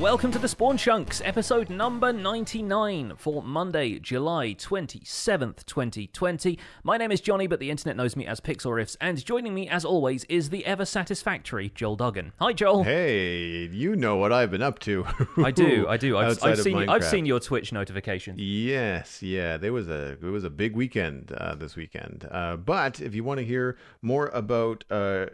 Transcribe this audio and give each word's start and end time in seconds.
Welcome 0.00 0.30
to 0.30 0.38
the 0.38 0.46
Spawn 0.46 0.76
Chunks, 0.76 1.20
episode 1.24 1.70
number 1.70 2.12
99 2.12 3.14
for 3.16 3.42
Monday, 3.42 3.98
July 3.98 4.54
27th, 4.54 5.66
2020. 5.66 6.56
My 6.84 6.96
name 6.96 7.10
is 7.10 7.20
Jonny, 7.20 7.48
but 7.48 7.58
the 7.58 7.68
internet 7.68 7.96
knows 7.96 8.14
me 8.14 8.24
as 8.24 8.38
Pixlriffs, 8.38 8.96
and 9.00 9.24
joining 9.24 9.54
me, 9.54 9.68
as 9.68 9.84
always, 9.84 10.22
is 10.28 10.50
the 10.50 10.64
ever 10.66 10.84
satisfactory 10.84 11.72
Joel 11.74 11.96
Duggan. 11.96 12.32
Hi, 12.38 12.52
Joel. 12.52 12.84
Hey, 12.84 13.66
you 13.72 13.96
know 13.96 14.14
what 14.14 14.32
I've 14.32 14.52
been 14.52 14.62
up 14.62 14.78
to. 14.80 15.04
I 15.36 15.50
do, 15.50 15.88
I 15.88 15.96
do. 15.96 16.16
I've, 16.16 16.40
I've 16.44 16.60
seen, 16.60 16.88
I've 16.88 17.04
seen 17.04 17.26
your 17.26 17.40
Twitch 17.40 17.72
notification. 17.72 18.36
Yes, 18.38 19.20
yeah, 19.20 19.56
there 19.56 19.72
was 19.72 19.88
a 19.88 20.12
it 20.12 20.22
was 20.22 20.44
a 20.44 20.50
big 20.50 20.76
weekend 20.76 21.32
uh, 21.32 21.56
this 21.56 21.74
weekend. 21.74 22.24
Uh, 22.30 22.54
but 22.54 23.00
if 23.00 23.16
you 23.16 23.24
want 23.24 23.38
to 23.38 23.44
hear 23.44 23.76
more 24.00 24.28
about 24.28 24.84
uh, 24.90 25.26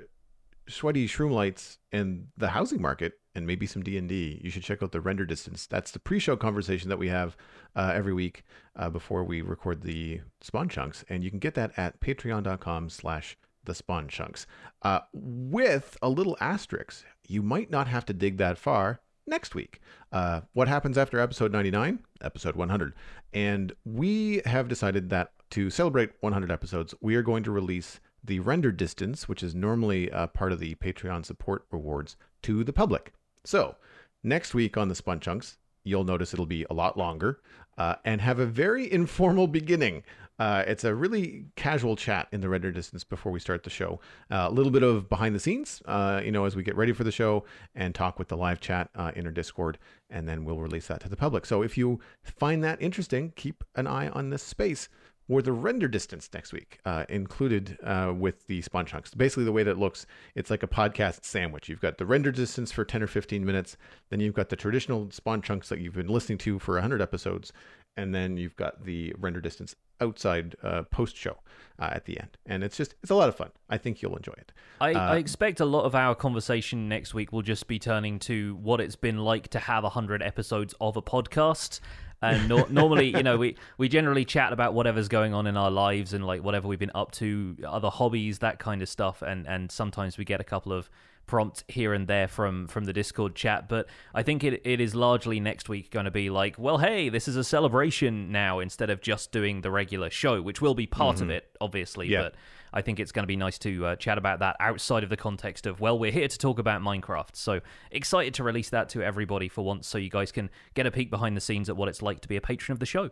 sweaty 0.70 1.06
shroom 1.06 1.32
lights 1.32 1.76
and 1.92 2.28
the 2.38 2.48
housing 2.48 2.80
market 2.80 3.12
and 3.34 3.46
maybe 3.46 3.66
some 3.66 3.82
D 3.82 3.98
and 3.98 4.08
D, 4.08 4.40
you 4.42 4.50
should 4.50 4.62
check 4.62 4.82
out 4.82 4.92
the 4.92 5.00
render 5.00 5.24
distance. 5.24 5.66
That's 5.66 5.90
the 5.90 5.98
pre-show 5.98 6.36
conversation 6.36 6.88
that 6.88 6.98
we 6.98 7.08
have 7.08 7.36
uh, 7.74 7.92
every 7.94 8.14
week 8.14 8.44
uh, 8.76 8.90
before 8.90 9.24
we 9.24 9.42
record 9.42 9.82
the 9.82 10.20
spawn 10.40 10.68
chunks, 10.68 11.04
and 11.08 11.24
you 11.24 11.30
can 11.30 11.40
get 11.40 11.54
that 11.54 11.72
at 11.76 12.00
Patreon.com/slash 12.00 13.36
the 13.64 13.74
spawn 13.74 14.08
chunks. 14.08 14.46
Uh, 14.82 15.00
with 15.12 15.96
a 16.02 16.08
little 16.08 16.36
asterisk, 16.40 17.04
you 17.26 17.42
might 17.42 17.70
not 17.70 17.88
have 17.88 18.04
to 18.06 18.12
dig 18.12 18.36
that 18.36 18.58
far 18.58 19.00
next 19.26 19.54
week. 19.54 19.80
Uh, 20.12 20.42
what 20.52 20.68
happens 20.68 20.98
after 20.98 21.18
episode 21.18 21.50
99? 21.50 21.98
Episode 22.20 22.56
100. 22.56 22.94
And 23.32 23.72
we 23.84 24.42
have 24.44 24.68
decided 24.68 25.10
that 25.10 25.32
to 25.50 25.70
celebrate 25.70 26.10
100 26.20 26.50
episodes, 26.50 26.94
we 27.00 27.16
are 27.16 27.22
going 27.22 27.42
to 27.44 27.50
release 27.50 28.00
the 28.22 28.40
render 28.40 28.70
distance, 28.70 29.28
which 29.28 29.42
is 29.42 29.54
normally 29.54 30.08
part 30.34 30.52
of 30.52 30.60
the 30.60 30.74
Patreon 30.76 31.24
support 31.24 31.66
rewards, 31.70 32.16
to 32.42 32.64
the 32.64 32.72
public. 32.72 33.12
So 33.44 33.76
next 34.22 34.54
week 34.54 34.76
on 34.76 34.88
the 34.88 34.94
Spawn 34.94 35.20
Chunks, 35.20 35.58
you'll 35.84 36.04
notice 36.04 36.32
it'll 36.32 36.46
be 36.46 36.66
a 36.70 36.74
lot 36.74 36.96
longer 36.96 37.40
uh, 37.78 37.96
and 38.04 38.20
have 38.20 38.38
a 38.38 38.46
very 38.46 38.90
informal 38.92 39.46
beginning. 39.46 40.02
Uh, 40.36 40.64
it's 40.66 40.82
a 40.82 40.92
really 40.92 41.44
casual 41.54 41.94
chat 41.94 42.26
in 42.32 42.40
the 42.40 42.48
render 42.48 42.72
distance 42.72 43.04
before 43.04 43.30
we 43.30 43.38
start 43.38 43.62
the 43.62 43.70
show. 43.70 44.00
Uh, 44.32 44.46
a 44.48 44.50
little 44.50 44.72
bit 44.72 44.82
of 44.82 45.08
behind 45.08 45.32
the 45.32 45.38
scenes, 45.38 45.80
uh, 45.86 46.20
you 46.24 46.32
know, 46.32 46.44
as 46.44 46.56
we 46.56 46.62
get 46.64 46.74
ready 46.74 46.92
for 46.92 47.04
the 47.04 47.12
show 47.12 47.44
and 47.76 47.94
talk 47.94 48.18
with 48.18 48.26
the 48.26 48.36
live 48.36 48.60
chat 48.60 48.90
uh, 48.96 49.12
in 49.14 49.26
our 49.26 49.32
Discord, 49.32 49.78
and 50.10 50.28
then 50.28 50.44
we'll 50.44 50.58
release 50.58 50.88
that 50.88 51.00
to 51.02 51.08
the 51.08 51.16
public. 51.16 51.46
So 51.46 51.62
if 51.62 51.78
you 51.78 52.00
find 52.24 52.64
that 52.64 52.82
interesting, 52.82 53.32
keep 53.36 53.62
an 53.76 53.86
eye 53.86 54.08
on 54.08 54.30
this 54.30 54.42
space 54.42 54.88
or 55.28 55.40
the 55.40 55.52
render 55.52 55.88
distance 55.88 56.28
next 56.34 56.52
week, 56.52 56.78
uh, 56.84 57.04
included 57.08 57.78
uh, 57.82 58.12
with 58.16 58.46
the 58.46 58.60
spawn 58.62 58.84
chunks. 58.86 59.14
Basically, 59.14 59.44
the 59.44 59.52
way 59.52 59.62
that 59.62 59.72
it 59.72 59.78
looks, 59.78 60.06
it's 60.34 60.50
like 60.50 60.62
a 60.62 60.68
podcast 60.68 61.24
sandwich. 61.24 61.68
You've 61.68 61.80
got 61.80 61.98
the 61.98 62.06
render 62.06 62.30
distance 62.30 62.70
for 62.72 62.84
10 62.84 63.02
or 63.02 63.06
15 63.06 63.44
minutes, 63.44 63.76
then 64.10 64.20
you've 64.20 64.34
got 64.34 64.48
the 64.50 64.56
traditional 64.56 65.10
spawn 65.10 65.40
chunks 65.40 65.68
that 65.70 65.80
you've 65.80 65.94
been 65.94 66.08
listening 66.08 66.38
to 66.38 66.58
for 66.58 66.74
100 66.74 67.00
episodes, 67.00 67.52
and 67.96 68.14
then 68.14 68.36
you've 68.36 68.56
got 68.56 68.84
the 68.84 69.14
render 69.18 69.40
distance 69.40 69.74
outside 70.00 70.56
uh, 70.62 70.82
post 70.90 71.16
show 71.16 71.38
uh, 71.78 71.88
at 71.92 72.04
the 72.04 72.18
end. 72.18 72.36
And 72.44 72.64
it's 72.64 72.76
just, 72.76 72.94
it's 73.02 73.10
a 73.10 73.14
lot 73.14 73.28
of 73.28 73.36
fun. 73.36 73.50
I 73.70 73.78
think 73.78 74.02
you'll 74.02 74.16
enjoy 74.16 74.32
it. 74.32 74.52
I, 74.80 74.92
Uh, 74.92 74.98
I 75.12 75.16
expect 75.18 75.60
a 75.60 75.64
lot 75.64 75.84
of 75.84 75.94
our 75.94 76.14
conversation 76.14 76.88
next 76.88 77.14
week 77.14 77.32
will 77.32 77.42
just 77.42 77.68
be 77.68 77.78
turning 77.78 78.18
to 78.20 78.56
what 78.56 78.80
it's 78.80 78.96
been 78.96 79.18
like 79.18 79.48
to 79.48 79.60
have 79.60 79.84
100 79.84 80.22
episodes 80.22 80.74
of 80.80 80.96
a 80.96 81.02
podcast. 81.02 81.80
And 82.22 82.48
nor 82.48 82.68
normally, 82.70 83.16
you 83.16 83.22
know, 83.22 83.36
we, 83.36 83.56
we 83.78 83.88
generally 83.88 84.24
chat 84.24 84.52
about 84.52 84.74
whatever's 84.74 85.08
going 85.08 85.34
on 85.34 85.46
in 85.46 85.56
our 85.56 85.70
lives 85.70 86.12
and 86.12 86.26
like 86.26 86.42
whatever 86.42 86.68
we've 86.68 86.78
been 86.78 86.92
up 86.94 87.12
to, 87.12 87.56
other 87.66 87.90
hobbies, 87.90 88.38
that 88.40 88.58
kind 88.58 88.82
of 88.82 88.88
stuff. 88.88 89.22
And, 89.22 89.46
and 89.46 89.70
sometimes 89.70 90.18
we 90.18 90.24
get 90.24 90.40
a 90.40 90.44
couple 90.44 90.72
of 90.72 90.88
prompts 91.26 91.64
here 91.68 91.92
and 91.92 92.06
there 92.06 92.28
from 92.28 92.68
from 92.68 92.84
the 92.84 92.92
Discord 92.92 93.34
chat. 93.34 93.68
But 93.68 93.86
I 94.14 94.22
think 94.22 94.44
it, 94.44 94.62
it 94.64 94.80
is 94.80 94.94
largely 94.94 95.40
next 95.40 95.68
week 95.68 95.90
going 95.90 96.04
to 96.04 96.10
be 96.10 96.30
like, 96.30 96.58
well, 96.58 96.78
hey, 96.78 97.08
this 97.08 97.28
is 97.28 97.36
a 97.36 97.44
celebration 97.44 98.32
now 98.32 98.60
instead 98.60 98.90
of 98.90 99.00
just 99.00 99.32
doing 99.32 99.60
the 99.60 99.70
regular 99.70 100.10
show, 100.10 100.42
which 100.42 100.60
will 100.60 100.74
be 100.74 100.86
part 100.86 101.20
of 101.20 101.30
it, 101.30 101.56
obviously. 101.60 102.08
Yeah. 102.08 102.22
But 102.22 102.34
I 102.72 102.82
think 102.82 102.98
it's 102.98 103.12
going 103.12 103.22
to 103.22 103.28
be 103.28 103.36
nice 103.36 103.58
to 103.60 103.86
uh, 103.86 103.96
chat 103.96 104.18
about 104.18 104.40
that 104.40 104.56
outside 104.58 105.04
of 105.04 105.08
the 105.08 105.16
context 105.16 105.64
of, 105.64 105.80
well, 105.80 105.96
we're 105.96 106.10
here 106.10 106.26
to 106.26 106.38
talk 106.38 106.58
about 106.58 106.82
Minecraft. 106.82 107.36
So 107.36 107.60
excited 107.92 108.34
to 108.34 108.42
release 108.42 108.70
that 108.70 108.88
to 108.90 109.02
everybody 109.02 109.48
for 109.48 109.64
once 109.64 109.86
so 109.86 109.96
you 109.96 110.10
guys 110.10 110.32
can 110.32 110.50
get 110.74 110.84
a 110.84 110.90
peek 110.90 111.08
behind 111.08 111.36
the 111.36 111.40
scenes 111.40 111.68
at 111.68 111.76
what 111.76 111.88
it's 111.88 112.02
like 112.02 112.20
to 112.20 112.28
be 112.28 112.36
a 112.36 112.40
patron 112.40 112.72
of 112.72 112.80
the 112.80 112.86
show. 112.86 113.10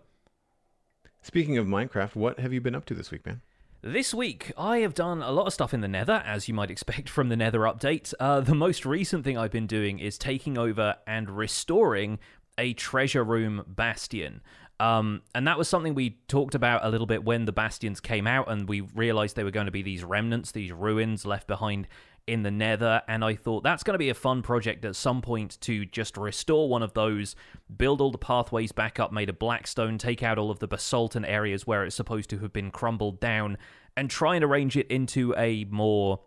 Speaking 1.22 1.56
of 1.58 1.66
Minecraft, 1.66 2.16
what 2.16 2.40
have 2.40 2.52
you 2.52 2.60
been 2.60 2.74
up 2.74 2.84
to 2.86 2.94
this 2.94 3.12
week, 3.12 3.24
man? 3.24 3.40
This 3.84 4.14
week, 4.14 4.52
I 4.56 4.78
have 4.78 4.94
done 4.94 5.22
a 5.22 5.32
lot 5.32 5.48
of 5.48 5.52
stuff 5.52 5.74
in 5.74 5.80
the 5.80 5.88
Nether, 5.88 6.22
as 6.24 6.46
you 6.46 6.54
might 6.54 6.70
expect 6.70 7.08
from 7.08 7.30
the 7.30 7.36
Nether 7.36 7.58
update. 7.62 8.14
Uh, 8.20 8.38
the 8.38 8.54
most 8.54 8.86
recent 8.86 9.24
thing 9.24 9.36
I've 9.36 9.50
been 9.50 9.66
doing 9.66 9.98
is 9.98 10.16
taking 10.16 10.56
over 10.56 10.94
and 11.04 11.28
restoring 11.28 12.20
a 12.56 12.74
treasure 12.74 13.24
room 13.24 13.64
bastion. 13.66 14.40
Um, 14.78 15.22
and 15.34 15.48
that 15.48 15.58
was 15.58 15.68
something 15.68 15.94
we 15.94 16.20
talked 16.28 16.54
about 16.54 16.84
a 16.84 16.90
little 16.90 17.08
bit 17.08 17.24
when 17.24 17.44
the 17.44 17.50
bastions 17.50 17.98
came 17.98 18.28
out, 18.28 18.48
and 18.48 18.68
we 18.68 18.82
realized 18.82 19.34
they 19.34 19.42
were 19.42 19.50
going 19.50 19.66
to 19.66 19.72
be 19.72 19.82
these 19.82 20.04
remnants, 20.04 20.52
these 20.52 20.70
ruins 20.70 21.26
left 21.26 21.48
behind 21.48 21.88
in 22.26 22.42
the 22.42 22.50
nether 22.50 23.02
and 23.08 23.24
i 23.24 23.34
thought 23.34 23.62
that's 23.62 23.82
going 23.82 23.94
to 23.94 23.98
be 23.98 24.08
a 24.08 24.14
fun 24.14 24.42
project 24.42 24.84
at 24.84 24.94
some 24.94 25.20
point 25.20 25.60
to 25.60 25.84
just 25.84 26.16
restore 26.16 26.68
one 26.68 26.82
of 26.82 26.94
those 26.94 27.34
build 27.76 28.00
all 28.00 28.10
the 28.10 28.18
pathways 28.18 28.72
back 28.72 29.00
up 29.00 29.12
made 29.12 29.28
of 29.28 29.38
blackstone 29.38 29.98
take 29.98 30.22
out 30.22 30.38
all 30.38 30.50
of 30.50 30.60
the 30.60 30.68
basalt 30.68 31.16
and 31.16 31.26
areas 31.26 31.66
where 31.66 31.84
it's 31.84 31.96
supposed 31.96 32.30
to 32.30 32.38
have 32.38 32.52
been 32.52 32.70
crumbled 32.70 33.18
down 33.20 33.58
and 33.96 34.08
try 34.08 34.34
and 34.34 34.44
arrange 34.44 34.76
it 34.76 34.86
into 34.88 35.34
a 35.36 35.64
more 35.64 36.20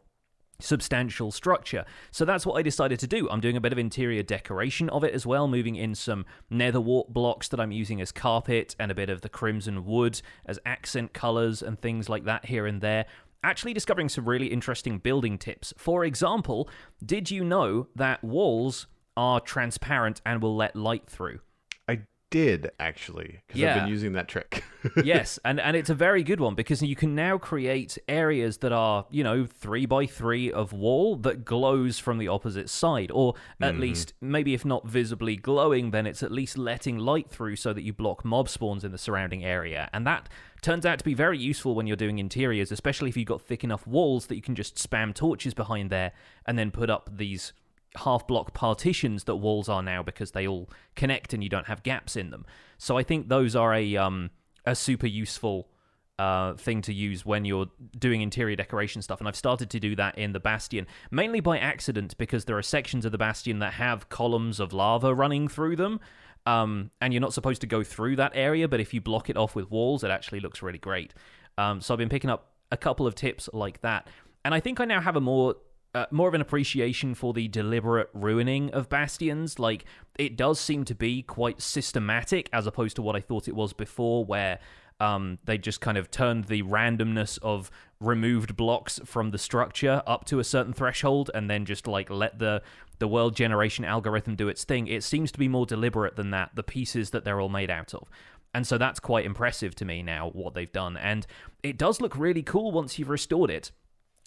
substantial 0.60 1.32
structure. 1.32 1.86
So 2.12 2.26
that's 2.26 2.46
what 2.46 2.56
I 2.56 2.62
decided 2.62 3.00
to 3.00 3.08
do. 3.08 3.30
I'm 3.30 3.42
doing 3.42 3.58
a 3.58 3.62
bit 3.62 3.74
of 3.74 3.78
interior 3.78 4.24
decoration 4.24 4.90
of 4.90 5.04
it 5.04 5.14
as 5.14 5.26
well, 5.26 5.48
moving 5.48 5.76
in 5.76 5.96
some 5.96 6.26
nether 6.50 6.80
wart 6.80 7.14
blocks 7.14 7.48
that 7.50 7.60
I'm 7.60 7.72
using 7.72 8.02
as 8.02 8.12
carpet 8.12 8.76
and 8.80 8.92
a 8.92 8.96
bit 8.96 9.10
of 9.10 9.22
the 9.22 9.30
crimson 9.30 9.86
wood 9.86 10.22
as 10.46 10.60
accent 10.66 11.14
colors 11.14 11.62
and 11.62 11.80
things 11.80 12.10
like 12.10 12.26
that 12.26 12.46
here 12.46 12.66
and 12.66 12.82
there. 12.82 13.06
Actually, 13.46 13.74
discovering 13.74 14.10
some 14.10 14.28
really 14.28 14.48
interesting 14.48 14.98
building 14.98 15.38
tips. 15.38 15.72
For 15.78 16.04
example, 16.04 16.68
did 17.06 17.30
you 17.30 17.44
know 17.44 17.86
that 17.96 18.24
walls 18.24 18.88
are 19.16 19.40
transparent 19.40 20.20
and 20.26 20.42
will 20.42 20.56
let 20.56 20.76
light 20.76 21.08
through? 21.08 21.42
I 21.88 22.00
did 22.32 22.72
actually, 22.80 23.42
because 23.46 23.62
I've 23.62 23.76
been 23.76 23.88
using 23.88 24.14
that 24.14 24.28
trick. 24.28 24.64
yes, 25.04 25.38
and, 25.46 25.60
and 25.60 25.78
it's 25.78 25.92
a 25.92 25.96
very 25.96 26.24
good 26.24 26.40
one 26.40 26.56
because 26.56 26.82
you 26.82 26.96
can 26.96 27.14
now 27.14 27.38
create 27.38 28.00
areas 28.08 28.58
that 28.58 28.72
are, 28.72 29.06
you 29.12 29.24
know, 29.24 29.46
three 29.46 29.86
by 29.86 30.08
three 30.08 30.52
of 30.52 30.74
wall 30.74 31.16
that 31.18 31.46
glows 31.46 32.00
from 32.00 32.18
the 32.18 32.28
opposite 32.28 32.68
side, 32.68 33.12
or 33.14 33.36
at 33.62 33.74
mm-hmm. 33.74 33.82
least 33.82 34.16
maybe 34.22 34.56
if 34.56 34.66
not 34.66 34.88
visibly 34.88 35.36
glowing, 35.36 35.92
then 35.92 36.08
it's 36.08 36.24
at 36.24 36.32
least 36.32 36.58
letting 36.58 36.98
light 36.98 37.30
through 37.30 37.58
so 37.58 37.74
that 37.74 37.84
you 37.84 37.94
block 37.94 38.26
mob 38.26 38.50
spawns 38.50 38.84
in 38.84 38.92
the 38.92 38.98
surrounding 38.98 39.46
area. 39.46 39.88
And 39.94 40.08
that 40.08 40.28
turns 40.66 40.86
out 40.86 40.98
to 40.98 41.06
be 41.06 41.14
very 41.14 41.38
useful 41.38 41.76
when 41.76 41.86
you're 41.86 41.96
doing 41.96 42.18
interiors, 42.18 42.72
especially 42.72 43.08
if 43.08 43.16
you've 43.16 43.28
got 43.28 43.42
thick 43.42 43.64
enough 43.64 43.86
walls 43.86 44.26
that 44.26 44.36
you 44.36 44.42
can 44.42 44.56
just 44.56 44.76
spam 44.76 45.14
torches 45.14 45.54
behind 45.54 45.92
there 45.92 46.12
and 46.48 46.58
then 46.58 46.72
put 46.72 46.90
up 46.90 47.08
these 47.16 47.54
half 47.98 48.26
block 48.28 48.54
partitions 48.54 49.26
that 49.26 49.36
walls 49.36 49.70
are 49.70 49.84
now 49.84 50.02
because 50.02 50.32
they 50.32 50.48
all 50.48 50.68
connect 50.96 51.34
and 51.34 51.44
you 51.44 51.50
don't 51.50 51.68
have 51.68 51.84
gaps 51.84 52.16
in 52.16 52.32
them. 52.32 52.46
So 52.80 52.98
I 52.98 53.04
think 53.04 53.30
those 53.30 53.56
are 53.56 53.74
a 53.74 53.96
um 53.96 54.32
a 54.66 54.76
super 54.76 55.06
useful 55.06 55.70
uh, 56.18 56.54
thing 56.54 56.82
to 56.82 56.94
use 56.94 57.26
when 57.26 57.46
you're 57.46 57.68
doing 58.00 58.22
interior 58.22 58.56
decoration 58.56 59.02
stuff. 59.02 59.20
And 59.20 59.28
I've 59.28 59.36
started 59.36 59.70
to 59.70 59.80
do 59.80 59.96
that 59.98 60.18
in 60.18 60.32
the 60.32 60.40
Bastion, 60.40 60.88
mainly 61.12 61.42
by 61.42 61.60
accident 61.60 62.18
because 62.18 62.46
there 62.46 62.58
are 62.58 62.64
sections 62.64 63.06
of 63.06 63.12
the 63.12 63.18
Bastion 63.18 63.60
that 63.60 63.74
have 63.74 64.10
columns 64.10 64.60
of 64.60 64.74
lava 64.74 65.14
running 65.14 65.48
through 65.48 65.76
them. 65.76 66.00
Um, 66.46 66.92
and 67.02 67.14
you're 67.14 67.22
not 67.22 67.34
supposed 67.34 67.62
to 67.62 67.68
go 67.68 67.84
through 67.84 68.18
that 68.18 68.34
area, 68.36 68.68
but 68.68 68.80
if 68.80 68.94
you 68.94 69.02
block 69.02 69.30
it 69.30 69.38
off 69.38 69.56
with 69.56 69.72
walls, 69.72 70.04
it 70.04 70.12
actually 70.12 70.40
looks 70.40 70.62
really 70.62 70.78
great. 70.78 71.14
Um, 71.58 71.82
so 71.82 71.94
I've 71.94 71.98
been 71.98 72.10
picking 72.10 72.30
up 72.30 72.52
a 72.72 72.78
couple 72.78 73.08
of 73.08 73.16
tips 73.16 73.50
like 73.54 73.82
that. 73.82 74.08
And 74.44 74.54
I 74.54 74.60
think 74.60 74.80
I 74.80 74.86
now 74.86 75.02
have 75.02 75.16
a 75.16 75.22
more 75.22 75.56
uh, 75.96 76.06
more 76.12 76.28
of 76.28 76.34
an 76.34 76.42
appreciation 76.42 77.16
for 77.16 77.32
the 77.32 77.48
deliberate 77.48 78.10
ruining 78.14 78.70
of 78.72 78.90
bastions. 78.90 79.60
Like 79.60 79.86
it 80.20 80.36
does 80.36 80.60
seem 80.60 80.84
to 80.86 80.94
be 80.94 81.24
quite 81.24 81.62
systematic, 81.62 82.50
as 82.52 82.68
opposed 82.68 82.98
to 82.98 83.02
what 83.02 83.16
I 83.16 83.22
thought 83.22 83.48
it 83.48 83.56
was 83.56 83.72
before, 83.72 84.26
where 84.26 84.60
um, 85.00 85.40
they 85.44 85.58
just 85.58 85.82
kind 85.82 85.98
of 85.98 86.10
turned 86.10 86.46
the 86.46 86.64
randomness 86.64 87.38
of 87.42 87.70
removed 88.00 88.56
blocks 88.56 89.00
from 89.06 89.32
the 89.32 89.38
structure 89.38 90.02
up 90.06 90.26
to 90.26 90.40
a 90.40 90.44
certain 90.44 90.74
threshold, 90.74 91.32
and 91.34 91.50
then 91.50 91.66
just 91.66 91.88
like 91.88 92.10
let 92.10 92.40
the 92.40 92.62
the 93.00 93.08
world 93.08 93.36
generation 93.36 93.84
algorithm 93.84 94.36
do 94.36 94.48
its 94.48 94.64
thing. 94.64 94.88
It 94.88 95.04
seems 95.04 95.32
to 95.34 95.40
be 95.40 95.50
more 95.50 95.66
deliberate 95.66 96.16
than 96.16 96.32
that. 96.32 96.52
The 96.56 96.64
pieces 96.64 97.10
that 97.10 97.26
they're 97.26 97.42
all 97.42 97.50
made 97.50 97.70
out 97.70 97.94
of. 97.94 98.10
And 98.54 98.66
so 98.66 98.78
that's 98.78 99.02
quite 99.02 99.26
impressive 99.26 99.76
to 99.76 99.86
me 99.86 100.02
now, 100.02 100.30
what 100.30 100.54
they've 100.54 100.72
done. 100.72 100.96
And 100.96 101.28
it 101.62 101.78
does 101.78 102.00
look 102.00 102.18
really 102.18 102.42
cool 102.42 102.72
once 102.72 102.98
you've 102.98 103.10
restored 103.10 103.50
it 103.50 103.72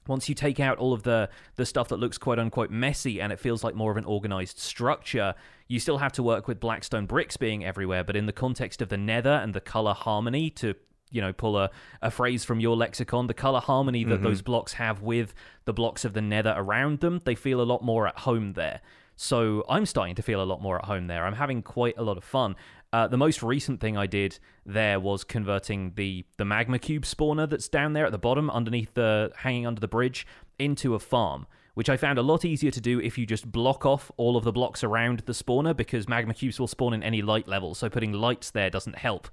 once 0.08 0.28
you 0.28 0.34
take 0.34 0.58
out 0.58 0.78
all 0.78 0.92
of 0.92 1.02
the 1.02 1.28
the 1.56 1.66
stuff 1.66 1.88
that 1.88 1.98
looks 1.98 2.18
quote 2.18 2.38
unquote 2.38 2.70
messy 2.70 3.20
and 3.20 3.32
it 3.32 3.38
feels 3.38 3.62
like 3.62 3.74
more 3.74 3.90
of 3.90 3.96
an 3.96 4.04
organized 4.04 4.58
structure 4.58 5.34
you 5.68 5.78
still 5.78 5.98
have 5.98 6.12
to 6.12 6.22
work 6.22 6.48
with 6.48 6.58
blackstone 6.58 7.06
bricks 7.06 7.36
being 7.36 7.64
everywhere 7.64 8.02
but 8.02 8.16
in 8.16 8.26
the 8.26 8.32
context 8.32 8.82
of 8.82 8.88
the 8.88 8.96
nether 8.96 9.30
and 9.30 9.54
the 9.54 9.60
color 9.60 9.94
harmony 9.94 10.50
to 10.50 10.74
you 11.10 11.20
know 11.20 11.32
pull 11.32 11.56
a, 11.56 11.70
a 12.02 12.10
phrase 12.10 12.44
from 12.44 12.60
your 12.60 12.76
lexicon 12.76 13.26
the 13.26 13.34
color 13.34 13.60
harmony 13.60 14.04
that 14.04 14.16
mm-hmm. 14.16 14.24
those 14.24 14.42
blocks 14.42 14.74
have 14.74 15.02
with 15.02 15.34
the 15.64 15.72
blocks 15.72 16.04
of 16.04 16.12
the 16.14 16.20
nether 16.20 16.54
around 16.56 17.00
them 17.00 17.20
they 17.24 17.34
feel 17.34 17.60
a 17.60 17.62
lot 17.62 17.82
more 17.82 18.06
at 18.06 18.18
home 18.18 18.52
there 18.54 18.80
So 19.20 19.64
I'm 19.68 19.84
starting 19.84 20.14
to 20.14 20.22
feel 20.22 20.40
a 20.40 20.46
lot 20.46 20.62
more 20.62 20.78
at 20.78 20.84
home 20.84 21.08
there. 21.08 21.26
I'm 21.26 21.34
having 21.34 21.60
quite 21.60 21.98
a 21.98 22.04
lot 22.04 22.16
of 22.16 22.22
fun. 22.22 22.54
Uh, 22.92 23.06
the 23.06 23.18
most 23.18 23.42
recent 23.42 23.80
thing 23.80 23.96
I 23.96 24.06
did 24.06 24.38
there 24.64 24.98
was 24.98 25.22
converting 25.22 25.92
the 25.94 26.24
the 26.38 26.44
magma 26.44 26.78
cube 26.78 27.02
spawner 27.04 27.48
that's 27.48 27.68
down 27.68 27.92
there 27.92 28.06
at 28.06 28.12
the 28.12 28.18
bottom, 28.18 28.50
underneath 28.50 28.94
the 28.94 29.30
hanging 29.36 29.66
under 29.66 29.80
the 29.80 29.88
bridge, 29.88 30.26
into 30.58 30.94
a 30.94 30.98
farm. 30.98 31.46
Which 31.74 31.88
I 31.88 31.96
found 31.96 32.18
a 32.18 32.22
lot 32.22 32.44
easier 32.44 32.72
to 32.72 32.80
do 32.80 32.98
if 32.98 33.16
you 33.16 33.24
just 33.24 33.52
block 33.52 33.86
off 33.86 34.10
all 34.16 34.36
of 34.36 34.42
the 34.42 34.50
blocks 34.50 34.82
around 34.82 35.20
the 35.26 35.32
spawner 35.32 35.76
because 35.76 36.08
magma 36.08 36.34
cubes 36.34 36.58
will 36.58 36.66
spawn 36.66 36.92
in 36.92 37.04
any 37.04 37.22
light 37.22 37.46
level, 37.46 37.72
so 37.76 37.88
putting 37.88 38.12
lights 38.12 38.50
there 38.50 38.68
doesn't 38.68 38.96
help. 38.96 39.28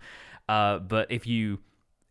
Uh, 0.48 0.78
but 0.78 1.10
if 1.10 1.26
you 1.26 1.60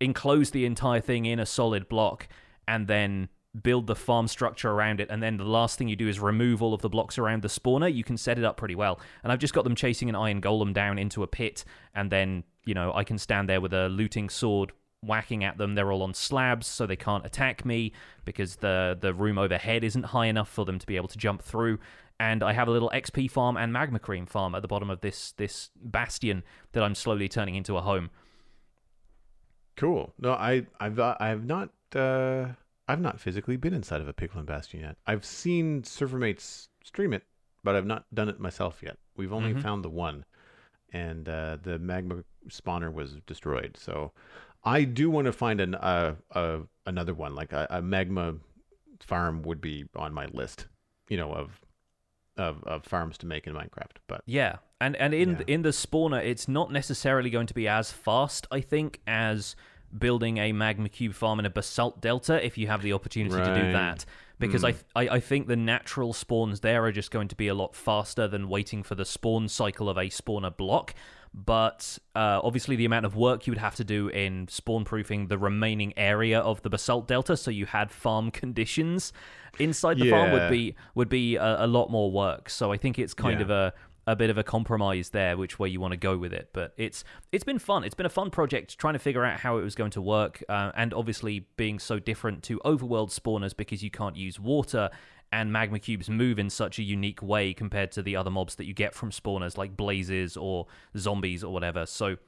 enclose 0.01 0.51
the 0.51 0.65
entire 0.65 1.01
thing 1.01 1.25
in 1.25 1.39
a 1.39 1.47
solid 1.47 1.89
block 1.89 2.27
and 2.67 2.89
then 2.89 3.29
build 3.63 3.87
the 3.87 3.95
farm 3.95 4.27
structure 4.29 4.71
around 4.71 5.01
it, 5.01 5.09
and 5.11 5.23
then 5.23 5.37
the 5.37 5.45
last 5.45 5.79
thing 5.79 5.89
you 5.89 5.97
do 5.97 6.09
is 6.09 6.21
remove 6.21 6.63
all 6.63 6.75
of 6.75 6.83
the 6.83 6.89
blocks 6.89 7.19
around 7.19 7.43
the 7.43 7.49
spawner, 7.49 7.93
you 7.93 8.05
can 8.05 8.17
set 8.17 8.39
it 8.39 8.45
up 8.45 8.57
pretty 8.57 8.75
well. 8.75 9.01
And 9.23 9.33
I've 9.33 9.39
just 9.39 9.55
got 9.55 9.65
them 9.65 9.75
chasing 9.75 10.09
an 10.09 10.17
iron 10.17 10.41
golem 10.41 10.73
down 10.73 10.99
into 10.99 11.23
a 11.23 11.27
pit, 11.27 11.65
and 11.95 12.11
then, 12.11 12.45
you 12.65 12.75
know, 12.75 12.93
I 12.93 13.05
can 13.05 13.19
stand 13.19 13.49
there 13.49 13.61
with 13.61 13.73
a 13.73 13.89
looting 13.89 14.29
sword 14.29 14.73
whacking 15.03 15.45
at 15.45 15.59
them. 15.59 15.75
They're 15.75 15.93
all 15.93 16.03
on 16.03 16.15
slabs, 16.15 16.67
so 16.67 16.87
they 16.87 16.97
can't 16.97 17.25
attack 17.25 17.65
me 17.65 17.93
because 18.25 18.57
the 18.57 18.97
the 19.01 19.15
room 19.15 19.39
overhead 19.39 19.85
isn't 19.85 20.07
high 20.07 20.27
enough 20.27 20.49
for 20.49 20.65
them 20.65 20.79
to 20.79 20.87
be 20.87 20.97
able 20.97 21.09
to 21.09 21.19
jump 21.19 21.43
through. 21.43 21.79
And 22.21 22.43
I 22.43 22.53
have 22.53 22.69
a 22.69 22.71
little 22.71 22.91
XP 22.95 23.31
farm 23.31 23.57
and 23.57 23.73
magma 23.73 23.99
cream 23.99 24.27
farm 24.27 24.55
at 24.55 24.63
the 24.63 24.69
bottom 24.69 24.91
of 24.91 25.01
this 25.01 25.33
this 25.33 25.71
bastion 25.77 26.43
that 26.73 26.83
I'm 26.83 26.95
slowly 26.95 27.29
turning 27.29 27.55
into 27.55 27.77
a 27.77 27.81
home. 27.81 28.11
Cool. 29.77 30.13
No, 30.19 30.33
I 30.33 30.67
I've 30.79 30.99
uh, 30.99 31.17
I've 31.19 31.45
not 31.45 31.71
uh, 31.95 32.49
I've 32.87 33.01
not 33.01 33.21
physically 33.21 33.57
been 33.57 33.75
inside 33.75 34.01
of 34.01 34.09
a 34.09 34.13
Piglin 34.13 34.45
Bastion 34.47 34.81
yet. 34.81 34.97
I've 35.07 35.25
seen 35.25 35.83
servermates 35.83 36.69
stream 36.83 37.13
it, 37.13 37.23
but 37.63 37.75
I've 37.75 37.87
not 37.87 38.05
done 38.15 38.29
it 38.29 38.39
myself 38.41 38.83
yet. 38.83 38.99
We've 39.17 39.33
only 39.33 39.55
Mhm. 39.55 39.63
found 39.63 39.85
the 39.85 39.91
one, 39.91 40.25
and 40.93 41.29
uh, 41.29 41.57
the 41.63 41.79
magma 41.79 42.25
spawner 42.49 42.93
was 42.93 43.17
destroyed. 43.27 43.77
So 43.79 44.13
I 44.65 44.85
do 44.85 45.09
want 45.11 45.27
to 45.27 45.33
find 45.33 45.61
an 45.61 45.75
uh, 45.75 46.17
uh, 46.33 46.61
another 46.85 47.15
one, 47.15 47.35
like 47.35 47.53
a, 47.53 47.67
a 47.71 47.81
magma 47.83 48.37
farm 49.01 49.43
would 49.43 49.61
be 49.61 49.87
on 49.97 50.13
my 50.13 50.27
list. 50.27 50.67
You 51.09 51.17
know 51.17 51.33
of 51.33 51.61
of 52.37 52.63
of 52.65 52.85
farms 52.85 53.17
to 53.19 53.27
make 53.27 53.47
in 53.47 53.55
Minecraft, 53.55 53.97
but 54.09 54.23
Yeah, 54.27 54.57
and 54.81 54.95
and 54.97 55.15
in 55.15 55.31
Yeah. 55.31 55.45
in 55.47 55.63
the 55.63 55.71
spawner, 55.71 56.23
it's 56.23 56.49
not 56.49 56.71
necessarily 56.71 57.31
going 57.31 57.47
to 57.47 57.55
be 57.55 57.67
as 57.69 57.93
fast, 57.93 58.47
I 58.51 58.61
think, 58.61 59.01
as 59.07 59.55
building 59.99 60.39
a 60.39 60.53
magma 60.53 60.89
cube 60.89 61.15
farm 61.15 61.39
in 61.39 61.47
a 61.47 61.51
basalt 61.51 62.01
delta 62.01 62.45
if 62.45 62.59
you 62.59 62.67
have 62.67 62.83
the 62.83 62.93
opportunity 62.93 63.37
to 63.37 63.55
do 63.55 63.73
that. 63.73 64.05
Because 64.39 64.65
I, 64.65 64.73
th- 64.73 64.85
I 64.97 65.09
I 65.09 65.21
think 65.21 65.47
the 65.47 65.57
natural 65.57 66.13
spawns 66.13 66.61
there 66.61 66.85
are 66.85 66.93
just 66.93 67.11
going 67.13 67.29
to 67.29 67.37
be 67.37 67.47
a 67.49 67.55
lot 67.55 67.75
faster 67.77 68.27
than 68.27 68.49
waiting 68.49 68.83
for 68.83 68.95
the 68.97 69.05
spawn 69.05 69.49
cycle 69.49 69.89
of 69.89 69.97
a 69.97 70.07
spawner 70.11 70.55
block. 70.55 70.93
But 71.33 71.99
uh, 72.15 72.41
obviously, 72.45 72.77
the 72.77 72.85
amount 72.85 73.07
of 73.07 73.17
work 73.17 73.47
you 73.47 73.53
would 73.53 73.59
have 73.59 73.75
to 73.77 73.85
do 73.85 74.09
in 74.09 74.47
spawn 74.49 74.85
proofing 74.85 75.27
the 75.29 75.39
remaining 75.39 75.93
area 75.97 76.39
of 76.41 76.63
the 76.63 76.71
basalt 76.71 77.09
delta, 77.09 77.37
so 77.37 77.51
you 77.51 77.67
had 77.67 77.91
farm 77.91 78.31
conditions 78.43 79.13
inside 79.59 79.99
the 79.99 80.11
farm, 80.11 80.31
would 80.33 80.51
be 80.51 80.75
would 80.95 81.09
be 81.09 81.37
a, 81.37 81.65
a 81.65 81.67
lot 81.67 81.91
more 81.91 82.11
work. 82.11 82.51
So 82.51 82.71
I 82.73 82.77
think 82.77 82.99
it's 82.99 83.15
kind 83.15 83.39
Yeah. 83.39 83.45
of 83.45 83.51
a 83.51 83.75
a 84.07 84.15
bit 84.15 84.31
of 84.31 84.39
a 84.39 84.43
compromise 84.43 85.11
there, 85.11 85.37
which 85.37 85.59
way 85.59 85.69
you 85.69 85.81
want 85.81 85.93
to 85.93 85.97
go 85.97 86.17
with 86.17 86.33
it. 86.33 86.51
But 86.53 86.75
it's 86.77 87.05
it's 87.33 87.45
been 87.45 87.59
fun. 87.59 87.85
It's 87.85 87.95
been 87.95 88.07
a 88.07 88.11
fun 88.11 88.31
project 88.31 88.79
trying 88.79 88.95
to 88.95 88.99
figure 88.99 89.25
out 89.25 89.41
how 89.41 89.59
it 89.59 89.63
was 89.63 89.75
going 89.75 89.91
to 89.93 90.03
work, 90.03 90.43
uh, 90.49 90.73
and 90.75 90.93
obviously 90.93 91.47
being 91.57 91.79
so 91.79 91.99
different 91.99 92.43
to 92.45 92.59
overworld 92.65 93.11
spawners 93.19 93.57
because 93.57 93.83
you 93.83 93.91
can't 93.91 94.17
use 94.17 94.39
water. 94.39 94.91
And 95.33 95.53
magma 95.53 95.81
cubes 95.81 96.09
move 96.09 96.39
in 96.39 96.49
such 96.49 96.79
a 96.79 96.83
unique 96.83 97.21
way 97.21 97.55
compared 97.55 97.91
to 97.93 98.03
the 98.03 98.15
other 98.15 98.31
mobs 98.31 98.55
that 98.55 98.67
you 98.67 98.75
get 98.75 98.95
from 98.95 99.11
spawners 99.11 99.59
like 99.59 99.77
blazes 99.77 100.37
or 100.37 100.69
zombies 100.97 101.43
or 101.43 101.53
whatever. 101.53 101.87
So 101.87 102.19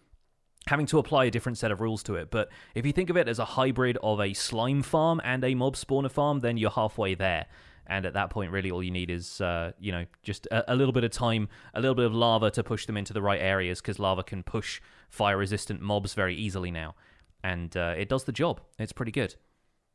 having 0.66 0.86
to 0.86 0.98
apply 0.98 1.26
a 1.26 1.30
different 1.30 1.58
set 1.58 1.70
of 1.70 1.80
rules 1.80 2.02
to 2.04 2.16
it. 2.16 2.30
But 2.30 2.48
if 2.74 2.84
you 2.84 2.92
think 2.92 3.10
of 3.10 3.16
it 3.16 3.28
as 3.28 3.38
a 3.38 3.44
hybrid 3.44 3.96
of 4.02 4.20
a 4.20 4.34
slime 4.34 4.82
farm 4.82 5.20
and 5.24 5.44
a 5.44 5.54
mob 5.54 5.76
spawner 5.76 6.10
farm, 6.10 6.40
then 6.40 6.56
you're 6.56 6.70
halfway 6.70 7.14
there. 7.14 7.46
And 7.88 8.04
at 8.06 8.14
that 8.14 8.30
point, 8.30 8.50
really, 8.50 8.70
all 8.70 8.82
you 8.82 8.90
need 8.90 9.10
is, 9.10 9.40
uh, 9.40 9.72
you 9.78 9.92
know, 9.92 10.04
just 10.22 10.46
a, 10.46 10.72
a 10.72 10.74
little 10.74 10.92
bit 10.92 11.04
of 11.04 11.10
time, 11.10 11.48
a 11.74 11.80
little 11.80 11.94
bit 11.94 12.04
of 12.06 12.14
lava 12.14 12.50
to 12.52 12.62
push 12.64 12.86
them 12.86 12.96
into 12.96 13.12
the 13.12 13.22
right 13.22 13.40
areas, 13.40 13.80
because 13.80 13.98
lava 13.98 14.22
can 14.22 14.42
push 14.42 14.80
fire-resistant 15.08 15.80
mobs 15.80 16.14
very 16.14 16.34
easily 16.34 16.70
now, 16.70 16.94
and 17.42 17.76
uh, 17.76 17.94
it 17.96 18.08
does 18.08 18.24
the 18.24 18.32
job. 18.32 18.60
It's 18.78 18.92
pretty 18.92 19.12
good. 19.12 19.34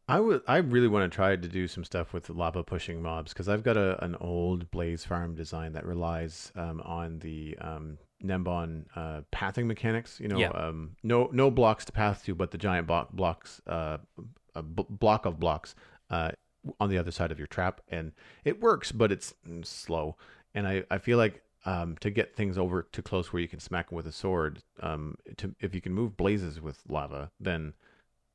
I 0.07 0.19
would. 0.19 0.41
I 0.47 0.57
really 0.57 0.87
want 0.87 1.09
to 1.09 1.15
try 1.15 1.35
to 1.35 1.47
do 1.47 1.67
some 1.67 1.83
stuff 1.83 2.11
with 2.11 2.29
lava 2.29 2.63
pushing 2.63 3.01
mobs 3.01 3.31
because 3.33 3.47
I've 3.47 3.63
got 3.63 3.77
a 3.77 4.03
an 4.03 4.15
old 4.19 4.69
Blaze 4.71 5.05
Farm 5.05 5.35
design 5.35 5.73
that 5.73 5.85
relies 5.85 6.51
um, 6.55 6.81
on 6.81 7.19
the 7.19 7.57
um, 7.61 7.97
Nembon 8.23 8.85
uh, 8.95 9.21
pathing 9.31 9.67
mechanics. 9.67 10.19
You 10.19 10.27
know, 10.27 10.37
Yeah. 10.39 10.49
um, 10.49 10.95
no 11.03 11.29
no 11.31 11.49
blocks 11.51 11.85
to 11.85 11.91
path 11.91 12.25
to, 12.25 12.35
but 12.35 12.51
the 12.51 12.57
giant 12.57 12.87
block 12.87 13.11
blocks, 13.13 13.61
uh, 13.67 13.99
a 14.55 14.63
b- 14.63 14.85
block 14.89 15.25
of 15.25 15.39
blocks 15.39 15.75
uh, 16.09 16.31
on 16.79 16.89
the 16.89 16.97
other 16.97 17.11
side 17.11 17.31
of 17.31 17.37
your 17.37 17.47
trap, 17.47 17.81
and 17.89 18.11
it 18.45 18.61
works, 18.61 18.91
but 18.91 19.11
it's 19.11 19.33
mm, 19.47 19.65
slow. 19.65 20.15
And 20.53 20.67
I 20.67 20.83
I 20.89 20.97
feel 20.97 21.17
like. 21.17 21.41
Um, 21.63 21.95
to 21.97 22.09
get 22.09 22.35
things 22.35 22.57
over 22.57 22.87
too 22.91 23.03
close 23.03 23.31
where 23.31 23.39
you 23.39 23.47
can 23.47 23.59
smack 23.59 23.89
them 23.89 23.95
with 23.95 24.07
a 24.07 24.11
sword, 24.11 24.63
um, 24.79 25.15
to 25.37 25.53
if 25.59 25.75
you 25.75 25.79
can 25.79 25.93
move 25.93 26.17
blazes 26.17 26.59
with 26.59 26.81
lava, 26.89 27.29
then 27.39 27.75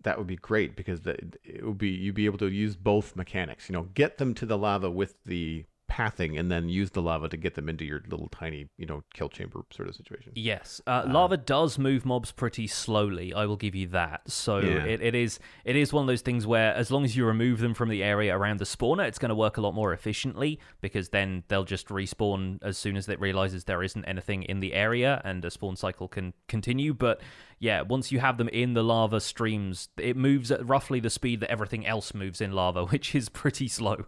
that 0.04 0.16
would 0.16 0.28
be 0.28 0.36
great 0.36 0.76
because 0.76 1.00
the, 1.00 1.16
it 1.42 1.66
would 1.66 1.76
be 1.76 1.88
you'd 1.88 2.14
be 2.14 2.26
able 2.26 2.38
to 2.38 2.46
use 2.46 2.76
both 2.76 3.16
mechanics. 3.16 3.68
You 3.68 3.72
know, 3.72 3.88
get 3.94 4.18
them 4.18 4.32
to 4.34 4.46
the 4.46 4.56
lava 4.56 4.88
with 4.88 5.16
the 5.24 5.64
pathing, 5.88 6.36
and 6.36 6.50
then 6.50 6.68
use 6.68 6.90
the 6.90 7.00
lava 7.02 7.28
to 7.28 7.36
get 7.36 7.54
them 7.54 7.68
into 7.68 7.84
your 7.84 8.02
little 8.08 8.28
tiny, 8.28 8.68
you 8.76 8.86
know, 8.86 9.02
kill 9.14 9.28
chamber 9.28 9.60
sort 9.70 9.88
of 9.88 9.94
situation. 9.94 10.32
Yes, 10.34 10.80
uh, 10.86 11.04
lava 11.06 11.36
does 11.36 11.78
move 11.78 12.04
mobs 12.04 12.32
pretty 12.32 12.66
slowly. 12.66 13.32
I 13.32 13.46
will 13.46 13.56
give 13.56 13.74
you 13.74 13.86
that. 13.88 14.22
So 14.30 14.58
Yeah. 14.58 14.84
it, 14.84 15.00
it 15.02 15.14
is 15.14 15.38
it 15.64 15.76
is 15.76 15.92
one 15.92 16.02
of 16.02 16.08
those 16.08 16.22
things 16.22 16.46
where 16.46 16.74
as 16.74 16.90
long 16.90 17.04
as 17.04 17.16
you 17.16 17.24
remove 17.24 17.60
them 17.60 17.74
from 17.74 17.88
the 17.88 18.02
area 18.02 18.36
around 18.36 18.58
the 18.58 18.64
spawner, 18.64 19.06
it's 19.06 19.18
going 19.18 19.28
to 19.28 19.34
work 19.34 19.56
a 19.56 19.60
lot 19.60 19.74
more 19.74 19.92
efficiently 19.92 20.58
because 20.80 21.10
then 21.10 21.44
they'll 21.48 21.64
just 21.64 21.88
respawn 21.88 22.58
as 22.62 22.76
soon 22.76 22.96
as 22.96 23.08
it 23.08 23.20
realizes 23.20 23.64
there 23.64 23.82
isn't 23.82 24.04
anything 24.06 24.42
in 24.42 24.60
the 24.60 24.74
area 24.74 25.20
and 25.24 25.44
a 25.44 25.50
spawn 25.50 25.76
cycle 25.76 26.08
can 26.08 26.32
continue. 26.48 26.92
But 26.94 27.20
yeah, 27.58 27.82
once 27.82 28.10
you 28.12 28.18
have 28.20 28.38
them 28.38 28.48
in 28.48 28.74
the 28.74 28.82
lava 28.82 29.20
streams, 29.20 29.88
it 29.96 30.16
moves 30.16 30.50
at 30.50 30.66
roughly 30.68 31.00
the 31.00 31.10
speed 31.10 31.40
that 31.40 31.50
everything 31.50 31.86
else 31.86 32.12
moves 32.12 32.40
in 32.40 32.52
lava, 32.52 32.84
which 32.86 33.14
is 33.14 33.28
pretty 33.28 33.68
slow. 33.68 34.06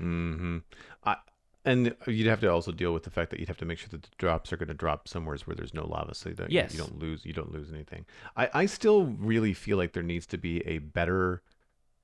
Hmm 0.00 0.58
I, 1.04 1.16
and 1.64 1.94
you'd 2.06 2.26
have 2.26 2.40
to 2.40 2.50
also 2.50 2.72
deal 2.72 2.94
with 2.94 3.02
the 3.02 3.10
fact 3.10 3.30
that 3.30 3.38
you'd 3.38 3.48
have 3.48 3.58
to 3.58 3.66
make 3.66 3.78
sure 3.78 3.90
that 3.90 4.02
the 4.02 4.08
drops 4.16 4.50
are 4.52 4.56
going 4.56 4.68
to 4.68 4.74
drop 4.74 5.06
somewhere 5.06 5.36
where 5.44 5.54
there's 5.54 5.74
no 5.74 5.86
lava, 5.86 6.14
so 6.14 6.30
that 6.30 6.50
you- 6.50 6.56
Yes. 6.56 6.72
you 6.72 6.78
don't 6.78 6.98
lose 6.98 7.26
you 7.26 7.32
don't 7.34 7.52
lose 7.52 7.70
anything. 7.70 8.06
I, 8.36 8.48
I 8.54 8.66
still 8.66 9.04
really 9.04 9.52
feel 9.52 9.76
like 9.76 9.92
there 9.92 10.02
needs 10.02 10.26
to 10.28 10.38
be 10.38 10.66
a 10.66 10.78
better 10.78 11.42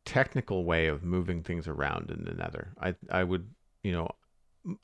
technical 0.05 0.65
way 0.65 0.87
of 0.87 1.03
moving 1.03 1.43
things 1.43 1.67
around 1.67 2.11
in 2.11 2.25
the 2.25 2.33
Nether. 2.35 2.75
I 2.81 2.95
I 3.11 3.25
would 3.25 3.49
you 3.83 3.93
know 3.93 4.09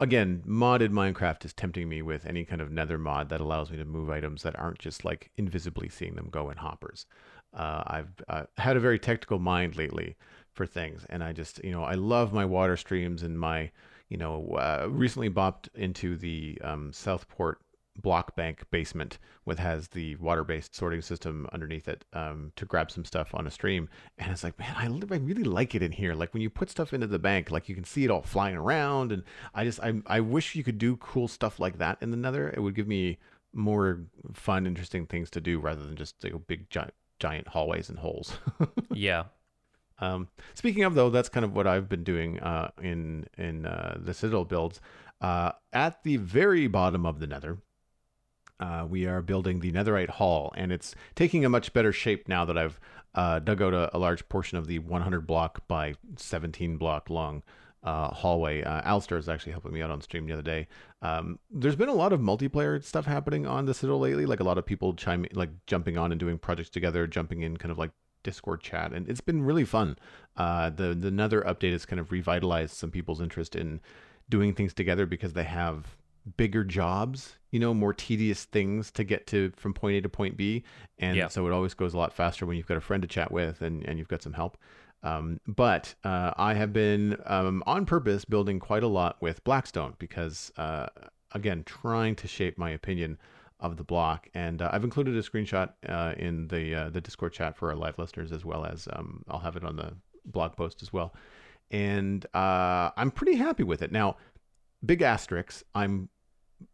again 0.00 0.42
modded 0.46 0.90
Minecraft 0.90 1.44
is 1.44 1.52
tempting 1.52 1.88
me 1.88 2.02
with 2.02 2.24
any 2.26 2.44
kind 2.44 2.60
of 2.60 2.70
Nether 2.72 2.98
mod 2.98 3.28
that 3.28 3.40
allows 3.40 3.70
me 3.70 3.76
to 3.76 3.84
move 3.84 4.10
items 4.10 4.42
that 4.42 4.58
aren't 4.58 4.78
just 4.78 5.04
like 5.04 5.30
invisibly 5.36 5.88
seeing 5.88 6.14
them 6.14 6.28
go 6.30 6.50
in 6.50 6.56
hoppers. 6.56 7.06
Uh, 7.52 7.82
I've 7.86 8.12
uh, 8.28 8.44
had 8.56 8.76
a 8.76 8.80
very 8.80 8.98
technical 8.98 9.38
mind 9.38 9.76
lately 9.76 10.16
for 10.52 10.66
things, 10.66 11.04
and 11.08 11.22
I 11.22 11.32
just 11.32 11.62
you 11.64 11.72
know 11.72 11.84
I 11.84 11.94
love 11.94 12.32
my 12.32 12.44
water 12.44 12.76
streams 12.76 13.22
and 13.22 13.38
my 13.38 13.70
you 14.08 14.16
know 14.16 14.46
uh, 14.58 14.86
recently 14.88 15.30
bopped 15.30 15.68
into 15.74 16.16
the 16.16 16.58
um, 16.62 16.92
Southport 16.92 17.60
block 18.00 18.34
bank 18.34 18.64
basement 18.70 19.18
with 19.44 19.58
has 19.58 19.88
the 19.88 20.16
water 20.16 20.44
based 20.44 20.74
sorting 20.74 21.02
system 21.02 21.46
underneath 21.52 21.88
it 21.88 22.04
um, 22.12 22.52
to 22.56 22.64
grab 22.64 22.90
some 22.90 23.04
stuff 23.04 23.34
on 23.34 23.46
a 23.46 23.50
stream. 23.50 23.88
And 24.18 24.32
it's 24.32 24.44
like 24.44 24.58
man 24.58 24.74
I, 24.76 25.14
I 25.14 25.18
really 25.18 25.44
like 25.44 25.74
it 25.74 25.82
in 25.82 25.92
here. 25.92 26.14
Like 26.14 26.32
when 26.32 26.42
you 26.42 26.50
put 26.50 26.70
stuff 26.70 26.92
into 26.92 27.06
the 27.06 27.18
bank 27.18 27.50
like 27.50 27.68
you 27.68 27.74
can 27.74 27.84
see 27.84 28.04
it 28.04 28.10
all 28.10 28.22
flying 28.22 28.56
around. 28.56 29.12
And 29.12 29.22
I 29.54 29.64
just 29.64 29.80
I, 29.80 29.94
I 30.06 30.20
wish 30.20 30.54
you 30.54 30.64
could 30.64 30.78
do 30.78 30.96
cool 30.96 31.28
stuff 31.28 31.60
like 31.60 31.78
that 31.78 31.98
in 32.00 32.10
the 32.10 32.16
nether. 32.16 32.50
It 32.50 32.60
would 32.60 32.74
give 32.74 32.88
me 32.88 33.18
more 33.52 34.00
fun 34.32 34.66
interesting 34.66 35.06
things 35.06 35.30
to 35.30 35.40
do 35.40 35.60
rather 35.60 35.84
than 35.84 35.96
just 35.96 36.24
know, 36.24 36.38
big 36.46 36.70
giant 36.70 36.94
giant 37.18 37.48
hallways 37.48 37.88
and 37.88 37.98
holes. 37.98 38.38
Yeah. 38.94 39.24
Um, 40.02 40.28
speaking 40.54 40.82
of 40.82 40.94
though, 40.94 41.10
that's 41.10 41.28
kind 41.28 41.44
of 41.44 41.54
what 41.54 41.66
I've 41.66 41.88
been 41.88 42.04
doing 42.04 42.40
uh, 42.40 42.70
in 42.82 43.26
in 43.38 43.66
uh, 43.66 43.98
the 44.00 44.12
Citadel 44.12 44.44
builds. 44.44 44.80
Uh, 45.20 45.52
at 45.72 46.02
the 46.02 46.16
very 46.16 46.66
bottom 46.66 47.06
of 47.06 47.20
the 47.20 47.28
Nether, 47.28 47.58
uh, 48.58 48.84
we 48.88 49.06
are 49.06 49.22
building 49.22 49.60
the 49.60 49.70
Netherite 49.70 50.10
Hall, 50.10 50.52
and 50.56 50.72
it's 50.72 50.94
taking 51.14 51.44
a 51.44 51.48
much 51.48 51.72
better 51.72 51.92
shape 51.92 52.26
now 52.26 52.44
that 52.44 52.58
I've 52.58 52.80
uh, 53.14 53.38
dug 53.38 53.62
out 53.62 53.74
a, 53.74 53.96
a 53.96 53.98
large 53.98 54.28
portion 54.28 54.58
of 54.58 54.66
the 54.66 54.80
100 54.80 55.26
block 55.26 55.66
by 55.68 55.94
17 56.16 56.76
block 56.78 57.08
long 57.08 57.44
uh, 57.84 58.08
hallway. 58.08 58.62
Uh, 58.62 58.80
Alistair 58.84 59.18
is 59.18 59.28
actually 59.28 59.52
helping 59.52 59.72
me 59.72 59.82
out 59.82 59.90
on 59.90 60.00
stream 60.00 60.26
the 60.26 60.32
other 60.32 60.42
day. 60.42 60.68
Um, 61.02 61.38
there's 61.50 61.76
been 61.76 61.88
a 61.88 61.94
lot 61.94 62.12
of 62.12 62.20
multiplayer 62.20 62.82
stuff 62.82 63.06
happening 63.06 63.46
on 63.46 63.66
the 63.66 63.74
Citadel 63.74 64.00
lately, 64.00 64.26
like 64.26 64.40
a 64.40 64.44
lot 64.44 64.58
of 64.58 64.66
people 64.66 64.94
chiming, 64.94 65.30
like 65.34 65.50
jumping 65.66 65.98
on 65.98 66.12
and 66.12 66.18
doing 66.18 66.38
projects 66.38 66.70
together, 66.70 67.06
jumping 67.06 67.42
in 67.42 67.56
kind 67.56 67.70
of 67.70 67.78
like 67.78 67.90
Discord 68.22 68.60
chat, 68.60 68.92
and 68.92 69.08
it's 69.08 69.20
been 69.20 69.42
really 69.42 69.64
fun. 69.64 69.96
Uh, 70.36 70.70
the 70.70 70.94
the 70.94 71.10
Nether 71.10 71.42
update 71.42 71.72
has 71.72 71.84
kind 71.86 72.00
of 72.00 72.12
revitalized 72.12 72.74
some 72.74 72.90
people's 72.90 73.20
interest 73.20 73.54
in 73.56 73.80
doing 74.28 74.54
things 74.54 74.72
together 74.72 75.06
because 75.06 75.32
they 75.32 75.44
have 75.44 75.96
bigger 76.36 76.62
jobs, 76.62 77.36
you 77.50 77.58
know, 77.58 77.74
more 77.74 77.92
tedious 77.92 78.44
things 78.44 78.90
to 78.92 79.04
get 79.04 79.26
to 79.26 79.52
from 79.56 79.74
point 79.74 79.96
A 79.96 80.00
to 80.00 80.08
point 80.08 80.36
B. 80.36 80.62
And 80.98 81.16
Yeah. 81.16 81.28
so 81.28 81.46
it 81.46 81.52
always 81.52 81.74
goes 81.74 81.94
a 81.94 81.98
lot 81.98 82.12
faster 82.12 82.46
when 82.46 82.56
you've 82.56 82.66
got 82.66 82.76
a 82.76 82.80
friend 82.80 83.02
to 83.02 83.08
chat 83.08 83.32
with 83.32 83.60
and, 83.60 83.84
and 83.86 83.98
you've 83.98 84.08
got 84.08 84.22
some 84.22 84.32
help. 84.32 84.56
Um, 85.02 85.40
but 85.48 85.94
uh, 86.04 86.32
I 86.36 86.54
have 86.54 86.72
been 86.72 87.16
um, 87.26 87.62
on 87.66 87.86
purpose 87.86 88.24
building 88.24 88.60
quite 88.60 88.84
a 88.84 88.88
lot 88.88 89.16
with 89.20 89.42
Blackstone 89.42 89.94
because, 89.98 90.52
uh, 90.56 90.86
again, 91.32 91.64
trying 91.64 92.14
to 92.16 92.28
shape 92.28 92.56
my 92.56 92.70
opinion 92.70 93.18
of 93.62 93.76
the 93.76 93.84
block. 93.84 94.28
And 94.34 94.60
uh, 94.60 94.68
I've 94.72 94.84
included 94.84 95.16
a 95.16 95.22
screenshot 95.22 95.70
uh, 95.88 96.14
in 96.18 96.48
the 96.48 96.74
uh, 96.74 96.90
the 96.90 97.00
Discord 97.00 97.32
chat 97.32 97.56
for 97.56 97.70
our 97.70 97.76
live 97.76 97.98
listeners, 97.98 98.32
as 98.32 98.44
well 98.44 98.66
as 98.66 98.86
um, 98.92 99.24
I'll 99.28 99.38
have 99.38 99.56
it 99.56 99.64
on 99.64 99.76
the 99.76 99.94
blog 100.26 100.54
post 100.56 100.82
as 100.82 100.92
well. 100.92 101.14
And 101.70 102.26
uh, 102.34 102.90
I'm 102.96 103.10
pretty 103.10 103.36
happy 103.36 103.62
with 103.62 103.80
it. 103.80 103.90
Now, 103.90 104.16
big 104.84 105.00
asterisks. 105.00 105.64
I'm 105.74 106.10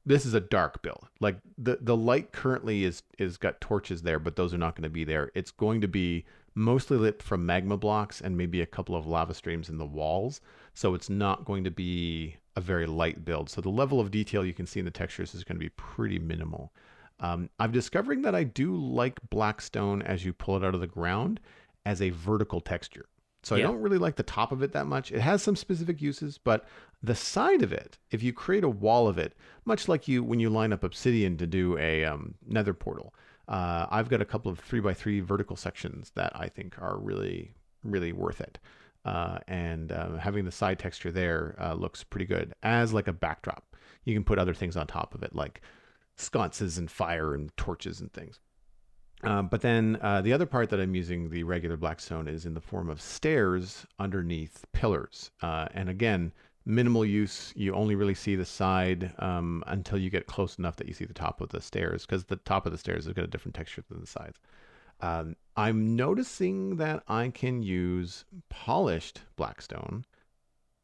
this 0.04 0.26
is 0.26 0.34
a 0.34 0.40
dark 0.40 0.82
build. 0.82 1.06
Like 1.20 1.38
the 1.56 1.78
the 1.80 1.96
light 1.96 2.32
currently 2.32 2.84
is 2.84 3.02
is 3.18 3.36
got 3.36 3.60
torches 3.60 4.02
there, 4.02 4.18
but 4.18 4.36
those 4.36 4.52
are 4.52 4.58
not 4.58 4.74
going 4.74 4.82
to 4.84 4.90
be 4.90 5.04
there. 5.04 5.30
It's 5.34 5.50
going 5.50 5.80
to 5.82 5.88
be 5.88 6.24
mostly 6.54 6.96
lit 6.96 7.22
from 7.22 7.46
magma 7.46 7.76
blocks 7.76 8.20
and 8.20 8.36
maybe 8.36 8.60
a 8.60 8.66
couple 8.66 8.96
of 8.96 9.06
lava 9.06 9.32
streams 9.32 9.68
in 9.68 9.78
the 9.78 9.86
walls. 9.86 10.40
So 10.78 10.94
it's 10.94 11.10
not 11.10 11.44
going 11.44 11.64
to 11.64 11.72
be 11.72 12.36
a 12.54 12.60
very 12.60 12.86
light 12.86 13.24
build. 13.24 13.50
So 13.50 13.60
the 13.60 13.68
level 13.68 13.98
of 13.98 14.12
detail 14.12 14.44
you 14.44 14.54
can 14.54 14.64
see 14.64 14.78
in 14.78 14.84
the 14.84 14.92
textures 14.92 15.34
is 15.34 15.42
going 15.42 15.56
to 15.56 15.60
be 15.60 15.70
pretty 15.70 16.20
minimal. 16.20 16.72
Um, 17.18 17.50
I'm 17.58 17.72
discovering 17.72 18.22
that 18.22 18.36
I 18.36 18.44
do 18.44 18.76
like 18.76 19.18
blackstone 19.28 20.02
as 20.02 20.24
you 20.24 20.32
pull 20.32 20.56
it 20.56 20.64
out 20.64 20.76
of 20.76 20.80
the 20.80 20.86
ground 20.86 21.40
as 21.84 22.00
a 22.00 22.10
vertical 22.10 22.60
texture. 22.60 23.06
So 23.42 23.56
I 23.56 23.60
don't 23.60 23.80
really 23.80 23.98
like 23.98 24.14
the 24.14 24.22
top 24.22 24.52
of 24.52 24.62
it 24.62 24.70
that 24.70 24.86
much. 24.86 25.10
It 25.10 25.18
has 25.18 25.42
some 25.42 25.56
specific 25.56 26.00
uses, 26.00 26.38
but 26.38 26.64
the 27.02 27.16
side 27.16 27.62
of 27.62 27.72
it, 27.72 27.98
if 28.12 28.22
you 28.22 28.32
create 28.32 28.62
a 28.62 28.68
wall 28.68 29.08
of 29.08 29.18
it, 29.18 29.34
much 29.64 29.88
like 29.88 30.06
you 30.06 30.22
when 30.22 30.38
you 30.38 30.48
line 30.48 30.72
up 30.72 30.84
obsidian 30.84 31.36
to 31.38 31.46
do 31.48 31.76
a 31.78 32.04
um, 32.04 32.36
nether 32.46 32.72
portal, 32.72 33.12
uh, 33.48 33.86
I've 33.90 34.08
got 34.08 34.22
a 34.22 34.24
couple 34.24 34.52
of 34.52 34.60
three 34.60 34.78
by 34.78 34.94
three 34.94 35.18
vertical 35.18 35.56
sections 35.56 36.12
that 36.14 36.30
I 36.36 36.48
think 36.48 36.80
are 36.80 36.96
really, 36.96 37.56
really 37.82 38.12
worth 38.12 38.40
it. 38.40 38.60
Uh, 39.04 39.38
and 39.48 39.92
um, 39.92 40.18
having 40.18 40.44
the 40.44 40.50
side 40.50 40.78
texture 40.78 41.10
there 41.10 41.56
uh, 41.60 41.72
looks 41.74 42.04
pretty 42.04 42.26
good 42.26 42.52
as 42.62 42.92
like 42.92 43.08
a 43.08 43.12
backdrop. 43.12 43.76
You 44.04 44.14
can 44.14 44.24
put 44.24 44.38
other 44.38 44.54
things 44.54 44.76
on 44.76 44.86
top 44.86 45.14
of 45.14 45.22
it, 45.22 45.34
like 45.34 45.62
sconces 46.16 46.78
and 46.78 46.90
fire 46.90 47.34
and 47.34 47.56
torches 47.56 48.00
and 48.00 48.12
things. 48.12 48.40
Um, 49.24 49.48
but 49.48 49.62
then 49.62 49.98
uh, 50.00 50.20
the 50.20 50.32
other 50.32 50.46
part 50.46 50.70
that 50.70 50.80
I'm 50.80 50.94
using 50.94 51.30
the 51.30 51.42
regular 51.42 51.76
blackstone 51.76 52.28
is 52.28 52.46
in 52.46 52.54
the 52.54 52.60
form 52.60 52.88
of 52.88 53.00
stairs 53.00 53.86
underneath 53.98 54.64
pillars. 54.72 55.30
Uh, 55.42 55.66
and 55.74 55.88
again, 55.88 56.32
minimal 56.64 57.04
use. 57.04 57.52
You 57.56 57.74
only 57.74 57.94
really 57.94 58.14
see 58.14 58.36
the 58.36 58.44
side 58.44 59.12
um, 59.18 59.64
until 59.66 59.98
you 59.98 60.10
get 60.10 60.26
close 60.26 60.58
enough 60.58 60.76
that 60.76 60.86
you 60.86 60.94
see 60.94 61.04
the 61.04 61.14
top 61.14 61.40
of 61.40 61.48
the 61.48 61.60
stairs, 61.60 62.06
because 62.06 62.24
the 62.24 62.36
top 62.36 62.66
of 62.66 62.72
the 62.72 62.78
stairs 62.78 63.06
has 63.06 63.14
got 63.14 63.24
a 63.24 63.28
different 63.28 63.54
texture 63.54 63.82
than 63.88 64.00
the 64.00 64.06
sides. 64.06 64.38
Um, 65.00 65.36
I'm 65.56 65.96
noticing 65.96 66.76
that 66.76 67.02
I 67.08 67.28
can 67.30 67.62
use 67.62 68.24
polished 68.48 69.22
blackstone, 69.36 70.04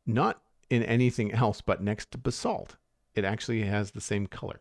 not 0.07 0.43
in 0.71 0.83
anything 0.83 1.33
else 1.33 1.61
but 1.61 1.83
next 1.83 2.11
to 2.13 2.19
basalt. 2.19 2.77
It 3.15 3.25
actually 3.25 3.63
has 3.63 3.93
the 3.93 4.01
same 4.01 4.27
color. 4.27 4.61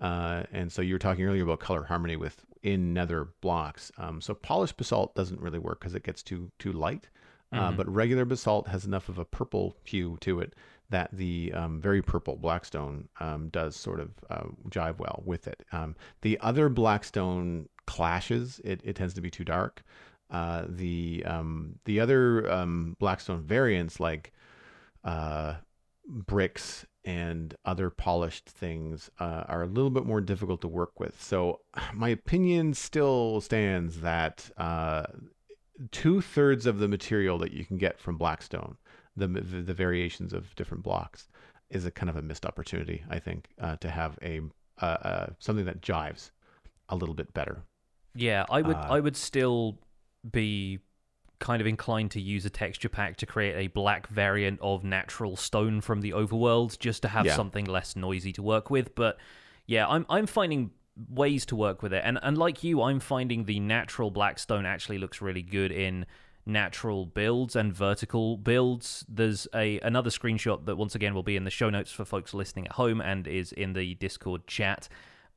Uh, 0.00 0.44
and 0.52 0.72
so 0.72 0.82
you 0.82 0.94
were 0.94 0.98
talking 0.98 1.24
earlier 1.24 1.44
about 1.44 1.60
color 1.60 1.84
harmony 1.84 2.16
with 2.16 2.44
in 2.62 2.92
nether 2.92 3.28
blocks. 3.40 3.92
Um, 3.98 4.20
so 4.20 4.34
polished 4.34 4.76
basalt 4.76 5.14
doesn't 5.14 5.40
really 5.40 5.58
work 5.58 5.80
because 5.80 5.94
it 5.94 6.02
gets 6.02 6.22
too 6.22 6.50
too 6.58 6.72
light. 6.72 7.08
Uh, 7.52 7.70
Mhm. 7.70 7.76
but 7.76 7.88
regular 7.92 8.24
basalt 8.24 8.68
has 8.68 8.86
enough 8.86 9.08
of 9.10 9.18
a 9.18 9.24
purple 9.26 9.76
hue 9.84 10.16
to 10.22 10.40
it 10.40 10.54
that 10.92 11.10
the 11.12 11.52
um, 11.54 11.80
very 11.80 12.00
purple 12.00 12.36
blackstone 12.36 13.08
um, 13.18 13.48
does 13.48 13.74
sort 13.74 13.98
of 13.98 14.10
uh, 14.30 14.44
jive 14.68 14.98
well 14.98 15.22
with 15.26 15.48
it. 15.48 15.64
Um, 15.72 15.96
the 16.20 16.38
other 16.40 16.68
blackstone 16.68 17.68
clashes; 17.86 18.60
it, 18.64 18.80
it 18.84 18.94
tends 18.94 19.14
to 19.14 19.20
be 19.20 19.30
too 19.30 19.44
dark. 19.44 19.82
Uh, 20.30 20.64
the 20.68 21.24
um, 21.26 21.78
the 21.84 21.98
other 21.98 22.50
um, 22.50 22.96
blackstone 23.00 23.42
variants 23.42 23.98
like 24.00 24.32
uh, 25.04 25.54
bricks 26.06 26.86
and 27.04 27.54
other 27.64 27.90
polished 27.90 28.48
things 28.48 29.10
uh, 29.18 29.44
are 29.48 29.62
a 29.62 29.66
little 29.66 29.90
bit 29.90 30.06
more 30.06 30.20
difficult 30.20 30.60
to 30.60 30.68
work 30.68 31.00
with. 31.00 31.20
So 31.20 31.60
my 31.94 32.10
opinion 32.10 32.74
still 32.74 33.40
stands 33.40 34.00
that 34.00 34.50
uh, 34.56 35.04
two 35.90 36.20
thirds 36.20 36.66
of 36.66 36.78
the 36.78 36.88
material 36.88 37.38
that 37.38 37.52
you 37.52 37.64
can 37.64 37.76
get 37.76 37.98
from 37.98 38.16
Blackstone, 38.16 38.76
the, 39.16 39.26
the 39.26 39.62
the 39.62 39.74
variations 39.74 40.32
of 40.32 40.54
different 40.54 40.82
blocks, 40.82 41.28
is 41.70 41.84
a 41.86 41.90
kind 41.90 42.10
of 42.10 42.16
a 42.16 42.22
missed 42.22 42.46
opportunity. 42.46 43.04
I 43.10 43.18
think 43.18 43.48
uh, 43.60 43.76
to 43.76 43.90
have 43.90 44.18
a 44.22 44.40
uh, 44.80 44.84
uh, 44.84 45.26
something 45.38 45.64
that 45.66 45.80
jives 45.80 46.30
a 46.88 46.96
little 46.96 47.14
bit 47.14 47.32
better. 47.34 47.62
Yeah, 48.14 48.44
I 48.50 48.62
would 48.62 48.76
Uh, 48.76 48.86
I 48.90 49.00
would 49.00 49.16
still 49.16 49.78
be 50.30 50.80
kind 51.38 51.60
of 51.60 51.66
inclined 51.66 52.10
to 52.12 52.20
use 52.20 52.44
a 52.46 52.50
texture 52.50 52.88
pack 52.88 53.16
to 53.16 53.26
create 53.26 53.56
a 53.56 53.66
black 53.66 54.06
variant 54.06 54.60
of 54.60 54.84
natural 54.84 55.34
stone 55.36 55.80
from 55.80 56.00
the 56.00 56.10
overworld 56.12 56.78
just 56.78 57.02
to 57.02 57.08
have 57.08 57.26
Yeah. 57.26 57.34
something 57.34 57.64
less 57.64 57.96
noisy 57.96 58.32
to 58.34 58.42
work 58.42 58.70
with, 58.70 58.94
but 58.94 59.18
yeah, 59.66 59.86
I'm 59.88 60.06
I'm 60.08 60.26
finding 60.26 60.70
ways 61.08 61.46
to 61.46 61.56
work 61.56 61.82
with 61.82 61.92
it. 61.92 62.02
And 62.04 62.18
and 62.22 62.36
like 62.38 62.62
you, 62.62 62.82
I'm 62.82 63.00
finding 63.00 63.44
the 63.44 63.58
natural 63.60 64.10
black 64.10 64.38
stone 64.38 64.66
actually 64.66 64.98
looks 64.98 65.20
really 65.22 65.42
good 65.42 65.72
in 65.72 66.06
natural 66.44 67.06
builds 67.06 67.54
and 67.56 67.72
vertical 67.72 68.36
builds. 68.36 69.04
There's 69.08 69.46
a 69.54 69.78
another 69.80 70.10
screenshot 70.10 70.66
that 70.66 70.76
once 70.76 70.94
again 70.94 71.14
will 71.14 71.22
be 71.22 71.36
in 71.36 71.44
the 71.44 71.50
show 71.50 71.70
notes 71.70 71.92
for 71.92 72.04
folks 72.04 72.34
listening 72.34 72.66
at 72.66 72.72
home 72.72 73.00
and 73.00 73.26
is 73.26 73.52
in 73.52 73.72
the 73.72 73.94
Discord 73.94 74.46
chat 74.46 74.88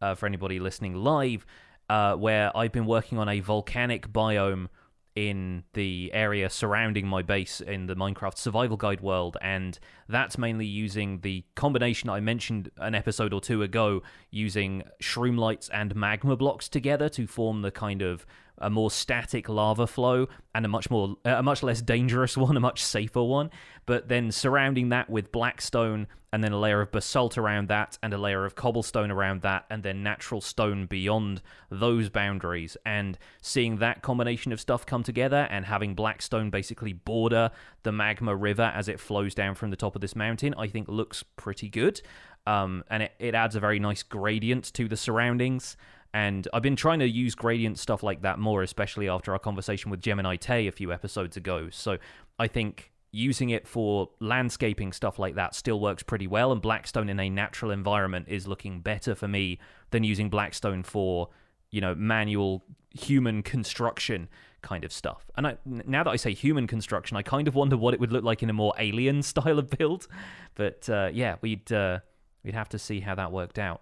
uh, 0.01 0.15
for 0.15 0.25
anybody 0.25 0.59
listening 0.59 0.95
live, 0.95 1.45
uh, 1.89 2.15
where 2.15 2.55
I've 2.55 2.71
been 2.71 2.85
working 2.85 3.17
on 3.17 3.29
a 3.29 3.39
volcanic 3.39 4.12
biome 4.12 4.69
in 5.15 5.63
the 5.74 6.12
area 6.13 6.50
surrounding 6.50 7.07
my 7.07 7.21
base 7.21 7.62
in 7.62 7.85
the 7.85 7.95
Minecraft 7.95 8.38
Survival 8.38 8.75
Guide 8.75 9.00
world, 9.00 9.38
and 9.41 9.79
that's 10.09 10.38
mainly 10.38 10.65
using 10.65 11.21
the 11.21 11.45
combination 11.55 12.09
I 12.09 12.19
mentioned 12.19 12.69
an 12.77 12.95
episode 12.95 13.33
or 13.33 13.39
two 13.39 13.63
ago, 13.63 14.03
using 14.29 14.83
shroom 15.01 15.38
lights 15.38 15.69
and 15.69 15.95
magma 15.95 16.35
blocks 16.35 16.67
together 16.67 17.07
to 17.09 17.27
form 17.27 17.62
the 17.62 17.71
kind 17.71 18.01
of 18.01 18.25
a 18.57 18.69
more 18.69 18.91
static 18.91 19.50
lava 19.50 19.88
flow 19.88 20.27
and 20.53 20.65
a 20.65 20.69
much 20.69 20.89
more 20.89 21.15
a 21.25 21.43
much 21.43 21.63
less 21.63 21.81
dangerous 21.81 22.38
one, 22.38 22.57
a 22.57 22.59
much 22.59 22.83
safer 22.83 23.24
one. 23.24 23.50
But 23.85 24.07
then 24.07 24.31
surrounding 24.31 24.89
that 24.89 25.09
with 25.09 25.31
blackstone 25.31 26.07
and 26.35 26.43
then 26.43 26.51
a 26.51 26.59
layer 26.59 26.81
of 26.81 26.91
basalt 26.91 27.38
around 27.38 27.69
that 27.69 27.97
and 28.03 28.13
a 28.13 28.17
layer 28.17 28.43
of 28.43 28.55
cobblestone 28.55 29.09
around 29.09 29.41
that 29.43 29.65
and 29.69 29.83
then 29.83 30.03
natural 30.03 30.41
stone 30.41 30.85
beyond 30.85 31.41
those 31.71 32.09
boundaries 32.09 32.75
and 32.85 33.17
seeing 33.41 33.77
that 33.77 34.01
combination 34.01 34.51
of 34.51 34.59
stuff 34.59 34.85
come 34.85 35.01
together 35.01 35.47
and 35.50 35.65
having 35.65 35.95
blackstone 35.95 36.50
basically 36.50 36.91
border 36.91 37.51
the 37.83 37.91
magma 37.93 38.35
river 38.35 38.69
as 38.75 38.89
it 38.89 39.00
flows 39.00 39.33
down 39.33 39.55
from 39.55 39.69
the 39.69 39.77
top 39.77 39.95
of 39.95 40.01
this 40.01 40.13
mountain 40.13 40.53
I 40.57 40.67
think 40.67 40.89
looks 40.89 41.24
pretty 41.24 41.69
good 41.69 42.01
um, 42.47 42.83
and 42.89 43.03
it, 43.03 43.13
it 43.19 43.35
adds 43.35 43.55
a 43.55 43.59
very 43.59 43.79
nice 43.79 44.03
gradient 44.03 44.73
to 44.73 44.87
the 44.87 44.97
surroundings 44.97 45.77
and 46.15 46.47
I've 46.53 46.61
been 46.61 46.77
trying 46.77 46.99
to 46.99 47.09
use 47.09 47.35
gradient 47.35 47.77
stuff 47.77 48.01
like 48.01 48.21
that 48.21 48.39
more, 48.39 48.63
especially 48.63 49.09
after 49.09 49.33
our 49.33 49.39
conversation 49.39 49.91
with 49.91 49.99
Gemini 49.99 50.37
Tay 50.37 50.65
a 50.65 50.71
few 50.71 50.93
episodes 50.93 51.35
ago. 51.35 51.67
So 51.71 51.97
I 52.39 52.47
think 52.47 52.93
using 53.11 53.49
it 53.49 53.67
for 53.67 54.09
landscaping 54.21 54.93
stuff 54.93 55.19
like 55.19 55.35
that 55.35 55.53
still 55.53 55.77
works 55.77 56.03
pretty 56.03 56.25
well. 56.25 56.53
And 56.53 56.61
Blackstone 56.61 57.09
in 57.09 57.19
a 57.19 57.29
natural 57.29 57.69
environment 57.69 58.27
is 58.29 58.47
looking 58.47 58.79
better 58.79 59.13
for 59.13 59.27
me 59.27 59.59
than 59.91 60.05
using 60.05 60.29
Blackstone 60.29 60.83
for, 60.83 61.31
you 61.69 61.81
know, 61.81 61.93
manual 61.95 62.63
human 62.91 63.43
construction 63.43 64.29
kind 64.61 64.85
of 64.85 64.93
stuff. 64.93 65.29
And 65.35 65.47
I, 65.47 65.57
now 65.65 66.05
that 66.05 66.11
I 66.11 66.15
say 66.15 66.33
human 66.33 66.65
construction, 66.65 67.17
I 67.17 67.23
kind 67.23 67.49
of 67.49 67.55
wonder 67.55 67.75
what 67.75 67.93
it 67.93 67.99
would 67.99 68.13
look 68.13 68.23
like 68.23 68.41
in 68.41 68.49
a 68.49 68.53
more 68.53 68.73
alien 68.79 69.21
style 69.33 69.59
of 69.59 69.69
build. 69.69 70.07
But 70.55 70.89
uh, 70.89 71.09
yeah, 71.11 71.35
we'd 71.41 71.73
uh, 71.73 71.99
we'd 72.45 72.53
have 72.53 72.69
to 72.69 72.79
see 72.79 72.99
how 73.01 73.15
that 73.15 73.31
worked 73.31 73.59
out. 73.59 73.81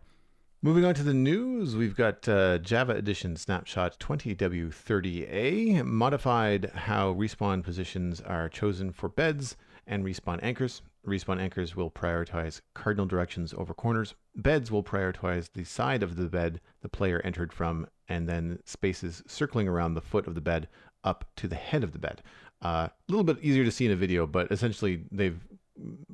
Moving 0.62 0.86
on 0.86 0.96
to 0.96 1.03
the 1.03 1.13
news, 1.13 1.75
we've 1.75 1.96
got 1.96 2.27
uh, 2.29 2.58
Java 2.60 2.93
Edition 2.93 3.36
Snapshot 3.36 4.00
20W30A, 4.00 5.84
modified 5.84 6.72
how 6.74 7.13
respawn 7.13 7.62
positions 7.62 8.22
are 8.22 8.48
chosen 8.48 8.93
for 8.93 9.10
beds 9.10 9.58
and 9.86 10.05
respawn 10.05 10.39
anchors. 10.41 10.82
Respawn 11.05 11.41
anchors 11.41 11.75
will 11.75 11.91
prioritize 11.91 12.62
cardinal 12.74 13.05
directions 13.05 13.53
over 13.58 13.74
corners. 13.74 14.15
Beds 14.38 14.72
will 14.72 14.84
prioritize 14.84 15.50
the 15.53 15.65
side 15.65 16.01
of 16.01 16.15
the 16.15 16.29
bed 16.29 16.62
the 16.82 16.88
player 16.88 17.20
entered 17.25 17.51
from, 17.51 17.86
and 18.08 18.29
then 18.29 18.58
spaces 18.63 19.22
circling 19.27 19.67
around 19.67 19.96
the 19.96 20.01
foot 20.01 20.27
of 20.27 20.36
the 20.36 20.39
bed 20.39 20.70
up 21.03 21.25
to 21.36 21.50
the 21.50 21.55
head 21.55 21.84
of 21.84 21.91
the 21.91 22.00
bed. 22.00 22.24
Uh, 22.62 22.88
a 22.88 22.91
little 23.10 23.25
bit 23.25 23.38
easier 23.41 23.65
to 23.65 23.72
see 23.72 23.86
in 23.86 23.91
a 23.91 23.98
video, 23.98 24.25
but 24.25 24.50
essentially 24.50 25.03
they've 25.12 25.41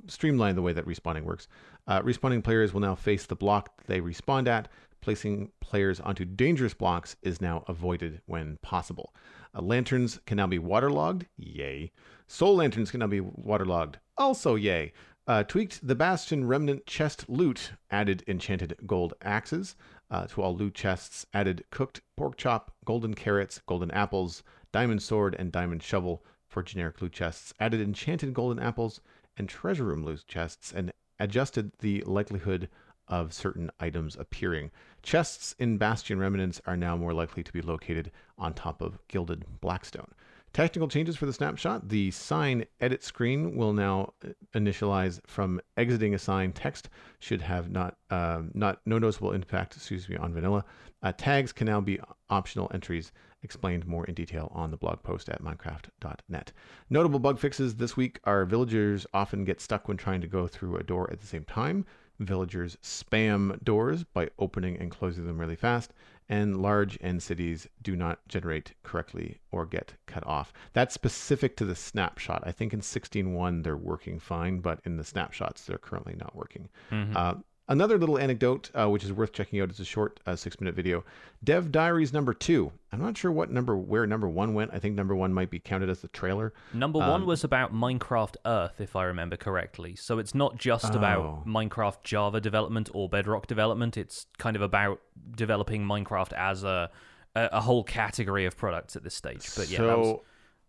streamlined 0.07 0.57
the 0.57 0.61
way 0.61 0.73
that 0.73 0.85
respawning 0.85 1.23
works. 1.23 1.47
Uh, 1.87 2.01
respawning 2.01 2.43
players 2.43 2.73
will 2.73 2.81
now 2.81 2.95
face 2.95 3.25
the 3.25 3.35
block 3.35 3.83
they 3.87 4.01
respawned 4.01 4.47
at. 4.47 4.67
Placing 5.01 5.51
players 5.61 5.99
onto 5.99 6.25
dangerous 6.25 6.73
blocks 6.73 7.15
is 7.21 7.39
now 7.39 7.63
avoided 7.67 8.21
when 8.25 8.57
possible. 8.61 9.13
Uh, 9.55 9.61
lanterns 9.61 10.19
can 10.25 10.37
now 10.37 10.47
be 10.47 10.59
waterlogged. 10.59 11.25
Yay. 11.37 11.91
Soul 12.27 12.57
lanterns 12.57 12.91
can 12.91 12.99
now 12.99 13.07
be 13.07 13.21
waterlogged. 13.21 13.97
Also, 14.17 14.55
yay. 14.55 14.91
Uh, 15.25 15.43
tweaked 15.43 15.85
the 15.87 15.95
Bastion 15.95 16.45
Remnant 16.45 16.85
chest 16.85 17.29
loot, 17.29 17.71
added 17.91 18.23
enchanted 18.27 18.75
gold 18.85 19.13
axes 19.21 19.75
uh, 20.11 20.25
to 20.27 20.41
all 20.41 20.55
loot 20.55 20.73
chests, 20.73 21.25
added 21.33 21.63
cooked 21.69 22.01
pork 22.17 22.35
chop, 22.35 22.71
golden 22.83 23.13
carrots, 23.13 23.61
golden 23.67 23.91
apples, 23.91 24.43
diamond 24.71 25.01
sword, 25.01 25.35
and 25.37 25.51
diamond 25.51 25.83
shovel 25.83 26.23
for 26.47 26.63
generic 26.63 27.01
loot 27.01 27.13
chests, 27.13 27.53
added 27.59 27.79
enchanted 27.79 28.33
golden 28.33 28.61
apples 28.61 29.01
and 29.39 29.49
treasure 29.49 29.85
room 29.85 30.03
loot 30.03 30.23
chests, 30.27 30.71
and 30.71 30.93
adjusted 31.19 31.71
the 31.79 32.03
likelihood 32.05 32.69
of 33.07 33.33
certain 33.33 33.71
items 33.79 34.15
appearing. 34.15 34.69
Chests 35.01 35.55
in 35.57 35.77
Bastion 35.77 36.19
Remnants 36.19 36.61
are 36.67 36.77
now 36.77 36.95
more 36.95 37.13
likely 37.13 37.41
to 37.41 37.51
be 37.51 37.61
located 37.61 38.11
on 38.37 38.53
top 38.53 38.81
of 38.81 38.99
gilded 39.07 39.45
blackstone. 39.61 40.13
Technical 40.51 40.87
changes 40.87 41.15
for 41.15 41.27
the 41.27 41.33
snapshot. 41.33 41.89
The 41.89 42.09
sign 42.09 42.65
edit 42.81 43.03
screen 43.03 43.55
will 43.55 43.71
now 43.71 44.13
uh, 44.25 44.29
initialize 44.55 45.19
from 45.27 45.61
exiting 45.77 46.15
a 46.15 46.19
sign. 46.19 46.53
Text 46.53 46.89
should 47.19 47.41
have 47.41 47.69
not 47.69 47.97
um, 48.09 48.49
not 48.55 48.81
no 48.85 48.97
noticeable 48.97 49.31
impact. 49.31 49.75
Excuse 49.75 50.09
me 50.09 50.17
on 50.17 50.33
vanilla. 50.33 50.65
Uh, 51.03 51.13
tags 51.15 51.51
can 51.53 51.67
now 51.67 51.79
be 51.79 51.99
optional 52.31 52.69
entries. 52.73 53.11
Explained 53.41 53.87
more 53.87 54.05
in 54.05 54.13
detail 54.13 54.51
on 54.53 54.69
the 54.71 54.77
blog 54.77 55.01
post 55.01 55.29
at 55.29 55.41
Minecraft.net. 55.41 56.51
Notable 56.89 57.19
bug 57.19 57.39
fixes 57.39 57.75
this 57.75 57.95
week 57.95 58.19
are 58.25 58.45
villagers 58.45 59.07
often 59.13 59.45
get 59.45 59.61
stuck 59.61 59.87
when 59.87 59.97
trying 59.97 60.21
to 60.21 60.27
go 60.27 60.47
through 60.47 60.75
a 60.75 60.83
door 60.83 61.09
at 61.11 61.21
the 61.21 61.27
same 61.27 61.45
time. 61.45 61.85
Villagers 62.19 62.77
spam 62.83 63.63
doors 63.63 64.03
by 64.03 64.29
opening 64.37 64.77
and 64.77 64.91
closing 64.91 65.25
them 65.25 65.39
really 65.39 65.55
fast, 65.55 65.93
and 66.27 66.61
large 66.61 66.97
end 66.99 67.23
cities 67.23 67.67
do 67.81 67.95
not 67.95 68.19
generate 68.27 68.73
correctly 68.83 69.39
or 69.51 69.65
get 69.65 69.93
cut 70.05 70.25
off. 70.27 70.51
That's 70.73 70.93
specific 70.93 71.55
to 71.57 71.65
the 71.65 71.75
snapshot. 71.75 72.43
I 72.45 72.51
think 72.51 72.73
in 72.73 72.81
16.1 72.81 73.63
they're 73.63 73.77
working 73.77 74.19
fine, 74.19 74.59
but 74.59 74.81
in 74.83 74.97
the 74.97 75.03
snapshots 75.05 75.63
they're 75.65 75.77
currently 75.77 76.15
not 76.17 76.35
working. 76.35 76.67
Mm-hmm. 76.91 77.15
Uh, 77.15 77.35
Another 77.69 77.99
little 77.99 78.17
anecdote, 78.17 78.71
uh, 78.73 78.89
which 78.89 79.03
is 79.03 79.13
worth 79.13 79.31
checking 79.31 79.61
out, 79.61 79.69
it's 79.69 79.79
a 79.79 79.85
short 79.85 80.19
uh, 80.25 80.35
six-minute 80.35 80.73
video. 80.73 81.03
Dev 81.43 81.71
Diaries 81.71 82.11
number 82.11 82.33
two. 82.33 82.71
I'm 82.91 82.99
not 82.99 83.15
sure 83.15 83.31
what 83.31 83.51
number, 83.51 83.77
where 83.77 84.07
number 84.07 84.27
one 84.27 84.55
went. 84.55 84.71
I 84.73 84.79
think 84.79 84.95
number 84.95 85.13
one 85.13 85.31
might 85.31 85.51
be 85.51 85.59
counted 85.59 85.87
as 85.87 85.99
the 85.99 86.07
trailer. 86.07 86.51
Number 86.73 86.99
um, 86.99 87.07
one 87.07 87.25
was 87.27 87.43
about 87.43 87.71
Minecraft 87.71 88.37
Earth, 88.43 88.81
if 88.81 88.95
I 88.95 89.03
remember 89.03 89.37
correctly. 89.37 89.95
So 89.95 90.17
it's 90.17 90.33
not 90.33 90.57
just 90.57 90.93
oh. 90.95 90.97
about 90.97 91.45
Minecraft 91.45 92.01
Java 92.03 92.41
development 92.41 92.89
or 92.91 93.07
Bedrock 93.07 93.45
development. 93.45 93.97
It's 93.97 94.25
kind 94.39 94.55
of 94.55 94.63
about 94.63 94.99
developing 95.37 95.85
Minecraft 95.85 96.33
as 96.33 96.63
a 96.63 96.89
a, 97.35 97.49
a 97.53 97.61
whole 97.61 97.83
category 97.83 98.45
of 98.45 98.57
products 98.57 98.95
at 98.95 99.03
this 99.03 99.13
stage. 99.13 99.47
But 99.55 99.69
yeah, 99.69 99.77
so, 99.77 99.87
that 99.87 99.97
was 99.99 100.19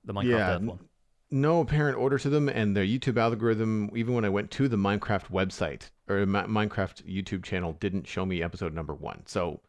the 0.04 0.12
Minecraft 0.12 0.28
yeah, 0.28 0.54
Earth 0.56 0.62
one 0.62 0.78
no 1.30 1.60
apparent 1.60 1.98
order 1.98 2.18
to 2.18 2.28
them, 2.28 2.48
and 2.48 2.76
their 2.76 2.84
YouTube 2.84 3.16
algorithm, 3.16 3.90
even 3.94 4.14
when 4.14 4.24
I 4.24 4.28
went 4.28 4.50
to 4.52 4.68
the 4.68 4.76
Minecraft 4.76 5.30
website, 5.30 5.90
or 6.08 6.26
Minecraft 6.26 7.04
YouTube 7.04 7.44
channel 7.44 7.76
didn't 7.80 8.06
show 8.06 8.26
me 8.26 8.42
episode 8.42 8.74
number 8.74 8.94
one. 8.94 9.22
So, 9.26 9.60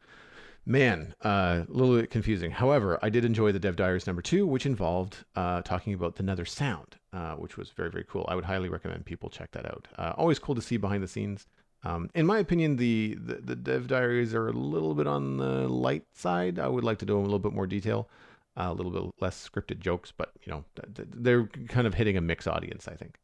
man, 0.65 1.13
uh, 1.23 1.63
a 1.67 1.71
little 1.71 1.95
bit 1.95 2.09
confusing. 2.09 2.51
However, 2.51 2.97
I 3.01 3.09
did 3.09 3.25
enjoy 3.25 3.51
the 3.51 3.59
Dev 3.59 3.75
Diaries 3.75 4.07
number 4.07 4.21
two, 4.21 4.47
which 4.47 4.65
involved 4.65 5.17
uh, 5.35 5.61
talking 5.61 5.93
about 5.93 6.15
the 6.15 6.23
Nether 6.23 6.45
Sound, 6.45 6.97
uh, 7.13 7.33
which 7.35 7.57
was 7.57 7.69
very, 7.69 7.91
very 7.91 8.05
cool. 8.07 8.25
I 8.27 8.35
would 8.35 8.45
highly 8.45 8.69
recommend 8.69 9.05
people 9.05 9.29
check 9.29 9.51
that 9.51 9.65
out. 9.65 9.87
Uh, 9.97 10.13
always 10.17 10.39
cool 10.39 10.55
to 10.55 10.61
see 10.61 10.77
behind 10.77 11.03
the 11.03 11.07
scenes. 11.07 11.47
Um, 11.83 12.09
in 12.13 12.27
my 12.27 12.37
opinion, 12.37 12.75
the, 12.75 13.15
the, 13.15 13.35
the 13.35 13.55
Dev 13.55 13.87
Diaries 13.87 14.35
are 14.35 14.47
a 14.47 14.53
little 14.53 14.93
bit 14.93 15.07
on 15.07 15.37
the 15.37 15.67
light 15.67 16.05
side. 16.13 16.59
I 16.59 16.67
would 16.67 16.83
like 16.83 16.99
to 16.99 17.05
do 17.05 17.17
a 17.17 17.21
little 17.21 17.39
bit 17.39 17.53
more 17.53 17.65
detail. 17.65 18.07
A 18.58 18.74
little 18.74 18.91
bit 18.91 19.03
less 19.22 19.50
scripted 19.50 19.79
jokes, 19.79 20.12
but 20.15 20.31
you 20.43 20.51
know 20.51 20.65
they're 20.98 21.48
kind 21.70 21.88
of 21.88 21.93
hitting 21.93 22.17
a 22.17 22.22
mixed 22.22 22.48
audience. 22.48 22.88
I 22.88 22.96
think. 22.96 23.15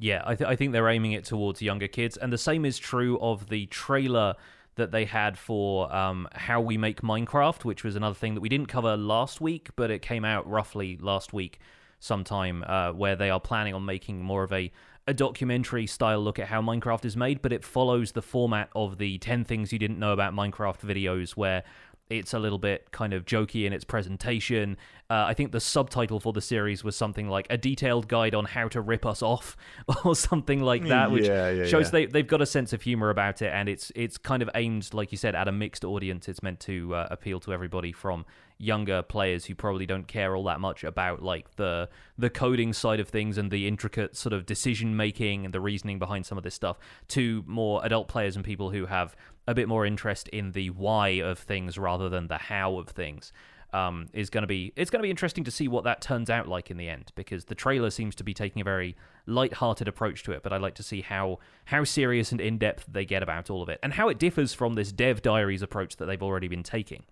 Yeah, 0.00 0.22
I, 0.24 0.36
th- 0.36 0.48
I 0.48 0.54
think 0.54 0.72
they're 0.72 0.88
aiming 0.88 1.12
it 1.12 1.24
towards 1.24 1.60
younger 1.60 1.88
kids, 1.88 2.16
and 2.16 2.32
the 2.32 2.38
same 2.38 2.64
is 2.64 2.78
true 2.78 3.18
of 3.20 3.48
the 3.48 3.66
trailer 3.66 4.36
that 4.76 4.92
they 4.92 5.04
had 5.04 5.36
for 5.36 5.92
um, 5.92 6.28
how 6.32 6.60
we 6.60 6.78
make 6.78 7.02
Minecraft, 7.02 7.64
which 7.64 7.82
was 7.82 7.96
another 7.96 8.14
thing 8.14 8.34
that 8.34 8.40
we 8.40 8.48
didn't 8.48 8.68
cover 8.68 8.96
last 8.96 9.40
week, 9.40 9.70
but 9.74 9.90
it 9.90 10.00
came 10.00 10.24
out 10.24 10.48
roughly 10.48 10.96
last 11.00 11.32
week 11.32 11.58
sometime, 11.98 12.64
uh, 12.66 12.92
where 12.92 13.16
they 13.16 13.28
are 13.28 13.40
planning 13.40 13.74
on 13.74 13.84
making 13.84 14.22
more 14.22 14.44
of 14.44 14.52
a 14.52 14.70
a 15.08 15.14
documentary 15.14 15.86
style 15.86 16.20
look 16.20 16.38
at 16.38 16.48
how 16.48 16.60
Minecraft 16.60 17.06
is 17.06 17.16
made, 17.16 17.40
but 17.40 17.50
it 17.50 17.64
follows 17.64 18.12
the 18.12 18.20
format 18.20 18.68
of 18.76 18.98
the 18.98 19.16
10 19.16 19.42
things 19.42 19.72
you 19.72 19.78
didn't 19.78 19.98
know 19.98 20.12
about 20.12 20.34
Minecraft 20.34 20.80
videos, 20.80 21.30
where 21.30 21.64
it's 22.10 22.32
a 22.32 22.38
little 22.38 22.58
bit 22.58 22.90
kind 22.90 23.12
of 23.12 23.24
jokey 23.24 23.66
in 23.66 23.72
its 23.72 23.84
presentation. 23.84 24.76
Uh, 25.10 25.24
I 25.26 25.34
think 25.34 25.52
the 25.52 25.60
subtitle 25.60 26.20
for 26.20 26.32
the 26.32 26.40
series 26.40 26.84
was 26.84 26.96
something 26.96 27.28
like 27.28 27.46
"A 27.50 27.58
Detailed 27.58 28.08
Guide 28.08 28.34
on 28.34 28.44
How 28.44 28.68
to 28.68 28.80
Rip 28.80 29.06
Us 29.06 29.22
Off" 29.22 29.56
or 30.04 30.14
something 30.14 30.62
like 30.62 30.86
that, 30.88 31.10
which 31.10 31.26
yeah, 31.26 31.50
yeah, 31.50 31.66
shows 31.66 31.86
yeah. 31.86 31.90
they 31.90 32.06
they've 32.06 32.26
got 32.26 32.42
a 32.42 32.46
sense 32.46 32.72
of 32.72 32.82
humor 32.82 33.10
about 33.10 33.42
it, 33.42 33.52
and 33.52 33.68
it's 33.68 33.92
it's 33.94 34.18
kind 34.18 34.42
of 34.42 34.50
aimed, 34.54 34.92
like 34.94 35.12
you 35.12 35.18
said, 35.18 35.34
at 35.34 35.48
a 35.48 35.52
mixed 35.52 35.84
audience. 35.84 36.28
It's 36.28 36.42
meant 36.42 36.60
to 36.60 36.94
uh, 36.94 37.08
appeal 37.10 37.40
to 37.40 37.52
everybody 37.52 37.92
from 37.92 38.24
younger 38.58 39.02
players 39.02 39.44
who 39.44 39.54
probably 39.54 39.86
don't 39.86 40.08
care 40.08 40.34
all 40.34 40.44
that 40.44 40.60
much 40.60 40.82
about 40.82 41.22
like 41.22 41.54
the 41.56 41.88
the 42.18 42.28
coding 42.28 42.72
side 42.72 42.98
of 42.98 43.08
things 43.08 43.38
and 43.38 43.50
the 43.50 43.68
intricate 43.68 44.16
sort 44.16 44.32
of 44.32 44.44
decision 44.44 44.96
making 44.96 45.44
and 45.44 45.54
the 45.54 45.60
reasoning 45.60 45.98
behind 45.98 46.26
some 46.26 46.36
of 46.36 46.44
this 46.44 46.54
stuff 46.54 46.76
to 47.06 47.44
more 47.46 47.84
adult 47.84 48.08
players 48.08 48.34
and 48.34 48.44
people 48.44 48.70
who 48.70 48.86
have 48.86 49.14
a 49.46 49.54
bit 49.54 49.68
more 49.68 49.86
interest 49.86 50.28
in 50.28 50.52
the 50.52 50.70
why 50.70 51.08
of 51.08 51.38
things 51.38 51.78
rather 51.78 52.08
than 52.08 52.26
the 52.26 52.36
how 52.36 52.76
of 52.78 52.88
things. 52.88 53.32
Um, 53.70 54.06
is 54.14 54.30
going 54.30 54.44
to 54.44 54.48
be 54.48 54.72
it's 54.76 54.90
going 54.90 55.00
to 55.00 55.02
be 55.02 55.10
interesting 55.10 55.44
to 55.44 55.50
see 55.50 55.68
what 55.68 55.84
that 55.84 56.00
turns 56.00 56.30
out 56.30 56.48
like 56.48 56.70
in 56.70 56.78
the 56.78 56.88
end 56.88 57.12
because 57.14 57.44
the 57.44 57.54
trailer 57.54 57.90
seems 57.90 58.14
to 58.14 58.24
be 58.24 58.32
taking 58.32 58.62
a 58.62 58.64
very 58.64 58.96
light-hearted 59.26 59.86
approach 59.86 60.22
to 60.22 60.32
it 60.32 60.42
but 60.42 60.54
I'd 60.54 60.62
like 60.62 60.74
to 60.76 60.82
see 60.82 61.02
how 61.02 61.38
how 61.66 61.84
serious 61.84 62.32
and 62.32 62.40
in-depth 62.40 62.86
they 62.90 63.04
get 63.04 63.22
about 63.22 63.50
all 63.50 63.60
of 63.60 63.68
it 63.68 63.78
and 63.82 63.92
how 63.92 64.08
it 64.08 64.18
differs 64.18 64.54
from 64.54 64.72
this 64.72 64.90
dev 64.90 65.20
diaries 65.20 65.60
approach 65.60 65.96
that 65.96 66.06
they've 66.06 66.22
already 66.22 66.48
been 66.48 66.62
taking 66.62 67.04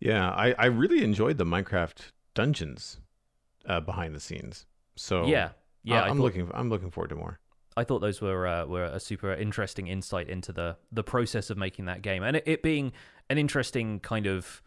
yeah 0.00 0.30
I, 0.30 0.54
I 0.58 0.66
really 0.66 1.02
enjoyed 1.02 1.38
the 1.38 1.44
Minecraft 1.44 2.12
dungeons 2.34 2.98
uh, 3.66 3.80
behind 3.80 4.14
the 4.14 4.20
scenes. 4.20 4.66
So 4.96 5.26
yeah 5.26 5.50
yeah 5.82 6.02
I, 6.02 6.08
am 6.08 6.20
looking 6.20 6.50
I'm 6.54 6.70
looking 6.70 6.90
forward 6.90 7.08
to 7.08 7.16
more. 7.16 7.38
I 7.76 7.84
thought 7.84 8.00
those 8.00 8.20
were 8.20 8.46
uh, 8.46 8.66
were 8.66 8.84
a 8.84 8.98
super 8.98 9.32
interesting 9.32 9.86
insight 9.86 10.28
into 10.28 10.52
the 10.52 10.76
the 10.90 11.04
process 11.04 11.50
of 11.50 11.56
making 11.56 11.84
that 11.84 12.02
game, 12.02 12.22
and 12.22 12.36
it, 12.36 12.42
it, 12.46 12.62
being 12.62 12.92
an 13.30 13.38
interesting 13.38 14.00
kind 14.00 14.26
of 14.26 14.62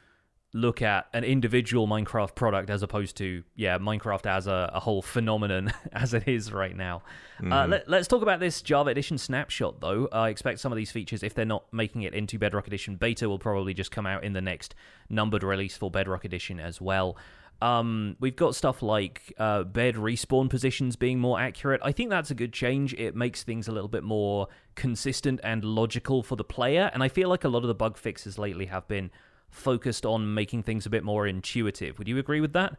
look 0.54 0.82
at 0.82 1.08
an 1.14 1.24
individual 1.24 1.88
Minecraft 1.88 2.36
product 2.36 2.70
as 2.70 2.84
opposed 2.84 3.16
to 3.18 3.44
yeah 3.56 3.78
Minecraft 3.78 4.26
as 4.26 4.48
a, 4.48 4.70
a 4.74 4.80
whole 4.80 5.02
phenomenon 5.02 5.74
as 5.94 6.14
it 6.14 6.28
is 6.28 6.52
right 6.52 6.76
now. 6.76 7.04
Uh, 7.40 7.44
mm-hmm. 7.44 7.54
Uh, 7.54 7.78
let, 7.88 8.02
us 8.02 8.08
talk 8.08 8.22
about 8.22 8.40
this 8.40 8.62
Java 8.62 8.90
Edition 8.90 9.18
snapshot 9.18 9.80
though. 9.80 10.10
I 10.12 10.30
expect 10.30 10.60
some 10.60 10.72
of 10.72 10.76
these 10.76 10.92
features, 10.92 11.24
if 11.24 11.34
they're 11.34 11.46
not 11.46 11.72
making 11.72 12.04
it 12.04 12.14
into 12.14 12.38
Bedrock 12.38 12.68
Edition 12.68 12.96
beta, 12.96 13.30
will 13.30 13.40
probably 13.40 13.74
just 13.74 13.92
come 13.92 14.06
out 14.06 14.24
in 14.24 14.34
the 14.34 14.42
next 14.42 14.76
numbered 15.10 15.44
release 15.44 15.78
for 15.78 15.90
Bedrock 15.90 16.26
Edition 16.26 16.60
as 16.60 16.82
well. 16.82 17.18
Um, 17.62 18.16
we've 18.20 18.36
got 18.36 18.56
stuff 18.56 18.82
like 18.82 19.34
uh, 19.38 19.64
bed 19.64 19.96
respawn 19.96 20.50
positions 20.50 20.96
being 20.96 21.20
more 21.20 21.40
accurate. 21.40 21.80
I 21.84 21.92
think 21.92 22.10
that's 22.10 22.32
a 22.32 22.36
good 22.36 22.54
change. 22.54 22.96
It 22.96 23.16
makes 23.16 23.44
things 23.44 23.68
a 23.68 23.72
little 23.72 23.88
bit 23.88 24.04
more 24.04 24.48
consistent 24.74 25.40
and 25.44 25.64
logical 25.64 26.24
for 26.24 26.36
the 26.36 26.44
player. 26.44 26.90
And 26.92 27.04
I 27.04 27.08
feel 27.08 27.30
like 27.30 27.44
a 27.44 27.50
lot 27.50 27.60
of 27.60 27.68
the 27.68 27.76
bug 27.76 27.98
fixes 27.98 28.40
lately 28.40 28.66
have 28.66 28.88
been 28.88 29.12
focused 29.52 30.06
on 30.06 30.34
making 30.34 30.64
things 30.64 30.86
a 30.86 30.90
bit 30.90 31.04
more 31.04 31.28
intuitive. 31.28 32.00
Would 32.00 32.08
you 32.08 32.18
agree 32.18 32.42
with 32.42 32.54
that? 32.54 32.78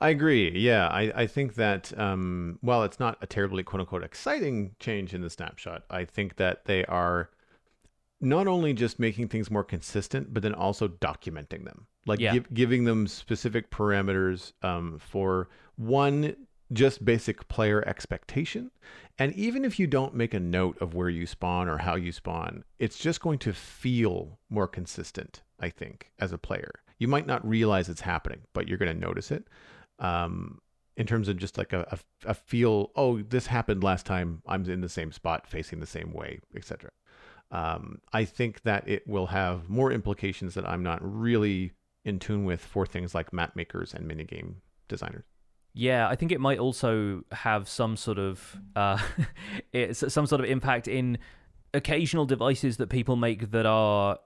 I 0.00 0.10
agree. 0.10 0.50
Yeah, 0.58 0.88
I, 0.88 1.12
I 1.14 1.26
think 1.26 1.54
that 1.54 1.96
um, 1.98 2.58
while 2.60 2.82
it's 2.82 3.00
not 3.00 3.18
a 3.22 3.26
terribly 3.26 3.62
quote 3.62 3.80
unquote 3.80 4.04
exciting 4.04 4.74
change 4.78 5.14
in 5.14 5.20
the 5.20 5.30
snapshot, 5.30 5.84
I 5.90 6.04
think 6.04 6.36
that 6.36 6.64
they 6.66 6.84
are 6.86 7.30
not 8.20 8.46
only 8.46 8.72
just 8.72 8.98
making 8.98 9.28
things 9.28 9.50
more 9.50 9.64
consistent, 9.64 10.32
but 10.32 10.42
then 10.42 10.54
also 10.54 10.88
documenting 10.88 11.64
them 11.64 11.86
like 12.06 12.20
yeah. 12.20 12.34
give, 12.34 12.52
giving 12.52 12.84
them 12.84 13.06
specific 13.06 13.70
parameters 13.70 14.52
um, 14.62 14.98
for 14.98 15.48
one 15.76 16.36
just 16.72 17.04
basic 17.04 17.46
player 17.48 17.86
expectation 17.86 18.70
and 19.18 19.32
even 19.34 19.64
if 19.64 19.78
you 19.78 19.86
don't 19.86 20.14
make 20.14 20.34
a 20.34 20.40
note 20.40 20.76
of 20.80 20.94
where 20.94 21.08
you 21.08 21.26
spawn 21.26 21.68
or 21.68 21.78
how 21.78 21.94
you 21.94 22.12
spawn 22.12 22.64
it's 22.78 22.98
just 22.98 23.20
going 23.20 23.38
to 23.38 23.52
feel 23.52 24.38
more 24.50 24.68
consistent 24.68 25.42
i 25.60 25.68
think 25.68 26.10
as 26.18 26.32
a 26.32 26.38
player. 26.38 26.70
You 26.98 27.08
might 27.08 27.26
not 27.26 27.46
realize 27.46 27.88
it's 27.88 28.00
happening 28.00 28.42
but 28.52 28.68
you're 28.68 28.78
going 28.78 28.94
to 28.94 29.06
notice 29.06 29.30
it 29.30 29.48
um, 29.98 30.58
in 30.96 31.06
terms 31.06 31.28
of 31.28 31.36
just 31.36 31.58
like 31.58 31.72
a, 31.72 31.86
a, 31.90 32.30
a, 32.30 32.34
feel 32.34 32.90
oh 32.96 33.20
this 33.22 33.46
happened 33.46 33.82
last 33.84 34.06
time. 34.06 34.42
I'm 34.46 34.64
in 34.68 34.80
the 34.80 34.88
same 34.88 35.12
spot 35.12 35.46
facing 35.46 35.80
the 35.80 35.86
same 35.86 36.12
way 36.12 36.40
etc 36.56 36.90
um, 37.50 38.00
i 38.12 38.24
think 38.24 38.62
that 38.62 38.88
it 38.88 39.06
will 39.06 39.26
have 39.26 39.68
more 39.68 39.92
implications 39.92 40.54
that 40.54 40.68
i'm 40.68 40.82
not 40.82 40.98
really 41.02 41.72
in 42.04 42.18
tune 42.18 42.44
with 42.44 42.60
for 42.60 42.86
things 42.86 43.14
like 43.14 43.32
map 43.32 43.56
makers 43.56 43.94
and 43.94 44.08
minigame 44.08 44.56
designers. 44.88 45.24
Yeah, 45.74 46.08
I 46.08 46.14
think 46.14 46.30
it 46.30 46.40
might 46.40 46.60
also 46.60 47.24
have 47.32 47.68
some 47.68 47.96
sort 47.96 48.18
of 48.18 48.56
uh, 48.76 48.98
some 49.92 50.26
sort 50.26 50.40
of 50.40 50.46
impact 50.46 50.86
in 50.86 51.18
occasional 51.74 52.24
devices 52.24 52.76
that 52.76 52.88
people 52.88 53.16
make 53.16 53.50
that 53.50 53.66
are 53.66 54.18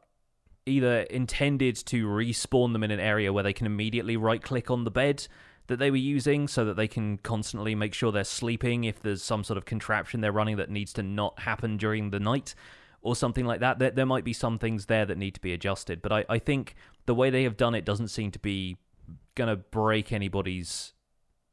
either 0.66 1.00
intended 1.00 1.74
to 1.76 2.06
respawn 2.06 2.74
them 2.74 2.84
in 2.84 2.90
an 2.90 3.00
area 3.00 3.32
where 3.32 3.42
they 3.42 3.54
can 3.54 3.64
immediately 3.64 4.18
right 4.18 4.42
click 4.42 4.70
on 4.70 4.84
the 4.84 4.90
bed 4.90 5.26
that 5.68 5.78
they 5.78 5.90
were 5.90 5.96
using 5.96 6.46
so 6.46 6.66
that 6.66 6.76
they 6.76 6.88
can 6.88 7.16
constantly 7.18 7.74
make 7.74 7.94
sure 7.94 8.12
they're 8.12 8.24
sleeping 8.24 8.84
if 8.84 9.00
there's 9.00 9.22
some 9.22 9.42
sort 9.42 9.56
of 9.56 9.64
contraption 9.64 10.20
they're 10.20 10.32
running 10.32 10.56
that 10.56 10.70
needs 10.70 10.92
to 10.92 11.02
not 11.02 11.40
happen 11.40 11.78
during 11.78 12.10
the 12.10 12.20
night 12.20 12.54
or 13.00 13.16
something 13.16 13.46
like 13.46 13.60
that. 13.60 13.78
There, 13.78 13.90
there 13.90 14.06
might 14.06 14.24
be 14.24 14.34
some 14.34 14.58
things 14.58 14.86
there 14.86 15.06
that 15.06 15.16
need 15.16 15.34
to 15.34 15.40
be 15.40 15.54
adjusted, 15.54 16.02
but 16.02 16.12
I, 16.12 16.24
I 16.28 16.38
think 16.38 16.74
the 17.06 17.14
way 17.14 17.30
they 17.30 17.44
have 17.44 17.56
done 17.56 17.74
it 17.74 17.84
doesn't 17.84 18.08
seem 18.08 18.30
to 18.32 18.38
be 18.38 18.76
going 19.34 19.48
to 19.48 19.56
break 19.56 20.12
anybody's 20.12 20.92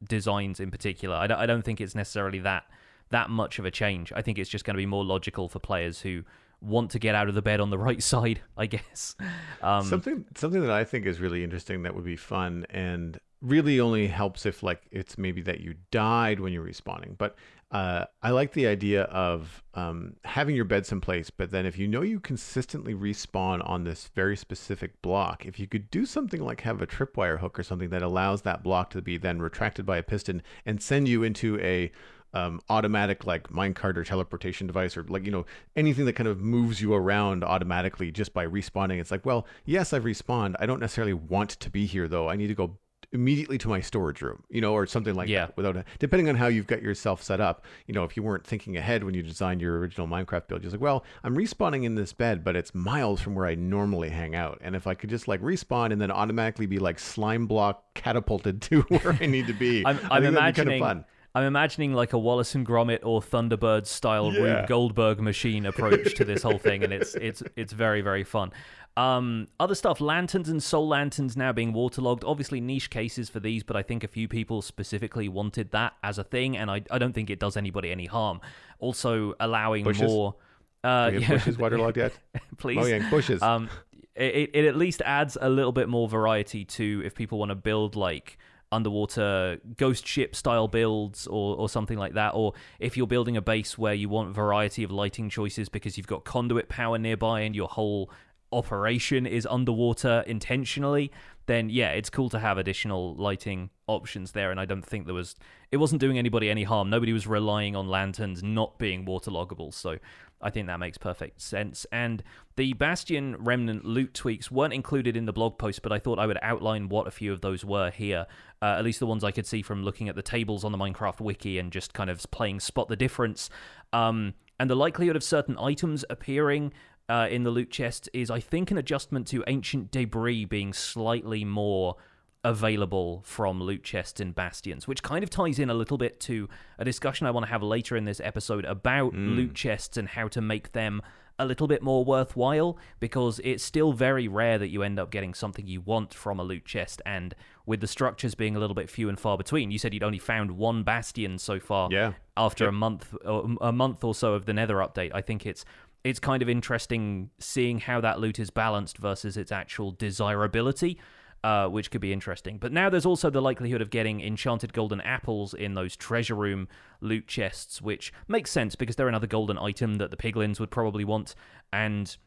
designs 0.04 0.60
in 0.60 0.72
particular. 0.72 1.16
I 1.16 1.28
don't, 1.28 1.40
I 1.40 1.46
don't 1.46 1.64
think 1.64 1.82
it's 1.82 1.96
necessarily 1.96 2.40
that 2.40 2.66
that 3.10 3.30
much 3.30 3.60
of 3.60 3.66
a 3.66 3.72
change. 3.72 4.12
I 4.16 4.22
think 4.22 4.40
it's 4.40 4.50
just 4.50 4.66
going 4.66 4.74
to 4.74 4.80
be 4.80 4.86
more 4.86 5.06
logical 5.06 5.48
for 5.48 5.60
players 5.60 6.02
who 6.02 6.24
want 6.62 6.90
to 6.92 7.00
get 7.00 7.14
out 7.14 7.30
of 7.30 7.36
the 7.36 7.42
bed 7.42 7.60
on 7.60 7.70
the 7.70 7.78
right 7.90 8.02
side, 8.02 8.42
I 8.58 8.66
guess. 8.66 9.16
Um, 9.62 9.86
something 9.86 10.26
something 10.36 10.62
that 10.62 10.72
I 10.72 10.84
think 10.84 11.06
is 11.06 11.20
really 11.20 11.44
interesting 11.44 11.84
that 11.84 11.96
would 11.96 12.06
be 12.06 12.16
fun 12.16 12.66
and 12.70 13.20
really 13.42 13.80
only 13.80 14.08
helps 14.08 14.46
if 14.46 14.64
like 14.64 14.82
it's 14.92 15.18
maybe 15.18 15.42
that 15.44 15.60
you 15.60 15.76
died 15.92 16.40
when 16.40 16.52
you're 16.52 16.66
respawning. 16.66 17.18
But 17.18 17.36
uh, 17.72 18.06
I 18.22 18.30
like 18.30 18.54
the 18.54 18.68
idea 18.68 19.04
of 19.04 19.64
um, 19.74 20.16
having 20.24 20.56
your 20.56 20.66
beds 20.66 20.92
in 20.92 21.02
place, 21.02 21.30
but 21.30 21.52
then 21.52 21.66
if 21.66 21.78
you 21.78 21.88
know 21.88 22.04
you 22.04 22.20
consistently 22.20 22.94
respawn 22.94 23.68
on 23.68 23.84
this 23.84 24.10
very 24.14 24.38
specific 24.38 25.02
block, 25.02 25.46
if 25.46 25.60
you 25.60 25.68
could 25.68 25.90
do 25.90 26.06
something 26.06 26.42
like 26.42 26.62
have 26.62 26.82
a 26.82 26.88
tripwire 26.88 27.40
hook 27.40 27.58
or 27.58 27.64
something 27.64 27.90
that 27.90 28.04
allows 28.04 28.44
that 28.44 28.64
block 28.64 28.92
to 28.92 29.02
be 29.02 29.18
then 29.18 29.42
retracted 29.42 29.86
by 29.86 29.98
a 29.98 30.04
piston 30.04 30.44
and 30.66 30.82
send 30.82 31.08
you 31.08 31.24
into 31.24 31.60
a 31.60 31.92
um, 32.36 32.62
automatic 32.70 33.26
like 33.26 33.48
minecart 33.48 33.98
or 33.98 34.04
teleportation 34.04 34.68
device 34.68 34.98
or 34.98 35.04
like 35.04 35.26
you 35.26 35.32
know 35.32 35.46
anything 35.76 36.06
that 36.06 36.14
kind 36.14 36.28
of 36.28 36.42
moves 36.42 36.82
you 36.82 36.94
around 36.94 37.46
automatically 37.46 38.12
just 38.12 38.34
by 38.34 38.46
respawning 38.46 39.00
it's 39.00 39.10
like 39.10 39.26
well 39.26 39.48
yes 39.64 39.94
i've 39.94 40.04
respawned. 40.04 40.54
I 40.60 40.66
don't 40.66 40.82
necessarily 40.82 41.14
want 41.14 41.52
to 41.52 41.70
be 41.70 41.86
here 41.86 42.10
though. 42.10 42.30
I 42.30 42.36
need 42.36 42.48
to 42.48 42.54
go 42.54 42.78
immediately 43.12 43.58
to 43.60 43.68
my 43.68 43.80
storage 43.82 44.22
room, 44.22 44.44
you 44.50 44.62
know, 44.62 44.74
or 44.74 44.86
something 44.86 45.16
like 45.16 45.30
yeah. 45.30 45.48
that. 45.48 45.58
Without 45.58 45.78
a, 45.78 45.86
depending 46.00 46.30
on 46.30 46.36
how 46.36 46.48
you've 46.48 46.68
got 46.68 46.82
yourself 46.82 47.22
set 47.22 47.40
up, 47.40 47.66
you 47.88 47.94
know, 47.94 48.04
if 48.04 48.16
you 48.18 48.24
weren't 48.24 48.46
thinking 48.46 48.78
ahead 48.78 49.04
when 49.04 49.14
you 49.14 49.22
designed 49.22 49.62
your 49.62 49.78
original 49.80 50.08
Minecraft 50.08 50.48
build, 50.48 50.64
you're 50.64 50.72
like, 50.72 50.82
well, 50.82 51.04
I'm 51.24 51.36
respawning 51.36 51.84
in 51.84 51.96
this 51.96 52.14
bed, 52.14 52.44
but 52.44 52.56
it's 52.56 52.74
miles 52.74 53.22
from 53.22 53.36
where 53.36 53.46
I 53.46 53.56
normally 53.56 54.10
hang 54.10 54.36
out, 54.36 54.60
and 54.62 54.76
if 54.76 54.88
I 54.88 54.94
could 54.94 55.10
just 55.10 55.28
like 55.28 55.42
respawn 55.42 55.92
and 55.92 56.02
then 56.02 56.12
automatically 56.12 56.66
be 56.66 56.80
like 56.80 57.00
slime 57.00 57.48
block 57.48 57.84
catapulted 57.94 58.62
to 58.64 58.82
where 58.82 59.18
I 59.20 59.26
need 59.26 59.48
to 59.48 59.54
be, 59.54 59.84
I'm, 59.86 60.00
I'm 60.10 60.24
imagining. 60.26 60.82
Kind 60.82 61.00
of 61.00 61.06
I'm 61.36 61.44
imagining 61.44 61.94
like 61.94 62.14
a 62.14 62.18
Wallace 62.18 62.56
and 62.56 62.66
Gromit 62.66 63.00
or 63.04 63.20
Thunderbird 63.20 63.86
style 63.88 64.32
yeah. 64.32 64.40
Rube 64.40 64.68
Goldberg 64.70 65.20
machine 65.20 65.66
approach 65.66 66.16
to 66.16 66.24
this 66.24 66.42
whole 66.42 66.58
thing, 66.58 66.82
and 66.82 66.94
it's 66.94 67.14
it's 67.16 67.44
it's 67.58 67.74
very 67.74 68.00
very 68.00 68.24
fun. 68.24 68.54
Um, 68.98 69.48
other 69.60 69.76
stuff, 69.76 70.00
lanterns 70.00 70.48
and 70.48 70.64
soul 70.64 70.88
lanterns 70.88 71.36
now 71.36 71.52
being 71.52 71.74
waterlogged. 71.74 72.24
Obviously, 72.24 72.62
niche 72.62 72.90
cases 72.90 73.30
for 73.30 73.42
these, 73.42 73.62
but 73.62 73.76
I 73.76 73.84
think 73.84 74.04
a 74.04 74.08
few 74.08 74.28
people 74.28 74.62
specifically 74.62 75.28
wanted 75.28 75.72
that 75.72 75.94
as 76.02 76.18
a 76.18 76.24
thing, 76.24 76.56
and 76.56 76.72
I, 76.72 76.82
I 76.90 76.98
don't 76.98 77.14
think 77.14 77.30
it 77.30 77.40
does 77.40 77.58
anybody 77.58 77.92
any 77.92 78.06
harm. 78.06 78.40
Also, 78.80 79.34
allowing 79.40 79.84
bushes? 79.84 80.04
more. 80.04 80.36
Uh, 80.84 81.12
yeah. 81.14 81.28
bushes 81.28 81.58
waterlogged 81.58 81.98
yet? 81.98 82.18
Please. 82.58 82.78
Oh 82.80 82.86
yeah, 82.86 83.10
bushes. 83.10 83.42
Um, 83.42 83.70
it, 84.16 84.52
it 84.54 84.66
at 84.66 84.78
least 84.78 85.02
adds 85.04 85.38
a 85.40 85.50
little 85.50 85.74
bit 85.74 85.90
more 85.90 86.08
variety 86.08 86.64
to 86.64 87.02
if 87.04 87.16
people 87.16 87.38
want 87.38 87.50
to 87.50 87.56
build 87.56 87.96
like 87.98 88.38
underwater 88.72 89.58
ghost 89.78 90.08
ship 90.08 90.36
style 90.36 90.68
builds 90.68 91.28
or, 91.28 91.56
or 91.56 91.70
something 91.70 91.98
like 91.98 92.14
that 92.14 92.34
or 92.34 92.54
if 92.80 92.98
you're 92.98 93.08
building 93.08 93.38
a 93.38 93.42
base 93.42 93.78
where 93.78 93.94
you 93.94 94.10
want 94.10 94.34
variety 94.34 94.84
of 94.84 94.92
lighting 94.92 95.30
choices 95.30 95.70
because 95.70 95.98
you've 95.98 96.08
got 96.08 96.26
conduit 96.26 96.68
power 96.68 96.98
nearby 96.98 97.42
and 97.42 97.56
your 97.56 97.68
whole 97.68 98.10
operation 98.56 99.26
is 99.26 99.46
underwater 99.46 100.24
intentionally, 100.26 101.12
then 101.46 101.70
yeah, 101.70 101.90
it's 101.90 102.10
cool 102.10 102.30
to 102.30 102.40
have 102.40 102.58
additional 102.58 103.16
lighting 103.16 103.70
options 103.88 104.32
there. 104.32 104.50
And 104.52 104.60
I 104.60 104.66
don't 104.66 104.86
think 104.86 105.06
there 105.06 105.14
was, 105.14 105.36
it 105.72 105.78
wasn't 105.78 106.02
doing 106.02 106.18
anybody 106.18 106.50
any 106.50 106.64
harm. 106.64 106.90
Nobody 106.90 107.14
was 107.14 107.28
relying 107.28 107.76
on 107.76 107.88
lanterns 107.88 108.42
not 108.42 108.80
being 108.80 109.06
waterloggable. 109.06 109.74
So 109.74 109.98
I 110.42 110.50
think 110.50 110.68
that 110.68 110.80
makes 110.80 110.98
perfect 110.98 111.42
sense. 111.42 111.86
And 111.92 112.24
the 112.56 112.74
Bastion 112.74 113.36
Remnant 113.38 113.86
loot 113.86 114.14
tweaks 114.14 114.50
weren't 114.50 114.74
included 114.74 115.16
in 115.16 115.26
the 115.26 115.34
blog 115.34 115.58
post, 115.58 115.82
but 115.82 115.92
I 115.92 116.00
thought 116.00 116.20
I 116.20 116.26
would 116.26 116.40
outline 116.42 116.90
what 116.90 117.08
a 117.08 117.12
few 117.12 117.32
of 117.32 117.42
those 117.42 117.64
were 117.64 117.92
here. 117.92 118.26
Uh, 118.62 118.76
at 118.78 118.84
least 118.84 119.00
the 119.00 119.06
ones 119.06 119.24
I 119.24 119.32
could 119.32 119.46
see 119.46 119.62
from 119.62 119.84
looking 119.84 120.10
at 120.10 120.16
the 120.16 120.22
tables 120.22 120.64
on 120.64 120.72
the 120.72 120.78
Minecraft 120.78 121.20
wiki 121.20 121.60
and 121.60 121.72
just 121.72 121.94
kind 121.94 122.10
of 122.10 122.26
playing 122.32 122.60
spot 122.60 122.88
the 122.88 122.96
difference. 122.96 123.50
Um, 123.94 124.34
and 124.60 124.70
the 124.70 124.76
likelihood 124.76 125.16
of 125.16 125.24
certain 125.24 125.58
items 125.60 126.06
appearing 126.10 126.74
uh, 127.08 127.28
in 127.30 127.44
the 127.44 127.52
loot 127.52 127.70
chest 127.70 128.10
is, 128.14 128.30
I 128.30 128.40
think, 128.40 128.72
an 128.72 128.78
adjustment 128.78 129.28
to 129.28 129.44
ancient 129.48 129.92
debris 129.92 130.46
being 130.46 130.74
slightly 130.74 131.44
more 131.46 131.96
available 132.44 133.22
from 133.26 133.62
loot 133.62 133.84
chests 133.84 134.20
and 134.20 134.34
bastions, 134.34 134.88
which 134.88 135.02
kind 135.02 135.24
of 135.24 135.30
ties 135.30 135.58
in 135.58 135.70
a 135.70 135.74
little 135.74 135.98
bit 135.98 136.20
to 136.22 136.48
a 136.78 136.86
discussion 136.86 137.26
I 137.26 137.32
want 137.32 137.46
to 137.46 137.52
have 137.52 137.64
later 137.64 137.98
in 137.98 138.06
this 138.06 138.22
episode 138.24 138.66
about 138.66 139.14
mm. 139.14 139.36
loot 139.36 139.56
chests 139.56 139.98
and 139.98 140.08
how 140.08 140.28
to 140.30 140.42
make 140.42 140.72
them 140.74 141.02
a 141.38 141.46
little 141.46 141.68
bit 141.68 141.82
more 141.82 142.06
worthwhile 142.06 142.78
because 143.00 143.42
it's 143.44 143.64
still 143.64 143.92
very 143.92 144.28
rare 144.28 144.58
that 144.58 144.70
you 144.70 144.84
end 144.84 145.00
up 145.00 145.12
getting 145.12 145.34
something 145.34 145.68
you 145.68 145.82
want 145.82 146.14
from 146.14 146.40
a 146.40 146.44
loot 146.44 146.66
chest 146.66 147.02
and 147.06 147.36
with 147.66 147.82
the 147.82 147.88
structures 147.88 148.36
being 148.36 148.56
a 148.56 148.60
little 148.60 148.76
bit 148.76 148.90
few 148.90 149.10
and 149.10 149.20
far 149.20 149.38
between 149.38 149.70
you 149.70 149.78
said 149.78 149.94
you'd 149.94 150.04
only 150.04 150.20
found 150.20 150.52
one 150.52 150.84
bastion 150.84 151.38
so 151.38 151.60
far 151.60 151.90
yeah 151.92 152.14
after 152.38 152.66
yep. 152.66 152.70
a 152.70 152.74
month 152.74 153.14
a 153.62 153.72
month 153.72 154.04
or 154.04 154.16
so 154.16 154.34
of 154.34 154.46
the 154.46 154.54
nether 154.54 154.76
update 154.76 155.12
i 155.14 155.22
think 155.22 155.46
it's 155.46 155.66
it's 156.06 156.20
kind 156.20 156.44
of 156.44 156.48
interesting 156.48 157.32
seeing 157.40 157.80
how 157.80 158.00
that 158.00 158.20
loot 158.20 158.38
is 158.38 158.52
balanced 158.52 159.00
versus 159.00 159.38
its 159.38 159.52
actual 159.52 159.90
desirability, 159.90 161.00
uh, 161.44 161.68
which 161.68 161.90
could 161.90 162.00
be 162.00 162.14
interesting. 162.14 162.60
But 162.60 162.72
now 162.72 162.92
there's 162.92 163.08
also 163.08 163.32
the 163.32 163.42
likelihood 163.42 163.82
of 163.82 163.90
getting 163.90 164.22
enchanted 164.22 164.72
golden 164.72 165.02
apples 165.02 165.56
in 165.56 165.74
those 165.74 165.96
treasure 165.96 166.36
room 166.36 166.68
loot 167.02 167.28
chests, 167.28 167.82
which 167.82 168.14
makes 168.28 168.52
sense 168.52 168.76
because 168.76 168.96
they're 168.96 169.08
another 169.08 169.26
golden 169.26 169.58
item 169.58 169.96
that 169.96 170.12
the 170.12 170.18
piglins 170.18 170.60
would 170.60 170.70
probably 170.70 171.04
want, 171.04 171.34
and 171.74 172.18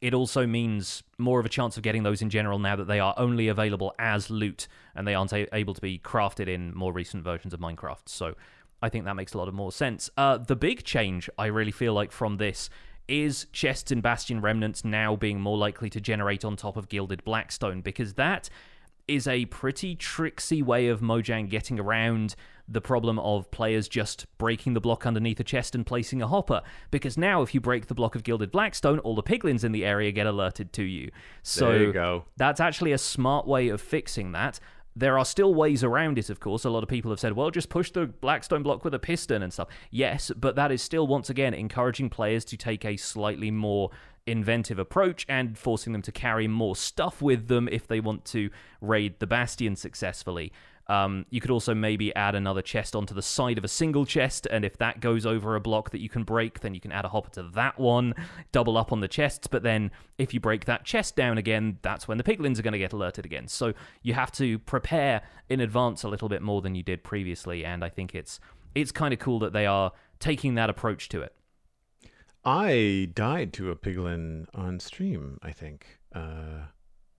it 0.00 0.12
also 0.12 0.44
means 0.44 1.04
more 1.16 1.38
of 1.38 1.46
a 1.46 1.48
chance 1.48 1.76
of 1.76 1.84
getting 1.84 2.02
those 2.02 2.20
in 2.20 2.30
general 2.30 2.58
now 2.58 2.74
that 2.74 2.88
they 2.88 2.98
are 2.98 3.14
only 3.16 3.46
available 3.46 3.94
as 3.96 4.28
loot 4.28 4.66
and 4.96 5.06
they 5.06 5.14
aren't 5.14 5.32
a- 5.32 5.54
able 5.54 5.72
to 5.72 5.80
be 5.80 6.00
crafted 6.00 6.48
in 6.48 6.74
more 6.74 6.92
recent 6.92 7.22
versions 7.22 7.54
of 7.54 7.60
Minecraft. 7.60 8.06
So 8.06 8.34
I 8.82 8.88
think 8.88 9.04
that 9.04 9.14
makes 9.14 9.34
a 9.34 9.38
lot 9.38 9.46
of 9.46 9.54
more 9.54 9.70
sense. 9.70 10.10
Uh, 10.16 10.36
the 10.36 10.56
big 10.56 10.82
change 10.82 11.30
I 11.38 11.46
really 11.46 11.70
feel 11.70 11.94
like 11.94 12.10
from 12.10 12.38
this 12.38 12.68
is 13.08 13.46
chests 13.52 13.90
and 13.90 14.02
bastion 14.02 14.40
remnants 14.40 14.84
now 14.84 15.16
being 15.16 15.40
more 15.40 15.58
likely 15.58 15.90
to 15.90 16.00
generate 16.00 16.44
on 16.44 16.56
top 16.56 16.76
of 16.76 16.88
gilded 16.88 17.22
blackstone 17.24 17.80
because 17.80 18.14
that 18.14 18.48
is 19.06 19.26
a 19.28 19.44
pretty 19.46 19.94
tricksy 19.94 20.62
way 20.62 20.88
of 20.88 21.00
Mojang 21.00 21.48
getting 21.48 21.78
around 21.78 22.34
the 22.66 22.80
problem 22.80 23.18
of 23.18 23.50
players 23.50 23.88
just 23.88 24.26
breaking 24.38 24.72
the 24.72 24.80
block 24.80 25.04
underneath 25.06 25.38
a 25.38 25.44
chest 25.44 25.74
and 25.74 25.84
placing 25.84 26.22
a 26.22 26.26
hopper. 26.26 26.62
Because 26.90 27.18
now, 27.18 27.42
if 27.42 27.54
you 27.54 27.60
break 27.60 27.86
the 27.86 27.94
block 27.94 28.14
of 28.14 28.22
Gilded 28.22 28.50
Blackstone, 28.50 28.98
all 29.00 29.14
the 29.14 29.22
piglins 29.22 29.64
in 29.64 29.72
the 29.72 29.84
area 29.84 30.10
get 30.12 30.26
alerted 30.26 30.72
to 30.74 30.82
you. 30.82 31.10
So 31.42 31.72
you 31.72 31.92
that's 32.36 32.60
actually 32.60 32.92
a 32.92 32.98
smart 32.98 33.46
way 33.46 33.68
of 33.68 33.80
fixing 33.80 34.32
that. 34.32 34.58
There 34.96 35.18
are 35.18 35.24
still 35.24 35.54
ways 35.54 35.82
around 35.82 36.18
it, 36.18 36.30
of 36.30 36.38
course. 36.38 36.64
A 36.64 36.70
lot 36.70 36.82
of 36.84 36.88
people 36.88 37.10
have 37.10 37.18
said, 37.18 37.32
well, 37.32 37.50
just 37.50 37.68
push 37.68 37.90
the 37.90 38.06
Blackstone 38.06 38.62
block 38.62 38.84
with 38.84 38.94
a 38.94 38.98
piston 38.98 39.42
and 39.42 39.52
stuff. 39.52 39.68
Yes, 39.90 40.30
but 40.36 40.54
that 40.56 40.70
is 40.70 40.82
still, 40.82 41.06
once 41.06 41.28
again, 41.30 41.52
encouraging 41.52 42.10
players 42.10 42.44
to 42.46 42.56
take 42.56 42.84
a 42.84 42.96
slightly 42.96 43.50
more 43.50 43.90
inventive 44.26 44.78
approach 44.78 45.26
and 45.28 45.58
forcing 45.58 45.92
them 45.92 46.02
to 46.02 46.12
carry 46.12 46.48
more 46.48 46.76
stuff 46.76 47.20
with 47.20 47.48
them 47.48 47.68
if 47.70 47.86
they 47.86 48.00
want 48.00 48.24
to 48.24 48.50
raid 48.80 49.18
the 49.18 49.26
Bastion 49.26 49.76
successfully. 49.76 50.52
Um, 50.86 51.24
you 51.30 51.40
could 51.40 51.50
also 51.50 51.74
maybe 51.74 52.14
add 52.14 52.34
another 52.34 52.60
chest 52.60 52.94
onto 52.94 53.14
the 53.14 53.22
side 53.22 53.56
of 53.56 53.64
a 53.64 53.68
single 53.68 54.04
chest, 54.04 54.46
and 54.50 54.64
if 54.64 54.76
that 54.78 55.00
goes 55.00 55.24
over 55.24 55.56
a 55.56 55.60
block 55.60 55.90
that 55.90 56.00
you 56.00 56.08
can 56.08 56.24
break, 56.24 56.60
then 56.60 56.74
you 56.74 56.80
can 56.80 56.92
add 56.92 57.04
a 57.04 57.08
hopper 57.08 57.30
to 57.30 57.42
that 57.54 57.78
one, 57.78 58.14
double 58.52 58.76
up 58.76 58.92
on 58.92 59.00
the 59.00 59.08
chests. 59.08 59.46
But 59.46 59.62
then 59.62 59.90
if 60.18 60.34
you 60.34 60.40
break 60.40 60.66
that 60.66 60.84
chest 60.84 61.16
down 61.16 61.38
again, 61.38 61.78
that's 61.82 62.06
when 62.06 62.18
the 62.18 62.24
piglins 62.24 62.58
are 62.58 62.62
going 62.62 62.72
to 62.72 62.78
get 62.78 62.92
alerted 62.92 63.24
again. 63.24 63.48
So 63.48 63.72
you 64.02 64.14
have 64.14 64.30
to 64.32 64.58
prepare 64.60 65.22
in 65.48 65.60
advance 65.60 66.02
a 66.02 66.08
little 66.08 66.28
bit 66.28 66.42
more 66.42 66.60
than 66.60 66.74
you 66.74 66.82
did 66.82 67.02
previously, 67.02 67.64
and 67.64 67.82
I 67.82 67.88
think 67.88 68.14
it's 68.14 68.38
it's 68.74 68.92
kind 68.92 69.14
of 69.14 69.20
cool 69.20 69.38
that 69.38 69.52
they 69.52 69.66
are 69.66 69.92
taking 70.18 70.54
that 70.56 70.68
approach 70.68 71.08
to 71.10 71.22
it. 71.22 71.34
I 72.44 73.08
died 73.14 73.52
to 73.54 73.70
a 73.70 73.76
piglin 73.76 74.46
on 74.54 74.80
stream. 74.80 75.38
I 75.42 75.52
think. 75.52 75.86
Uh, 76.14 76.68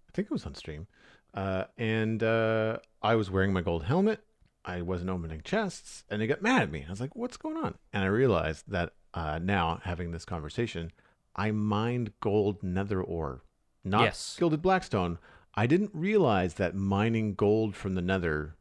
I 0.07 0.11
think 0.13 0.27
it 0.27 0.31
was 0.31 0.45
on 0.45 0.55
stream. 0.55 0.87
Uh, 1.35 1.65
and 1.77 2.23
uh, 2.23 2.77
I 3.01 3.15
was 3.15 3.29
wearing 3.29 3.53
my 3.53 3.61
gold 3.61 3.83
helmet. 3.83 4.21
I 4.63 4.81
wasn't 4.81 5.11
opening 5.11 5.41
chests, 5.43 6.05
and 6.09 6.21
they 6.21 6.27
got 6.27 6.41
mad 6.41 6.63
at 6.63 6.71
me. 6.71 6.85
I 6.87 6.89
was 6.89 7.01
like, 7.01 7.15
"What's 7.15 7.37
going 7.37 7.57
on?" 7.57 7.75
And 7.93 8.03
I 8.03 8.07
realized 8.07 8.63
that 8.69 8.93
uh, 9.13 9.37
now, 9.39 9.79
having 9.83 10.11
this 10.11 10.25
conversation, 10.25 10.91
I 11.35 11.51
mined 11.51 12.13
gold 12.19 12.63
nether 12.63 13.01
ore, 13.03 13.43
not 13.83 14.03
yes. 14.03 14.35
gilded 14.39 14.61
blackstone. 14.61 15.19
I 15.53 15.67
didn't 15.67 15.91
realize 15.93 16.55
that 16.55 16.75
mining 16.75 17.35
gold 17.35 17.75
from 17.75 17.93
the 17.93 18.01
nether 18.01 18.55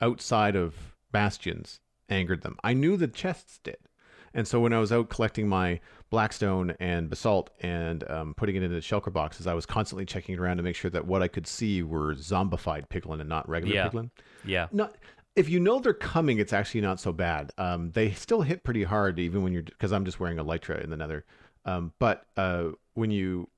outside 0.00 0.56
of 0.56 0.96
bastions 1.12 1.80
angered 2.08 2.42
them. 2.42 2.56
I 2.62 2.74
knew 2.74 2.96
the 2.96 3.08
chests 3.08 3.58
did. 3.62 3.78
And 4.34 4.46
so 4.48 4.60
when 4.60 4.72
I 4.72 4.78
was 4.78 4.92
out 4.92 5.08
collecting 5.08 5.48
my 5.48 5.80
blackstone 6.12 6.74
and 6.78 7.08
basalt 7.10 7.48
and 7.60 8.08
um, 8.08 8.34
putting 8.36 8.54
it 8.54 8.62
into 8.62 8.76
shulker 8.76 9.10
boxes, 9.12 9.46
I 9.46 9.54
was 9.54 9.64
constantly 9.66 10.04
checking 10.04 10.38
around 10.38 10.58
to 10.58 10.62
make 10.62 10.76
sure 10.76 10.90
that 10.90 11.06
what 11.06 11.22
I 11.22 11.26
could 11.28 11.46
see 11.46 11.82
were 11.82 12.14
zombified 12.14 12.88
piglin 12.88 13.18
and 13.20 13.28
not 13.28 13.48
regular 13.48 13.74
Yeah. 13.74 13.88
piglin. 13.88 14.10
Yeah. 14.44 14.68
Not 14.70 14.94
if 15.34 15.48
you 15.48 15.58
know 15.58 15.80
they're 15.80 15.94
coming, 15.94 16.38
it's 16.38 16.52
actually 16.52 16.82
not 16.82 17.00
so 17.00 17.10
bad. 17.10 17.50
Um, 17.56 17.90
they 17.92 18.12
still 18.12 18.42
hit 18.42 18.62
pretty 18.62 18.84
hard, 18.84 19.18
even 19.18 19.42
when 19.42 19.54
you're 19.54 19.62
because 19.62 19.90
I'm 19.90 20.04
just 20.04 20.20
wearing 20.20 20.36
elytra 20.36 20.84
in 20.84 20.90
the 20.90 20.96
nether. 20.98 21.24
Um, 21.64 21.92
but 21.98 22.26
uh, 22.36 22.68
when 22.92 23.10
you 23.10 23.48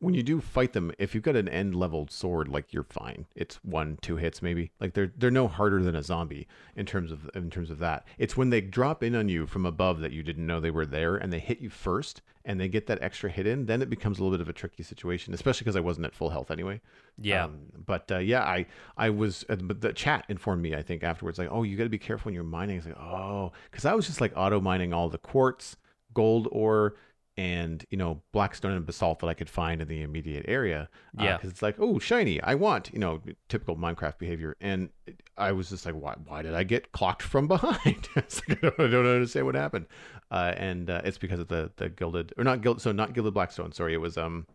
when 0.00 0.14
you 0.14 0.22
do 0.22 0.40
fight 0.40 0.72
them, 0.72 0.90
if 0.98 1.14
you've 1.14 1.22
got 1.22 1.36
an 1.36 1.48
end 1.48 1.74
leveled 1.74 2.10
sword, 2.10 2.48
like 2.48 2.72
you're 2.72 2.82
fine. 2.82 3.26
It's 3.36 3.56
one, 3.62 3.98
two 4.00 4.16
hits 4.16 4.40
maybe. 4.40 4.72
Like 4.80 4.94
they're 4.94 5.12
they're 5.16 5.30
no 5.30 5.46
harder 5.46 5.82
than 5.82 5.94
a 5.94 6.02
zombie 6.02 6.48
in 6.74 6.86
terms 6.86 7.12
of 7.12 7.30
in 7.34 7.50
terms 7.50 7.70
of 7.70 7.78
that. 7.80 8.06
It's 8.18 8.36
when 8.36 8.48
they 8.48 8.62
drop 8.62 9.02
in 9.02 9.14
on 9.14 9.28
you 9.28 9.46
from 9.46 9.66
above 9.66 10.00
that 10.00 10.12
you 10.12 10.22
didn't 10.22 10.46
know 10.46 10.58
they 10.58 10.70
were 10.70 10.86
there, 10.86 11.16
and 11.16 11.30
they 11.30 11.38
hit 11.38 11.60
you 11.60 11.68
first, 11.68 12.22
and 12.46 12.58
they 12.58 12.66
get 12.66 12.86
that 12.86 13.02
extra 13.02 13.28
hit 13.28 13.46
in. 13.46 13.66
Then 13.66 13.82
it 13.82 13.90
becomes 13.90 14.18
a 14.18 14.22
little 14.22 14.36
bit 14.36 14.40
of 14.40 14.48
a 14.48 14.54
tricky 14.54 14.82
situation, 14.82 15.34
especially 15.34 15.64
because 15.64 15.76
I 15.76 15.80
wasn't 15.80 16.06
at 16.06 16.14
full 16.14 16.30
health 16.30 16.50
anyway. 16.50 16.80
Yeah. 17.18 17.44
Um, 17.44 17.60
but 17.84 18.10
uh, 18.10 18.18
yeah, 18.18 18.42
I 18.42 18.66
I 18.96 19.10
was, 19.10 19.44
uh, 19.50 19.56
but 19.56 19.82
the 19.82 19.92
chat 19.92 20.24
informed 20.30 20.62
me. 20.62 20.74
I 20.74 20.82
think 20.82 21.04
afterwards, 21.04 21.38
like, 21.38 21.48
oh, 21.50 21.62
you 21.62 21.76
got 21.76 21.84
to 21.84 21.90
be 21.90 21.98
careful 21.98 22.30
when 22.30 22.34
you're 22.34 22.42
mining. 22.42 22.78
It's 22.78 22.86
like, 22.86 22.98
oh, 22.98 23.52
because 23.70 23.84
I 23.84 23.92
was 23.92 24.06
just 24.06 24.22
like 24.22 24.32
auto 24.34 24.62
mining 24.62 24.94
all 24.94 25.10
the 25.10 25.18
quartz, 25.18 25.76
gold 26.14 26.48
ore, 26.50 26.94
and 27.40 27.84
you 27.90 27.96
know 27.96 28.20
blackstone 28.32 28.72
and 28.72 28.84
basalt 28.84 29.20
that 29.20 29.28
I 29.28 29.34
could 29.34 29.48
find 29.48 29.80
in 29.80 29.88
the 29.88 30.02
immediate 30.02 30.44
area. 30.48 30.88
Yeah. 31.18 31.36
because 31.36 31.50
it's 31.50 31.62
like, 31.62 31.76
oh, 31.78 31.98
shiny, 31.98 32.40
I 32.42 32.54
want, 32.54 32.90
you 32.92 32.98
know, 32.98 33.20
typical 33.48 33.76
Minecraft 33.76 34.18
behavior. 34.18 34.56
And 34.60 34.90
I 35.38 35.52
was 35.52 35.70
just 35.70 35.86
like, 35.86 35.94
why? 35.94 36.14
Why 36.26 36.42
did 36.42 36.54
I 36.54 36.64
get 36.64 36.92
clocked 36.92 37.22
from 37.22 37.48
behind? 37.54 38.08
it's 38.16 38.42
like, 38.48 38.58
I, 38.62 38.68
don't, 38.68 38.80
I 38.80 38.90
don't 38.90 39.06
understand 39.06 39.46
what 39.46 39.54
happened. 39.54 39.86
Uh, 40.30 40.52
and 40.56 40.90
uh, 40.90 41.00
it's 41.04 41.18
because 41.18 41.40
of 41.40 41.48
the 41.48 41.70
the 41.76 41.88
gilded 41.88 42.32
or 42.36 42.44
not 42.44 42.60
gilded, 42.60 42.82
so 42.82 42.92
not 42.92 43.14
gilded 43.14 43.32
blackstone. 43.34 43.72
Sorry, 43.72 43.94
it 43.94 44.00
was 44.00 44.16
um. 44.18 44.46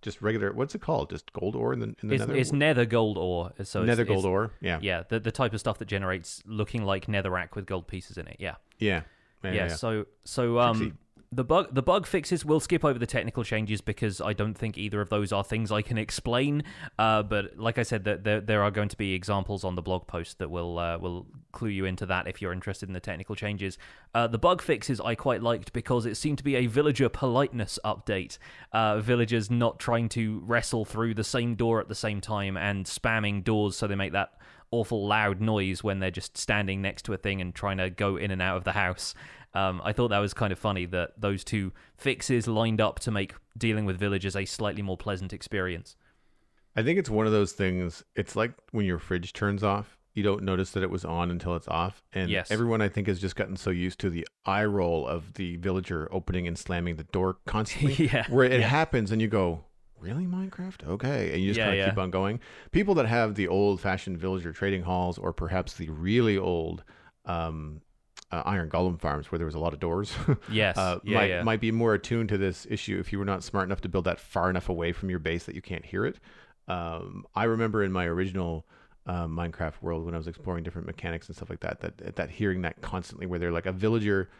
Just 0.00 0.20
regular, 0.20 0.52
what's 0.52 0.74
it 0.74 0.80
called? 0.80 1.10
Just 1.10 1.32
gold 1.32 1.54
ore 1.54 1.72
in 1.72 1.78
the, 1.78 1.86
in 2.02 2.08
the 2.08 2.14
It's, 2.14 2.20
nether? 2.26 2.34
it's 2.36 2.52
nether 2.52 2.84
gold 2.84 3.16
ore. 3.18 3.52
So 3.62 3.82
it's- 3.82 3.86
nether 3.86 4.02
it's- 4.02 4.08
gold 4.14 4.24
ore. 4.26 4.50
Yeah. 4.60 4.78
Yeah, 4.82 5.04
the, 5.08 5.20
the 5.20 5.30
type 5.30 5.54
of 5.54 5.60
stuff 5.60 5.78
that 5.78 5.86
generates 5.86 6.42
looking 6.44 6.82
like 6.84 7.06
netherrack 7.06 7.54
with 7.54 7.66
gold 7.66 7.86
pieces 7.86 8.18
in 8.18 8.26
it. 8.26 8.36
Yeah. 8.40 8.56
Yeah. 8.80 9.02
Yeah. 9.44 9.68
So 9.68 10.06
so 10.24 10.58
um 10.58 10.76
Tricksy. 10.76 10.96
The 11.32 11.44
bug 11.44 11.74
the 11.74 11.82
bug 11.82 12.06
fixes 12.06 12.44
we'll 12.44 12.60
skip 12.60 12.84
over 12.84 12.98
the 12.98 13.06
technical 13.06 13.42
changes 13.42 13.80
because 13.80 14.20
I 14.20 14.34
don't 14.34 14.54
think 14.54 14.76
either 14.76 15.00
of 15.00 15.08
those 15.08 15.32
are 15.32 15.42
things 15.42 15.72
I 15.72 15.80
can 15.80 15.96
explain. 15.96 16.62
Uh, 16.98 17.22
but 17.22 17.58
like 17.58 17.78
I 17.78 17.82
said, 17.82 18.04
there, 18.04 18.40
there 18.40 18.62
are 18.62 18.70
going 18.70 18.90
to 18.90 18.96
be 18.96 19.14
examples 19.14 19.64
on 19.64 19.74
the 19.74 19.82
blog 19.82 20.06
post 20.06 20.38
that 20.38 20.50
will 20.50 20.78
uh, 20.78 20.98
will 20.98 21.26
clue 21.52 21.70
you 21.70 21.86
into 21.86 22.04
that 22.06 22.28
if 22.28 22.42
you're 22.42 22.52
interested 22.52 22.88
in 22.88 22.92
the 22.92 23.00
technical 23.00 23.34
changes. 23.34 23.78
Uh, 24.14 24.26
the 24.26 24.38
bug 24.38 24.60
fixes 24.60 25.00
I 25.00 25.14
quite 25.14 25.42
liked 25.42 25.72
because 25.72 26.04
it 26.04 26.16
seemed 26.16 26.38
to 26.38 26.44
be 26.44 26.56
a 26.56 26.66
villager 26.66 27.08
politeness 27.08 27.78
update. 27.84 28.36
Uh, 28.72 29.00
villagers 29.00 29.50
not 29.50 29.80
trying 29.80 30.10
to 30.10 30.42
wrestle 30.44 30.84
through 30.84 31.14
the 31.14 31.24
same 31.24 31.54
door 31.54 31.80
at 31.80 31.88
the 31.88 31.94
same 31.94 32.20
time 32.20 32.58
and 32.58 32.84
spamming 32.84 33.42
doors 33.42 33.76
so 33.76 33.86
they 33.86 33.94
make 33.94 34.12
that 34.12 34.34
awful 34.70 35.06
loud 35.06 35.40
noise 35.40 35.84
when 35.84 36.00
they're 36.00 36.10
just 36.10 36.36
standing 36.36 36.82
next 36.82 37.02
to 37.02 37.12
a 37.12 37.16
thing 37.16 37.40
and 37.40 37.54
trying 37.54 37.76
to 37.76 37.90
go 37.90 38.16
in 38.16 38.30
and 38.30 38.42
out 38.42 38.56
of 38.56 38.64
the 38.64 38.72
house. 38.72 39.14
Um, 39.54 39.80
I 39.84 39.92
thought 39.92 40.08
that 40.08 40.18
was 40.18 40.32
kind 40.34 40.52
of 40.52 40.58
funny 40.58 40.86
that 40.86 41.20
those 41.20 41.44
two 41.44 41.72
fixes 41.96 42.48
lined 42.48 42.80
up 42.80 42.98
to 43.00 43.10
make 43.10 43.34
dealing 43.56 43.84
with 43.84 43.98
villagers 43.98 44.34
a 44.34 44.44
slightly 44.46 44.82
more 44.82 44.96
pleasant 44.96 45.32
experience. 45.32 45.96
I 46.74 46.82
think 46.82 46.98
it's 46.98 47.10
one 47.10 47.26
of 47.26 47.32
those 47.32 47.52
things. 47.52 48.02
It's 48.16 48.34
like 48.34 48.52
when 48.70 48.86
your 48.86 48.98
fridge 48.98 49.34
turns 49.34 49.62
off, 49.62 49.98
you 50.14 50.22
don't 50.22 50.42
notice 50.42 50.70
that 50.70 50.82
it 50.82 50.90
was 50.90 51.04
on 51.04 51.30
until 51.30 51.54
it's 51.54 51.68
off. 51.68 52.02
And 52.14 52.30
Yes. 52.30 52.50
everyone, 52.50 52.80
I 52.80 52.88
think, 52.88 53.08
has 53.08 53.18
just 53.20 53.36
gotten 53.36 53.56
so 53.56 53.68
used 53.70 53.98
to 54.00 54.10
the 54.10 54.26
eye 54.46 54.64
roll 54.64 55.06
of 55.06 55.34
the 55.34 55.56
villager 55.56 56.08
opening 56.10 56.46
and 56.46 56.56
slamming 56.56 56.96
the 56.96 57.04
door 57.04 57.36
constantly, 57.46 58.06
Yeah, 58.12 58.26
where 58.30 58.44
it 58.46 58.60
yeah. 58.60 58.68
happens 58.68 59.10
and 59.12 59.20
you 59.20 59.28
go, 59.28 59.64
Really, 60.00 60.24
Minecraft? 60.26 60.84
Okay. 60.88 61.32
And 61.32 61.40
you 61.42 61.50
just 61.50 61.58
Yeah, 61.58 61.66
kind 61.66 61.78
of 61.78 61.78
yeah. 61.86 61.90
keep 61.90 61.98
on 61.98 62.10
going. 62.10 62.40
People 62.72 62.94
that 62.96 63.06
have 63.06 63.36
the 63.36 63.46
old 63.48 63.80
fashioned 63.80 64.18
villager 64.18 64.52
trading 64.52 64.82
halls 64.82 65.16
or 65.16 65.32
perhaps 65.32 65.74
the 65.74 65.88
really 65.90 66.36
old 66.36 66.82
um, 67.24 67.80
uh, 68.32 68.42
iron 68.46 68.70
golem 68.70 68.98
farms 68.98 69.30
where 69.30 69.38
there 69.38 69.46
was 69.46 69.54
a 69.54 69.58
lot 69.58 69.72
of 69.72 69.80
doors. 69.80 70.12
Yes, 70.50 70.76
uh, 70.76 70.98
yeah, 71.04 71.18
might, 71.18 71.30
yeah. 71.30 71.42
might 71.42 71.60
be 71.60 71.70
more 71.70 71.94
attuned 71.94 72.28
to 72.30 72.38
this 72.38 72.66
issue 72.68 72.98
if 72.98 73.12
you 73.12 73.18
were 73.18 73.24
not 73.24 73.42
smart 73.44 73.66
enough 73.68 73.80
to 73.82 73.88
build 73.88 74.04
that 74.04 74.18
far 74.18 74.50
enough 74.50 74.68
away 74.68 74.92
from 74.92 75.08
your 75.10 75.18
base 75.18 75.44
that 75.44 75.54
you 75.54 75.62
can't 75.62 75.84
hear 75.84 76.04
it. 76.04 76.16
Um, 76.68 77.26
I 77.34 77.44
remember 77.44 77.82
in 77.82 77.92
my 77.92 78.06
original 78.06 78.66
uh, 79.06 79.26
Minecraft 79.26 79.74
world 79.80 80.04
when 80.04 80.14
I 80.14 80.18
was 80.18 80.28
exploring 80.28 80.64
different 80.64 80.86
mechanics 80.86 81.28
and 81.28 81.36
stuff 81.36 81.50
like 81.50 81.60
that, 81.60 81.80
that 81.80 82.16
that 82.16 82.30
hearing 82.30 82.62
that 82.62 82.80
constantly, 82.80 83.26
where 83.26 83.38
they're 83.38 83.52
like 83.52 83.66
a 83.66 83.72
villager 83.72 84.30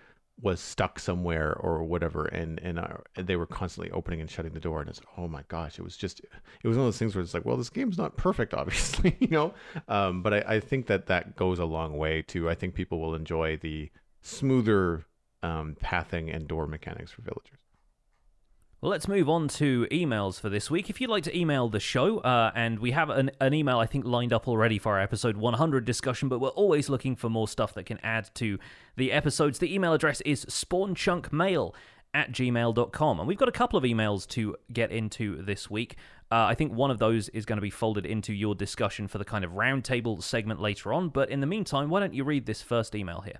was 0.40 0.60
stuck 0.60 0.98
somewhere 0.98 1.54
or 1.54 1.84
whatever, 1.84 2.26
and 2.26 2.58
and, 2.60 2.78
uh, 2.78 2.98
and 3.16 3.26
they 3.26 3.36
were 3.36 3.46
constantly 3.46 3.90
opening 3.92 4.20
and 4.20 4.30
shutting 4.30 4.52
the 4.52 4.60
door, 4.60 4.80
and 4.80 4.88
it's 4.88 5.00
oh 5.16 5.28
my 5.28 5.42
gosh, 5.48 5.78
it 5.78 5.82
was 5.82 5.96
just 5.96 6.20
it 6.20 6.68
was 6.68 6.76
one 6.76 6.86
of 6.86 6.92
those 6.92 6.98
things 6.98 7.14
where 7.14 7.22
it's 7.22 7.34
like, 7.34 7.44
well, 7.44 7.56
this 7.56 7.70
game's 7.70 7.98
not 7.98 8.16
perfect, 8.16 8.54
obviously, 8.62 9.16
you 9.20 9.28
know, 9.28 9.54
um, 9.88 10.22
but 10.22 10.34
I, 10.34 10.56
I 10.56 10.60
think 10.60 10.86
that 10.86 11.06
that 11.06 11.36
goes 11.36 11.58
a 11.58 11.64
long 11.64 11.96
way 11.96 12.22
too. 12.22 12.50
I 12.50 12.54
think 12.54 12.74
people 12.74 13.00
will 13.00 13.14
enjoy 13.14 13.56
the 13.58 13.90
smoother 14.20 15.04
um, 15.42 15.76
pathing 15.80 16.30
and 16.30 16.48
door 16.48 16.66
mechanics 16.66 17.10
for 17.10 17.22
villagers. 17.22 17.58
Well, 18.82 18.90
let's 18.90 19.06
move 19.06 19.28
on 19.28 19.46
to 19.46 19.86
emails 19.92 20.40
for 20.40 20.48
this 20.48 20.68
week. 20.68 20.90
If 20.90 21.00
you'd 21.00 21.08
like 21.08 21.22
to 21.22 21.38
email 21.38 21.68
the 21.68 21.78
show, 21.78 22.18
uh, 22.18 22.50
and 22.52 22.80
we 22.80 22.90
have 22.90 23.10
an, 23.10 23.30
an 23.40 23.54
email 23.54 23.78
I 23.78 23.86
think 23.86 24.04
lined 24.04 24.32
up 24.32 24.48
already 24.48 24.76
for 24.76 24.94
our 24.94 25.00
episode 25.00 25.36
100 25.36 25.84
discussion, 25.84 26.28
but 26.28 26.40
we're 26.40 26.48
always 26.48 26.88
looking 26.88 27.14
for 27.14 27.30
more 27.30 27.46
stuff 27.46 27.74
that 27.74 27.86
can 27.86 28.00
add 28.02 28.28
to 28.34 28.58
the 28.96 29.12
episodes. 29.12 29.60
The 29.60 29.72
email 29.72 29.92
address 29.92 30.20
is 30.22 30.44
spawnchunkmail 30.46 31.72
at 32.12 32.32
gmail.com. 32.32 33.20
And 33.20 33.28
we've 33.28 33.38
got 33.38 33.48
a 33.48 33.52
couple 33.52 33.78
of 33.78 33.84
emails 33.84 34.26
to 34.30 34.56
get 34.72 34.90
into 34.90 35.40
this 35.42 35.70
week. 35.70 35.94
Uh, 36.32 36.46
I 36.46 36.56
think 36.56 36.72
one 36.72 36.90
of 36.90 36.98
those 36.98 37.28
is 37.28 37.46
going 37.46 37.58
to 37.58 37.62
be 37.62 37.70
folded 37.70 38.04
into 38.04 38.32
your 38.32 38.56
discussion 38.56 39.06
for 39.06 39.18
the 39.18 39.24
kind 39.24 39.44
of 39.44 39.52
roundtable 39.52 40.20
segment 40.20 40.60
later 40.60 40.92
on. 40.92 41.08
But 41.08 41.30
in 41.30 41.38
the 41.38 41.46
meantime, 41.46 41.88
why 41.88 42.00
don't 42.00 42.14
you 42.14 42.24
read 42.24 42.46
this 42.46 42.62
first 42.62 42.96
email 42.96 43.20
here? 43.20 43.38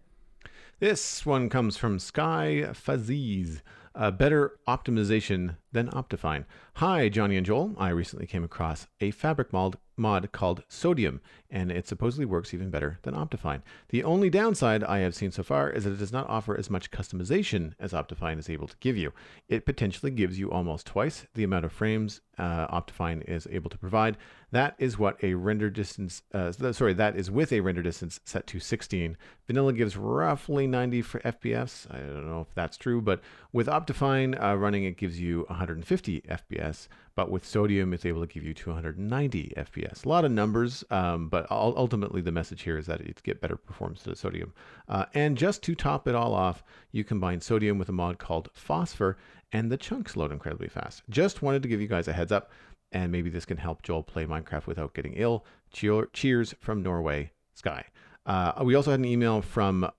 This 0.79 1.27
one 1.27 1.49
comes 1.49 1.77
from 1.77 1.99
Sky 1.99 2.67
Faziz. 2.75 3.61
Uh, 3.95 4.11
better 4.11 4.59
optimization 4.67 5.57
than 5.73 5.89
Optifine. 5.89 6.45
Hi, 6.75 7.09
Jonny 7.09 7.37
and 7.37 7.47
Joel. 7.47 7.75
I 7.79 7.89
recently 7.89 8.27
came 8.27 8.45
across 8.45 8.87
a 9.01 9.11
fabric 9.11 9.53
mod, 9.53 9.77
mod 9.97 10.31
called 10.33 10.63
Sodium, 10.69 11.21
and 11.51 11.71
it 11.71 11.87
supposedly 11.87 12.25
works 12.25 12.55
even 12.55 12.71
better 12.71 12.99
than 13.03 13.15
Optifine. 13.15 13.63
The 13.89 14.05
only 14.05 14.31
downside 14.31 14.85
I 14.85 14.99
have 14.99 15.15
seen 15.15 15.31
so 15.31 15.43
far 15.43 15.71
is 15.71 15.85
that 15.85 15.93
it 15.93 15.99
does 15.99 16.13
not 16.13 16.29
offer 16.29 16.57
as 16.57 16.71
much 16.71 16.91
customization 16.91 17.73
as 17.79 17.93
Optifine 17.93 18.39
is 18.39 18.51
able 18.51 18.69
to 18.69 18.77
give 18.81 18.97
you. 18.97 19.13
It 19.49 19.67
potentially 19.67 20.11
gives 20.11 20.39
you 20.39 20.51
almost 20.51 20.87
twice 20.87 21.27
the 21.35 21.45
amount 21.45 21.65
of 21.65 21.73
frames 21.73 22.21
uh, 22.39 22.67
Optifine 22.69 23.29
is 23.29 23.47
able 23.51 23.71
to 23.71 23.79
provide. 23.79 24.17
That 24.51 24.75
is 24.79 24.99
what 24.99 25.23
a 25.23 25.35
render 25.35 25.71
distance, 25.71 26.23
uh, 26.35 26.53
sorry, 26.73 26.93
that 26.95 27.17
is 27.17 27.31
with 27.31 27.53
a 27.53 27.61
render 27.61 27.83
distance 27.83 28.21
set 28.25 28.47
to 28.49 28.61
16. 28.61 29.17
Vanilla 29.47 29.73
gives 29.73 29.97
roughly 29.97 30.67
90 30.67 31.03
for 31.03 31.21
FPS. 31.21 31.87
I 31.91 31.99
don't 31.99 32.29
know 32.29 32.41
if 32.41 32.55
that's 32.55 32.77
true, 32.77 33.01
but 33.01 33.21
with 33.53 33.67
Optifine 33.67 34.43
uh, 34.43 34.57
running, 34.57 34.85
it 34.85 34.97
gives 34.97 35.21
you 35.21 35.47
150 35.63 36.23
FPS. 36.23 36.89
But 37.15 37.31
with 37.31 37.47
Sodium, 37.47 37.93
it's 37.93 38.07
able 38.07 38.21
to 38.21 38.27
give 38.27 38.43
you 38.43 38.55
290 38.55 39.53
FPS. 39.57 40.05
A 40.05 40.09
lot 40.09 40.25
of 40.25 40.33
numbers, 40.33 40.83
um, 40.91 41.29
but 41.29 41.47
ultimately 41.51 42.21
the 42.21 42.33
message 42.33 42.63
here 42.63 42.79
is 42.79 42.87
that 42.87 43.01
it's 43.03 43.21
get 43.21 43.41
better 43.41 43.57
performance 43.57 44.03
to 44.05 44.17
Sodium. 44.17 44.53
Uh, 44.89 45.07
and 45.15 45.37
just 45.37 45.63
to 45.63 45.75
top 45.75 46.09
it 46.09 46.15
all 46.15 46.35
off, 46.35 46.65
you 46.91 47.05
combine 47.05 47.41
Sodium 47.41 47.79
with 47.79 47.89
a 47.89 47.93
mod 47.93 48.19
called 48.19 48.49
Phosphor, 48.55 49.17
and 49.53 49.71
the 49.71 49.77
chunks 49.77 50.17
load 50.17 50.33
incredibly 50.33 50.69
fast. 50.69 51.03
Just 51.11 51.43
wanted 51.43 51.63
to 51.63 51.69
give 51.69 51.81
you 51.81 51.89
guys 51.89 52.09
a 52.09 52.13
heads 52.13 52.33
up, 52.33 52.51
and 52.91 53.13
maybe 53.13 53.31
this 53.31 53.45
can 53.45 53.59
help 53.59 53.83
Joel 53.83 54.03
play 54.03 54.25
Minecraft 54.25 54.67
without 54.67 54.95
getting 54.95 55.13
ill. 55.15 55.45
Cheer- 55.71 56.09
cheers 56.13 56.55
from 56.61 56.83
Norway, 56.83 57.31
Sky. 57.55 57.85
Uh, 58.25 58.53
we 58.63 58.75
also 58.75 58.91
had 58.91 59.01
an 59.01 59.07
email 59.07 59.43
from 59.43 59.91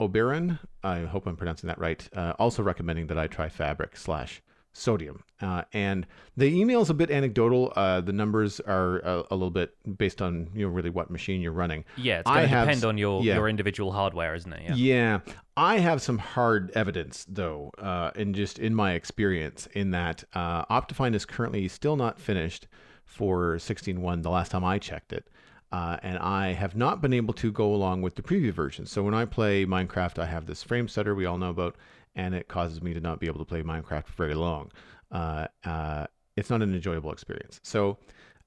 Oberon. 0.00 0.58
I 0.82 1.00
hope 1.00 1.26
I'm 1.26 1.36
pronouncing 1.36 1.68
that 1.68 1.78
right. 1.78 2.08
Uh, 2.14 2.32
also 2.38 2.62
recommending 2.62 3.08
that 3.08 3.18
I 3.18 3.26
try 3.26 3.48
Fabric 3.48 3.96
slash 3.96 4.42
Sodium. 4.72 5.22
Uh, 5.40 5.62
and 5.72 6.06
the 6.36 6.46
email 6.46 6.80
is 6.80 6.90
a 6.90 6.94
bit 6.94 7.10
anecdotal. 7.10 7.72
Uh, 7.76 8.00
the 8.00 8.12
numbers 8.12 8.60
are 8.60 8.98
a, 9.00 9.24
a 9.30 9.34
little 9.34 9.50
bit 9.50 9.74
based 9.98 10.22
on 10.22 10.48
you 10.54 10.66
know 10.66 10.72
really 10.72 10.90
what 10.90 11.10
machine 11.10 11.40
you're 11.40 11.52
running. 11.52 11.84
Yeah, 11.96 12.20
it's 12.20 12.28
I 12.30 12.34
going 12.34 12.42
to 12.42 12.48
have 12.48 12.68
depend 12.68 12.84
on 12.84 12.98
your, 12.98 13.22
yeah. 13.22 13.34
your 13.34 13.48
individual 13.48 13.92
hardware, 13.92 14.34
isn't 14.34 14.52
it? 14.52 14.62
Yeah. 14.62 14.74
Yeah, 14.74 15.34
I 15.56 15.78
have 15.78 16.00
some 16.00 16.18
hard 16.18 16.70
evidence 16.74 17.26
though, 17.28 17.72
uh, 17.78 18.12
in 18.14 18.34
just 18.34 18.58
in 18.58 18.74
my 18.74 18.92
experience, 18.92 19.66
in 19.74 19.90
that 19.90 20.24
uh, 20.32 20.64
Optifine 20.66 21.14
is 21.14 21.24
currently 21.24 21.68
still 21.68 21.96
not 21.96 22.20
finished 22.20 22.66
for 23.04 23.56
16.1. 23.56 24.22
The 24.22 24.30
last 24.30 24.50
time 24.50 24.64
I 24.64 24.78
checked 24.78 25.12
it, 25.12 25.28
uh, 25.72 25.96
and 26.02 26.18
I 26.18 26.52
have 26.52 26.76
not 26.76 27.00
been 27.00 27.12
able 27.12 27.34
to 27.34 27.50
go 27.50 27.74
along 27.74 28.02
with 28.02 28.14
the 28.14 28.22
preview 28.22 28.52
version. 28.52 28.86
So 28.86 29.02
when 29.02 29.14
I 29.14 29.24
play 29.24 29.66
Minecraft, 29.66 30.18
I 30.18 30.26
have 30.26 30.46
this 30.46 30.62
frame 30.62 30.88
stutter 30.88 31.14
we 31.14 31.26
all 31.26 31.38
know 31.38 31.50
about, 31.50 31.76
and 32.14 32.34
it 32.34 32.48
causes 32.48 32.82
me 32.82 32.94
to 32.94 33.00
not 33.00 33.20
be 33.20 33.26
able 33.26 33.38
to 33.38 33.44
play 33.44 33.62
Minecraft 33.62 34.06
for 34.06 34.12
very 34.14 34.34
long. 34.34 34.70
Uh, 35.10 35.46
uh, 35.64 36.06
it's 36.36 36.50
not 36.50 36.62
an 36.62 36.74
enjoyable 36.74 37.12
experience. 37.12 37.60
So. 37.62 37.98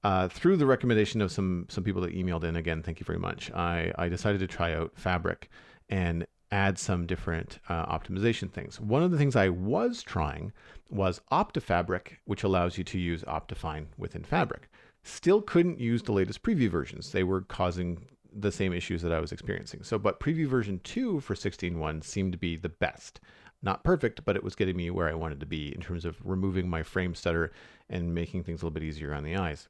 Uh, 0.04 0.28
through 0.28 0.56
the 0.56 0.66
recommendation 0.66 1.20
of 1.20 1.32
some 1.32 1.66
some 1.68 1.82
people 1.82 2.00
that 2.00 2.14
emailed 2.14 2.44
in 2.44 2.54
again, 2.54 2.80
thank 2.80 3.00
you 3.00 3.04
very 3.04 3.18
much. 3.18 3.50
I, 3.52 3.92
I 3.98 4.08
decided 4.08 4.38
to 4.38 4.46
try 4.46 4.72
out 4.72 4.92
Fabric, 4.94 5.50
and 5.88 6.26
add 6.50 6.78
some 6.78 7.06
different 7.06 7.58
uh, 7.68 7.86
optimization 7.86 8.50
things. 8.50 8.80
One 8.80 9.02
of 9.02 9.10
the 9.10 9.18
things 9.18 9.36
I 9.36 9.48
was 9.48 10.02
trying 10.02 10.52
was 10.90 11.20
OptiFabric, 11.32 12.18
which 12.24 12.44
allows 12.44 12.78
you 12.78 12.84
to 12.84 12.98
use 12.98 13.22
Optifine 13.22 13.86
within 13.98 14.22
Fabric. 14.22 14.68
Still 15.02 15.42
couldn't 15.42 15.80
use 15.80 16.02
the 16.02 16.12
latest 16.12 16.42
preview 16.42 16.68
versions. 16.68 17.12
They 17.12 17.24
were 17.24 17.42
causing 17.42 18.06
the 18.32 18.52
same 18.52 18.72
issues 18.72 19.02
that 19.02 19.12
I 19.12 19.20
was 19.20 19.32
experiencing. 19.32 19.82
So, 19.82 19.98
but 19.98 20.20
preview 20.20 20.46
version 20.46 20.80
2 20.84 21.20
for 21.20 21.34
16.1 21.34 22.04
seemed 22.04 22.32
to 22.32 22.38
be 22.38 22.56
the 22.56 22.68
best. 22.68 23.20
Not 23.62 23.84
perfect, 23.84 24.24
but 24.24 24.36
it 24.36 24.44
was 24.44 24.54
getting 24.54 24.76
me 24.76 24.90
where 24.90 25.08
I 25.08 25.14
wanted 25.14 25.40
to 25.40 25.46
be 25.46 25.74
in 25.74 25.80
terms 25.80 26.04
of 26.04 26.16
removing 26.24 26.68
my 26.68 26.82
frame 26.82 27.14
stutter 27.14 27.52
and 27.88 28.14
making 28.14 28.44
things 28.44 28.62
a 28.62 28.66
little 28.66 28.74
bit 28.74 28.82
easier 28.82 29.14
on 29.14 29.24
the 29.24 29.36
eyes. 29.36 29.68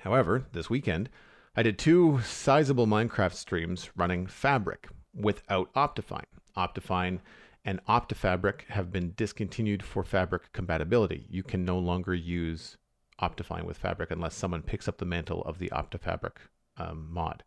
However, 0.00 0.46
this 0.52 0.70
weekend, 0.70 1.08
I 1.56 1.62
did 1.62 1.78
two 1.78 2.20
sizable 2.22 2.86
Minecraft 2.86 3.34
streams 3.34 3.90
running 3.96 4.26
Fabric 4.26 4.88
without 5.14 5.72
Optifine. 5.74 6.24
Optifine 6.56 7.20
and 7.64 7.84
OptiFabric 7.86 8.62
have 8.68 8.92
been 8.92 9.12
discontinued 9.16 9.82
for 9.82 10.02
Fabric 10.04 10.52
compatibility. 10.52 11.26
You 11.28 11.42
can 11.42 11.64
no 11.64 11.78
longer 11.78 12.14
use 12.14 12.76
Optifine 13.20 13.64
with 13.64 13.76
Fabric 13.76 14.10
unless 14.10 14.34
someone 14.34 14.62
picks 14.62 14.88
up 14.88 14.98
the 14.98 15.04
mantle 15.04 15.42
of 15.42 15.58
the 15.58 15.68
OptiFabric 15.70 16.36
um, 16.76 17.08
mod. 17.10 17.42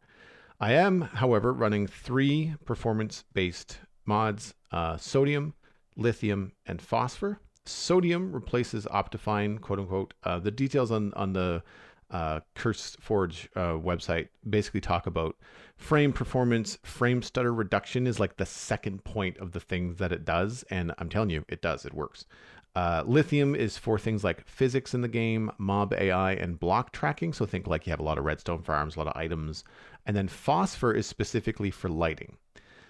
I 0.60 0.74
am, 0.74 1.02
however, 1.02 1.54
running 1.54 1.88
three 1.88 2.56
performance 2.66 3.24
based 3.34 3.80
mods 4.06 4.54
uh, 4.72 4.98
sodium, 4.98 5.54
lithium, 5.96 6.54
and 6.66 6.82
phosphor. 6.82 7.40
Sodium 7.66 8.32
replaces 8.32 8.86
Optifine, 8.86 9.62
quote 9.62 9.80
unquote. 9.80 10.14
Uh, 10.24 10.40
the 10.40 10.52
details 10.52 10.92
on, 10.92 11.14
on 11.14 11.34
the 11.34 11.64
uh, 12.10 12.42
CurseForge 12.56 13.48
uh, 13.56 13.80
website 13.80 14.28
basically 14.50 14.82
talk 14.82 15.08
about 15.08 15.36
frame 15.78 16.12
performance. 16.12 16.78
Frame 16.84 17.22
stutter 17.22 17.54
reduction 17.54 18.08
is 18.08 18.20
like 18.20 18.38
the 18.38 18.46
second 18.46 19.04
point 19.04 19.38
of 19.38 19.52
the 19.52 19.60
things 19.60 19.98
that 19.98 20.12
it 20.12 20.26
does. 20.26 20.64
And 20.70 20.92
I'm 20.98 21.10
telling 21.10 21.30
you, 21.30 21.46
it 21.48 21.62
does, 21.62 21.86
it 21.86 21.94
works. 21.94 22.26
Uh, 22.74 23.04
lithium 23.06 23.54
is 23.54 23.78
for 23.78 24.00
things 24.00 24.24
like 24.24 24.48
physics 24.48 24.94
in 24.94 25.02
the 25.02 25.08
game, 25.08 25.52
mob 25.58 25.94
AI, 25.94 26.34
and 26.34 26.60
block 26.60 26.92
tracking. 26.94 27.34
So 27.34 27.46
think 27.46 27.68
like 27.68 27.86
you 27.86 27.92
have 27.92 28.00
a 28.00 28.04
lot 28.04 28.18
of 28.18 28.24
redstone 28.24 28.62
farms, 28.62 28.96
a 28.96 29.00
lot 29.00 29.08
of 29.08 29.18
items. 29.18 29.64
And 30.06 30.16
then 30.16 30.28
phosphor 30.28 30.94
is 30.94 31.06
specifically 31.06 31.70
for 31.70 31.90
lighting. 31.90 32.38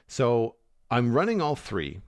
So 0.07 0.55
I'm 0.91 1.13
running 1.13 1.41
all 1.41 1.55
three. 1.55 2.01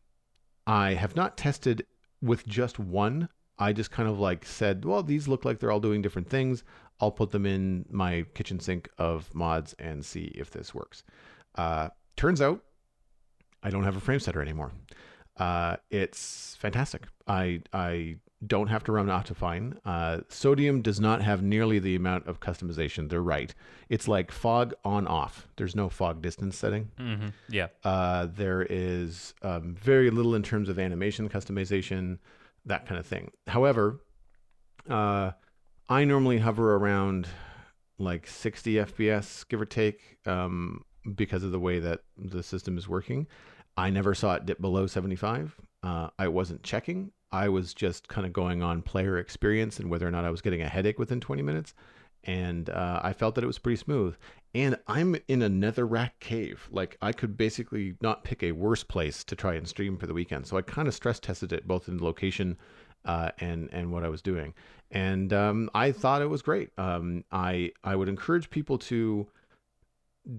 I 0.67 0.93
have 0.93 1.15
not 1.15 1.37
tested 1.37 1.85
with 2.21 2.45
just 2.45 2.77
one. 2.77 3.29
I 3.57 3.71
just 3.71 3.91
kind 3.91 4.09
of 4.09 4.19
like 4.19 4.45
said, 4.45 4.83
well, 4.83 5.01
these 5.01 5.27
look 5.27 5.45
like 5.45 5.59
they're 5.59 5.71
all 5.71 5.79
doing 5.79 6.01
different 6.01 6.29
things. 6.29 6.63
I'll 6.99 7.11
put 7.11 7.31
them 7.31 7.45
in 7.45 7.85
my 7.89 8.25
kitchen 8.33 8.59
sink 8.59 8.89
of 8.97 9.33
mods 9.33 9.73
and 9.79 10.03
see 10.03 10.33
if 10.35 10.51
this 10.51 10.75
works. 10.75 11.03
Uh, 11.55 11.89
turns 12.17 12.41
out 12.41 12.61
I 13.63 13.69
don't 13.69 13.83
have 13.83 13.95
a 13.95 14.01
frame 14.01 14.19
setter 14.19 14.41
anymore. 14.41 14.73
Uh, 15.37 15.77
it's 15.89 16.57
fantastic. 16.59 17.07
I 17.25 17.61
I 17.71 18.17
don't 18.45 18.67
have 18.67 18.84
to 18.86 18.91
run 18.91 19.08
Optifine. 19.08 19.77
Uh, 19.86 20.21
Sodium 20.29 20.82
does 20.82 20.99
not 20.99 21.21
have 21.21 21.41
nearly 21.41 21.79
the 21.79 21.95
amount 21.95 22.27
of 22.27 22.39
customization. 22.39 23.10
They're 23.10 23.21
right. 23.21 23.53
It's 23.89 24.08
like 24.08 24.32
fog 24.32 24.73
on 24.84 25.08
off. 25.08 25.47
There's 25.58 25.75
no 25.75 25.89
fog 25.89 26.21
distance 26.21 26.58
setting. 26.58 26.89
Mm-hmm. 26.99 27.27
Yeah. 27.49 27.67
Uh, 27.84 28.27
there 28.34 28.65
is 28.69 29.34
um, 29.41 29.75
very 29.75 30.10
little 30.10 30.36
in 30.36 30.43
terms 30.43 30.69
of 30.69 30.79
animation 30.79 31.29
customization, 31.29 32.19
that 32.65 32.86
kind 32.86 32.99
of 32.99 33.06
thing. 33.06 33.32
However, 33.47 33.99
uh, 34.89 35.32
I 35.89 36.03
normally 36.06 36.39
hover 36.39 36.75
around 36.75 37.27
like 37.97 38.27
60 38.27 38.75
FPS, 38.75 39.47
give 39.47 39.62
or 39.62 39.65
take, 39.65 40.17
um, 40.25 40.84
because 41.15 41.43
of 41.43 41.51
the 41.51 41.60
way 41.60 41.79
that 41.79 42.01
the 42.17 42.41
system 42.41 42.77
is 42.77 42.88
working. 42.88 43.27
I 43.75 43.89
never 43.89 44.13
saw 44.13 44.36
it 44.36 44.45
dip 44.45 44.62
below 44.62 44.88
75. 44.88 45.60
Uh, 45.83 46.09
I 46.17 46.29
wasn't 46.29 46.63
checking. 46.63 47.11
I 47.31 47.49
was 47.49 47.73
just 47.73 48.07
kind 48.07 48.25
of 48.25 48.33
going 48.33 48.63
on 48.63 48.81
player 48.81 49.17
experience 49.17 49.79
and 49.79 49.89
whether 49.89 50.07
or 50.07 50.11
not 50.11 50.23
I 50.23 50.29
was 50.29 50.41
getting 50.41 50.61
a 50.61 50.69
headache 50.69 50.99
within 50.99 51.19
20 51.19 51.41
minutes. 51.41 51.73
And 52.23 52.69
uh, 52.69 53.01
I 53.03 53.11
felt 53.11 53.35
that 53.35 53.43
it 53.43 53.47
was 53.47 53.59
pretty 53.59 53.75
smooth. 53.75 54.15
And 54.55 54.77
I'm 54.87 55.17
in 55.27 55.41
a 55.41 55.49
netherrack 55.49 56.11
cave. 56.19 56.69
Like 56.71 56.97
I 57.01 57.11
could 57.11 57.35
basically 57.35 57.95
not 58.01 58.23
pick 58.23 58.43
a 58.43 58.53
worse 58.53 58.83
place 58.83 59.23
to 59.25 59.35
try 59.35 59.55
and 59.55 59.67
stream 59.67 59.97
for 59.97 60.07
the 60.07 60.13
weekend. 60.13 60.47
So 60.47 60.57
I 60.57 60.61
kind 60.61 60.87
of 60.87 60.93
stress 60.93 61.19
tested 61.19 61.51
it 61.51 61.67
both 61.67 61.89
in 61.89 62.01
location 62.01 62.57
uh, 63.03 63.31
and 63.39 63.69
and 63.73 63.91
what 63.91 64.03
I 64.03 64.09
was 64.09 64.21
doing. 64.21 64.53
And 64.91 65.33
um, 65.33 65.69
I 65.73 65.91
thought 65.91 66.21
it 66.21 66.29
was 66.29 66.41
great. 66.41 66.69
Um, 66.77 67.25
I 67.31 67.71
I 67.83 67.95
would 67.95 68.07
encourage 68.07 68.49
people 68.49 68.77
to 68.77 69.27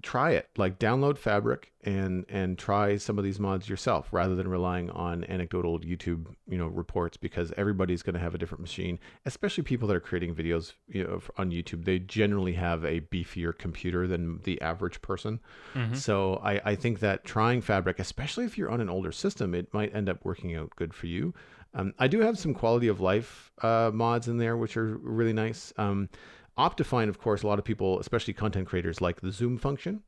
try 0.02 0.32
it. 0.32 0.48
Like 0.56 0.78
download 0.78 1.18
fabric 1.18 1.72
and 1.84 2.24
and 2.28 2.58
try 2.58 2.96
some 2.96 3.18
of 3.18 3.24
these 3.24 3.38
mods 3.38 3.68
yourself 3.68 4.08
rather 4.10 4.34
than 4.34 4.48
relying 4.48 4.88
on 4.90 5.22
anecdotal 5.24 5.78
youtube 5.80 6.26
you 6.48 6.56
know 6.56 6.66
reports 6.66 7.16
because 7.16 7.52
everybody's 7.56 8.02
going 8.02 8.14
to 8.14 8.20
have 8.20 8.34
a 8.34 8.38
different 8.38 8.62
machine 8.62 8.98
especially 9.26 9.62
people 9.62 9.86
that 9.86 9.94
are 9.94 10.00
creating 10.00 10.34
videos 10.34 10.72
you 10.88 11.04
know 11.04 11.20
on 11.36 11.50
youtube. 11.50 11.84
They 11.84 11.98
generally 11.98 12.54
have 12.54 12.84
a 12.84 13.00
beefier 13.00 13.56
computer 13.56 14.06
than 14.06 14.40
the 14.44 14.60
average 14.60 15.02
person. 15.02 15.40
Mm-hmm. 15.74 15.94
so 15.94 16.40
I, 16.42 16.60
I 16.64 16.74
think 16.74 17.00
that 17.00 17.24
trying 17.24 17.60
fabric 17.60 17.98
especially 17.98 18.44
if 18.44 18.56
you're 18.56 18.70
on 18.70 18.80
an 18.80 18.88
older 18.88 19.12
system 19.12 19.54
it 19.54 19.72
might 19.74 19.94
end 19.94 20.08
up 20.08 20.24
working 20.24 20.56
out 20.56 20.74
good 20.76 20.94
for 20.94 21.06
you. 21.06 21.34
Um, 21.74 21.92
i 21.98 22.08
do 22.08 22.20
have 22.20 22.38
some 22.38 22.54
quality 22.54 22.88
of 22.88 23.00
life 23.00 23.52
uh, 23.62 23.90
mods 23.92 24.28
in 24.28 24.38
there 24.38 24.56
which 24.56 24.76
are 24.76 24.96
really 24.96 25.32
nice. 25.32 25.72
Um, 25.76 26.08
Optifine, 26.58 27.08
of 27.08 27.18
course, 27.18 27.42
a 27.42 27.46
lot 27.46 27.58
of 27.58 27.64
people, 27.64 27.98
especially 27.98 28.34
content 28.34 28.68
creators, 28.68 29.00
like 29.00 29.20
the 29.20 29.32
zoom 29.32 29.58
function. 29.58 30.02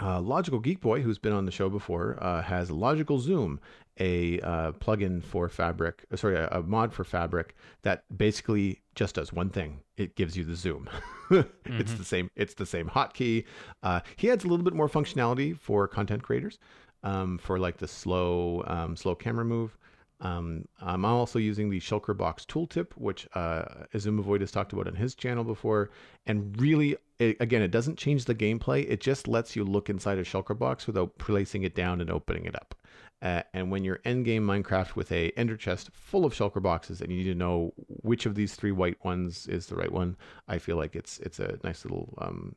Uh, 0.00 0.20
Logical 0.20 0.60
Geek 0.60 0.80
Boy, 0.80 1.00
who's 1.00 1.18
been 1.18 1.32
on 1.32 1.46
the 1.46 1.50
show 1.50 1.70
before, 1.70 2.18
uh, 2.20 2.42
has 2.42 2.70
Logical 2.70 3.18
Zoom, 3.18 3.60
a 3.98 4.40
uh, 4.40 4.72
plugin 4.72 5.24
for 5.24 5.48
Fabric, 5.48 6.04
uh, 6.12 6.16
sorry, 6.16 6.36
a, 6.36 6.48
a, 6.48 6.62
mod 6.62 6.92
for 6.92 7.02
Fabric 7.02 7.54
that 7.82 8.04
basically 8.14 8.82
just 8.94 9.14
does 9.14 9.32
one 9.32 9.48
thing: 9.48 9.80
it 9.96 10.14
gives 10.14 10.36
you 10.36 10.44
the 10.44 10.54
zoom. 10.54 10.88
mm-hmm. 11.30 11.80
It's 11.80 11.94
the 11.94 12.04
same. 12.04 12.30
It's 12.36 12.54
the 12.54 12.66
same 12.66 12.90
hotkey. 12.90 13.44
Uh, 13.82 14.00
he 14.16 14.30
adds 14.30 14.44
a 14.44 14.48
little 14.48 14.64
bit 14.64 14.74
more 14.74 14.88
functionality 14.88 15.58
for 15.58 15.88
content 15.88 16.22
creators, 16.22 16.58
um, 17.02 17.38
for 17.38 17.58
like 17.58 17.78
the 17.78 17.88
slow, 17.88 18.64
um, 18.66 18.96
slow 18.96 19.14
camera 19.14 19.46
move. 19.46 19.78
Um, 20.20 20.66
I'm 20.80 21.04
also 21.04 21.38
using 21.38 21.68
the 21.68 21.80
Shulker 21.80 22.16
Box 22.16 22.44
tooltip, 22.46 22.92
which 22.94 23.28
uh, 23.34 23.64
Azumovoid 23.94 24.40
has 24.40 24.50
talked 24.50 24.72
about 24.72 24.88
on 24.88 24.94
his 24.94 25.14
channel 25.14 25.44
before. 25.44 25.90
And 26.26 26.58
really, 26.60 26.96
it, 27.18 27.36
again, 27.40 27.62
it 27.62 27.70
doesn't 27.70 27.98
change 27.98 28.24
the 28.24 28.34
gameplay. 28.34 28.88
It 28.88 29.00
just 29.00 29.28
lets 29.28 29.54
you 29.54 29.64
look 29.64 29.90
inside 29.90 30.18
a 30.18 30.24
Shulker 30.24 30.58
Box 30.58 30.86
without 30.86 31.18
placing 31.18 31.64
it 31.64 31.74
down 31.74 32.00
and 32.00 32.10
opening 32.10 32.46
it 32.46 32.56
up. 32.56 32.74
Uh, 33.22 33.42
and 33.54 33.70
when 33.70 33.82
you're 33.82 34.00
endgame 34.04 34.42
Minecraft 34.42 34.94
with 34.94 35.10
a 35.10 35.30
ender 35.36 35.56
chest 35.56 35.90
full 35.92 36.24
of 36.24 36.34
shulker 36.34 36.62
boxes, 36.62 37.00
and 37.00 37.10
you 37.10 37.18
need 37.18 37.24
to 37.24 37.34
know 37.34 37.72
which 38.02 38.26
of 38.26 38.34
these 38.34 38.54
three 38.54 38.72
white 38.72 39.02
ones 39.04 39.46
is 39.46 39.66
the 39.66 39.74
right 39.74 39.90
one, 39.90 40.16
I 40.48 40.58
feel 40.58 40.76
like 40.76 40.94
it's 40.94 41.18
it's 41.20 41.38
a 41.38 41.58
nice 41.64 41.84
little 41.84 42.12
um, 42.18 42.54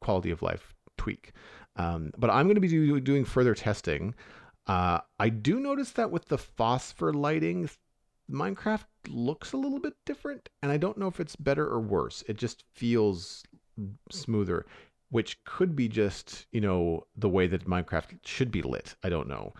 quality 0.00 0.30
of 0.30 0.42
life 0.42 0.74
tweak. 0.98 1.32
Um, 1.76 2.12
but 2.18 2.30
I'm 2.30 2.46
going 2.46 2.56
to 2.56 2.60
be 2.60 2.68
do, 2.68 3.00
doing 3.00 3.24
further 3.24 3.54
testing 3.54 4.14
uh, 4.66 5.00
I 5.18 5.28
do 5.28 5.60
notice 5.60 5.90
that 5.92 6.10
with 6.10 6.26
the 6.26 6.38
phosphor 6.38 7.12
lighting, 7.12 7.68
Minecraft 8.30 8.84
looks 9.08 9.52
a 9.52 9.56
little 9.56 9.78
bit 9.78 9.94
different, 10.06 10.48
and 10.62 10.72
I 10.72 10.76
don't 10.76 10.96
know 10.96 11.08
if 11.08 11.20
it's 11.20 11.36
better 11.36 11.66
or 11.66 11.80
worse. 11.80 12.24
It 12.26 12.38
just 12.38 12.64
feels 12.72 13.44
smoother, 14.10 14.64
which 15.10 15.42
could 15.44 15.76
be 15.76 15.88
just 15.88 16.46
you 16.52 16.60
know 16.60 17.06
the 17.16 17.28
way 17.28 17.46
that 17.46 17.66
Minecraft 17.66 18.18
should 18.24 18.50
be 18.50 18.62
lit. 18.62 18.94
I 19.02 19.10
don't 19.10 19.28
know, 19.28 19.52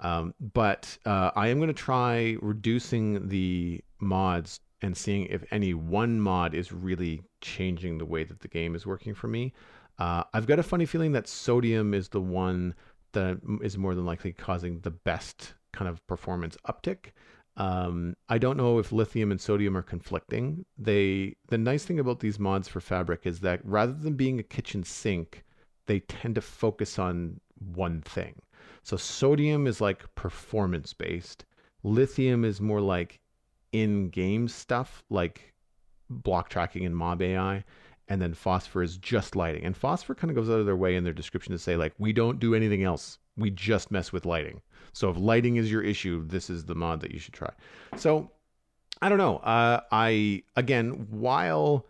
um, 0.00 0.34
but 0.52 0.98
uh, 1.06 1.30
I 1.34 1.48
am 1.48 1.58
going 1.58 1.68
to 1.68 1.74
try 1.74 2.36
reducing 2.42 3.28
the 3.28 3.82
mods 4.00 4.60
and 4.82 4.96
seeing 4.96 5.26
if 5.26 5.44
any 5.50 5.74
one 5.74 6.20
mod 6.20 6.54
is 6.54 6.72
really 6.72 7.22
changing 7.40 7.98
the 7.98 8.06
way 8.06 8.24
that 8.24 8.40
the 8.40 8.48
game 8.48 8.74
is 8.74 8.86
working 8.86 9.14
for 9.14 9.28
me. 9.28 9.52
Uh, 9.98 10.24
I've 10.32 10.46
got 10.46 10.58
a 10.58 10.62
funny 10.62 10.86
feeling 10.86 11.12
that 11.12 11.28
sodium 11.28 11.92
is 11.92 12.08
the 12.08 12.22
one 12.22 12.74
that 13.12 13.40
is 13.62 13.78
more 13.78 13.94
than 13.94 14.06
likely 14.06 14.32
causing 14.32 14.80
the 14.80 14.90
best 14.90 15.54
kind 15.72 15.88
of 15.88 16.04
performance 16.06 16.56
uptick. 16.68 17.12
Um, 17.56 18.14
I 18.28 18.38
don't 18.38 18.56
know 18.56 18.78
if 18.78 18.92
lithium 18.92 19.30
and 19.30 19.40
sodium 19.40 19.76
are 19.76 19.82
conflicting. 19.82 20.64
They 20.78 21.34
the 21.48 21.58
nice 21.58 21.84
thing 21.84 21.98
about 21.98 22.20
these 22.20 22.38
mods 22.38 22.68
for 22.68 22.80
fabric 22.80 23.26
is 23.26 23.40
that 23.40 23.60
rather 23.64 23.92
than 23.92 24.14
being 24.14 24.38
a 24.38 24.44
kitchen 24.44 24.82
sink, 24.82 25.44
they 25.86 26.00
tend 26.00 26.36
to 26.36 26.40
focus 26.40 26.98
on 26.98 27.40
one 27.74 28.00
thing. 28.02 28.40
So 28.82 28.96
sodium 28.96 29.66
is 29.66 29.80
like 29.80 30.14
performance 30.14 30.94
based. 30.94 31.44
Lithium 31.82 32.44
is 32.44 32.60
more 32.60 32.80
like 32.80 33.20
in-game 33.72 34.48
stuff 34.48 35.02
like 35.10 35.52
block 36.08 36.48
tracking 36.48 36.84
and 36.84 36.96
mob 36.96 37.22
AI 37.22 37.64
and 38.10 38.20
then 38.20 38.34
phosphor 38.34 38.82
is 38.82 38.98
just 38.98 39.36
lighting. 39.36 39.64
And 39.64 39.74
phosphor 39.74 40.14
kind 40.14 40.30
of 40.30 40.34
goes 40.34 40.50
out 40.50 40.58
of 40.58 40.66
their 40.66 40.76
way 40.76 40.96
in 40.96 41.04
their 41.04 41.12
description 41.14 41.52
to 41.52 41.58
say 41.58 41.76
like 41.76 41.94
we 41.98 42.12
don't 42.12 42.40
do 42.40 42.54
anything 42.54 42.82
else. 42.82 43.18
We 43.36 43.50
just 43.50 43.90
mess 43.90 44.12
with 44.12 44.26
lighting. 44.26 44.60
So 44.92 45.08
if 45.08 45.16
lighting 45.16 45.56
is 45.56 45.70
your 45.70 45.82
issue, 45.82 46.26
this 46.26 46.50
is 46.50 46.64
the 46.64 46.74
mod 46.74 47.00
that 47.00 47.12
you 47.12 47.20
should 47.20 47.32
try. 47.32 47.52
So 47.96 48.30
I 49.00 49.08
don't 49.08 49.18
know. 49.18 49.36
Uh, 49.38 49.80
I 49.92 50.42
again, 50.56 51.06
while 51.10 51.86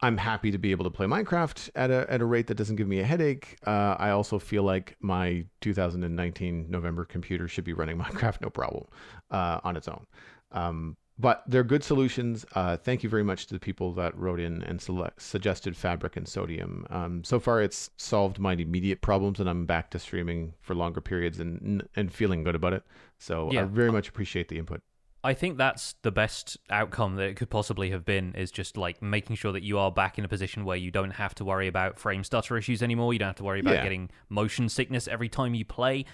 I'm 0.00 0.16
happy 0.16 0.50
to 0.50 0.58
be 0.58 0.72
able 0.72 0.84
to 0.84 0.90
play 0.90 1.06
Minecraft 1.06 1.70
at 1.76 1.90
a 1.90 2.10
at 2.10 2.22
a 2.22 2.24
rate 2.24 2.46
that 2.48 2.56
doesn't 2.56 2.76
give 2.76 2.88
me 2.88 3.00
a 3.00 3.04
headache. 3.04 3.58
Uh, 3.64 3.94
I 3.98 4.10
also 4.10 4.38
feel 4.38 4.64
like 4.64 4.96
my 5.00 5.44
2019 5.60 6.66
November 6.68 7.04
computer 7.04 7.46
should 7.46 7.64
be 7.64 7.74
running 7.74 7.98
Minecraft 8.00 8.40
no 8.40 8.48
problem 8.48 8.86
uh, 9.30 9.60
on 9.62 9.76
its 9.76 9.86
own. 9.86 10.06
Um, 10.50 10.96
but 11.18 11.42
they're 11.46 11.64
good 11.64 11.84
solutions. 11.84 12.44
Uh, 12.54 12.76
thank 12.76 13.02
you 13.02 13.08
very 13.08 13.22
much 13.22 13.46
to 13.46 13.54
the 13.54 13.60
people 13.60 13.92
that 13.94 14.16
wrote 14.18 14.40
in 14.40 14.62
and 14.62 14.80
select, 14.80 15.22
suggested 15.22 15.76
Fabric 15.76 16.16
and 16.16 16.26
Sodium. 16.26 16.86
Um, 16.90 17.22
so 17.24 17.38
far, 17.38 17.60
it's 17.62 17.90
solved 17.96 18.38
my 18.38 18.54
immediate 18.54 19.00
problems, 19.02 19.38
and 19.40 19.48
I'm 19.48 19.66
back 19.66 19.90
to 19.90 19.98
streaming 19.98 20.54
for 20.60 20.74
longer 20.74 21.00
periods 21.00 21.38
and 21.40 21.86
and 21.96 22.12
feeling 22.12 22.42
good 22.44 22.54
about 22.54 22.72
it. 22.72 22.82
So 23.18 23.50
Yeah. 23.52 23.62
I 23.62 23.64
very 23.64 23.92
much 23.92 24.08
appreciate 24.08 24.48
the 24.48 24.58
input. 24.58 24.80
I 25.24 25.34
think 25.34 25.56
that's 25.56 25.94
the 26.02 26.10
best 26.10 26.56
outcome 26.68 27.14
that 27.14 27.28
it 27.28 27.36
could 27.36 27.48
possibly 27.48 27.90
have 27.90 28.04
been 28.04 28.34
is 28.34 28.50
just 28.50 28.76
like 28.76 29.00
making 29.00 29.36
sure 29.36 29.52
that 29.52 29.62
you 29.62 29.78
are 29.78 29.92
back 29.92 30.18
in 30.18 30.24
a 30.24 30.28
position 30.28 30.64
where 30.64 30.76
you 30.76 30.90
don't 30.90 31.12
have 31.12 31.32
to 31.36 31.44
worry 31.44 31.68
about 31.68 31.96
frame 31.96 32.24
stutter 32.24 32.56
issues 32.56 32.82
anymore. 32.82 33.12
You 33.12 33.20
don't 33.20 33.28
have 33.28 33.36
to 33.36 33.44
worry 33.44 33.60
about 33.60 33.74
Yeah. 33.74 33.82
getting 33.84 34.10
motion 34.28 34.68
sickness 34.68 35.06
every 35.06 35.28
time 35.28 35.54
you 35.54 35.64
play. 35.64 36.06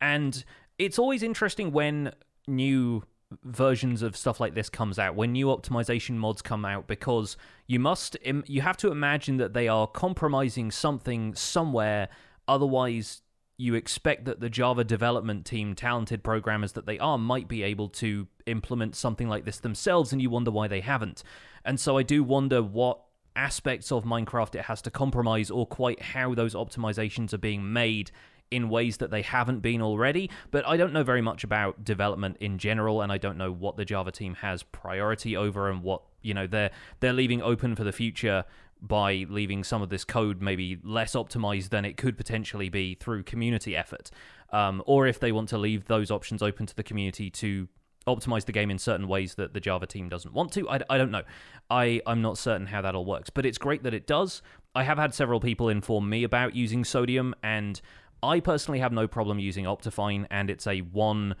And 0.00 0.44
it's 0.78 0.98
always 0.98 1.22
interesting 1.22 1.70
when 1.70 2.12
new 2.48 3.04
versions 3.42 4.02
of 4.02 4.16
stuff 4.16 4.38
like 4.38 4.54
this 4.54 4.68
comes 4.68 4.98
out 4.98 5.16
when 5.16 5.32
new 5.32 5.46
optimization 5.46 6.14
mods 6.14 6.42
come 6.42 6.64
out 6.64 6.86
because 6.86 7.36
you 7.66 7.80
must 7.80 8.16
im- 8.22 8.44
you 8.46 8.60
have 8.60 8.76
to 8.76 8.92
imagine 8.92 9.36
that 9.36 9.52
they 9.52 9.66
are 9.66 9.88
compromising 9.88 10.70
something 10.70 11.34
somewhere 11.34 12.08
otherwise 12.46 13.22
you 13.58 13.74
expect 13.74 14.26
that 14.26 14.40
the 14.40 14.50
Java 14.50 14.84
development 14.84 15.46
team, 15.46 15.74
talented 15.74 16.22
programmers 16.22 16.72
that 16.72 16.86
they 16.86 16.98
are, 16.98 17.16
might 17.16 17.48
be 17.48 17.62
able 17.62 17.88
to 17.88 18.26
implement 18.46 18.94
something 18.94 19.28
like 19.28 19.44
this 19.44 19.58
themselves, 19.58 20.12
and 20.12 20.20
you 20.20 20.28
wonder 20.28 20.50
why 20.50 20.68
they 20.68 20.80
haven't. 20.80 21.22
And 21.64 21.80
so 21.80 21.96
I 21.96 22.02
do 22.02 22.22
wonder 22.22 22.62
what 22.62 23.00
aspects 23.34 23.90
of 23.90 24.04
Minecraft 24.04 24.54
it 24.54 24.62
has 24.62 24.82
to 24.82 24.90
compromise, 24.90 25.50
or 25.50 25.66
quite 25.66 26.02
how 26.02 26.34
those 26.34 26.54
optimizations 26.54 27.32
are 27.32 27.38
being 27.38 27.72
made 27.72 28.10
in 28.50 28.68
ways 28.68 28.98
that 28.98 29.10
they 29.10 29.22
haven't 29.22 29.60
been 29.60 29.82
already. 29.82 30.30
But 30.50 30.66
I 30.66 30.76
don't 30.76 30.92
know 30.92 31.02
very 31.02 31.22
much 31.22 31.44
about 31.44 31.84
development 31.84 32.36
in 32.40 32.58
general, 32.58 33.02
and 33.02 33.10
I 33.10 33.18
don't 33.18 33.38
know 33.38 33.52
what 33.52 33.76
the 33.76 33.84
Java 33.84 34.12
team 34.12 34.34
has 34.34 34.62
priority 34.62 35.36
over 35.36 35.70
and 35.70 35.82
what 35.82 36.02
you 36.22 36.34
know 36.34 36.46
they're 36.46 36.70
they're 37.00 37.12
leaving 37.12 37.42
open 37.42 37.74
for 37.74 37.84
the 37.84 37.92
future 37.92 38.44
by 38.82 39.26
leaving 39.28 39.64
some 39.64 39.80
of 39.82 39.88
this 39.88 40.04
code 40.04 40.42
maybe 40.42 40.78
less 40.84 41.14
optimized 41.14 41.70
than 41.70 41.84
it 41.84 41.96
could 41.96 42.16
potentially 42.16 42.68
be 42.68 42.94
through 42.94 43.22
community 43.22 43.74
effort. 43.74 44.10
Um, 44.52 44.82
or 44.86 45.06
if 45.06 45.18
they 45.18 45.32
want 45.32 45.48
to 45.50 45.58
leave 45.58 45.86
those 45.86 46.10
options 46.10 46.42
open 46.42 46.66
to 46.66 46.76
the 46.76 46.82
community 46.82 47.30
to 47.30 47.68
optimize 48.06 48.44
the 48.44 48.52
game 48.52 48.70
in 48.70 48.78
certain 48.78 49.08
ways 49.08 49.34
that 49.34 49.52
the 49.52 49.60
Java 49.60 49.86
team 49.86 50.08
doesn't 50.08 50.32
want 50.32 50.52
to. 50.52 50.68
I, 50.68 50.80
I 50.88 50.98
don't 50.98 51.10
know. 51.10 51.22
I, 51.70 52.00
I'm 52.06 52.22
not 52.22 52.38
certain 52.38 52.66
how 52.66 52.80
that 52.82 52.94
all 52.94 53.04
works, 53.04 53.30
but 53.30 53.44
it's 53.44 53.58
great 53.58 53.82
that 53.82 53.94
it 53.94 54.06
does. 54.06 54.42
I 54.74 54.84
have 54.84 54.98
had 54.98 55.14
several 55.14 55.40
people 55.40 55.68
inform 55.68 56.08
me 56.08 56.22
about 56.22 56.54
using 56.54 56.84
Sodium, 56.84 57.34
and 57.42 57.80
I 58.26 58.40
personally 58.40 58.80
have 58.80 58.92
no 58.92 59.06
problem 59.06 59.38
using 59.38 59.64
Optifine, 59.64 60.26
and 60.30 60.50
it's 60.50 60.66
a 60.66 60.80
one 60.80 61.36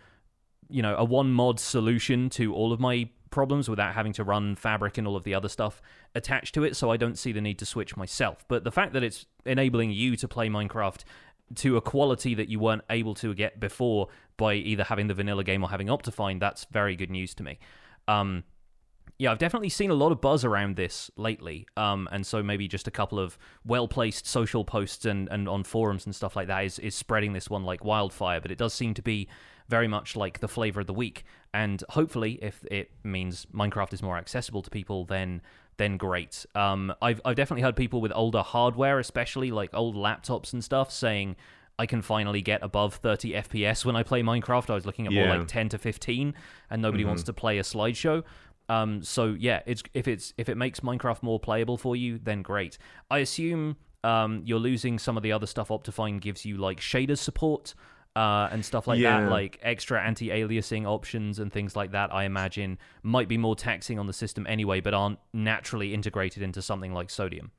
you 0.68 0.82
know 0.82 0.96
a 0.96 1.04
one 1.04 1.32
mod 1.32 1.60
solution 1.60 2.28
to 2.30 2.54
all 2.54 2.72
of 2.72 2.80
my 2.80 3.08
problems 3.30 3.68
without 3.68 3.94
having 3.94 4.12
to 4.14 4.24
run 4.24 4.54
fabric 4.56 4.98
and 4.98 5.06
all 5.06 5.16
of 5.16 5.24
the 5.24 5.34
other 5.34 5.48
stuff 5.48 5.82
attached 6.14 6.54
to 6.54 6.64
it 6.64 6.76
so 6.76 6.90
i 6.90 6.96
don't 6.96 7.18
see 7.18 7.32
the 7.32 7.40
need 7.40 7.58
to 7.58 7.66
switch 7.66 7.96
myself. 7.96 8.44
But 8.48 8.64
the 8.64 8.72
fact 8.72 8.92
that 8.94 9.02
it's 9.02 9.26
enabling 9.44 9.90
you 9.90 10.16
to 10.16 10.28
play 10.28 10.48
minecraft 10.48 11.04
to 11.56 11.76
a 11.76 11.80
quality 11.80 12.34
that 12.34 12.48
you 12.48 12.58
weren't 12.58 12.82
able 12.90 13.14
to 13.14 13.34
get 13.34 13.60
before 13.60 14.08
by 14.36 14.54
either 14.54 14.84
having 14.84 15.06
the 15.06 15.14
vanilla 15.14 15.44
game 15.44 15.62
or 15.62 15.70
having 15.70 15.86
optifine 15.88 16.40
that's 16.40 16.66
very 16.70 16.96
good 16.96 17.10
news 17.10 17.34
to 17.34 17.42
me. 17.42 17.58
Um, 18.08 18.44
yeah, 19.18 19.30
I've 19.30 19.38
definitely 19.38 19.70
seen 19.70 19.90
a 19.90 19.94
lot 19.94 20.12
of 20.12 20.20
buzz 20.20 20.44
around 20.44 20.76
this 20.76 21.10
lately. 21.16 21.66
Um, 21.76 22.08
and 22.12 22.26
so 22.26 22.42
maybe 22.42 22.68
just 22.68 22.86
a 22.86 22.90
couple 22.90 23.18
of 23.18 23.38
well 23.64 23.88
placed 23.88 24.26
social 24.26 24.64
posts 24.64 25.04
and, 25.04 25.28
and 25.30 25.48
on 25.48 25.64
forums 25.64 26.04
and 26.04 26.14
stuff 26.14 26.36
like 26.36 26.48
that 26.48 26.64
is, 26.64 26.78
is 26.78 26.94
spreading 26.94 27.32
this 27.32 27.48
one 27.48 27.64
like 27.64 27.84
wildfire. 27.84 28.40
But 28.40 28.50
it 28.50 28.58
does 28.58 28.74
seem 28.74 28.94
to 28.94 29.02
be 29.02 29.28
very 29.68 29.88
much 29.88 30.16
like 30.16 30.40
the 30.40 30.48
flavor 30.48 30.80
of 30.80 30.86
the 30.86 30.94
week. 30.94 31.24
And 31.54 31.82
hopefully, 31.90 32.38
if 32.42 32.64
it 32.70 32.90
means 33.04 33.46
Minecraft 33.54 33.94
is 33.94 34.02
more 34.02 34.18
accessible 34.18 34.62
to 34.62 34.70
people, 34.70 35.04
then 35.04 35.40
then 35.78 35.96
great. 35.96 36.44
Um, 36.54 36.92
I've 37.00 37.20
I've 37.24 37.36
definitely 37.36 37.62
heard 37.62 37.76
people 37.76 38.00
with 38.00 38.12
older 38.14 38.42
hardware, 38.42 38.98
especially 38.98 39.50
like 39.50 39.70
old 39.72 39.94
laptops 39.94 40.52
and 40.52 40.62
stuff, 40.62 40.92
saying 40.92 41.36
I 41.78 41.86
can 41.86 42.00
finally 42.00 42.40
get 42.40 42.62
above 42.62 42.94
30 42.94 43.32
FPS 43.32 43.84
when 43.84 43.96
I 43.96 44.02
play 44.02 44.22
Minecraft. 44.22 44.70
I 44.70 44.74
was 44.74 44.86
looking 44.86 45.06
at 45.06 45.12
more 45.12 45.26
like 45.38 45.46
10 45.46 45.70
to 45.70 45.78
15, 45.78 46.34
and 46.70 46.82
nobody 46.82 47.04
wants 47.04 47.22
to 47.24 47.32
play 47.34 47.58
a 47.58 47.62
slideshow. 47.62 48.24
Um, 48.68 49.02
so 49.02 49.36
yeah, 49.38 49.60
it's 49.66 49.82
if 49.94 50.08
it's 50.08 50.34
if 50.36 50.48
it 50.48 50.56
makes 50.56 50.80
Minecraft 50.80 51.22
more 51.22 51.38
playable 51.38 51.76
for 51.76 51.94
you, 51.96 52.18
then 52.18 52.42
great. 52.42 52.78
I 53.10 53.18
assume 53.18 53.76
um, 54.04 54.42
you're 54.44 54.58
losing 54.58 54.98
some 54.98 55.16
of 55.16 55.22
the 55.22 55.32
other 55.32 55.46
stuff. 55.46 55.68
Optifine 55.68 56.20
gives 56.20 56.44
you 56.44 56.56
like 56.56 56.80
shader 56.80 57.16
support 57.18 57.74
uh, 58.16 58.48
and 58.50 58.64
stuff 58.64 58.86
like 58.86 58.98
Yeah. 58.98 59.20
that, 59.22 59.30
like 59.30 59.58
extra 59.62 60.02
anti-aliasing 60.02 60.86
options 60.86 61.38
and 61.38 61.52
things 61.52 61.76
like 61.76 61.92
that. 61.92 62.12
I 62.14 62.24
imagine 62.24 62.78
might 63.02 63.28
be 63.28 63.36
more 63.38 63.54
taxing 63.54 63.98
on 63.98 64.06
the 64.06 64.12
system 64.12 64.46
anyway, 64.48 64.80
but 64.80 64.94
aren't 64.94 65.18
naturally 65.32 65.92
integrated 65.94 66.42
into 66.42 66.62
something 66.62 66.92
like 66.92 67.10
Sodium. 67.10 67.50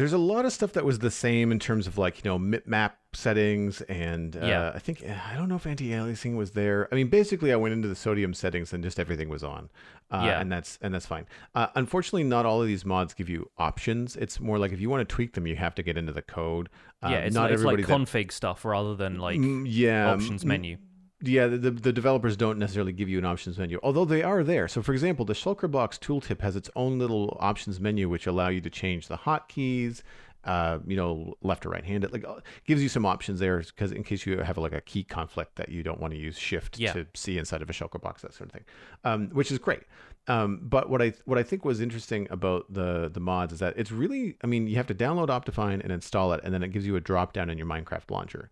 There's 0.00 0.12
a 0.14 0.18
lot 0.18 0.44
of 0.46 0.52
stuff 0.52 0.72
that 0.72 0.84
was 0.84 0.98
the 1.00 1.10
same 1.10 1.52
in 1.52 1.58
terms 1.58 1.86
of 1.86 1.98
like 1.98 2.24
you 2.24 2.30
know 2.30 2.38
map 2.38 2.98
settings 3.12 3.80
and 3.82 4.34
uh, 4.36 4.40
Yeah. 4.46 4.72
I 4.74 4.78
think 4.78 5.04
I 5.04 5.36
don't 5.36 5.48
know 5.48 5.56
if 5.56 5.66
anti-aliasing 5.66 6.36
was 6.36 6.52
there. 6.52 6.88
I 6.90 6.94
mean, 6.94 7.08
basically, 7.08 7.52
I 7.52 7.56
went 7.56 7.72
into 7.74 7.86
the 7.88 7.94
sodium 7.94 8.32
settings 8.32 8.72
and 8.72 8.82
just 8.82 8.98
everything 8.98 9.28
was 9.28 9.44
on, 9.44 9.68
uh, 10.10 10.22
Yeah. 10.24 10.40
and 10.40 10.50
that's 10.50 10.78
and 10.80 10.94
that's 10.94 11.06
fine. 11.06 11.26
Uh, 11.54 11.66
unfortunately, 11.74 12.24
not 12.24 12.46
all 12.46 12.62
of 12.62 12.66
these 12.66 12.84
mods 12.86 13.12
give 13.14 13.28
you 13.28 13.50
options. 13.58 14.16
It's 14.16 14.40
more 14.40 14.58
like 14.58 14.72
if 14.72 14.80
you 14.80 14.88
want 14.88 15.06
to 15.06 15.14
tweak 15.14 15.34
them, 15.34 15.46
you 15.46 15.56
have 15.56 15.74
to 15.74 15.82
get 15.82 15.98
into 15.98 16.12
the 16.12 16.22
code. 16.22 16.70
Uh, 17.02 17.08
yeah, 17.10 17.18
it's, 17.18 17.34
not 17.34 17.42
like, 17.44 17.52
it's 17.52 17.62
like 17.62 17.74
everybody 17.78 17.82
that- 18.06 18.10
config 18.10 18.32
stuff 18.32 18.64
rather 18.64 18.94
than 18.94 19.18
like 19.18 19.38
Mm, 19.38 19.66
yeah 19.68 20.10
options 20.12 20.44
mm, 20.44 20.48
menu. 20.48 20.76
Yeah, 21.22 21.46
the, 21.46 21.70
the, 21.70 21.92
developers 21.92 22.36
don't 22.36 22.58
necessarily 22.58 22.92
give 22.92 23.08
you 23.08 23.18
an 23.18 23.24
options 23.24 23.58
menu, 23.58 23.78
although 23.82 24.04
they 24.04 24.22
are 24.22 24.42
there. 24.42 24.68
So, 24.68 24.82
for 24.82 24.92
example, 24.92 25.24
the 25.24 25.34
Shulker 25.34 25.70
Box 25.70 25.98
tooltip 25.98 26.40
has 26.40 26.56
its 26.56 26.70
own 26.74 26.98
little 26.98 27.36
options 27.40 27.78
menu, 27.78 28.08
which 28.08 28.26
allow 28.26 28.48
you 28.48 28.60
to 28.62 28.70
change 28.70 29.08
the 29.08 29.18
hotkeys, 29.18 30.02
uh, 30.44 30.78
you 30.86 30.96
know, 30.96 31.34
left 31.42 31.66
or 31.66 31.70
right 31.70 31.84
handed. 31.84 32.12
Like, 32.12 32.24
uh, 32.26 32.36
gives 32.66 32.82
you 32.82 32.88
some 32.88 33.04
options 33.04 33.40
there 33.40 33.58
because 33.58 33.92
in 33.92 34.02
case 34.02 34.24
you 34.24 34.38
have 34.38 34.56
like 34.56 34.72
a 34.72 34.80
key 34.80 35.04
conflict 35.04 35.56
that 35.56 35.68
you 35.68 35.82
don't 35.82 36.00
want 36.00 36.14
to 36.14 36.18
use 36.18 36.38
Shift 36.38 36.78
Yeah. 36.78 36.94
to 36.94 37.06
see 37.14 37.36
inside 37.36 37.60
of 37.60 37.68
a 37.68 37.72
Shulker 37.74 38.00
Box, 38.00 38.22
that 38.22 38.32
sort 38.32 38.48
of 38.48 38.52
thing, 38.54 38.64
um, 39.04 39.28
which 39.30 39.52
is 39.52 39.58
great. 39.58 39.82
Um, 40.26 40.60
but 40.62 40.88
what 40.88 41.02
I 41.02 41.12
what 41.24 41.38
I 41.38 41.42
think 41.42 41.64
was 41.64 41.80
interesting 41.80 42.28
about 42.30 42.72
the 42.72 43.10
the 43.12 43.20
mods 43.20 43.52
is 43.52 43.58
that 43.58 43.74
it's 43.76 43.90
really, 43.90 44.36
I 44.42 44.46
mean, 44.46 44.68
you 44.68 44.76
have 44.76 44.86
to 44.86 44.94
download 44.94 45.28
Optifine 45.28 45.82
and 45.82 45.90
install 45.90 46.32
it, 46.32 46.40
and 46.44 46.54
then 46.54 46.62
it 46.62 46.68
gives 46.68 46.86
you 46.86 46.96
a 46.96 47.00
drop 47.00 47.32
down 47.32 47.50
in 47.50 47.58
your 47.58 47.66
Minecraft 47.66 48.10
launcher. 48.10 48.50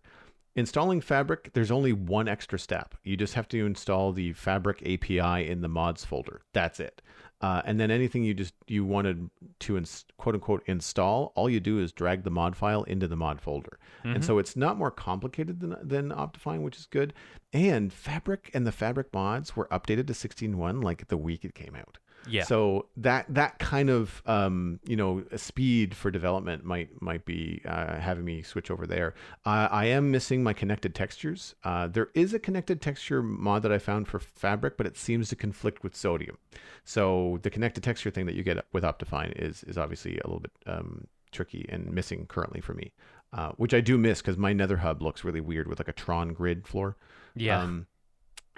Installing 0.55 1.01
Fabric, 1.01 1.51
there's 1.53 1.71
only 1.71 1.93
one 1.93 2.27
extra 2.27 2.59
step. 2.59 2.95
You 3.03 3.15
just 3.15 3.35
have 3.35 3.47
to 3.49 3.65
install 3.65 4.11
the 4.11 4.33
Fabric 4.33 4.81
API 4.81 5.47
in 5.49 5.61
the 5.61 5.67
mods 5.69 6.03
folder. 6.03 6.41
That's 6.53 6.79
it. 6.79 7.01
Uh, 7.41 7.61
and 7.63 7.79
then 7.79 7.89
anything 7.89 8.23
you 8.25 8.33
just 8.33 8.53
you 8.67 8.83
wanted 8.83 9.29
to 9.59 9.77
ins- 9.77 10.03
quote 10.17 10.35
unquote 10.35 10.61
install, 10.65 11.31
all 11.35 11.49
you 11.49 11.61
do 11.61 11.79
is 11.79 11.93
drag 11.93 12.23
the 12.23 12.29
mod 12.29 12.53
file 12.57 12.83
into 12.83 13.07
the 13.07 13.15
mod 13.15 13.39
folder. 13.39 13.79
And 14.03 14.25
so 14.25 14.39
it's 14.39 14.57
not 14.57 14.77
more 14.77 14.91
complicated 14.91 15.61
than 15.61 15.75
than 15.81 16.09
Optifine, 16.09 16.61
which 16.63 16.77
is 16.77 16.85
good. 16.85 17.13
And 17.53 17.93
Fabric 17.93 18.51
and 18.53 18.67
the 18.67 18.73
Fabric 18.73 19.13
mods 19.13 19.55
were 19.55 19.67
updated 19.71 20.07
to 20.07 20.13
16.1 20.13 20.83
like 20.83 21.07
the 21.07 21.17
week 21.17 21.45
it 21.45 21.55
came 21.55 21.75
out. 21.75 21.97
Yeah. 22.27 22.43
So 22.43 22.87
that 22.97 23.25
that 23.33 23.59
kind 23.59 23.89
of 23.89 24.21
um, 24.25 24.79
you 24.85 24.95
know 24.95 25.23
speed 25.35 25.95
for 25.95 26.11
development 26.11 26.63
might 26.63 27.01
might 27.01 27.25
be 27.25 27.61
uh, 27.65 27.99
having 27.99 28.25
me 28.25 28.41
switch 28.41 28.69
over 28.69 28.85
there. 28.85 29.13
Uh, 29.45 29.67
I 29.71 29.85
am 29.85 30.11
missing 30.11 30.43
my 30.43 30.53
connected 30.53 30.93
textures. 30.93 31.55
Uh, 31.63 31.87
there 31.87 32.09
is 32.13 32.33
a 32.33 32.39
connected 32.39 32.81
texture 32.81 33.21
mod 33.21 33.63
that 33.63 33.71
I 33.71 33.79
found 33.79 34.07
for 34.07 34.19
Fabric, 34.19 34.77
but 34.77 34.85
it 34.85 34.97
seems 34.97 35.29
to 35.29 35.35
conflict 35.35 35.83
with 35.83 35.95
Sodium. 35.95 36.37
So 36.83 37.39
the 37.41 37.49
connected 37.49 37.83
texture 37.83 38.11
thing 38.11 38.25
that 38.25 38.35
you 38.35 38.43
get 38.43 38.65
with 38.73 38.83
Optifine 38.83 39.33
is 39.35 39.63
is 39.63 39.77
obviously 39.77 40.17
a 40.19 40.27
little 40.27 40.41
bit 40.41 40.51
um, 40.67 41.07
tricky 41.31 41.65
and 41.69 41.91
missing 41.91 42.25
currently 42.27 42.61
for 42.61 42.73
me, 42.73 42.91
uh, 43.33 43.51
which 43.57 43.73
I 43.73 43.81
do 43.81 43.97
miss 43.97 44.21
because 44.21 44.37
my 44.37 44.53
Nether 44.53 44.77
hub 44.77 45.01
looks 45.01 45.23
really 45.23 45.41
weird 45.41 45.67
with 45.67 45.79
like 45.79 45.87
a 45.87 45.93
Tron 45.93 46.33
grid 46.33 46.67
floor. 46.67 46.97
yeah. 47.35 47.61
Um, 47.61 47.87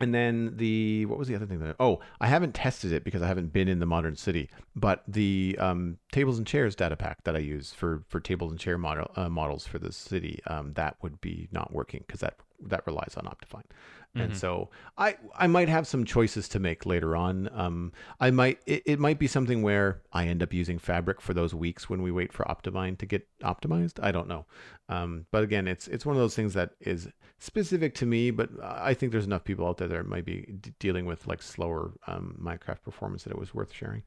and 0.01 0.13
then 0.13 0.53
the 0.57 1.05
what 1.05 1.19
was 1.19 1.27
the 1.27 1.35
other 1.35 1.45
thing 1.45 1.59
that 1.59 1.75
oh 1.79 1.99
I 2.19 2.27
haven't 2.27 2.53
tested 2.53 2.91
it 2.91 3.03
because 3.03 3.21
I 3.21 3.27
haven't 3.27 3.53
been 3.53 3.67
in 3.67 3.79
the 3.79 3.85
modern 3.85 4.15
city, 4.15 4.49
but 4.75 5.03
the 5.07 5.55
um, 5.59 5.97
tables 6.11 6.37
and 6.37 6.47
chairs 6.47 6.75
data 6.75 6.95
pack 6.95 7.23
that 7.23 7.35
I 7.35 7.39
use 7.39 7.73
for 7.73 8.03
for 8.07 8.19
tables 8.19 8.51
and 8.51 8.59
chair 8.59 8.77
model 8.77 9.11
uh, 9.15 9.29
models 9.29 9.67
for 9.67 9.79
the 9.79 9.91
city 9.91 10.41
um, 10.47 10.73
that 10.73 10.97
would 11.01 11.21
be 11.21 11.47
not 11.51 11.73
working 11.73 12.03
because 12.05 12.21
that 12.21 12.35
that 12.67 12.85
relies 12.85 13.15
on 13.17 13.25
Optifine, 13.25 13.65
and 14.13 14.35
so 14.35 14.69
I 14.97 15.15
I 15.35 15.47
might 15.47 15.69
have 15.69 15.87
some 15.87 16.03
choices 16.03 16.49
to 16.49 16.59
make 16.59 16.85
later 16.85 17.15
on. 17.15 17.49
Um, 17.53 17.93
I 18.19 18.31
might 18.31 18.59
it, 18.65 18.83
it 18.85 18.99
might 18.99 19.19
be 19.19 19.27
something 19.27 19.61
where 19.61 20.01
I 20.11 20.27
end 20.27 20.43
up 20.43 20.53
using 20.53 20.79
Fabric 20.79 21.21
for 21.21 21.33
those 21.33 21.53
weeks 21.53 21.89
when 21.89 22.01
we 22.01 22.11
wait 22.11 22.33
for 22.33 22.43
Optifine 22.45 22.97
to 22.97 23.05
get 23.05 23.27
optimized. 23.41 23.99
I 24.03 24.11
don't 24.11 24.27
know, 24.27 24.45
um, 24.89 25.25
but 25.31 25.43
again, 25.43 25.67
it's 25.67 25.87
it's 25.87 26.05
one 26.05 26.15
of 26.15 26.21
those 26.21 26.35
things 26.35 26.53
that 26.55 26.71
is 26.81 27.07
specific 27.39 27.95
to 27.95 28.05
me. 28.05 28.31
But 28.31 28.49
I 28.61 28.93
think 28.93 29.11
there's 29.11 29.25
enough 29.25 29.43
people 29.43 29.65
out 29.65 29.77
there 29.77 29.87
that 29.87 30.05
might 30.07 30.25
be 30.25 30.45
d- 30.59 30.73
dealing 30.79 31.05
with 31.05 31.27
like 31.27 31.41
slower 31.41 31.93
um, 32.07 32.37
Minecraft 32.41 32.83
performance 32.83 33.23
that 33.23 33.31
it 33.31 33.39
was 33.39 33.53
worth 33.53 33.71
sharing. 33.73 34.03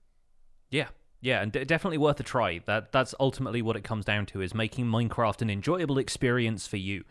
Yeah, 0.71 0.89
Yeah, 1.21 1.41
and 1.41 1.53
d- 1.53 1.65
definitely 1.65 1.99
worth 1.99 2.21
a 2.21 2.23
try. 2.23 2.61
That 2.67 2.93
that's 2.93 3.15
ultimately 3.19 3.63
what 3.63 3.77
it 3.77 3.85
comes 3.85 4.05
down 4.05 4.27
to 4.27 4.41
is 4.43 4.55
making 4.55 4.87
Minecraft 4.87 5.41
an 5.43 5.51
enjoyable 5.51 5.99
experience 5.99 6.67
for 6.67 6.77
you. 6.77 7.05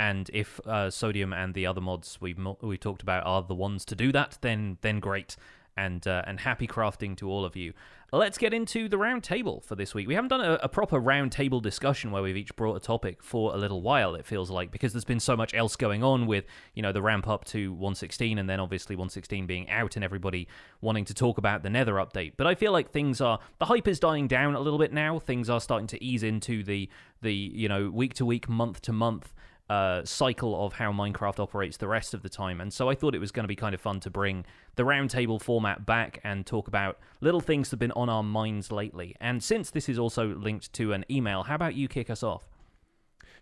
And 0.00 0.30
if 0.32 0.58
uh, 0.66 0.88
Sodium 0.88 1.34
and 1.34 1.52
the 1.52 1.66
other 1.66 1.82
mods 1.82 2.18
mo- 2.22 2.56
we 2.62 2.78
talked 2.78 3.02
about 3.02 3.26
are 3.26 3.42
the 3.42 3.54
ones 3.54 3.84
to 3.84 3.94
do 3.94 4.12
that, 4.12 4.38
then 4.40 4.78
then 4.80 4.98
great. 4.98 5.36
And 5.76 6.06
uh, 6.06 6.22
and 6.26 6.40
happy 6.40 6.66
crafting 6.66 7.14
to 7.18 7.28
all 7.28 7.44
of 7.44 7.54
you. 7.54 7.74
Let's 8.10 8.38
get 8.38 8.54
into 8.54 8.88
the 8.88 8.96
round 8.96 9.22
table 9.22 9.60
for 9.60 9.76
this 9.76 9.94
week. 9.94 10.08
We 10.08 10.14
haven't 10.14 10.30
done 10.30 10.40
a, 10.40 10.54
a 10.62 10.68
proper 10.70 10.98
round 10.98 11.32
table 11.32 11.60
discussion 11.60 12.10
where 12.10 12.22
we've 12.22 12.36
each 12.36 12.56
brought 12.56 12.76
a 12.76 12.80
topic 12.80 13.22
for 13.22 13.54
a 13.54 13.58
little 13.58 13.82
while. 13.82 14.14
It 14.14 14.24
feels 14.24 14.50
like 14.50 14.72
because 14.72 14.94
there's 14.94 15.04
been 15.04 15.20
so 15.20 15.36
much 15.36 15.52
else 15.52 15.76
going 15.76 16.02
on 16.02 16.26
with 16.26 16.46
you 16.74 16.82
know 16.82 16.92
the 16.92 17.02
ramp 17.02 17.28
up 17.28 17.44
to 17.46 17.70
116 17.72 18.38
and 18.38 18.48
then 18.48 18.58
obviously 18.58 18.96
116 18.96 19.46
being 19.46 19.68
out 19.68 19.96
and 19.96 20.04
everybody 20.04 20.48
wanting 20.80 21.04
to 21.04 21.14
talk 21.14 21.36
about 21.36 21.62
the 21.62 21.70
Nether 21.70 21.96
update. 21.96 22.32
But 22.38 22.46
I 22.46 22.54
feel 22.54 22.72
like 22.72 22.90
things 22.90 23.20
are 23.20 23.38
the 23.58 23.66
hype 23.66 23.86
is 23.86 24.00
dying 24.00 24.28
down 24.28 24.54
a 24.54 24.60
little 24.60 24.78
bit 24.78 24.94
now. 24.94 25.18
Things 25.18 25.50
are 25.50 25.60
starting 25.60 25.88
to 25.88 26.02
ease 26.02 26.22
into 26.22 26.64
the 26.64 26.88
the 27.20 27.34
you 27.34 27.68
know 27.68 27.90
week 27.90 28.14
to 28.14 28.24
week, 28.24 28.48
month 28.48 28.80
to 28.82 28.94
month 28.94 29.34
uh, 29.70 30.04
cycle 30.04 30.66
of 30.66 30.72
how 30.72 30.90
Minecraft 30.90 31.38
operates 31.38 31.76
the 31.76 31.86
rest 31.86 32.12
of 32.12 32.22
the 32.22 32.28
time. 32.28 32.60
And 32.60 32.72
so 32.72 32.90
I 32.90 32.96
thought 32.96 33.14
it 33.14 33.20
was 33.20 33.30
going 33.30 33.44
to 33.44 33.48
be 33.48 33.54
kind 33.54 33.72
of 33.72 33.80
fun 33.80 34.00
to 34.00 34.10
bring 34.10 34.44
the 34.74 34.82
roundtable 34.82 35.40
format 35.40 35.86
back 35.86 36.20
and 36.24 36.44
talk 36.44 36.66
about 36.66 36.98
little 37.20 37.40
things 37.40 37.68
that 37.70 37.74
have 37.74 37.78
been 37.78 37.92
on 37.92 38.08
our 38.08 38.24
minds 38.24 38.72
lately. 38.72 39.14
And 39.20 39.40
since 39.42 39.70
this 39.70 39.88
is 39.88 39.96
also 39.96 40.34
linked 40.34 40.72
to 40.72 40.92
an 40.92 41.04
email, 41.08 41.44
how 41.44 41.54
about 41.54 41.76
you 41.76 41.86
kick 41.86 42.10
us 42.10 42.24
off? 42.24 42.48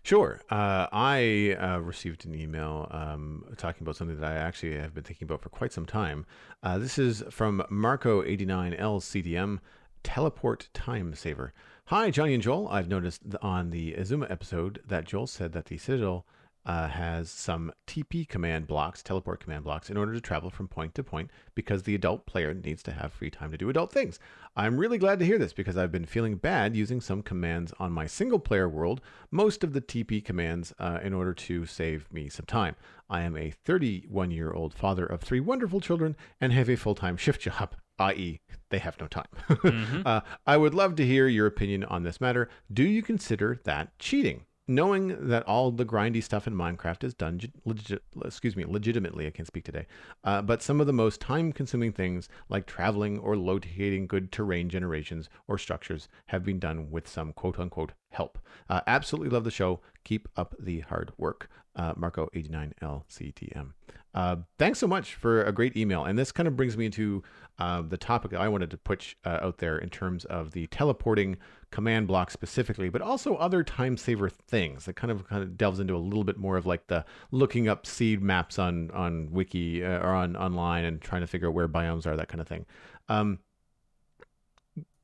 Sure. 0.03 0.39
Uh, 0.51 0.85
I 0.91 1.57
uh, 1.59 1.79
received 1.79 2.27
an 2.27 2.35
email 2.35 2.87
um, 2.91 3.43
talking 3.57 3.81
about 3.81 3.95
something 3.95 4.19
that 4.19 4.31
I 4.31 4.35
actually 4.35 4.77
have 4.77 4.93
been 4.93 5.03
thinking 5.03 5.25
about 5.25 5.41
for 5.41 5.49
quite 5.49 5.73
some 5.73 5.87
time. 5.87 6.27
Uh, 6.61 6.77
this 6.77 6.99
is 6.99 7.23
from 7.31 7.63
Marco89LCDM, 7.71 9.59
Teleport 10.03 10.69
Time 10.75 11.15
Saver. 11.15 11.53
Hi, 11.89 12.11
Jonny 12.11 12.35
and 12.35 12.43
Joel. 12.43 12.67
I've 12.67 12.87
noticed 12.87 13.23
on 13.41 13.71
the 13.71 13.95
Azuma 13.95 14.27
episode 14.29 14.79
that 14.85 15.05
Joel 15.05 15.25
said 15.25 15.53
that 15.53 15.65
the 15.65 15.79
Citadel 15.79 16.23
uh, 16.63 16.87
has 16.87 17.31
some 17.31 17.71
TP 17.87 18.29
command 18.29 18.67
blocks, 18.67 19.01
teleport 19.01 19.39
command 19.39 19.63
blocks, 19.63 19.89
in 19.89 19.97
order 19.97 20.13
to 20.13 20.21
travel 20.21 20.51
from 20.51 20.67
point 20.67 20.93
to 20.93 21.03
point 21.03 21.31
because 21.55 21.81
the 21.81 21.95
adult 21.95 22.27
player 22.27 22.53
needs 22.53 22.83
to 22.83 22.91
have 22.91 23.11
free 23.11 23.31
time 23.31 23.49
to 23.49 23.57
do 23.57 23.71
adult 23.71 23.91
things. 23.91 24.19
I'm 24.55 24.77
really 24.77 24.99
glad 24.99 25.17
to 25.17 25.25
hear 25.25 25.39
this 25.39 25.51
because 25.51 25.77
I've 25.77 25.91
been 25.91 26.05
feeling 26.05 26.35
bad 26.35 26.75
using 26.75 27.01
some 27.01 27.23
commands 27.23 27.73
on 27.79 27.91
my 27.91 28.05
single 28.05 28.37
player 28.37 28.69
world, 28.69 29.01
most 29.31 29.63
of 29.63 29.73
the 29.73 29.81
TP 29.81 30.23
commands, 30.23 30.71
uh, 30.77 30.99
in 31.01 31.11
order 31.11 31.33
to 31.33 31.65
save 31.65 32.05
me 32.13 32.29
some 32.29 32.45
time. 32.45 32.75
I 33.09 33.21
am 33.21 33.35
a 33.35 33.49
31 33.49 34.29
year 34.29 34.51
old 34.53 34.75
father 34.75 35.07
of 35.07 35.21
three 35.21 35.39
wonderful 35.39 35.81
children 35.81 36.15
and 36.39 36.53
have 36.53 36.69
a 36.69 36.75
full 36.75 36.93
time 36.93 37.17
shift 37.17 37.41
job 37.41 37.73
i.e., 37.99 38.39
they 38.69 38.79
have 38.79 38.99
no 38.99 39.07
time. 39.07 39.27
mm-hmm. 39.49 40.01
uh, 40.05 40.21
I 40.45 40.57
would 40.57 40.73
love 40.73 40.95
to 40.95 41.05
hear 41.05 41.27
your 41.27 41.47
opinion 41.47 41.83
on 41.85 42.03
this 42.03 42.21
matter. 42.21 42.49
Do 42.71 42.83
you 42.83 43.01
consider 43.01 43.59
that 43.63 43.97
cheating? 43.99 44.45
Knowing 44.67 45.29
that 45.29 45.41
all 45.47 45.71
the 45.71 45.83
grindy 45.83 46.21
stuff 46.21 46.45
in 46.45 46.53
Minecraft 46.53 47.03
is 47.03 47.15
done, 47.15 47.41
legit, 47.65 48.03
excuse 48.23 48.55
me, 48.55 48.63
legitimately, 48.65 49.25
I 49.25 49.31
can't 49.31 49.47
speak 49.47 49.63
today. 49.63 49.87
Uh, 50.23 50.43
but 50.43 50.61
some 50.61 50.79
of 50.79 50.85
the 50.85 50.93
most 50.93 51.19
time-consuming 51.19 51.93
things, 51.93 52.29
like 52.49 52.67
traveling 52.67 53.17
or 53.17 53.35
locating 53.35 54.05
good 54.05 54.31
terrain 54.31 54.69
generations 54.69 55.27
or 55.47 55.57
structures, 55.57 56.07
have 56.27 56.43
been 56.43 56.59
done 56.59 56.91
with 56.91 57.07
some 57.07 57.33
quote-unquote 57.33 57.93
help. 58.11 58.37
Uh, 58.69 58.81
absolutely 58.85 59.29
love 59.29 59.43
the 59.43 59.49
show. 59.49 59.79
Keep 60.09 60.27
up 60.35 60.55
the 60.57 60.79
hard 60.79 61.11
work. 61.19 61.49
Uh, 61.75 61.93
Marco89LCTM. 61.93 63.73
Uh, 64.15 64.37
thanks 64.57 64.79
so 64.79 64.87
much 64.87 65.13
for 65.13 65.43
a 65.43 65.51
great 65.51 65.77
email. 65.77 66.03
And 66.03 66.17
this 66.17 66.31
kind 66.31 66.47
of 66.47 66.55
brings 66.55 66.75
me 66.75 66.87
into 66.87 67.21
uh, 67.59 67.83
the 67.83 67.95
topic 67.95 68.31
that 68.31 68.41
I 68.41 68.47
wanted 68.47 68.71
to 68.71 68.77
put 68.77 69.13
uh, 69.23 69.37
out 69.43 69.59
there 69.59 69.77
in 69.77 69.89
terms 69.89 70.25
of 70.25 70.49
the 70.49 70.65
teleporting 70.67 71.37
command 71.69 72.07
block 72.07 72.31
specifically, 72.31 72.89
but 72.89 73.03
also 73.03 73.35
other 73.35 73.63
time 73.63 73.97
saver 73.97 74.31
things 74.31 74.85
that 74.85 74.95
kind 74.95 75.11
of 75.11 75.27
kind 75.27 75.43
of 75.43 75.55
delves 75.59 75.79
into 75.79 75.95
a 75.95 75.99
little 75.99 76.23
bit 76.23 76.37
more 76.37 76.57
of 76.57 76.65
like 76.65 76.87
the 76.87 77.05
looking 77.29 77.67
up 77.67 77.85
seed 77.85 78.19
maps 78.19 78.57
on 78.57 78.89
on 78.89 79.31
wiki 79.31 79.85
uh, 79.85 79.99
or 79.99 80.15
on 80.15 80.35
online 80.35 80.85
and 80.85 81.01
trying 81.01 81.21
to 81.21 81.27
figure 81.27 81.49
out 81.49 81.53
where 81.53 81.67
biomes 81.67 82.07
are, 82.07 82.17
that 82.17 82.29
kind 82.29 82.41
of 82.41 82.47
thing. 82.47 82.65
Um, 83.09 83.37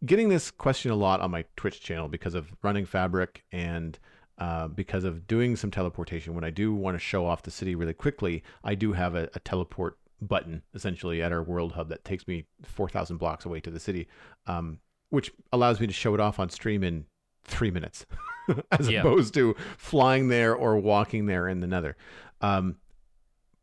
getting 0.03 0.29
this 0.29 0.49
question 0.49 0.89
a 0.89 0.95
lot 0.95 1.21
on 1.21 1.29
my 1.29 1.45
Twitch 1.55 1.79
channel 1.79 2.07
because 2.07 2.33
of 2.33 2.47
running 2.63 2.87
Fabric 2.87 3.43
and 3.51 3.99
uh, 4.37 4.67
because 4.67 5.03
of 5.03 5.27
doing 5.27 5.55
some 5.55 5.71
teleportation. 5.71 6.33
When 6.33 6.43
I 6.43 6.49
do 6.49 6.73
want 6.73 6.95
to 6.95 6.99
show 6.99 7.25
off 7.25 7.43
the 7.43 7.51
city 7.51 7.75
really 7.75 7.93
quickly, 7.93 8.43
I 8.63 8.75
do 8.75 8.93
have 8.93 9.15
a, 9.15 9.29
a 9.33 9.39
teleport 9.39 9.97
button 10.21 10.63
essentially 10.73 11.21
at 11.21 11.31
our 11.31 11.43
world 11.43 11.73
hub 11.73 11.89
that 11.89 12.05
takes 12.05 12.27
me 12.27 12.45
4,000 12.63 13.17
blocks 13.17 13.45
away 13.45 13.59
to 13.61 13.71
the 13.71 13.79
city, 13.79 14.07
um, 14.47 14.79
which 15.09 15.31
allows 15.51 15.79
me 15.79 15.87
to 15.87 15.93
show 15.93 16.13
it 16.13 16.19
off 16.19 16.39
on 16.39 16.49
stream 16.49 16.83
in 16.83 17.05
three 17.43 17.71
minutes 17.71 18.05
as 18.71 18.89
yeah. 18.89 18.99
opposed 18.99 19.33
to 19.35 19.55
flying 19.77 20.27
there 20.29 20.55
or 20.55 20.77
walking 20.77 21.25
there 21.25 21.47
in 21.47 21.59
the 21.59 21.67
nether. 21.67 21.95
Um, 22.41 22.77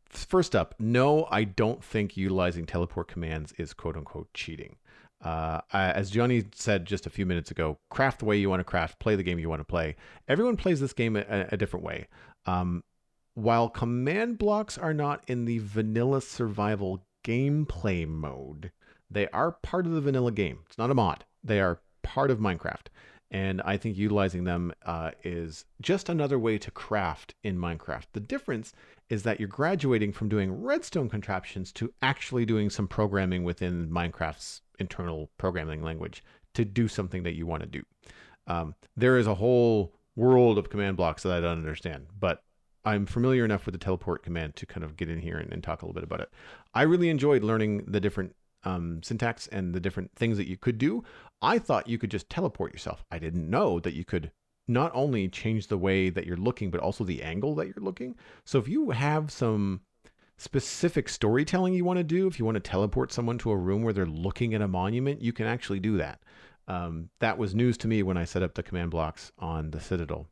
first 0.09 0.55
up, 0.55 0.75
no, 0.79 1.27
I 1.29 1.43
don't 1.43 1.83
think 1.83 2.17
utilizing 2.17 2.65
teleport 2.65 3.07
commands 3.07 3.53
is 3.57 3.73
quote 3.73 3.97
unquote 3.97 4.33
cheating. 4.33 4.77
Uh, 5.23 5.61
as 5.71 6.09
Jonny 6.11 6.43
said 6.53 6.85
just 6.85 7.05
a 7.05 7.09
few 7.09 7.25
minutes 7.25 7.49
ago, 7.49 7.79
craft 7.89 8.19
the 8.19 8.25
way 8.25 8.37
you 8.37 8.49
want 8.49 8.59
to 8.59 8.65
craft, 8.65 8.99
play 8.99 9.15
the 9.15 9.23
game 9.23 9.39
you 9.39 9.49
want 9.49 9.61
to 9.61 9.65
play. 9.65 9.95
Everyone 10.27 10.57
plays 10.57 10.79
this 10.79 10.93
game 10.93 11.15
a, 11.15 11.47
a 11.51 11.57
different 11.57 11.85
way. 11.85 12.07
Um, 12.45 12.83
while 13.33 13.69
command 13.69 14.37
blocks 14.37 14.77
are 14.77 14.93
not 14.93 15.23
in 15.27 15.45
the 15.45 15.59
vanilla 15.59 16.21
survival 16.21 17.05
gameplay 17.23 18.07
mode, 18.07 18.71
they 19.09 19.27
are 19.29 19.53
part 19.53 19.85
of 19.85 19.93
the 19.93 20.01
vanilla 20.01 20.31
game. 20.31 20.59
It's 20.67 20.77
not 20.77 20.91
a 20.91 20.95
mod, 20.95 21.25
they 21.43 21.59
are 21.59 21.79
part 22.01 22.29
of 22.29 22.39
Minecraft. 22.39 22.87
And 23.31 23.61
I 23.63 23.77
think 23.77 23.97
utilizing 23.97 24.43
them 24.43 24.73
uh, 24.85 25.11
is 25.23 25.65
just 25.81 26.07
another 26.07 26.37
way 26.37 26.59
to 26.59 26.69
craft 26.69 27.33
in 27.43 27.57
Minecraft. 27.57 28.03
The 28.13 28.19
difference 28.19 28.73
is 29.09 29.23
that 29.23 29.39
you're 29.39 29.49
graduating 29.49 30.13
from 30.13 30.29
doing 30.29 30.61
redstone 30.61 31.09
contraptions 31.09 31.71
to 31.73 31.91
actually 32.03 32.45
doing 32.45 32.69
some 32.69 32.87
programming 32.87 33.43
within 33.43 33.89
Minecraft's 33.89 34.61
internal 34.83 35.29
programming 35.37 35.81
language 35.81 36.23
to 36.53 36.63
do 36.65 36.87
something 36.87 37.23
that 37.23 37.35
you 37.35 37.45
want 37.47 37.63
to 37.63 37.69
do. 37.69 37.83
Um, 38.47 38.75
there 38.95 39.17
is 39.17 39.27
a 39.27 39.35
whole 39.35 39.95
world 40.15 40.57
of 40.57 40.69
command 40.69 40.97
blocks 40.97 41.23
that 41.23 41.33
I 41.33 41.41
don't 41.41 41.57
understand, 41.57 42.07
but 42.19 42.43
I'm 42.85 43.05
familiar 43.05 43.45
enough 43.45 43.65
with 43.65 43.73
the 43.73 43.79
teleport 43.79 44.23
command 44.23 44.55
to 44.57 44.65
kind 44.65 44.83
of 44.83 44.97
get 44.97 45.09
in 45.09 45.19
here 45.19 45.37
and, 45.37 45.51
and 45.53 45.63
talk 45.63 45.81
a 45.81 45.85
little 45.85 45.99
bit 45.99 46.03
about 46.03 46.19
it. 46.19 46.29
I 46.73 46.83
really 46.83 47.09
enjoyed 47.09 47.43
learning 47.43 47.85
the 47.87 48.01
different 48.01 48.35
um, 48.65 49.01
syntax 49.03 49.47
and 49.47 49.73
the 49.73 49.79
different 49.79 50.11
things 50.15 50.37
that 50.37 50.49
you 50.49 50.57
could 50.57 50.77
do. 50.77 51.03
I 51.41 51.59
thought 51.59 51.87
you 51.87 51.97
could 51.97 52.11
just 52.11 52.29
teleport 52.29 52.73
yourself. 52.73 53.03
I 53.11 53.19
didn't 53.19 53.49
know 53.49 53.79
that 53.79 53.93
you 53.93 54.05
could 54.05 54.31
not 54.67 54.91
only 54.93 55.27
change 55.27 55.67
the 55.67 55.77
way 55.77 56.09
that 56.09 56.25
you're 56.25 56.37
looking, 56.37 56.71
but 56.71 56.79
also 56.79 57.03
the 57.03 57.23
angle 57.23 57.55
that 57.55 57.67
you're 57.67 57.83
looking. 57.83 58.15
So 58.45 58.59
if 58.59 58.67
you 58.67 58.91
have 58.91 59.31
some 59.31 59.81
specific 60.43 61.09
storytelling 61.09 61.73
you 61.73 61.85
want 61.85 61.97
to 61.97 62.03
do, 62.03 62.27
if 62.27 62.37
you 62.37 62.45
want 62.45 62.55
to 62.55 62.59
teleport 62.59 63.11
someone 63.11 63.37
to 63.39 63.51
a 63.51 63.57
room 63.57 63.81
where 63.81 63.93
they're 63.93 64.05
looking 64.05 64.53
at 64.53 64.61
a 64.61 64.67
monument, 64.67 65.21
you 65.21 65.33
can 65.33 65.47
actually 65.47 65.79
do 65.79 65.97
that. 65.97 66.19
Um, 66.67 67.09
that 67.19 67.37
was 67.37 67.55
news 67.55 67.77
to 67.79 67.87
me 67.87 68.03
when 68.03 68.17
I 68.17 68.25
set 68.25 68.43
up 68.43 68.53
the 68.53 68.63
command 68.63 68.91
blocks 68.91 69.31
on 69.39 69.71
the 69.71 69.79
Citadel 69.79 70.27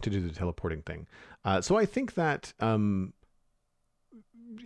to 0.00 0.10
do 0.10 0.20
the 0.20 0.32
teleporting 0.32 0.82
thing. 0.82 1.06
Uh, 1.44 1.60
so 1.60 1.76
I 1.76 1.86
think 1.86 2.14
that 2.14 2.52
um, 2.60 3.12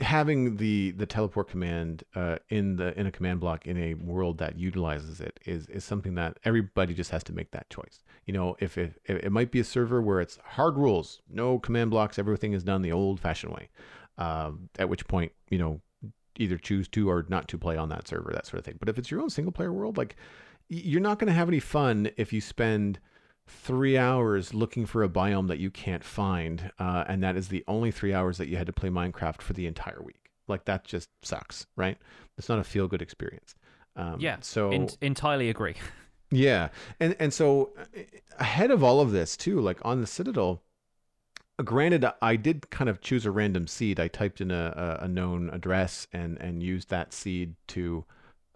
having 0.00 0.56
the 0.56 0.92
the 0.92 1.06
teleport 1.06 1.48
command 1.48 2.04
uh, 2.14 2.36
in 2.48 2.76
the 2.76 2.98
in 2.98 3.06
a 3.06 3.12
command 3.12 3.40
block 3.40 3.66
in 3.66 3.76
a 3.76 3.94
world 3.94 4.38
that 4.38 4.58
utilizes 4.58 5.20
it 5.20 5.40
is 5.44 5.66
is 5.68 5.84
something 5.84 6.14
that 6.14 6.38
everybody 6.44 6.94
just 6.94 7.10
has 7.10 7.24
to 7.24 7.32
make 7.32 7.50
that 7.50 7.68
choice. 7.70 8.04
You 8.26 8.34
know, 8.34 8.56
if 8.58 8.76
it, 8.76 9.00
it 9.04 9.30
might 9.30 9.50
be 9.50 9.60
a 9.60 9.64
server 9.64 10.02
where 10.02 10.20
it's 10.20 10.38
hard 10.44 10.76
rules, 10.76 11.22
no 11.28 11.58
command 11.58 11.90
blocks, 11.90 12.18
everything 12.18 12.52
is 12.52 12.64
done 12.64 12.82
the 12.82 12.92
old 12.92 13.20
fashioned 13.20 13.52
way. 13.52 13.68
Um, 14.18 14.70
at 14.78 14.88
which 14.88 15.06
point, 15.06 15.32
you 15.50 15.58
know, 15.58 15.80
either 16.38 16.56
choose 16.56 16.88
to 16.88 17.10
or 17.10 17.26
not 17.28 17.48
to 17.48 17.58
play 17.58 17.76
on 17.76 17.88
that 17.90 18.08
server, 18.08 18.32
that 18.32 18.46
sort 18.46 18.58
of 18.58 18.64
thing. 18.64 18.76
But 18.78 18.88
if 18.88 18.98
it's 18.98 19.10
your 19.10 19.20
own 19.20 19.30
single 19.30 19.52
player 19.52 19.72
world, 19.72 19.96
like 19.96 20.16
you're 20.68 21.00
not 21.00 21.18
going 21.18 21.28
to 21.28 21.34
have 21.34 21.48
any 21.48 21.60
fun 21.60 22.10
if 22.16 22.32
you 22.32 22.40
spend 22.40 22.98
three 23.46 23.96
hours 23.96 24.52
looking 24.52 24.86
for 24.86 25.02
a 25.02 25.08
biome 25.08 25.48
that 25.48 25.58
you 25.58 25.70
can't 25.70 26.02
find, 26.02 26.72
uh, 26.78 27.04
and 27.06 27.22
that 27.22 27.36
is 27.36 27.48
the 27.48 27.64
only 27.68 27.90
three 27.90 28.12
hours 28.12 28.38
that 28.38 28.48
you 28.48 28.56
had 28.56 28.66
to 28.66 28.72
play 28.72 28.88
Minecraft 28.88 29.40
for 29.40 29.52
the 29.52 29.66
entire 29.66 30.02
week. 30.02 30.30
Like 30.48 30.64
that 30.64 30.84
just 30.84 31.08
sucks, 31.22 31.66
right? 31.76 31.98
It's 32.38 32.48
not 32.48 32.58
a 32.58 32.64
feel 32.64 32.88
good 32.88 33.02
experience. 33.02 33.54
Um, 33.96 34.16
yeah. 34.18 34.36
So 34.40 34.70
in- 34.70 34.90
entirely 35.00 35.48
agree. 35.48 35.74
yeah, 36.30 36.68
and 37.00 37.16
and 37.18 37.32
so 37.32 37.72
uh, 37.78 38.00
ahead 38.38 38.70
of 38.70 38.84
all 38.84 39.00
of 39.00 39.10
this 39.10 39.36
too, 39.36 39.60
like 39.60 39.78
on 39.82 40.00
the 40.00 40.06
Citadel, 40.06 40.62
granted 41.64 42.04
i 42.20 42.36
did 42.36 42.68
kind 42.70 42.90
of 42.90 43.00
choose 43.00 43.24
a 43.24 43.30
random 43.30 43.66
seed. 43.66 43.98
I 43.98 44.08
typed 44.08 44.40
in 44.40 44.50
a, 44.50 44.98
a 45.00 45.08
known 45.08 45.50
address 45.50 46.06
and 46.12 46.38
and 46.38 46.62
used 46.62 46.90
that 46.90 47.12
seed 47.12 47.54
to 47.68 48.04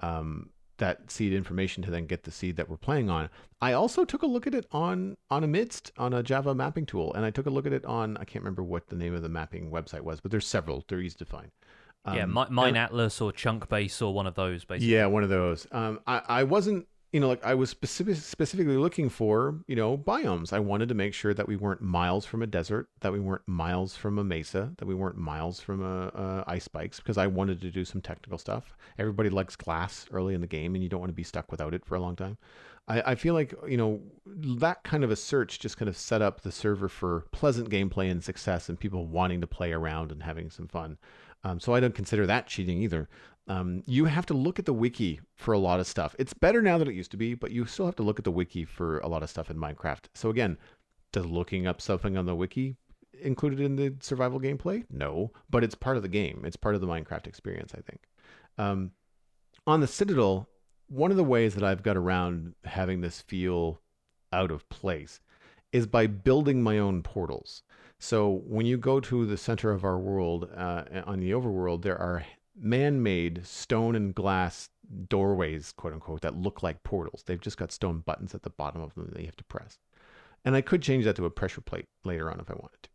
um, 0.00 0.50
that 0.78 1.10
seed 1.10 1.32
information 1.32 1.82
to 1.84 1.90
then 1.90 2.06
get 2.06 2.24
the 2.24 2.30
seed 2.30 2.56
that 2.56 2.68
we're 2.68 2.76
playing 2.76 3.10
on. 3.10 3.28
I 3.60 3.74
also 3.74 4.04
took 4.04 4.22
a 4.22 4.26
look 4.26 4.46
at 4.46 4.54
it 4.54 4.66
on 4.72 5.16
on 5.30 5.44
amidst 5.44 5.92
on 5.98 6.12
a 6.12 6.22
java 6.22 6.54
mapping 6.54 6.86
tool 6.86 7.12
and 7.14 7.24
i 7.24 7.30
took 7.30 7.46
a 7.46 7.50
look 7.50 7.66
at 7.66 7.72
it 7.72 7.84
on 7.84 8.16
i 8.16 8.24
can't 8.24 8.42
remember 8.42 8.62
what 8.62 8.88
the 8.88 8.96
name 8.96 9.14
of 9.14 9.22
the 9.22 9.28
mapping 9.28 9.70
website 9.70 10.00
was 10.00 10.20
but 10.20 10.30
there's 10.30 10.46
several. 10.46 10.84
They're 10.88 11.00
easy 11.00 11.16
to 11.18 11.24
find. 11.24 11.50
Um, 12.06 12.16
yeah 12.16 12.24
mine 12.24 12.68
and, 12.68 12.78
atlas 12.78 13.20
or 13.20 13.30
Chunkbase 13.30 14.00
or 14.00 14.14
one 14.14 14.26
of 14.26 14.34
those 14.34 14.64
basically. 14.64 14.94
Yeah 14.94 15.06
one 15.06 15.22
of 15.22 15.28
those. 15.28 15.66
Um, 15.72 16.00
I, 16.06 16.22
I 16.28 16.42
wasn't 16.44 16.86
you 17.12 17.18
know, 17.18 17.28
like 17.28 17.44
I 17.44 17.54
was 17.54 17.70
specific, 17.70 18.16
specifically 18.16 18.76
looking 18.76 19.08
for, 19.08 19.56
you 19.66 19.74
know, 19.74 19.98
biomes. 19.98 20.52
I 20.52 20.60
wanted 20.60 20.88
to 20.90 20.94
make 20.94 21.12
sure 21.12 21.34
that 21.34 21.48
we 21.48 21.56
weren't 21.56 21.82
miles 21.82 22.24
from 22.24 22.42
a 22.42 22.46
desert, 22.46 22.88
that 23.00 23.12
we 23.12 23.18
weren't 23.18 23.46
miles 23.46 23.96
from 23.96 24.18
a 24.18 24.24
mesa, 24.24 24.72
that 24.78 24.86
we 24.86 24.94
weren't 24.94 25.16
miles 25.16 25.60
from 25.60 25.82
a, 25.82 26.06
a 26.08 26.44
ice 26.46 26.64
spikes, 26.64 26.98
because 26.98 27.18
I 27.18 27.26
wanted 27.26 27.60
to 27.62 27.70
do 27.70 27.84
some 27.84 28.00
technical 28.00 28.38
stuff. 28.38 28.76
Everybody 28.98 29.28
likes 29.28 29.56
glass 29.56 30.06
early 30.12 30.34
in 30.34 30.40
the 30.40 30.46
game, 30.46 30.74
and 30.74 30.84
you 30.84 30.88
don't 30.88 31.00
want 31.00 31.10
to 31.10 31.14
be 31.14 31.24
stuck 31.24 31.50
without 31.50 31.74
it 31.74 31.84
for 31.84 31.96
a 31.96 32.00
long 32.00 32.14
time. 32.14 32.38
I, 32.86 33.02
I 33.12 33.14
feel 33.16 33.34
like 33.34 33.54
you 33.66 33.76
know 33.76 34.00
that 34.26 34.84
kind 34.84 35.02
of 35.02 35.10
a 35.10 35.16
search 35.16 35.58
just 35.58 35.78
kind 35.78 35.88
of 35.88 35.96
set 35.96 36.22
up 36.22 36.40
the 36.40 36.52
server 36.52 36.88
for 36.88 37.26
pleasant 37.32 37.70
gameplay 37.70 38.10
and 38.10 38.22
success, 38.22 38.68
and 38.68 38.78
people 38.78 39.06
wanting 39.06 39.40
to 39.40 39.46
play 39.46 39.72
around 39.72 40.12
and 40.12 40.22
having 40.22 40.48
some 40.50 40.68
fun. 40.68 40.96
Um, 41.42 41.58
so 41.58 41.74
I 41.74 41.80
don't 41.80 41.94
consider 41.94 42.26
that 42.26 42.46
cheating 42.46 42.82
either. 42.82 43.08
Um, 43.48 43.82
you 43.86 44.04
have 44.04 44.26
to 44.26 44.34
look 44.34 44.58
at 44.58 44.66
the 44.66 44.72
wiki 44.72 45.20
for 45.34 45.52
a 45.52 45.58
lot 45.58 45.80
of 45.80 45.86
stuff. 45.86 46.14
It's 46.18 46.34
better 46.34 46.62
now 46.62 46.78
than 46.78 46.88
it 46.88 46.94
used 46.94 47.10
to 47.12 47.16
be, 47.16 47.34
but 47.34 47.50
you 47.50 47.66
still 47.66 47.86
have 47.86 47.96
to 47.96 48.02
look 48.02 48.18
at 48.18 48.24
the 48.24 48.30
wiki 48.30 48.64
for 48.64 48.98
a 49.00 49.08
lot 49.08 49.22
of 49.22 49.30
stuff 49.30 49.50
in 49.50 49.56
Minecraft. 49.56 50.04
So 50.14 50.30
again, 50.30 50.56
does 51.12 51.26
looking 51.26 51.66
up 51.66 51.80
something 51.80 52.16
on 52.16 52.26
the 52.26 52.34
wiki 52.34 52.76
included 53.20 53.60
in 53.60 53.76
the 53.76 53.94
survival 54.00 54.40
gameplay? 54.40 54.84
No, 54.90 55.32
but 55.48 55.64
it's 55.64 55.74
part 55.74 55.96
of 55.96 56.02
the 56.02 56.08
game. 56.08 56.42
It's 56.44 56.56
part 56.56 56.74
of 56.74 56.80
the 56.80 56.86
Minecraft 56.86 57.26
experience, 57.26 57.72
I 57.76 57.80
think. 57.80 58.02
Um, 58.56 58.92
on 59.66 59.80
the 59.80 59.86
Citadel, 59.86 60.48
one 60.88 61.10
of 61.10 61.16
the 61.16 61.24
ways 61.24 61.54
that 61.54 61.64
I've 61.64 61.82
got 61.82 61.96
around 61.96 62.54
having 62.64 63.00
this 63.00 63.20
feel 63.20 63.80
out 64.32 64.50
of 64.50 64.68
place 64.68 65.20
is 65.72 65.86
by 65.86 66.06
building 66.06 66.62
my 66.62 66.78
own 66.78 67.02
portals. 67.02 67.62
So 67.98 68.42
when 68.46 68.66
you 68.66 68.76
go 68.76 68.98
to 69.00 69.26
the 69.26 69.36
center 69.36 69.70
of 69.70 69.84
our 69.84 69.98
world 69.98 70.48
uh, 70.56 70.84
on 71.04 71.20
the 71.20 71.32
overworld, 71.32 71.82
there 71.82 71.98
are 71.98 72.24
man-made 72.60 73.46
stone 73.46 73.94
and 73.94 74.14
glass 74.14 74.68
doorways, 75.08 75.72
quote 75.72 75.92
unquote, 75.92 76.20
that 76.20 76.36
look 76.36 76.62
like 76.62 76.82
portals. 76.82 77.22
They've 77.24 77.40
just 77.40 77.56
got 77.56 77.72
stone 77.72 78.00
buttons 78.00 78.34
at 78.34 78.42
the 78.42 78.50
bottom 78.50 78.82
of 78.82 78.94
them 78.94 79.10
that 79.12 79.20
you 79.20 79.26
have 79.26 79.36
to 79.36 79.44
press. 79.44 79.78
And 80.44 80.56
I 80.56 80.60
could 80.60 80.82
change 80.82 81.04
that 81.04 81.16
to 81.16 81.26
a 81.26 81.30
pressure 81.30 81.60
plate 81.60 81.86
later 82.04 82.30
on 82.30 82.40
if 82.40 82.50
I 82.50 82.54
wanted 82.54 82.82
to. 82.82 82.88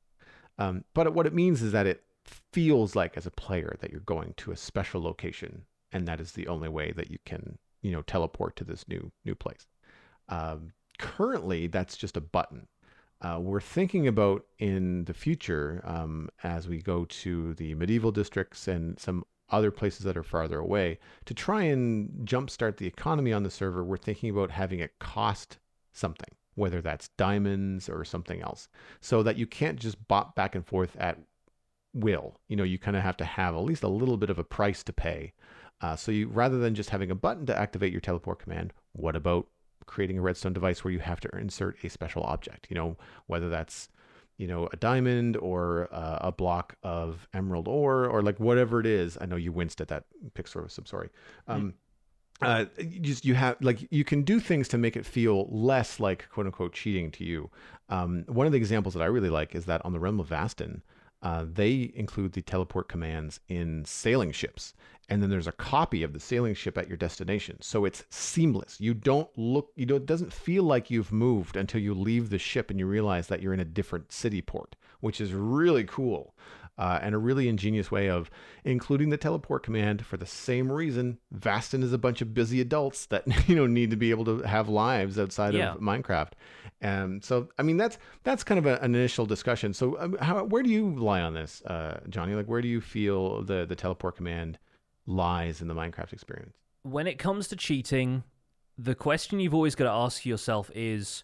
Um, 0.57 0.83
but 0.93 1.13
what 1.13 1.27
it 1.27 1.33
means 1.33 1.61
is 1.61 1.71
that 1.71 1.85
it 1.85 2.03
feels 2.53 2.95
like, 2.95 3.17
as 3.17 3.25
a 3.25 3.31
player, 3.31 3.75
that 3.81 3.91
you're 3.91 3.99
going 4.01 4.33
to 4.37 4.51
a 4.51 4.57
special 4.57 5.01
location, 5.01 5.63
and 5.91 6.07
that 6.07 6.19
is 6.19 6.31
the 6.31 6.47
only 6.47 6.69
way 6.69 6.91
that 6.95 7.11
you 7.11 7.17
can, 7.25 7.57
you 7.81 7.91
know, 7.91 8.01
teleport 8.01 8.55
to 8.55 8.63
this 8.63 8.87
new 8.87 9.11
new 9.25 9.35
place. 9.35 9.67
Um, 10.29 10.71
currently, 10.97 11.67
that's 11.67 11.97
just 11.97 12.17
a 12.17 12.21
button. 12.21 12.67
Uh, 13.21 13.39
we're 13.39 13.61
thinking 13.61 14.07
about 14.07 14.45
in 14.59 15.05
the 15.05 15.13
future 15.13 15.81
um, 15.85 16.29
as 16.43 16.67
we 16.67 16.81
go 16.81 17.05
to 17.05 17.53
the 17.55 17.73
medieval 17.75 18.11
districts 18.11 18.67
and 18.67 18.99
some 18.99 19.23
other 19.49 19.71
places 19.71 20.03
that 20.05 20.17
are 20.17 20.23
farther 20.23 20.59
away 20.59 20.99
to 21.25 21.33
try 21.33 21.63
and 21.63 22.27
jumpstart 22.27 22.77
the 22.77 22.87
economy 22.87 23.31
on 23.31 23.43
the 23.43 23.49
server. 23.49 23.83
We're 23.83 23.97
thinking 23.97 24.29
about 24.29 24.51
having 24.51 24.79
it 24.79 24.97
cost 24.99 25.59
something, 25.93 26.29
whether 26.55 26.81
that's 26.81 27.09
diamonds 27.09 27.87
or 27.87 28.03
something 28.03 28.41
else, 28.41 28.67
so 29.01 29.23
that 29.23 29.37
you 29.37 29.45
can't 29.45 29.79
just 29.79 30.07
bop 30.07 30.35
back 30.35 30.55
and 30.55 30.65
forth 30.65 30.95
at 30.97 31.19
will. 31.93 32.39
You 32.47 32.55
know, 32.55 32.63
you 32.63 32.77
kind 32.77 32.97
of 32.97 33.03
have 33.03 33.17
to 33.17 33.25
have 33.25 33.55
at 33.55 33.63
least 33.63 33.83
a 33.83 33.87
little 33.87 34.17
bit 34.17 34.29
of 34.29 34.39
a 34.39 34.43
price 34.43 34.83
to 34.83 34.93
pay. 34.93 35.33
Uh, 35.81 35.95
so 35.95 36.11
you 36.11 36.27
rather 36.27 36.57
than 36.57 36.75
just 36.75 36.89
having 36.89 37.11
a 37.11 37.15
button 37.15 37.45
to 37.45 37.57
activate 37.57 37.91
your 37.91 38.01
teleport 38.01 38.39
command, 38.39 38.73
what 38.93 39.15
about 39.15 39.47
creating 39.85 40.17
a 40.17 40.21
redstone 40.21 40.53
device 40.53 40.83
where 40.83 40.91
you 40.91 40.99
have 40.99 41.19
to 41.19 41.29
insert 41.37 41.83
a 41.83 41.89
special 41.89 42.23
object? 42.23 42.67
You 42.69 42.75
know, 42.75 42.97
whether 43.27 43.49
that's 43.49 43.89
you 44.37 44.47
know, 44.47 44.67
a 44.71 44.75
diamond 44.77 45.37
or 45.37 45.87
uh, 45.91 46.19
a 46.21 46.31
block 46.31 46.75
of 46.83 47.27
emerald 47.33 47.67
ore 47.67 48.05
or 48.05 48.21
like 48.21 48.39
whatever 48.39 48.79
it 48.79 48.85
is. 48.85 49.17
I 49.19 49.25
know 49.25 49.35
you 49.35 49.51
winced 49.51 49.81
at 49.81 49.87
that 49.89 50.05
Pixl. 50.33 50.77
I'm 50.77 50.85
sorry. 50.85 51.09
Um, 51.47 51.73
uh, 52.41 52.65
you 52.77 52.99
just 52.99 53.23
you 53.23 53.33
have 53.33 53.55
like 53.61 53.87
you 53.91 54.03
can 54.03 54.23
do 54.23 54.39
things 54.39 54.67
to 54.67 54.77
make 54.77 54.97
it 54.97 55.05
feel 55.05 55.47
less 55.49 55.99
like 55.99 56.27
quote 56.29 56.45
unquote 56.45 56.73
cheating 56.73 57.11
to 57.11 57.23
you. 57.23 57.49
Um, 57.89 58.25
one 58.27 58.45
of 58.45 58.51
the 58.51 58.57
examples 58.57 58.93
that 58.93 59.03
I 59.03 59.05
really 59.05 59.29
like 59.29 59.55
is 59.55 59.65
that 59.65 59.83
on 59.85 59.93
the 59.93 59.99
realm 59.99 60.19
of 60.19 60.27
Vastin, 60.27 60.81
uh, 61.21 61.45
they 61.51 61.91
include 61.95 62.33
the 62.33 62.41
teleport 62.41 62.89
commands 62.89 63.39
in 63.47 63.85
sailing 63.85 64.31
ships, 64.31 64.73
and 65.09 65.21
then 65.21 65.29
there's 65.29 65.47
a 65.47 65.51
copy 65.51 66.03
of 66.03 66.13
the 66.13 66.19
sailing 66.19 66.55
ship 66.55 66.77
at 66.77 66.87
your 66.87 66.97
destination. 66.97 67.57
So 67.61 67.85
it's 67.85 68.03
seamless. 68.09 68.79
You 68.79 68.93
don't 68.93 69.29
look, 69.37 69.71
you 69.75 69.85
know, 69.85 69.95
it 69.95 70.05
doesn't 70.05 70.33
feel 70.33 70.63
like 70.63 70.89
you've 70.89 71.11
moved 71.11 71.55
until 71.55 71.81
you 71.81 71.93
leave 71.93 72.29
the 72.29 72.39
ship 72.39 72.69
and 72.69 72.79
you 72.79 72.87
realize 72.87 73.27
that 73.27 73.41
you're 73.41 73.53
in 73.53 73.59
a 73.59 73.65
different 73.65 74.11
city 74.11 74.41
port, 74.41 74.75
which 75.01 75.21
is 75.21 75.33
really 75.33 75.83
cool. 75.83 76.33
Uh, 76.77 76.99
and 77.01 77.15
a 77.15 77.17
really 77.17 77.47
ingenious 77.47 77.89
way 77.89 78.09
of 78.09 78.29
including 78.65 79.09
the 79.09 79.15
teleport 79.15 79.63
command 79.63 80.05
for 80.05 80.17
the 80.17 80.25
same 80.25 80.69
reason 80.69 81.17
Vastin 81.33 81.81
is 81.81 81.93
a 81.93 81.97
bunch 81.97 82.21
of 82.21 82.33
busy 82.33 82.59
adults 82.59 83.05
that 83.05 83.23
you 83.47 83.55
know 83.55 83.65
need 83.65 83.91
to 83.91 83.95
be 83.95 84.09
able 84.09 84.25
to 84.25 84.39
have 84.39 84.67
lives 84.67 85.17
outside 85.17 85.53
yeah. 85.53 85.71
of 85.71 85.79
Minecraft. 85.79 86.31
And 86.81 87.23
so, 87.23 87.47
I 87.57 87.63
mean, 87.63 87.77
that's 87.77 87.97
that's 88.23 88.43
kind 88.43 88.59
of 88.59 88.65
a, 88.65 88.75
an 88.79 88.93
initial 88.93 89.25
discussion. 89.25 89.73
So, 89.73 89.97
um, 89.97 90.17
how, 90.19 90.43
where 90.43 90.63
do 90.63 90.69
you 90.69 90.93
lie 90.95 91.21
on 91.21 91.33
this, 91.33 91.61
uh, 91.61 92.01
Jonny? 92.09 92.35
Like, 92.35 92.47
where 92.47 92.61
do 92.61 92.67
you 92.67 92.81
feel 92.81 93.41
the 93.41 93.65
the 93.65 93.75
teleport 93.75 94.17
command 94.17 94.59
lies 95.05 95.61
in 95.61 95.67
the 95.67 95.75
Minecraft 95.75 96.13
experience. 96.13 96.55
When 96.83 97.07
it 97.07 97.17
comes 97.17 97.47
to 97.49 97.55
cheating, 97.55 98.23
the 98.77 98.95
question 98.95 99.39
you've 99.39 99.53
always 99.53 99.75
got 99.75 99.85
to 99.85 99.91
ask 99.91 100.25
yourself 100.25 100.69
is 100.75 101.23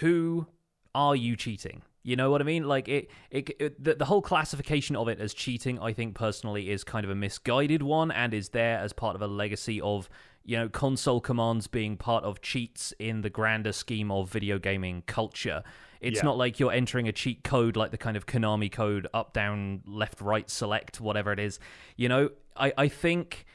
who 0.00 0.46
are 0.94 1.16
you 1.16 1.36
cheating? 1.36 1.82
You 2.02 2.16
know 2.16 2.30
what 2.30 2.42
I 2.42 2.44
mean? 2.44 2.64
Like 2.64 2.86
it, 2.86 3.10
it, 3.30 3.50
it 3.58 3.82
the, 3.82 3.94
the 3.94 4.04
whole 4.04 4.20
classification 4.20 4.94
of 4.94 5.08
it 5.08 5.20
as 5.20 5.32
cheating, 5.32 5.78
I 5.78 5.94
think 5.94 6.14
personally, 6.14 6.70
is 6.70 6.84
kind 6.84 7.04
of 7.04 7.10
a 7.10 7.14
misguided 7.14 7.82
one, 7.82 8.10
and 8.10 8.34
is 8.34 8.50
there 8.50 8.78
as 8.78 8.92
part 8.92 9.16
of 9.16 9.22
a 9.22 9.26
legacy 9.26 9.80
of 9.80 10.10
you 10.44 10.58
know 10.58 10.68
console 10.68 11.22
commands 11.22 11.66
being 11.66 11.96
part 11.96 12.24
of 12.24 12.42
cheats 12.42 12.92
in 12.98 13.22
the 13.22 13.30
grander 13.30 13.72
scheme 13.72 14.10
of 14.10 14.30
video 14.30 14.58
gaming 14.58 15.02
culture. 15.06 15.62
It's 16.04 16.18
yeah. 16.18 16.24
not 16.24 16.36
like 16.36 16.60
you're 16.60 16.72
entering 16.72 17.08
a 17.08 17.12
cheat 17.12 17.42
code 17.42 17.76
like 17.76 17.90
the 17.90 17.98
kind 17.98 18.16
of 18.16 18.26
Konami 18.26 18.70
code 18.70 19.08
up, 19.14 19.32
down, 19.32 19.82
left, 19.86 20.20
right, 20.20 20.48
select, 20.48 21.00
whatever 21.00 21.32
it 21.32 21.38
is. 21.38 21.58
You 21.96 22.08
know, 22.08 22.30
I, 22.56 22.72
I 22.76 22.88
think 22.88 23.46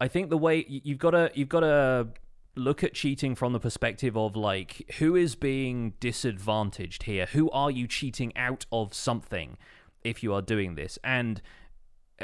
I 0.00 0.08
think 0.08 0.28
the 0.30 0.38
way 0.38 0.64
you've 0.68 0.98
got 0.98 1.12
to 1.12 1.30
you've 1.34 1.48
got 1.48 1.60
to 1.60 2.08
look 2.56 2.82
at 2.82 2.94
cheating 2.94 3.34
from 3.34 3.52
the 3.52 3.60
perspective 3.60 4.16
of 4.16 4.34
like 4.34 4.90
who 4.98 5.14
is 5.14 5.34
being 5.34 5.94
disadvantaged 6.00 7.04
here? 7.04 7.26
Who 7.26 7.50
are 7.50 7.70
you 7.70 7.86
cheating 7.86 8.36
out 8.36 8.66
of 8.72 8.94
something 8.94 9.56
if 10.02 10.22
you 10.22 10.34
are 10.34 10.42
doing 10.42 10.74
this? 10.74 10.98
And 11.04 11.40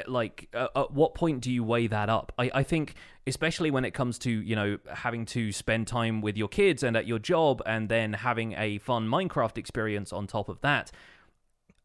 like 0.06 0.48
uh, 0.54 0.68
at 0.74 0.90
what 0.92 1.14
point 1.14 1.40
do 1.40 1.52
you 1.52 1.62
weigh 1.62 1.86
that 1.86 2.08
up 2.08 2.32
I, 2.38 2.50
I 2.54 2.62
think 2.62 2.94
especially 3.26 3.70
when 3.70 3.84
it 3.84 3.92
comes 3.92 4.18
to 4.20 4.30
you 4.30 4.56
know 4.56 4.78
having 4.92 5.26
to 5.26 5.52
spend 5.52 5.86
time 5.86 6.22
with 6.22 6.36
your 6.36 6.48
kids 6.48 6.82
and 6.82 6.96
at 6.96 7.06
your 7.06 7.18
job 7.18 7.60
and 7.66 7.88
then 7.88 8.14
having 8.14 8.54
a 8.54 8.78
fun 8.78 9.06
minecraft 9.06 9.58
experience 9.58 10.12
on 10.12 10.26
top 10.26 10.48
of 10.48 10.60
that 10.62 10.90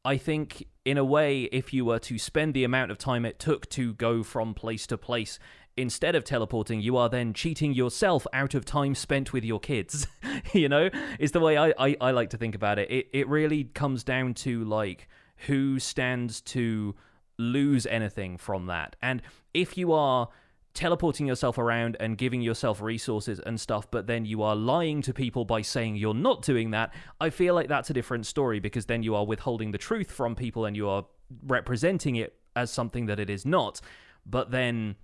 I 0.07 0.15
think, 0.15 0.65
in 0.85 0.97
a 0.97 1.03
way, 1.03 1.43
if 1.43 1.73
you 1.73 1.83
were 1.83 1.99
to 1.99 2.17
spend 2.17 2.53
the 2.53 2.63
amount 2.63 2.91
of 2.91 2.97
time 2.97 3.25
it 3.25 3.39
took 3.39 3.67
to 3.71 3.93
go 3.93 4.23
from 4.23 4.53
place 4.53 4.87
to 4.87 4.97
place 4.97 5.37
instead 5.75 6.15
of 6.15 6.23
teleporting, 6.23 6.79
you 6.79 6.95
are 6.95 7.09
then 7.09 7.33
cheating 7.33 7.73
yourself 7.73 8.25
out 8.31 8.55
of 8.55 8.63
time 8.63 8.95
spent 8.95 9.33
with 9.33 9.43
your 9.43 9.59
kids. 9.59 10.07
you 10.53 10.69
know, 10.69 10.89
is 11.19 11.33
the 11.33 11.41
way 11.41 11.57
I, 11.57 11.73
I, 11.77 11.97
I 11.99 12.11
like 12.11 12.29
to 12.29 12.37
think 12.37 12.55
about 12.55 12.79
it. 12.79 12.89
It 12.89 13.07
it 13.11 13.27
really 13.27 13.65
comes 13.65 14.05
down 14.05 14.33
to 14.35 14.63
like 14.63 15.09
who 15.45 15.77
stands 15.77 16.39
to 16.41 16.95
lose 17.37 17.85
anything 17.85 18.37
from 18.37 18.65
that. 18.67 18.95
And 19.01 19.21
if 19.53 19.77
you 19.77 19.91
are 19.93 20.29
teleporting 20.73 21.25
yourself 21.25 21.57
around 21.57 21.97
and 21.99 22.17
giving 22.17 22.41
yourself 22.41 22.81
resources 22.81 23.39
and 23.39 23.59
stuff, 23.59 23.89
but 23.89 24.05
then 24.05 24.25
you 24.25 24.43
are 24.43 24.55
lying 24.55 25.01
to 25.01 25.13
people 25.13 25.43
by 25.43 25.61
saying 25.61 25.95
you're 25.95 26.13
not 26.13 26.43
doing 26.43 26.71
that, 26.71 26.93
I 27.19 27.31
feel 27.31 27.55
like 27.55 27.67
that's 27.67 27.89
a 27.89 27.93
different 27.93 28.25
story 28.27 28.59
because 28.59 28.85
then 28.85 29.01
you 29.01 29.15
are 29.15 29.25
withholding 29.25 29.71
the 29.71 29.79
truth 29.79 30.11
from 30.11 30.35
people 30.35 30.65
and 30.65 30.75
you 30.75 30.87
are 30.87 31.05
representing 31.45 32.15
it 32.15 32.35
as 32.55 32.71
something 32.71 33.07
that 33.07 33.19
it 33.19 33.29
is 33.29 33.45
not. 33.45 33.81
But 34.25 34.51
then 34.51 34.95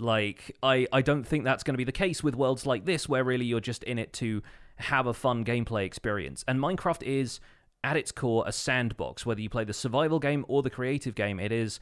like 0.00 0.56
I 0.62 0.86
I 0.92 1.02
don't 1.02 1.24
think 1.24 1.44
that's 1.44 1.62
going 1.62 1.74
to 1.74 1.78
be 1.78 1.84
the 1.84 1.92
case 1.92 2.22
with 2.22 2.34
worlds 2.34 2.66
like 2.66 2.84
this 2.84 3.08
where 3.08 3.24
really 3.24 3.44
you're 3.44 3.60
just 3.60 3.84
in 3.84 3.98
it 3.98 4.12
to 4.14 4.42
have 4.76 5.06
a 5.06 5.14
fun 5.14 5.44
gameplay 5.44 5.84
experience. 5.84 6.44
And 6.46 6.58
Minecraft 6.58 7.02
is 7.02 7.40
at 7.84 7.96
its 7.96 8.10
core 8.10 8.42
a 8.46 8.52
sandbox 8.52 9.24
whether 9.24 9.40
you 9.40 9.50
play 9.50 9.62
the 9.62 9.72
survival 9.72 10.18
game 10.18 10.44
or 10.48 10.62
the 10.62 10.70
creative 10.70 11.14
game. 11.14 11.38
It 11.38 11.52
is 11.52 11.78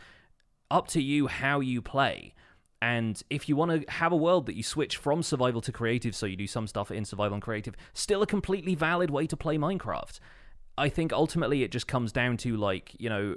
up 0.71 0.89
to 0.89 1.03
you 1.03 1.29
how 1.29 1.61
you 1.61 1.81
play. 1.81 2.35
And 2.83 3.23
if 3.31 3.49
you 3.49 3.55
want 3.55 3.71
to 3.71 3.93
have 3.93 4.11
a 4.11 4.17
world 4.17 4.47
that 4.47 4.57
you 4.57 4.65
switch 4.65 4.97
from 4.97 5.23
survival 5.23 5.61
to 5.61 5.71
creative, 5.71 6.17
so 6.17 6.27
you 6.27 6.35
do 6.35 6.49
some 6.49 6.67
stuff 6.67 6.91
in 6.91 7.05
survival 7.05 7.35
and 7.35 7.43
creative, 7.43 7.77
still 7.95 8.23
a 8.23 8.27
completely 8.27 8.75
valid 8.75 9.09
way 9.09 9.29
to 9.29 9.37
play 9.37 9.57
Minecraft. 9.57 10.19
I 10.77 10.89
think 10.89 11.13
ultimately 11.13 11.63
it 11.63 11.71
just 11.71 11.87
comes 11.87 12.11
down 12.11 12.39
to, 12.39 12.57
like, 12.57 12.97
you 12.99 13.09
know, 13.09 13.37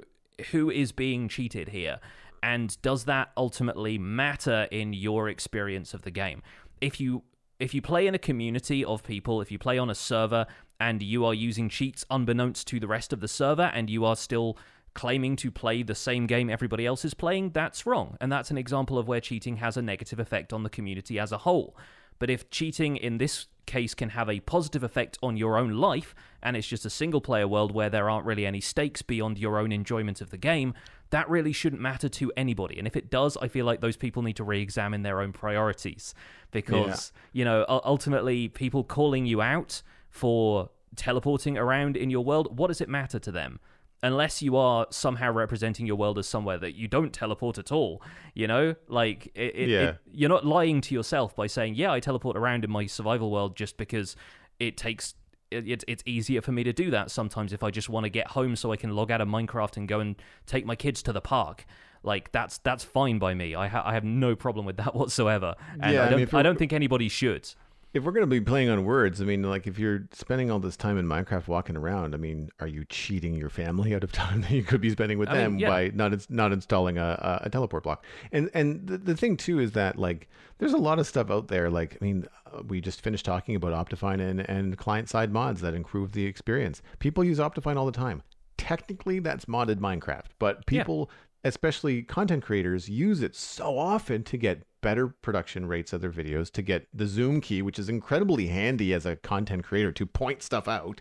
who 0.50 0.68
is 0.68 0.90
being 0.90 1.28
cheated 1.28 1.68
here? 1.68 2.00
And 2.42 2.76
does 2.82 3.04
that 3.04 3.30
ultimately 3.36 3.98
matter 3.98 4.66
in 4.72 4.92
your 4.92 5.28
experience 5.28 5.94
of 5.94 6.02
the 6.02 6.10
game? 6.10 6.42
If 6.80 7.00
you 7.00 7.22
if 7.58 7.72
you 7.72 7.80
play 7.80 8.06
in 8.06 8.14
a 8.14 8.18
community 8.18 8.84
of 8.84 9.02
people, 9.02 9.40
if 9.40 9.50
you 9.50 9.58
play 9.58 9.78
on 9.78 9.88
a 9.88 9.94
server 9.94 10.46
and 10.80 11.02
you 11.02 11.24
are 11.24 11.34
using 11.34 11.68
cheats 11.68 12.04
unbeknownst 12.10 12.66
to 12.68 12.80
the 12.80 12.86
rest 12.86 13.12
of 13.12 13.20
the 13.20 13.28
server 13.28 13.70
and 13.74 13.88
you 13.88 14.04
are 14.04 14.16
still 14.16 14.56
claiming 14.94 15.36
to 15.36 15.50
play 15.50 15.82
the 15.82 15.94
same 15.94 16.26
game 16.26 16.48
everybody 16.48 16.86
else 16.86 17.04
is 17.04 17.14
playing, 17.14 17.50
that's 17.50 17.86
wrong. 17.86 18.16
And 18.20 18.32
that's 18.32 18.50
an 18.50 18.58
example 18.58 18.98
of 18.98 19.06
where 19.06 19.20
cheating 19.20 19.56
has 19.58 19.76
a 19.76 19.82
negative 19.82 20.18
effect 20.18 20.52
on 20.52 20.62
the 20.62 20.70
community 20.70 21.18
as 21.18 21.32
a 21.32 21.38
whole. 21.38 21.76
But 22.18 22.30
if 22.30 22.48
cheating 22.50 22.96
in 22.96 23.18
this 23.18 23.46
case 23.66 23.94
can 23.94 24.10
have 24.10 24.30
a 24.30 24.40
positive 24.40 24.82
effect 24.82 25.18
on 25.22 25.36
your 25.36 25.58
own 25.58 25.72
life, 25.72 26.14
and 26.42 26.56
it's 26.56 26.66
just 26.66 26.86
a 26.86 26.90
single 26.90 27.20
player 27.20 27.46
world 27.46 27.72
where 27.72 27.90
there 27.90 28.08
aren't 28.08 28.24
really 28.24 28.46
any 28.46 28.60
stakes 28.60 29.02
beyond 29.02 29.38
your 29.38 29.58
own 29.58 29.70
enjoyment 29.70 30.20
of 30.20 30.30
the 30.30 30.38
game, 30.38 30.72
that 31.10 31.28
really 31.28 31.52
shouldn't 31.52 31.82
matter 31.82 32.08
to 32.08 32.32
anybody. 32.36 32.78
And 32.78 32.86
if 32.86 32.96
it 32.96 33.10
does, 33.10 33.36
I 33.36 33.48
feel 33.48 33.66
like 33.66 33.80
those 33.80 33.96
people 33.96 34.22
need 34.22 34.36
to 34.36 34.44
re 34.44 34.62
examine 34.62 35.02
their 35.02 35.20
own 35.20 35.32
priorities 35.32 36.14
because, 36.52 37.12
yeah. 37.14 37.40
you 37.40 37.44
know, 37.44 37.64
ultimately, 37.68 38.48
people 38.48 38.82
calling 38.82 39.26
you 39.26 39.42
out 39.42 39.82
for 40.16 40.70
teleporting 40.96 41.58
around 41.58 41.96
in 41.96 42.10
your 42.10 42.24
world, 42.24 42.58
what 42.58 42.68
does 42.68 42.80
it 42.80 42.88
matter 42.88 43.18
to 43.18 43.30
them? 43.30 43.60
unless 44.02 44.42
you 44.42 44.56
are 44.56 44.86
somehow 44.90 45.32
representing 45.32 45.86
your 45.86 45.96
world 45.96 46.18
as 46.18 46.26
somewhere 46.26 46.58
that 46.58 46.74
you 46.74 46.86
don't 46.86 47.12
teleport 47.12 47.58
at 47.58 47.72
all 47.72 48.02
you 48.34 48.46
know? 48.46 48.74
Like 48.88 49.26
it, 49.34 49.56
it, 49.56 49.68
yeah. 49.68 49.80
it, 49.80 49.98
you're 50.12 50.28
not 50.28 50.44
lying 50.44 50.80
to 50.82 50.94
yourself 50.94 51.34
by 51.34 51.46
saying 51.46 51.74
yeah 51.74 51.92
i 51.92 52.00
teleport 52.00 52.36
around 52.36 52.64
in 52.64 52.70
my 52.70 52.86
survival 52.86 53.30
world 53.30 53.56
just 53.56 53.76
because 53.76 54.14
it 54.58 54.76
takes 54.76 55.14
it, 55.50 55.84
it's 55.88 56.02
easier 56.06 56.42
for 56.42 56.52
me 56.52 56.64
to 56.64 56.72
do 56.72 56.90
that 56.90 57.10
sometimes 57.10 57.52
if 57.52 57.62
i 57.62 57.70
just 57.70 57.88
want 57.88 58.04
to 58.04 58.10
get 58.10 58.28
home 58.28 58.56
so 58.56 58.72
i 58.72 58.76
can 58.76 58.94
log 58.94 59.10
out 59.10 59.20
of 59.20 59.28
minecraft 59.28 59.76
and 59.76 59.88
go 59.88 60.00
and 60.00 60.16
take 60.44 60.66
my 60.66 60.76
kids 60.76 61.02
to 61.02 61.12
the 61.12 61.20
park. 61.20 61.64
Like 62.02 62.30
that's 62.30 62.58
that's 62.58 62.84
fine 62.84 63.18
by 63.18 63.34
me. 63.34 63.56
I, 63.56 63.66
ha- 63.66 63.82
I 63.84 63.94
have 63.94 64.04
no 64.04 64.36
problem 64.36 64.64
with 64.64 64.76
that 64.76 64.94
whatsoever. 65.00 65.56
And 65.80 65.94
yeah, 65.94 66.04
i 66.04 66.08
don't 66.08 66.20
I, 66.20 66.24
mean, 66.24 66.28
I 66.34 66.42
don't 66.42 66.58
think 66.58 66.72
anybody 66.72 67.08
should 67.08 67.48
if 67.92 68.02
we're 68.02 68.12
going 68.12 68.22
to 68.22 68.26
be 68.26 68.40
playing 68.40 68.68
on 68.68 68.84
words, 68.84 69.22
I 69.22 69.24
mean, 69.24 69.42
like 69.42 69.66
if 69.66 69.78
you're 69.78 70.06
spending 70.12 70.50
all 70.50 70.58
this 70.58 70.76
time 70.76 70.98
in 70.98 71.06
Minecraft 71.06 71.48
walking 71.48 71.76
around, 71.76 72.14
I 72.14 72.18
mean, 72.18 72.50
are 72.60 72.66
you 72.66 72.84
cheating 72.84 73.34
your 73.34 73.48
family 73.48 73.94
out 73.94 74.04
of 74.04 74.12
time 74.24 74.42
that 74.42 74.50
you 74.50 74.62
could 74.62 74.80
be 74.80 74.90
spending 74.90 75.18
with 75.18 75.28
I 75.28 75.34
them 75.34 75.52
mean, 75.52 75.60
yeah. 75.60 75.68
by 75.68 75.90
not 75.94 76.30
not 76.30 76.52
installing 76.52 76.98
a, 76.98 77.40
a, 77.44 77.50
teleport 77.50 77.84
block? 77.84 78.04
And 78.32 78.50
and 78.52 78.86
the, 78.86 78.98
the 78.98 79.16
thing 79.16 79.36
too 79.36 79.60
is 79.60 79.72
that 79.72 79.98
like 79.98 80.28
there's 80.58 80.74
a 80.74 80.78
lot 80.78 80.98
of 80.98 81.06
stuff 81.06 81.30
out 81.30 81.48
there. 81.48 81.70
Like 81.70 81.96
I 82.00 82.04
mean, 82.04 82.26
uh, 82.52 82.62
we 82.66 82.80
just 82.80 83.00
finished 83.00 83.24
talking 83.24 83.56
about 83.56 83.72
Optifine 83.72 84.20
and 84.20 84.40
and 84.40 84.76
client 84.76 85.08
side 85.08 85.32
mods 85.32 85.60
that 85.62 85.74
improve 85.74 86.12
the 86.12 86.26
experience. 86.26 86.82
People 86.98 87.24
use 87.24 87.38
Optifine 87.38 87.76
all 87.76 87.86
the 87.86 87.92
time. 87.92 88.22
Technically, 88.58 89.20
that's 89.20 89.46
modded 89.46 89.76
Minecraft, 89.76 90.26
but 90.38 90.66
people. 90.66 91.08
Yeah 91.08 91.16
especially 91.44 92.02
content 92.02 92.42
creators, 92.42 92.88
use 92.88 93.22
it 93.22 93.36
so 93.36 93.78
often 93.78 94.24
to 94.24 94.36
get 94.36 94.66
better 94.86 95.08
production 95.08 95.66
rates 95.66 95.92
of 95.92 96.00
their 96.00 96.12
videos, 96.12 96.48
to 96.48 96.62
get 96.62 96.86
the 96.94 97.08
zoom 97.08 97.40
key, 97.40 97.60
which 97.60 97.76
is 97.76 97.88
incredibly 97.88 98.46
handy 98.46 98.94
as 98.94 99.04
a 99.04 99.16
content 99.16 99.64
creator 99.64 99.90
to 99.90 100.06
point 100.06 100.44
stuff 100.44 100.68
out. 100.68 101.00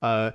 Uh, 0.00 0.30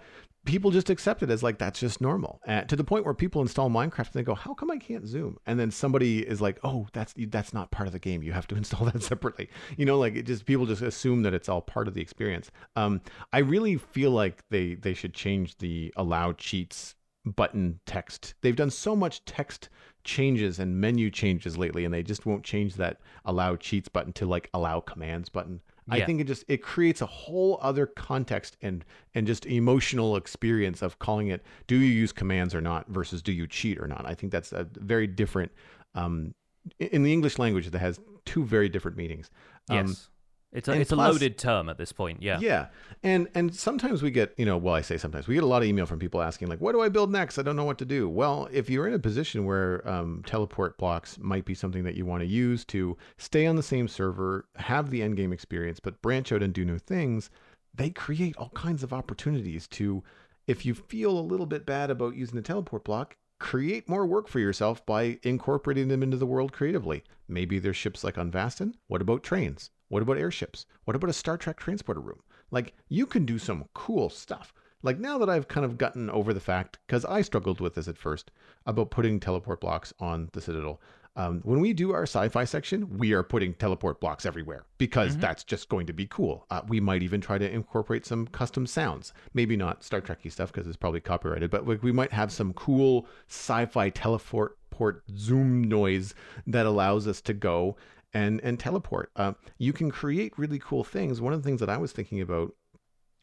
people 0.45 0.69
just 0.69 0.87
accept 0.91 1.23
it 1.23 1.31
as 1.31 1.41
like 1.41 1.57
that's 1.57 1.79
just 1.79 1.99
normal. 1.99 2.39
Uh, 2.47 2.61
to 2.61 2.75
the 2.75 2.83
point 2.83 3.03
where 3.03 3.15
people 3.15 3.41
install 3.41 3.71
minecraft 3.71 4.13
and 4.13 4.13
they 4.13 4.21
go 4.21 4.35
how 4.35 4.53
come 4.53 4.69
i 4.69 4.77
can't 4.77 5.07
zoom? 5.07 5.35
And 5.47 5.59
then 5.59 5.71
somebody 5.71 6.19
is 6.19 6.41
like 6.41 6.59
oh 6.63 6.85
that's 6.93 7.15
that's 7.17 7.55
not 7.55 7.71
part 7.71 7.87
of 7.87 7.93
the 7.93 7.97
game. 7.97 8.21
You 8.21 8.33
have 8.33 8.45
to 8.49 8.55
install 8.61 8.85
that 8.85 9.01
separately. 9.01 9.49
You 9.77 9.85
know 9.85 9.97
like 9.97 10.15
it 10.15 10.27
just 10.27 10.45
people 10.45 10.67
just 10.67 10.83
assume 10.83 11.23
that 11.23 11.33
it's 11.33 11.49
all 11.49 11.61
part 11.61 11.87
of 11.87 11.95
the 11.95 12.01
experience. 12.01 12.51
Um, 12.75 13.01
i 13.33 13.39
really 13.39 13.77
feel 13.77 14.11
like 14.11 14.43
they 14.51 14.75
they 14.75 14.93
should 14.93 15.15
change 15.15 15.57
the 15.57 15.91
allow 15.97 16.33
cheats 16.33 16.93
button 17.25 17.79
text. 17.85 18.33
They've 18.41 18.55
done 18.55 18.69
so 18.69 18.95
much 18.95 19.23
text 19.25 19.69
changes 20.03 20.59
and 20.59 20.79
menu 20.79 21.09
changes 21.11 21.57
lately, 21.57 21.85
and 21.85 21.93
they 21.93 22.03
just 22.03 22.25
won't 22.25 22.43
change 22.43 22.75
that 22.75 22.99
allow 23.25 23.55
cheats 23.55 23.89
button 23.89 24.13
to 24.13 24.25
like 24.25 24.49
allow 24.53 24.79
commands 24.79 25.29
button. 25.29 25.61
Yeah. 25.87 25.95
I 25.95 26.05
think 26.05 26.21
it 26.21 26.27
just 26.27 26.45
it 26.47 26.61
creates 26.61 27.01
a 27.01 27.05
whole 27.05 27.59
other 27.61 27.85
context 27.85 28.57
and 28.61 28.85
and 29.13 29.27
just 29.27 29.45
emotional 29.45 30.15
experience 30.15 30.81
of 30.81 30.99
calling 30.99 31.27
it 31.27 31.43
do 31.67 31.75
you 31.75 31.87
use 31.87 32.11
commands 32.11 32.55
or 32.55 32.61
not 32.61 32.87
versus 32.87 33.21
do 33.21 33.31
you 33.31 33.47
cheat 33.47 33.79
or 33.79 33.87
not. 33.87 34.05
I 34.05 34.13
think 34.13 34.31
that's 34.31 34.51
a 34.51 34.67
very 34.73 35.07
different 35.07 35.51
um, 35.95 36.33
in 36.79 37.03
the 37.03 37.11
English 37.11 37.39
language 37.39 37.69
that 37.69 37.79
has 37.79 37.99
two 38.25 38.45
very 38.45 38.69
different 38.69 38.97
meanings. 38.97 39.29
Um, 39.69 39.87
yes. 39.87 40.09
It's 40.53 40.67
a, 40.67 40.73
it's 40.73 40.91
plus, 40.91 41.09
a 41.09 41.11
loaded 41.11 41.37
term 41.37 41.69
at 41.69 41.77
this 41.77 41.93
point, 41.93 42.21
yeah. 42.21 42.37
Yeah, 42.41 42.67
and 43.03 43.29
and 43.33 43.55
sometimes 43.55 44.03
we 44.03 44.11
get 44.11 44.33
you 44.37 44.45
know 44.45 44.57
well 44.57 44.75
I 44.75 44.81
say 44.81 44.97
sometimes 44.97 45.27
we 45.27 45.35
get 45.35 45.43
a 45.43 45.47
lot 45.47 45.61
of 45.61 45.67
email 45.67 45.85
from 45.85 45.97
people 45.97 46.21
asking 46.21 46.49
like 46.49 46.59
what 46.59 46.73
do 46.73 46.81
I 46.81 46.89
build 46.89 47.11
next 47.11 47.39
I 47.39 47.41
don't 47.41 47.55
know 47.55 47.63
what 47.63 47.77
to 47.77 47.85
do. 47.85 48.09
Well, 48.09 48.49
if 48.51 48.69
you're 48.69 48.87
in 48.87 48.93
a 48.93 48.99
position 48.99 49.45
where 49.45 49.87
um, 49.87 50.23
teleport 50.25 50.77
blocks 50.77 51.17
might 51.19 51.45
be 51.45 51.53
something 51.53 51.83
that 51.83 51.95
you 51.95 52.05
want 52.05 52.21
to 52.21 52.27
use 52.27 52.65
to 52.65 52.97
stay 53.17 53.45
on 53.45 53.55
the 53.55 53.63
same 53.63 53.87
server, 53.87 54.45
have 54.57 54.89
the 54.89 55.01
end 55.01 55.15
game 55.15 55.31
experience, 55.31 55.79
but 55.79 56.01
branch 56.01 56.31
out 56.33 56.43
and 56.43 56.53
do 56.53 56.65
new 56.65 56.79
things, 56.79 57.29
they 57.73 57.89
create 57.89 58.35
all 58.37 58.49
kinds 58.49 58.83
of 58.83 58.93
opportunities 58.93 59.67
to. 59.69 60.03
If 60.47 60.65
you 60.65 60.73
feel 60.73 61.17
a 61.17 61.21
little 61.21 61.45
bit 61.45 61.65
bad 61.65 61.91
about 61.91 62.15
using 62.15 62.35
the 62.35 62.41
teleport 62.41 62.83
block, 62.83 63.15
create 63.39 63.87
more 63.87 64.05
work 64.05 64.27
for 64.27 64.39
yourself 64.39 64.85
by 64.85 65.17
incorporating 65.23 65.87
them 65.87 66.03
into 66.03 66.17
the 66.17 66.25
world 66.25 66.51
creatively. 66.51 67.03
Maybe 67.27 67.57
there's 67.59 67.77
ships 67.77 68.03
like 68.03 68.17
on 68.17 68.31
Vastin. 68.31 68.73
What 68.87 69.01
about 69.01 69.23
trains? 69.23 69.69
What 69.91 70.01
about 70.01 70.17
airships? 70.17 70.65
What 70.85 70.95
about 70.95 71.09
a 71.09 71.13
Star 71.13 71.35
Trek 71.35 71.57
transporter 71.57 71.99
room? 71.99 72.21
Like, 72.49 72.73
you 72.87 73.05
can 73.05 73.25
do 73.25 73.37
some 73.37 73.65
cool 73.73 74.09
stuff. 74.09 74.53
Like, 74.83 74.99
now 74.99 75.17
that 75.17 75.29
I've 75.29 75.49
kind 75.49 75.65
of 75.65 75.77
gotten 75.77 76.09
over 76.09 76.33
the 76.33 76.39
fact, 76.39 76.79
because 76.87 77.03
I 77.03 77.21
struggled 77.21 77.59
with 77.59 77.75
this 77.75 77.89
at 77.89 77.97
first, 77.97 78.31
about 78.65 78.89
putting 78.89 79.19
teleport 79.19 79.59
blocks 79.59 79.93
on 79.99 80.29
the 80.31 80.39
Citadel. 80.39 80.79
Um, 81.17 81.41
when 81.43 81.59
we 81.59 81.73
do 81.73 81.91
our 81.91 82.03
sci 82.03 82.29
fi 82.29 82.45
section, 82.45 82.97
we 82.97 83.11
are 83.11 83.21
putting 83.21 83.53
teleport 83.55 83.99
blocks 83.99 84.25
everywhere 84.25 84.63
because 84.77 85.11
mm-hmm. 85.11 85.19
that's 85.19 85.43
just 85.43 85.67
going 85.67 85.87
to 85.87 85.93
be 85.93 86.07
cool. 86.07 86.45
Uh, 86.49 86.61
we 86.69 86.79
might 86.79 87.03
even 87.03 87.19
try 87.19 87.37
to 87.37 87.53
incorporate 87.53 88.05
some 88.05 88.27
custom 88.27 88.65
sounds. 88.65 89.11
Maybe 89.33 89.57
not 89.57 89.83
Star 89.83 89.99
Trekky 89.99 90.31
stuff 90.31 90.53
because 90.53 90.67
it's 90.69 90.77
probably 90.77 91.01
copyrighted, 91.01 91.51
but 91.51 91.67
like, 91.67 91.83
we 91.83 91.91
might 91.91 92.13
have 92.13 92.31
some 92.31 92.53
cool 92.53 93.07
sci 93.27 93.65
fi 93.65 93.89
teleport 93.89 94.57
zoom 95.17 95.65
noise 95.65 96.15
that 96.47 96.65
allows 96.65 97.09
us 97.09 97.19
to 97.21 97.33
go 97.33 97.75
and 98.13 98.41
and 98.41 98.59
teleport. 98.59 99.11
Uh, 99.15 99.33
you 99.57 99.73
can 99.73 99.91
create 99.91 100.37
really 100.37 100.59
cool 100.59 100.83
things. 100.83 101.21
One 101.21 101.33
of 101.33 101.41
the 101.41 101.47
things 101.47 101.59
that 101.59 101.69
I 101.69 101.77
was 101.77 101.91
thinking 101.91 102.21
about 102.21 102.53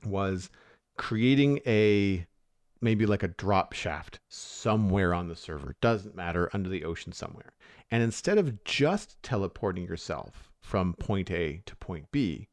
was 0.04 0.50
creating 0.96 1.60
a 1.66 2.26
maybe 2.80 3.06
like 3.06 3.22
a 3.22 3.28
drop 3.28 3.72
shaft 3.72 4.20
somewhere 4.28 5.12
on 5.14 5.28
the 5.28 5.36
server 5.36 5.74
doesn't 5.80 6.14
matter 6.14 6.50
under 6.52 6.68
the 6.68 6.84
ocean 6.84 7.12
somewhere 7.12 7.52
and 7.90 8.02
instead 8.02 8.38
of 8.38 8.62
just 8.64 9.20
teleporting 9.22 9.84
yourself 9.84 10.50
from 10.60 10.94
point 10.94 11.30
a 11.30 11.62
to 11.66 11.74
point 11.76 12.06
b 12.12 12.48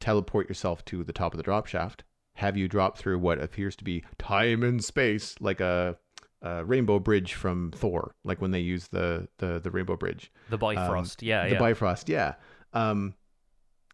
teleport 0.00 0.48
yourself 0.48 0.84
to 0.84 1.04
the 1.04 1.12
top 1.12 1.32
of 1.32 1.36
the 1.36 1.42
drop 1.42 1.66
shaft 1.66 2.02
have 2.36 2.56
you 2.56 2.68
drop 2.68 2.96
through 2.96 3.18
what 3.18 3.40
appears 3.40 3.76
to 3.76 3.84
be 3.84 4.04
time 4.16 4.62
and 4.62 4.84
space 4.84 5.34
like 5.40 5.60
a 5.60 5.96
uh, 6.44 6.64
Rainbow 6.64 6.98
Bridge 6.98 7.34
from 7.34 7.72
Thor, 7.74 8.14
like 8.24 8.40
when 8.40 8.50
they 8.50 8.60
use 8.60 8.88
the 8.88 9.28
the 9.38 9.60
the 9.60 9.70
Rainbow 9.70 9.96
Bridge, 9.96 10.30
the 10.50 10.58
Bifrost, 10.58 11.22
um, 11.22 11.28
yeah, 11.28 11.44
the 11.46 11.54
yeah. 11.54 11.58
Bifrost, 11.58 12.08
yeah. 12.08 12.34
Um, 12.72 13.14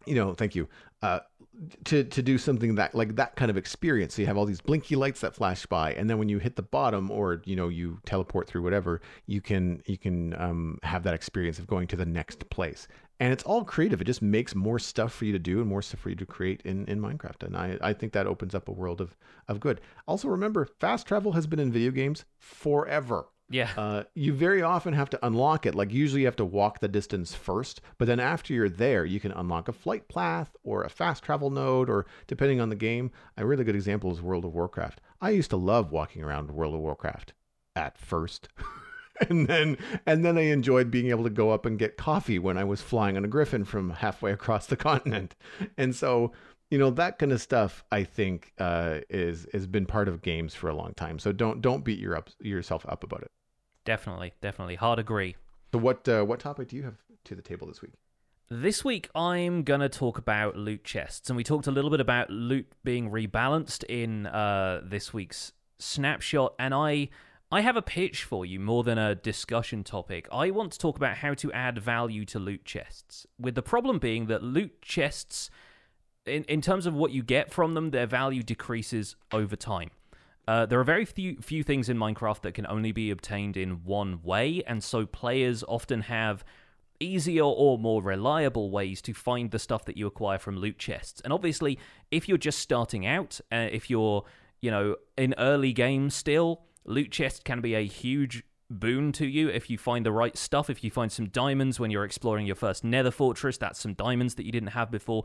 you 0.05 0.15
know, 0.15 0.33
thank 0.33 0.55
you. 0.55 0.67
Uh, 1.01 1.19
to 1.85 2.03
to 2.03 2.21
do 2.21 2.37
something 2.37 2.75
that 2.75 2.93
like 2.93 3.15
that 3.15 3.35
kind 3.35 3.49
of 3.49 3.57
experience. 3.57 4.15
So 4.15 4.21
you 4.21 4.27
have 4.27 4.37
all 4.37 4.45
these 4.45 4.61
blinky 4.61 4.95
lights 4.95 5.21
that 5.21 5.33
flash 5.33 5.65
by, 5.65 5.93
and 5.93 6.09
then 6.09 6.17
when 6.17 6.29
you 6.29 6.39
hit 6.39 6.55
the 6.55 6.63
bottom, 6.63 7.09
or 7.09 7.41
you 7.45 7.55
know 7.55 7.69
you 7.69 7.99
teleport 8.05 8.47
through 8.47 8.61
whatever, 8.61 9.01
you 9.25 9.41
can 9.41 9.81
you 9.85 9.97
can 9.97 10.39
um, 10.39 10.79
have 10.83 11.03
that 11.03 11.13
experience 11.13 11.59
of 11.59 11.67
going 11.67 11.87
to 11.87 11.95
the 11.95 12.05
next 12.05 12.49
place 12.49 12.87
and 13.19 13.31
it's 13.31 13.43
all 13.43 13.63
creative. 13.63 14.01
It 14.01 14.05
just 14.05 14.21
makes 14.21 14.55
more 14.55 14.79
stuff 14.79 15.13
for 15.13 15.25
you 15.25 15.31
to 15.31 15.39
do 15.39 15.59
and 15.59 15.69
more 15.69 15.81
stuff 15.81 16.01
for 16.01 16.09
you 16.09 16.15
to 16.15 16.25
create 16.25 16.61
in, 16.65 16.85
in 16.85 16.99
Minecraft. 16.99 17.43
And 17.43 17.55
I, 17.55 17.77
I 17.81 17.93
think 17.93 18.13
that 18.13 18.27
opens 18.27 18.53
up 18.53 18.67
a 18.67 18.73
world 18.73 19.01
of, 19.01 19.15
of 19.47 19.59
good. 19.59 19.81
Also, 20.07 20.27
remember, 20.27 20.65
fast 20.79 21.07
travel 21.07 21.31
has 21.33 21.47
been 21.47 21.59
in 21.59 21.71
video 21.71 21.91
games 21.91 22.25
forever. 22.37 23.27
Yeah. 23.49 23.69
Uh, 23.77 24.03
you 24.15 24.33
very 24.33 24.63
often 24.63 24.93
have 24.93 25.09
to 25.11 25.25
unlock 25.25 25.65
it. 25.65 25.75
Like, 25.75 25.93
usually 25.93 26.21
you 26.21 26.27
have 26.27 26.35
to 26.37 26.45
walk 26.45 26.79
the 26.79 26.87
distance 26.87 27.33
first, 27.33 27.79
but 27.97 28.05
then 28.05 28.19
after 28.19 28.53
you're 28.53 28.69
there, 28.69 29.05
you 29.05 29.19
can 29.19 29.31
unlock 29.31 29.67
a 29.67 29.73
flight 29.73 30.07
path 30.09 30.55
or 30.63 30.83
a 30.83 30.89
fast 30.89 31.23
travel 31.23 31.51
node, 31.51 31.89
or 31.89 32.07
depending 32.27 32.59
on 32.59 32.69
the 32.69 32.75
game. 32.75 33.11
A 33.37 33.45
really 33.45 33.63
good 33.63 33.75
example 33.75 34.11
is 34.11 34.21
World 34.21 34.45
of 34.45 34.53
Warcraft. 34.53 34.99
I 35.21 35.29
used 35.29 35.51
to 35.51 35.57
love 35.57 35.91
walking 35.91 36.23
around 36.23 36.49
World 36.51 36.73
of 36.73 36.81
Warcraft 36.81 37.33
at 37.75 37.97
first. 37.97 38.49
and 39.29 39.47
then 39.47 39.77
and 40.05 40.25
then 40.25 40.37
I 40.37 40.41
enjoyed 40.41 40.91
being 40.91 41.09
able 41.09 41.23
to 41.23 41.29
go 41.29 41.51
up 41.51 41.65
and 41.65 41.79
get 41.79 41.97
coffee 41.97 42.39
when 42.39 42.57
I 42.57 42.63
was 42.63 42.81
flying 42.81 43.17
on 43.17 43.25
a 43.25 43.27
griffin 43.27 43.63
from 43.63 43.91
halfway 43.91 44.31
across 44.31 44.65
the 44.67 44.75
continent. 44.77 45.35
And 45.77 45.95
so, 45.95 46.33
you 46.69 46.77
know, 46.77 46.89
that 46.91 47.19
kind 47.19 47.31
of 47.31 47.41
stuff 47.41 47.83
I 47.91 48.03
think 48.03 48.53
uh, 48.59 48.99
is 49.09 49.47
has 49.53 49.67
been 49.67 49.85
part 49.85 50.07
of 50.07 50.21
games 50.21 50.53
for 50.53 50.69
a 50.69 50.75
long 50.75 50.93
time. 50.95 51.19
So 51.19 51.31
don't 51.31 51.61
don't 51.61 51.83
beat 51.83 51.99
your 51.99 52.15
up 52.15 52.29
yourself 52.39 52.85
up 52.89 53.03
about 53.03 53.21
it. 53.21 53.31
Definitely, 53.85 54.33
definitely, 54.41 54.75
hard 54.75 54.99
agree. 54.99 55.35
So 55.71 55.79
what 55.79 56.07
uh, 56.07 56.23
what 56.23 56.39
topic 56.39 56.69
do 56.69 56.75
you 56.75 56.83
have 56.83 56.97
to 57.25 57.35
the 57.35 57.41
table 57.41 57.67
this 57.67 57.81
week? 57.81 57.93
This 58.49 58.85
week, 58.85 59.09
I'm 59.15 59.63
going 59.63 59.79
to 59.79 59.89
talk 59.89 60.19
about 60.19 60.55
loot 60.55 60.83
chests. 60.83 61.31
And 61.31 61.37
we 61.37 61.43
talked 61.43 61.65
a 61.65 61.71
little 61.71 61.89
bit 61.89 61.99
about 61.99 62.29
loot 62.29 62.67
being 62.83 63.09
rebalanced 63.09 63.83
in 63.85 64.27
uh, 64.27 64.81
this 64.83 65.11
week's 65.11 65.51
snapshot. 65.79 66.53
And 66.59 66.71
I 66.71 67.09
I 67.51 67.61
have 67.61 67.77
a 67.77 67.81
pitch 67.81 68.23
for 68.23 68.45
you 68.45 68.59
more 68.59 68.83
than 68.83 68.97
a 68.97 69.15
discussion 69.15 69.83
topic. 69.83 70.27
I 70.31 70.49
want 70.49 70.71
to 70.73 70.79
talk 70.79 70.97
about 70.97 71.17
how 71.17 71.35
to 71.35 71.51
add 71.53 71.77
value 71.77 72.25
to 72.25 72.39
loot 72.39 72.65
chests. 72.65 73.27
With 73.39 73.55
the 73.55 73.61
problem 73.61 73.99
being 73.99 74.25
that 74.27 74.43
loot 74.43 74.81
chests, 74.81 75.49
in, 76.25 76.43
in 76.45 76.61
terms 76.61 76.85
of 76.85 76.95
what 76.95 77.11
you 77.11 77.21
get 77.21 77.51
from 77.51 77.73
them, 77.73 77.91
their 77.91 78.07
value 78.07 78.41
decreases 78.41 79.15
over 79.31 79.55
time. 79.55 79.91
Uh, 80.47 80.65
there 80.65 80.79
are 80.79 80.83
very 80.83 81.05
few 81.05 81.37
few 81.37 81.63
things 81.63 81.89
in 81.89 81.97
Minecraft 81.97 82.41
that 82.41 82.53
can 82.53 82.67
only 82.67 82.91
be 82.91 83.09
obtained 83.09 83.57
in 83.57 83.83
one 83.83 84.21
way, 84.21 84.61
and 84.67 84.83
so 84.83 85.05
players 85.05 85.63
often 85.67 86.01
have 86.01 86.43
easier 86.99 87.43
or 87.43 87.77
more 87.77 88.01
reliable 88.01 88.69
ways 88.69 89.01
to 89.01 89.13
find 89.13 89.51
the 89.51 89.59
stuff 89.59 89.85
that 89.85 89.97
you 89.97 90.07
acquire 90.07 90.37
from 90.37 90.57
loot 90.57 90.77
chests. 90.77 91.19
And 91.21 91.33
obviously, 91.33 91.79
if 92.11 92.29
you're 92.29 92.37
just 92.37 92.59
starting 92.59 93.05
out, 93.05 93.39
uh, 93.51 93.67
if 93.71 93.89
you're 93.89 94.23
you 94.61 94.69
know 94.69 94.95
in 95.17 95.33
early 95.39 95.73
game 95.73 96.11
still, 96.11 96.61
loot 96.85 97.11
chests 97.11 97.41
can 97.43 97.61
be 97.61 97.75
a 97.75 97.85
huge 97.85 98.43
boon 98.69 99.11
to 99.11 99.27
you 99.27 99.47
if 99.47 99.69
you 99.69 99.77
find 99.77 100.05
the 100.05 100.11
right 100.11 100.37
stuff. 100.37 100.69
If 100.69 100.83
you 100.83 100.89
find 100.91 101.11
some 101.11 101.27
diamonds 101.27 101.79
when 101.79 101.91
you're 101.91 102.05
exploring 102.05 102.45
your 102.45 102.55
first 102.55 102.83
Nether 102.83 103.11
fortress, 103.11 103.57
that's 103.57 103.79
some 103.79 103.93
diamonds 103.93 104.35
that 104.35 104.45
you 104.45 104.51
didn't 104.51 104.69
have 104.69 104.89
before 104.89 105.23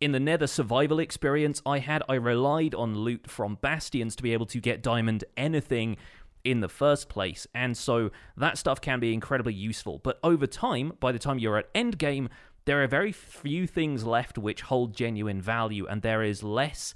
in 0.00 0.12
the 0.12 0.20
Nether 0.20 0.46
survival 0.46 0.98
experience 0.98 1.62
I 1.64 1.78
had, 1.78 2.02
I 2.08 2.14
relied 2.14 2.74
on 2.74 2.98
loot 2.98 3.30
from 3.30 3.56
bastions 3.60 4.14
to 4.16 4.22
be 4.22 4.32
able 4.32 4.46
to 4.46 4.60
get 4.60 4.82
diamond 4.82 5.24
anything 5.36 5.96
in 6.44 6.60
the 6.60 6.68
first 6.68 7.08
place, 7.08 7.46
and 7.54 7.76
so 7.76 8.10
that 8.36 8.56
stuff 8.56 8.80
can 8.80 9.00
be 9.00 9.12
incredibly 9.12 9.54
useful. 9.54 10.00
But 10.02 10.20
over 10.22 10.46
time, 10.46 10.92
by 11.00 11.12
the 11.12 11.18
time 11.18 11.38
you're 11.38 11.58
at 11.58 11.72
endgame, 11.74 12.28
there 12.66 12.82
are 12.82 12.86
very 12.86 13.10
few 13.10 13.66
things 13.66 14.04
left 14.04 14.38
which 14.38 14.62
hold 14.62 14.94
genuine 14.94 15.40
value, 15.40 15.86
and 15.86 16.02
there 16.02 16.22
is 16.22 16.42
less 16.42 16.94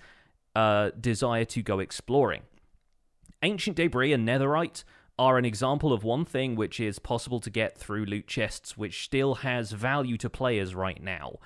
uh, 0.55 0.91
desire 1.01 1.45
to 1.47 1.63
go 1.63 1.81
exploring. 1.81 2.43
Ancient 3.43 3.77
debris 3.77 4.13
and 4.13 4.29
netherite 4.29 4.85
are 5.19 5.39
an 5.39 5.47
example 5.47 5.93
of 5.93 6.05
one 6.05 6.27
thing 6.27 6.57
which 6.57 6.79
is 6.79 6.99
possible 6.99 7.41
to 7.41 7.49
get 7.49 7.77
through 7.77 8.05
loot 8.05 8.27
chests, 8.27 8.77
which 8.77 9.03
still 9.03 9.37
has 9.37 9.73
value 9.73 10.19
to 10.19 10.29
players 10.29 10.75
right 10.75 11.03
now. 11.03 11.39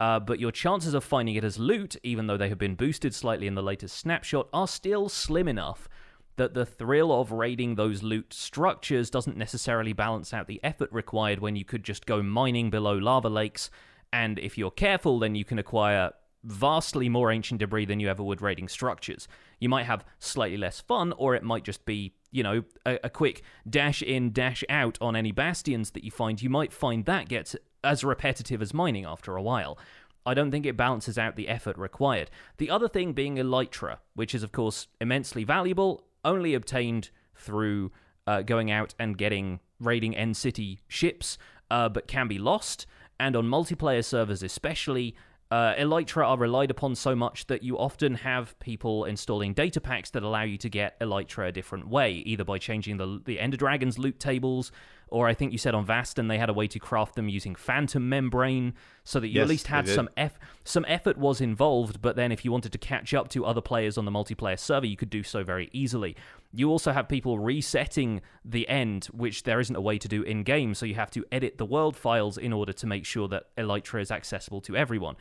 Uh, 0.00 0.18
but 0.18 0.40
your 0.40 0.50
chances 0.50 0.92
of 0.92 1.04
finding 1.04 1.36
it 1.36 1.44
as 1.44 1.58
loot, 1.58 1.96
even 2.02 2.26
though 2.26 2.36
they 2.36 2.48
have 2.48 2.58
been 2.58 2.74
boosted 2.74 3.14
slightly 3.14 3.46
in 3.46 3.54
the 3.54 3.62
latest 3.62 3.96
snapshot, 3.96 4.48
are 4.52 4.68
still 4.68 5.08
slim 5.08 5.46
enough 5.46 5.88
that 6.36 6.54
the 6.54 6.66
thrill 6.66 7.12
of 7.12 7.32
raiding 7.32 7.76
those 7.76 8.02
loot 8.02 8.32
structures 8.32 9.08
doesn't 9.08 9.36
necessarily 9.36 9.92
balance 9.92 10.34
out 10.34 10.48
the 10.48 10.60
effort 10.62 10.92
required 10.92 11.38
when 11.38 11.56
you 11.56 11.64
could 11.64 11.82
just 11.82 12.06
go 12.06 12.22
mining 12.22 12.70
below 12.70 12.96
lava 12.96 13.28
lakes, 13.28 13.70
and 14.12 14.38
if 14.38 14.58
you're 14.58 14.70
careful, 14.70 15.18
then 15.18 15.34
you 15.34 15.44
can 15.44 15.58
acquire 15.58 16.12
vastly 16.46 17.08
more 17.08 17.32
ancient 17.32 17.60
debris 17.60 17.84
than 17.84 18.00
you 18.00 18.08
ever 18.08 18.22
would 18.22 18.40
raiding 18.40 18.68
structures. 18.68 19.26
You 19.58 19.68
might 19.68 19.86
have 19.86 20.04
slightly 20.18 20.56
less 20.56 20.80
fun, 20.80 21.12
or 21.12 21.34
it 21.34 21.42
might 21.42 21.64
just 21.64 21.84
be, 21.84 22.14
you 22.30 22.42
know, 22.42 22.62
a, 22.86 22.98
a 23.04 23.10
quick 23.10 23.42
dash 23.68 24.00
in, 24.00 24.32
dash 24.32 24.62
out 24.68 24.96
on 25.00 25.16
any 25.16 25.32
bastions 25.32 25.90
that 25.90 26.04
you 26.04 26.10
find. 26.10 26.40
You 26.40 26.50
might 26.50 26.72
find 26.72 27.04
that 27.04 27.28
gets 27.28 27.56
as 27.82 28.04
repetitive 28.04 28.62
as 28.62 28.72
mining 28.72 29.04
after 29.04 29.36
a 29.36 29.42
while. 29.42 29.78
I 30.24 30.34
don't 30.34 30.50
think 30.50 30.66
it 30.66 30.76
balances 30.76 31.18
out 31.18 31.36
the 31.36 31.48
effort 31.48 31.76
required. 31.78 32.30
The 32.58 32.70
other 32.70 32.88
thing 32.88 33.12
being 33.12 33.36
elytra, 33.36 33.98
which 34.14 34.34
is, 34.34 34.42
of 34.42 34.52
course, 34.52 34.88
immensely 35.00 35.44
valuable, 35.44 36.04
only 36.24 36.54
obtained 36.54 37.10
through 37.34 37.92
uh, 38.26 38.42
going 38.42 38.70
out 38.70 38.94
and 38.98 39.18
getting 39.18 39.60
raiding 39.80 40.16
End 40.16 40.36
City 40.36 40.80
ships, 40.88 41.38
uh, 41.70 41.88
but 41.88 42.08
can 42.08 42.28
be 42.28 42.38
lost. 42.38 42.86
And 43.18 43.34
on 43.36 43.46
multiplayer 43.46 44.04
servers, 44.04 44.42
especially, 44.42 45.14
uh, 45.50 45.74
Elytra 45.74 46.26
are 46.26 46.36
relied 46.36 46.70
upon 46.70 46.94
so 46.94 47.14
much 47.14 47.46
that 47.46 47.62
you 47.62 47.78
often 47.78 48.16
have 48.16 48.58
people 48.58 49.04
installing 49.04 49.54
data 49.54 49.80
packs 49.80 50.10
that 50.10 50.22
allow 50.22 50.42
you 50.42 50.58
to 50.58 50.68
get 50.68 50.98
Elytra 51.00 51.48
a 51.48 51.52
different 51.52 51.88
way, 51.88 52.12
either 52.12 52.44
by 52.44 52.58
changing 52.58 52.96
the 52.96 53.20
the 53.24 53.38
Ender 53.38 53.56
Dragon's 53.56 53.98
loot 53.98 54.18
tables, 54.18 54.72
or 55.08 55.28
I 55.28 55.34
think 55.34 55.52
you 55.52 55.58
said 55.58 55.74
on 55.74 55.84
Vaston 55.84 56.28
they 56.28 56.38
had 56.38 56.48
a 56.48 56.52
way 56.52 56.66
to 56.68 56.78
craft 56.78 57.14
them 57.14 57.28
using 57.28 57.54
Phantom 57.54 58.08
Membrane, 58.08 58.74
so 59.04 59.20
that 59.20 59.28
you 59.28 59.36
Yes, 59.36 59.44
at 59.44 59.48
least 59.48 59.66
had 59.68 59.88
some 59.88 60.08
eff- 60.16 60.38
some 60.64 60.84
effort 60.88 61.16
was 61.16 61.40
involved. 61.40 62.02
But 62.02 62.16
then, 62.16 62.32
if 62.32 62.44
you 62.44 62.52
wanted 62.52 62.72
to 62.72 62.78
catch 62.78 63.14
up 63.14 63.28
to 63.30 63.44
other 63.44 63.60
players 63.60 63.96
on 63.96 64.04
the 64.04 64.10
multiplayer 64.10 64.58
server, 64.58 64.86
you 64.86 64.96
could 64.96 65.10
do 65.10 65.22
so 65.22 65.44
very 65.44 65.70
easily. 65.72 66.16
You 66.52 66.70
also 66.70 66.92
have 66.92 67.08
people 67.08 67.38
resetting 67.38 68.22
the 68.44 68.68
end, 68.68 69.06
which 69.06 69.44
there 69.44 69.60
isn't 69.60 69.76
a 69.76 69.80
way 69.80 69.98
to 69.98 70.08
do 70.08 70.22
in 70.22 70.42
game, 70.42 70.74
so 70.74 70.86
you 70.86 70.94
have 70.94 71.10
to 71.12 71.24
edit 71.30 71.58
the 71.58 71.66
world 71.66 71.96
files 71.96 72.38
in 72.38 72.52
order 72.52 72.72
to 72.72 72.86
make 72.86 73.04
sure 73.04 73.28
that 73.28 73.54
Elytra 73.56 74.00
is 74.00 74.10
accessible 74.10 74.60
to 74.62 74.76
everyone. 74.76 75.16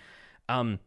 Um, 0.49 0.79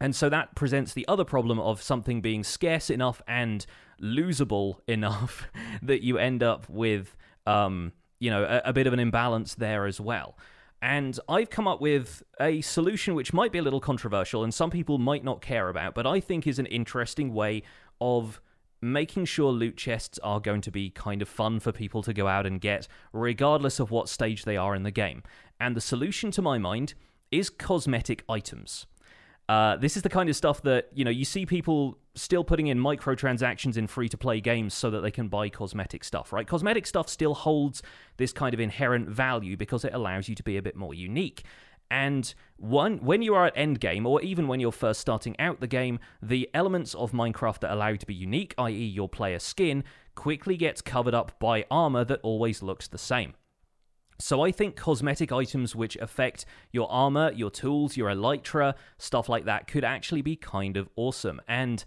and 0.00 0.14
so 0.14 0.28
that 0.28 0.54
presents 0.54 0.94
the 0.94 1.06
other 1.08 1.24
problem 1.24 1.58
of 1.58 1.82
something 1.82 2.20
being 2.20 2.44
scarce 2.44 2.90
enough 2.90 3.20
and 3.26 3.66
losable 4.00 4.76
enough 4.86 5.48
that 5.82 6.02
you 6.02 6.18
end 6.18 6.42
up 6.42 6.68
with, 6.68 7.16
um, 7.46 7.92
you 8.18 8.30
know, 8.30 8.44
a, 8.44 8.70
a 8.70 8.72
bit 8.72 8.86
of 8.86 8.92
an 8.92 8.98
imbalance 8.98 9.54
there 9.54 9.86
as 9.86 10.00
well. 10.00 10.36
And 10.80 11.18
I've 11.28 11.50
come 11.50 11.66
up 11.66 11.80
with 11.80 12.22
a 12.40 12.60
solution 12.60 13.14
which 13.14 13.32
might 13.32 13.50
be 13.50 13.58
a 13.58 13.62
little 13.62 13.80
controversial 13.80 14.44
and 14.44 14.54
some 14.54 14.70
people 14.70 14.98
might 14.98 15.24
not 15.24 15.40
care 15.40 15.68
about, 15.68 15.94
but 15.94 16.06
I 16.06 16.20
think 16.20 16.46
is 16.46 16.58
an 16.58 16.66
interesting 16.66 17.34
way 17.34 17.64
of 18.00 18.40
making 18.80 19.24
sure 19.24 19.50
loot 19.50 19.76
chests 19.76 20.18
are 20.22 20.40
going 20.40 20.60
to 20.60 20.70
be 20.70 20.90
kind 20.90 21.20
of 21.20 21.28
fun 21.28 21.58
for 21.58 21.72
people 21.72 22.02
to 22.02 22.12
go 22.12 22.28
out 22.28 22.46
and 22.46 22.60
get, 22.60 22.86
regardless 23.12 23.80
of 23.80 23.90
what 23.90 24.08
stage 24.08 24.44
they 24.44 24.56
are 24.56 24.74
in 24.74 24.84
the 24.84 24.90
game. 24.92 25.22
And 25.58 25.74
the 25.74 25.80
solution, 25.80 26.30
to 26.32 26.42
my 26.42 26.58
mind, 26.58 26.94
is 27.32 27.50
cosmetic 27.50 28.24
items. 28.28 28.86
Uh, 29.48 29.76
this 29.76 29.96
is 29.96 30.02
the 30.02 30.08
kind 30.08 30.28
of 30.28 30.36
stuff 30.36 30.62
that 30.62 30.88
you 30.92 31.04
know 31.04 31.10
you 31.10 31.24
see 31.24 31.46
people 31.46 31.98
still 32.20 32.44
putting 32.44 32.66
in 32.66 32.78
microtransactions 32.78 33.76
in 33.76 33.86
free-to-play 33.86 34.40
games 34.40 34.74
so 34.74 34.90
that 34.90 35.00
they 35.00 35.10
can 35.10 35.28
buy 35.28 35.48
cosmetic 35.48 36.04
stuff, 36.04 36.32
right? 36.32 36.46
Cosmetic 36.46 36.86
stuff 36.86 37.08
still 37.08 37.34
holds 37.34 37.82
this 38.16 38.32
kind 38.32 38.54
of 38.54 38.60
inherent 38.60 39.08
value 39.08 39.56
because 39.56 39.84
it 39.84 39.94
allows 39.94 40.28
you 40.28 40.34
to 40.34 40.42
be 40.42 40.56
a 40.56 40.62
bit 40.62 40.76
more 40.76 40.94
unique. 40.94 41.44
And 41.90 42.34
one, 42.56 42.98
when 42.98 43.22
you 43.22 43.34
are 43.34 43.46
at 43.46 43.56
endgame, 43.56 44.04
or 44.04 44.20
even 44.20 44.46
when 44.46 44.60
you're 44.60 44.72
first 44.72 45.00
starting 45.00 45.38
out 45.40 45.60
the 45.60 45.66
game, 45.66 45.98
the 46.22 46.50
elements 46.52 46.94
of 46.94 47.12
Minecraft 47.12 47.60
that 47.60 47.72
allow 47.72 47.88
you 47.88 47.96
to 47.96 48.06
be 48.06 48.14
unique, 48.14 48.54
i.e., 48.58 48.72
your 48.72 49.08
player 49.08 49.38
skin, 49.38 49.84
quickly 50.14 50.56
gets 50.56 50.82
covered 50.82 51.14
up 51.14 51.38
by 51.38 51.64
armor 51.70 52.04
that 52.04 52.20
always 52.22 52.62
looks 52.62 52.88
the 52.88 52.98
same. 52.98 53.34
So 54.20 54.42
I 54.42 54.50
think 54.50 54.74
cosmetic 54.74 55.30
items 55.30 55.76
which 55.76 55.96
affect 55.96 56.44
your 56.72 56.90
armor, 56.90 57.30
your 57.32 57.50
tools, 57.50 57.96
your 57.96 58.10
elytra, 58.10 58.74
stuff 58.98 59.28
like 59.28 59.44
that 59.44 59.68
could 59.68 59.84
actually 59.84 60.22
be 60.22 60.34
kind 60.34 60.76
of 60.76 60.88
awesome. 60.96 61.40
And 61.46 61.84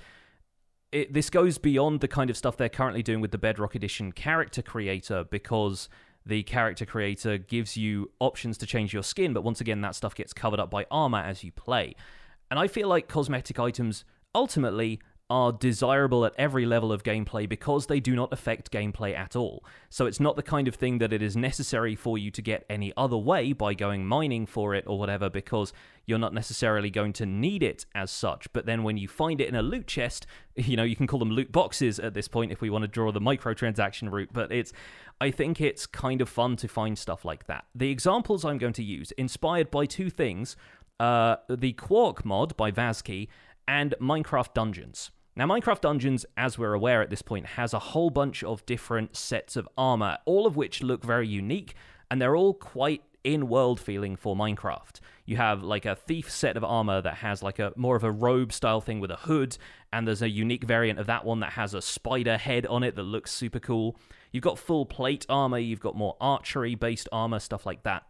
it, 0.92 1.14
this 1.14 1.30
goes 1.30 1.58
beyond 1.58 2.02
the 2.02 2.08
kind 2.08 2.30
of 2.30 2.38
stuff 2.38 2.58
they're 2.58 2.70
currently 2.70 3.04
doing 3.04 3.22
with 3.22 3.32
the 3.32 3.38
Bedrock 3.38 3.76
Edition 3.76 4.12
character 4.12 4.62
creator 4.62 5.24
because 5.24 5.90
the 6.26 6.44
character 6.44 6.86
creator 6.86 7.38
gives 7.38 7.78
you 7.78 8.12
options 8.20 8.58
to 8.60 8.66
change 8.66 8.94
your 8.94 9.04
skin, 9.04 9.34
but 9.34 9.44
once 9.44 9.62
again, 9.62 9.82
that 9.82 9.96
stuff 9.96 10.14
gets 10.14 10.34
covered 10.34 10.60
up 10.60 10.70
by 10.70 10.86
armor 10.92 11.20
as 11.20 11.44
you 11.44 11.52
play. 11.52 11.96
And 12.50 12.60
I 12.60 12.68
feel 12.68 12.88
like 12.88 13.08
cosmetic 13.08 13.58
items 13.60 14.04
ultimately 14.36 15.00
are 15.32 15.54
desirable 15.54 16.26
at 16.26 16.34
every 16.38 16.66
level 16.66 16.92
of 16.92 17.04
gameplay 17.04 17.48
because 17.48 17.86
they 17.86 18.02
do 18.02 18.18
not 18.18 18.34
affect 18.34 18.70
gameplay 18.70 19.16
at 19.16 19.34
all. 19.34 19.64
So 19.90 20.06
it's 20.06 20.20
not 20.20 20.36
the 20.36 20.44
kind 20.44 20.68
of 20.68 20.76
thing 20.76 20.98
that 20.98 21.14
it 21.14 21.22
is 21.22 21.38
necessary 21.38 21.96
for 21.96 22.18
you 22.18 22.30
to 22.32 22.42
get 22.42 22.66
any 22.70 22.92
other 22.98 23.16
way 23.16 23.54
by 23.54 23.74
going 23.74 24.06
mining 24.06 24.46
for 24.46 24.76
it 24.76 24.84
or 24.86 25.00
whatever 25.00 25.30
because 25.30 25.72
you're 26.06 26.20
not 26.20 26.34
necessarily 26.34 26.90
going 26.90 27.14
to 27.14 27.26
need 27.26 27.64
it 27.64 27.86
as 27.96 28.12
such. 28.12 28.52
But 28.52 28.66
then 28.66 28.84
when 28.84 28.98
you 28.98 29.08
find 29.08 29.40
it 29.40 29.48
in 29.48 29.56
a 29.56 29.62
loot 29.62 29.88
chest, 29.88 30.28
you 30.58 30.76
know, 30.76 30.84
you 30.84 30.98
can 30.98 31.08
call 31.08 31.20
them 31.20 31.32
loot 31.32 31.54
boxes 31.54 31.98
at 31.98 32.14
this 32.14 32.28
point 32.28 32.52
if 32.52 32.60
we 32.60 32.70
want 32.70 32.82
to 32.82 32.90
draw 32.90 33.14
the 33.14 33.22
microtransaction 33.22 34.12
route, 34.12 34.32
but 34.34 34.52
it's 34.52 34.74
I 35.22 35.32
think 35.32 35.62
it's 35.62 35.86
kind 35.86 36.20
of 36.20 36.28
fun 36.28 36.58
to 36.58 36.68
find 36.68 37.00
stuff 37.00 37.24
like 37.24 37.48
that. 37.48 37.64
The 37.74 37.90
examples 37.90 38.44
I'm 38.44 38.58
going 38.58 38.74
to 38.74 38.84
use 38.84 39.12
inspired 39.14 39.72
by 39.72 39.86
two 39.86 40.10
things, 40.10 40.58
uh, 41.00 41.38
the 41.48 41.72
Quark 41.72 42.26
mod 42.26 42.58
by 42.58 42.70
Vazkii 42.70 43.30
and 43.66 43.96
Minecraft 44.02 44.54
Dungeons. 44.54 45.12
Now, 45.34 45.46
Minecraft 45.46 45.80
Dungeons, 45.80 46.26
as 46.36 46.58
we're 46.58 46.74
aware 46.74 47.02
at 47.02 47.10
this 47.10 47.22
point, 47.22 47.46
has 47.46 47.74
a 47.74 47.80
whole 47.80 48.10
bunch 48.10 48.44
of 48.44 48.66
different 48.66 49.16
sets 49.16 49.56
of 49.56 49.68
armor, 49.78 50.18
all 50.26 50.46
of 50.46 50.58
which 50.58 50.84
look 50.84 51.06
very 51.06 51.28
unique, 51.28 51.74
and 52.10 52.22
they're 52.22 52.36
all 52.36 52.54
quite 52.54 53.04
in 53.24 53.48
world 53.48 53.80
feeling 53.80 54.18
for 54.18 54.36
Minecraft. 54.36 55.00
You 55.26 55.38
have 55.38 55.64
like 55.64 55.86
a 55.86 55.96
thief 55.96 56.30
set 56.30 56.58
of 56.58 56.66
armor 56.66 57.02
that 57.02 57.16
has 57.16 57.42
like 57.42 57.60
a 57.60 57.72
more 57.78 57.96
of 57.96 58.04
a 58.04 58.12
robe 58.12 58.52
style 58.52 58.82
thing 58.82 59.00
with 59.00 59.10
a 59.10 59.16
hood, 59.16 59.58
and 59.94 60.06
there's 60.06 60.22
a 60.22 60.30
unique 60.30 60.66
variant 60.66 61.00
of 61.00 61.08
that 61.08 61.24
one 61.24 61.40
that 61.40 61.54
has 61.54 61.74
a 61.74 61.82
spider 61.82 62.38
head 62.38 62.66
on 62.66 62.84
it 62.84 62.96
that 62.96 63.04
looks 63.04 63.32
super 63.32 63.60
cool. 63.60 63.98
You've 64.34 64.44
got 64.44 64.60
full 64.60 64.86
plate 64.86 65.26
armor, 65.30 65.60
you've 65.60 65.80
got 65.80 65.96
more 65.96 66.18
archery 66.20 66.76
based 66.76 67.08
armor, 67.14 67.40
stuff 67.40 67.66
like 67.66 67.84
that. 67.84 68.04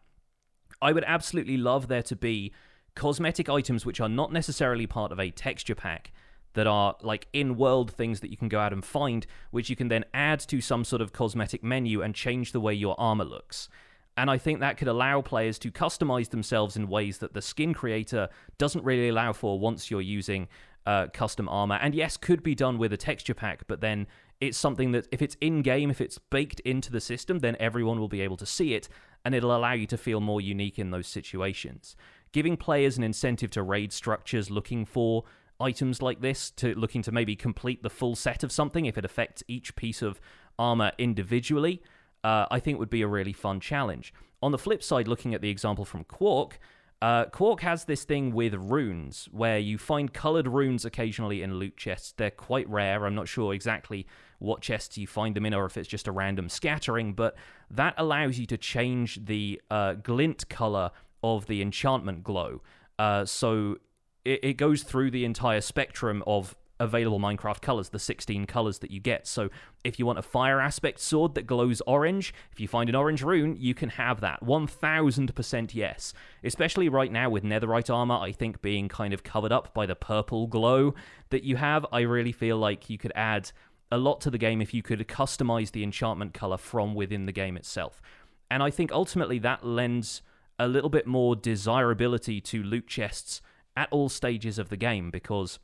I 0.82 0.92
would 0.92 1.04
absolutely 1.06 1.58
love 1.58 1.88
there 1.88 2.04
to 2.04 2.16
be 2.16 2.52
cosmetic 2.96 3.48
items 3.48 3.86
which 3.86 4.02
are 4.02 4.10
not 4.10 4.34
necessarily 4.34 4.88
part 4.88 5.12
of 5.12 5.20
a 5.20 5.30
texture 5.30 5.76
pack 5.76 6.12
that 6.54 6.68
are 6.68 6.96
like 7.02 7.28
in 7.34 7.58
world 7.58 7.92
things 7.92 8.20
that 8.20 8.32
you 8.32 8.38
can 8.38 8.50
go 8.50 8.60
out 8.60 8.74
and 8.74 8.84
find, 8.84 9.26
which 9.52 9.70
you 9.70 9.76
can 9.76 9.88
then 9.88 10.06
add 10.14 10.40
to 10.40 10.62
some 10.62 10.84
sort 10.84 11.02
of 11.02 11.14
cosmetic 11.14 11.64
menu 11.64 12.02
and 12.02 12.14
change 12.14 12.52
the 12.52 12.60
way 12.60 12.74
your 12.74 12.96
armor 13.00 13.26
looks. 13.26 13.70
And 14.18 14.30
I 14.30 14.38
think 14.38 14.60
that 14.60 14.78
could 14.78 14.90
allow 14.90 15.22
players 15.22 15.58
to 15.60 15.72
customize 15.72 16.30
themselves 16.30 16.76
in 16.76 16.90
ways 16.90 17.20
that 17.20 17.34
the 17.34 17.42
skin 17.42 17.74
creator 17.74 18.30
doesn't 18.58 18.84
really 18.84 19.10
allow 19.10 19.34
for 19.34 19.58
once 19.58 19.90
you're 19.90 20.02
using 20.02 20.48
uh, 20.86 21.08
custom 21.14 21.48
armor. 21.48 21.80
And 21.82 21.96
yes, 21.96 22.18
could 22.18 22.44
be 22.44 22.56
done 22.56 22.78
with 22.78 22.92
a 22.92 22.98
texture 22.98 23.34
pack, 23.34 23.64
but 23.68 23.82
then 23.82 24.08
it's 24.42 24.58
something 24.58 24.92
that 24.92 25.08
if 25.12 25.22
it's 25.22 25.38
in 25.40 25.62
game, 25.62 25.90
if 25.90 26.02
it's 26.02 26.18
baked 26.18 26.60
into 26.62 26.92
the 26.92 27.00
system, 27.00 27.40
then 27.40 27.56
everyone 27.60 28.00
will 28.00 28.10
be 28.10 28.22
able 28.22 28.38
to 28.38 28.46
see 28.46 28.74
it, 28.74 28.90
and 29.24 29.36
it'll 29.36 29.56
allow 29.56 29.74
you 29.74 29.86
to 29.88 29.98
feel 29.98 30.20
more 30.20 30.42
unique 30.42 30.80
in 30.80 30.90
those 30.90 31.08
situations. 31.08 31.96
Giving 32.32 32.58
players 32.58 32.98
an 32.98 33.04
incentive 33.04 33.52
to 33.52 33.62
raid 33.62 33.94
structures 33.94 34.50
looking 34.50 34.86
for 34.86 35.24
items 35.62 36.02
like 36.02 36.22
this 36.22 36.52
to 36.52 36.74
looking 36.76 37.02
to 37.04 37.12
maybe 37.12 37.36
complete 37.36 37.84
the 37.84 37.90
full 37.90 38.16
set 38.16 38.44
of 38.44 38.52
something 38.52 38.86
if 38.86 38.98
it 38.98 39.06
affects 39.06 39.44
each 39.48 39.76
piece 39.76 40.02
of 40.02 40.20
armor 40.58 40.92
individually, 40.98 41.82
uh, 42.24 42.46
I 42.52 42.60
think 42.60 42.80
would 42.80 42.90
be 42.90 43.02
a 43.02 43.08
really 43.08 43.34
fun 43.34 43.60
challenge. 43.60 44.14
On 44.44 44.52
the 44.52 44.58
flip 44.58 44.84
side, 44.84 45.08
looking 45.08 45.34
at 45.34 45.42
the 45.42 45.50
example 45.50 45.86
from 45.86 46.04
Quark, 46.04 46.60
uh, 47.02 47.26
Quark 47.26 47.62
has 47.62 47.86
this 47.86 48.04
thing 48.04 48.32
with 48.32 48.54
runes 48.54 49.28
where 49.32 49.58
you 49.58 49.80
find 49.80 50.14
colored 50.14 50.48
runes 50.48 50.86
occasionally 50.86 51.42
in 51.42 51.56
loot 51.56 51.76
chests. 51.76 52.14
They're 52.16 52.30
quite 52.30 52.70
rare. 52.70 53.06
I'm 53.06 53.16
not 53.16 53.28
sure 53.28 53.54
exactly 53.54 54.06
what 54.38 54.62
chests 54.62 54.98
you 54.98 55.08
find 55.08 55.36
them 55.36 55.46
in 55.46 55.54
or 55.54 55.66
if 55.66 55.78
it's 55.78 55.88
just 55.88 56.08
a 56.08 56.12
random 56.12 56.48
scattering, 56.48 57.14
but 57.14 57.36
that 57.72 57.96
allows 57.98 58.38
you 58.38 58.46
to 58.48 58.58
change 58.58 59.26
the 59.26 59.60
uh, 59.72 59.94
glint 59.94 60.48
color 60.50 60.92
of 61.24 61.48
the 61.48 61.62
enchantment 61.62 62.24
glow. 62.24 62.62
Uh, 63.00 63.26
so 63.26 63.78
it, 64.26 64.44
it 64.44 64.54
goes 64.54 64.84
through 64.84 65.12
the 65.12 65.26
entire 65.26 65.62
spectrum 65.62 66.24
of 66.28 66.56
available 66.82 67.20
Minecraft 67.20 67.62
colors, 67.62 67.90
the 67.90 68.00
16 68.00 68.48
colors 68.48 68.80
that 68.80 68.90
you 68.90 69.00
get. 69.00 69.28
So 69.28 69.50
if 69.84 70.00
you 70.00 70.06
want 70.06 70.18
a 70.18 70.24
fire 70.24 70.60
aspect 70.60 71.00
sword 71.00 71.36
that 71.36 71.46
glows 71.46 71.80
orange, 71.82 72.34
if 72.52 72.60
you 72.60 72.68
find 72.68 72.90
an 72.90 72.96
orange 72.96 73.22
rune, 73.22 73.56
you 73.58 73.76
can 73.76 73.90
have 73.90 74.20
that. 74.22 74.44
1000% 74.44 75.76
yes. 75.76 76.14
Especially 76.44 76.90
right 76.90 77.12
now 77.12 77.30
with 77.30 77.44
netherite 77.44 77.94
armor, 77.94 78.16
I 78.16 78.32
think 78.32 78.62
being 78.64 78.90
kind 78.90 79.14
of 79.14 79.24
covered 79.24 79.52
up 79.52 79.74
by 79.76 79.86
the 79.86 79.96
purple 79.96 80.48
glow 80.48 80.96
that 81.30 81.44
you 81.44 81.56
have, 81.58 81.86
I 81.92 82.02
really 82.02 82.32
feel 82.32 82.58
like 82.58 82.90
you 82.90 82.98
could 82.98 83.14
add 83.16 83.52
a 83.92 83.98
lot 83.98 84.20
to 84.22 84.32
the 84.32 84.40
game 84.40 84.62
if 84.62 84.74
you 84.74 84.82
could 84.82 85.08
customize 85.08 85.72
the 85.72 85.84
enchantment 85.84 86.34
color 86.34 86.58
from 86.58 86.96
within 86.96 87.28
the 87.28 87.32
game 87.32 87.58
itself. 87.58 88.02
And 88.50 88.64
I 88.64 88.72
think 88.72 88.92
ultimately 88.92 89.38
that 89.40 89.64
lends 89.66 90.24
a 90.58 90.68
little 90.68 90.90
bit 90.90 91.06
more 91.06 91.36
desirability 91.36 92.42
to 92.42 92.64
loot 92.64 92.88
chests 92.88 93.42
at 93.76 93.88
all 93.92 94.10
stages 94.10 94.60
of 94.60 94.70
the 94.70 94.78
game 94.78 95.10
because 95.12 95.60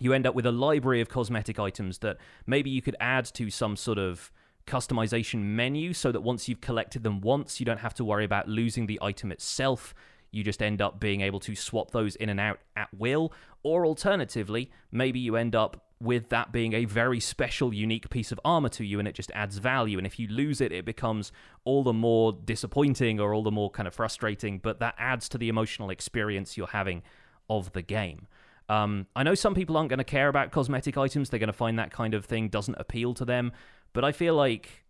you 0.00 0.12
end 0.12 0.26
up 0.26 0.34
with 0.34 0.46
a 0.46 0.52
library 0.52 1.00
of 1.00 1.08
cosmetic 1.08 1.58
items 1.58 1.98
that 1.98 2.18
maybe 2.46 2.70
you 2.70 2.82
could 2.82 2.96
add 3.00 3.24
to 3.24 3.50
some 3.50 3.76
sort 3.76 3.98
of 3.98 4.30
customization 4.66 5.42
menu 5.42 5.92
so 5.92 6.10
that 6.12 6.20
once 6.20 6.48
you've 6.48 6.60
collected 6.60 7.02
them 7.02 7.20
once, 7.20 7.60
you 7.60 7.66
don't 7.66 7.80
have 7.80 7.94
to 7.94 8.04
worry 8.04 8.24
about 8.24 8.48
losing 8.48 8.86
the 8.86 8.98
item 9.00 9.30
itself. 9.30 9.94
You 10.32 10.42
just 10.42 10.60
end 10.60 10.82
up 10.82 11.00
being 11.00 11.20
able 11.20 11.40
to 11.40 11.54
swap 11.54 11.92
those 11.92 12.16
in 12.16 12.28
and 12.28 12.40
out 12.40 12.58
at 12.74 12.88
will. 12.92 13.32
Or 13.62 13.86
alternatively, 13.86 14.70
maybe 14.90 15.18
you 15.18 15.36
end 15.36 15.54
up 15.54 15.82
with 15.98 16.28
that 16.28 16.52
being 16.52 16.74
a 16.74 16.84
very 16.84 17.20
special, 17.20 17.72
unique 17.72 18.10
piece 18.10 18.30
of 18.30 18.40
armor 18.44 18.68
to 18.68 18.84
you 18.84 18.98
and 18.98 19.08
it 19.08 19.14
just 19.14 19.30
adds 19.34 19.56
value. 19.56 19.96
And 19.96 20.06
if 20.06 20.18
you 20.18 20.28
lose 20.28 20.60
it, 20.60 20.72
it 20.72 20.84
becomes 20.84 21.32
all 21.64 21.82
the 21.82 21.92
more 21.92 22.32
disappointing 22.32 23.18
or 23.18 23.32
all 23.32 23.42
the 23.42 23.50
more 23.50 23.70
kind 23.70 23.86
of 23.86 23.94
frustrating, 23.94 24.58
but 24.58 24.78
that 24.80 24.94
adds 24.98 25.28
to 25.30 25.38
the 25.38 25.48
emotional 25.48 25.88
experience 25.88 26.56
you're 26.56 26.66
having 26.66 27.02
of 27.48 27.72
the 27.72 27.82
game. 27.82 28.26
Um, 28.68 29.06
I 29.14 29.22
know 29.22 29.34
some 29.34 29.54
people 29.54 29.76
aren't 29.76 29.90
going 29.90 29.98
to 29.98 30.04
care 30.04 30.28
about 30.28 30.50
cosmetic 30.50 30.96
items; 30.96 31.30
they're 31.30 31.40
going 31.40 31.48
to 31.48 31.52
find 31.52 31.78
that 31.78 31.92
kind 31.92 32.14
of 32.14 32.24
thing 32.24 32.48
doesn't 32.48 32.76
appeal 32.78 33.14
to 33.14 33.24
them. 33.24 33.52
But 33.92 34.04
I 34.04 34.12
feel 34.12 34.34
like 34.34 34.84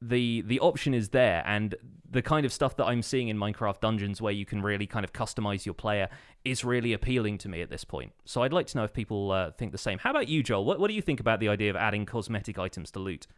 the 0.00 0.42
the 0.42 0.58
option 0.60 0.92
is 0.94 1.10
there, 1.10 1.42
and 1.46 1.74
the 2.10 2.22
kind 2.22 2.44
of 2.44 2.52
stuff 2.52 2.76
that 2.76 2.84
I'm 2.84 3.02
seeing 3.02 3.28
in 3.28 3.38
Minecraft 3.38 3.80
Dungeons, 3.80 4.20
where 4.20 4.32
you 4.32 4.44
can 4.44 4.60
really 4.60 4.86
kind 4.86 5.04
of 5.04 5.12
customize 5.12 5.64
your 5.64 5.74
player, 5.74 6.08
is 6.44 6.64
really 6.64 6.92
appealing 6.92 7.38
to 7.38 7.48
me 7.48 7.62
at 7.62 7.70
this 7.70 7.84
point. 7.84 8.12
So 8.24 8.42
I'd 8.42 8.52
like 8.52 8.66
to 8.68 8.78
know 8.78 8.84
if 8.84 8.92
people 8.92 9.30
uh, 9.30 9.52
think 9.52 9.72
the 9.72 9.78
same. 9.78 9.98
How 9.98 10.10
about 10.10 10.28
you, 10.28 10.42
Joel? 10.42 10.64
What 10.64 10.80
what 10.80 10.88
do 10.88 10.94
you 10.94 11.02
think 11.02 11.20
about 11.20 11.38
the 11.38 11.48
idea 11.48 11.70
of 11.70 11.76
adding 11.76 12.04
cosmetic 12.04 12.58
items 12.58 12.90
to 12.92 12.98
loot? 12.98 13.28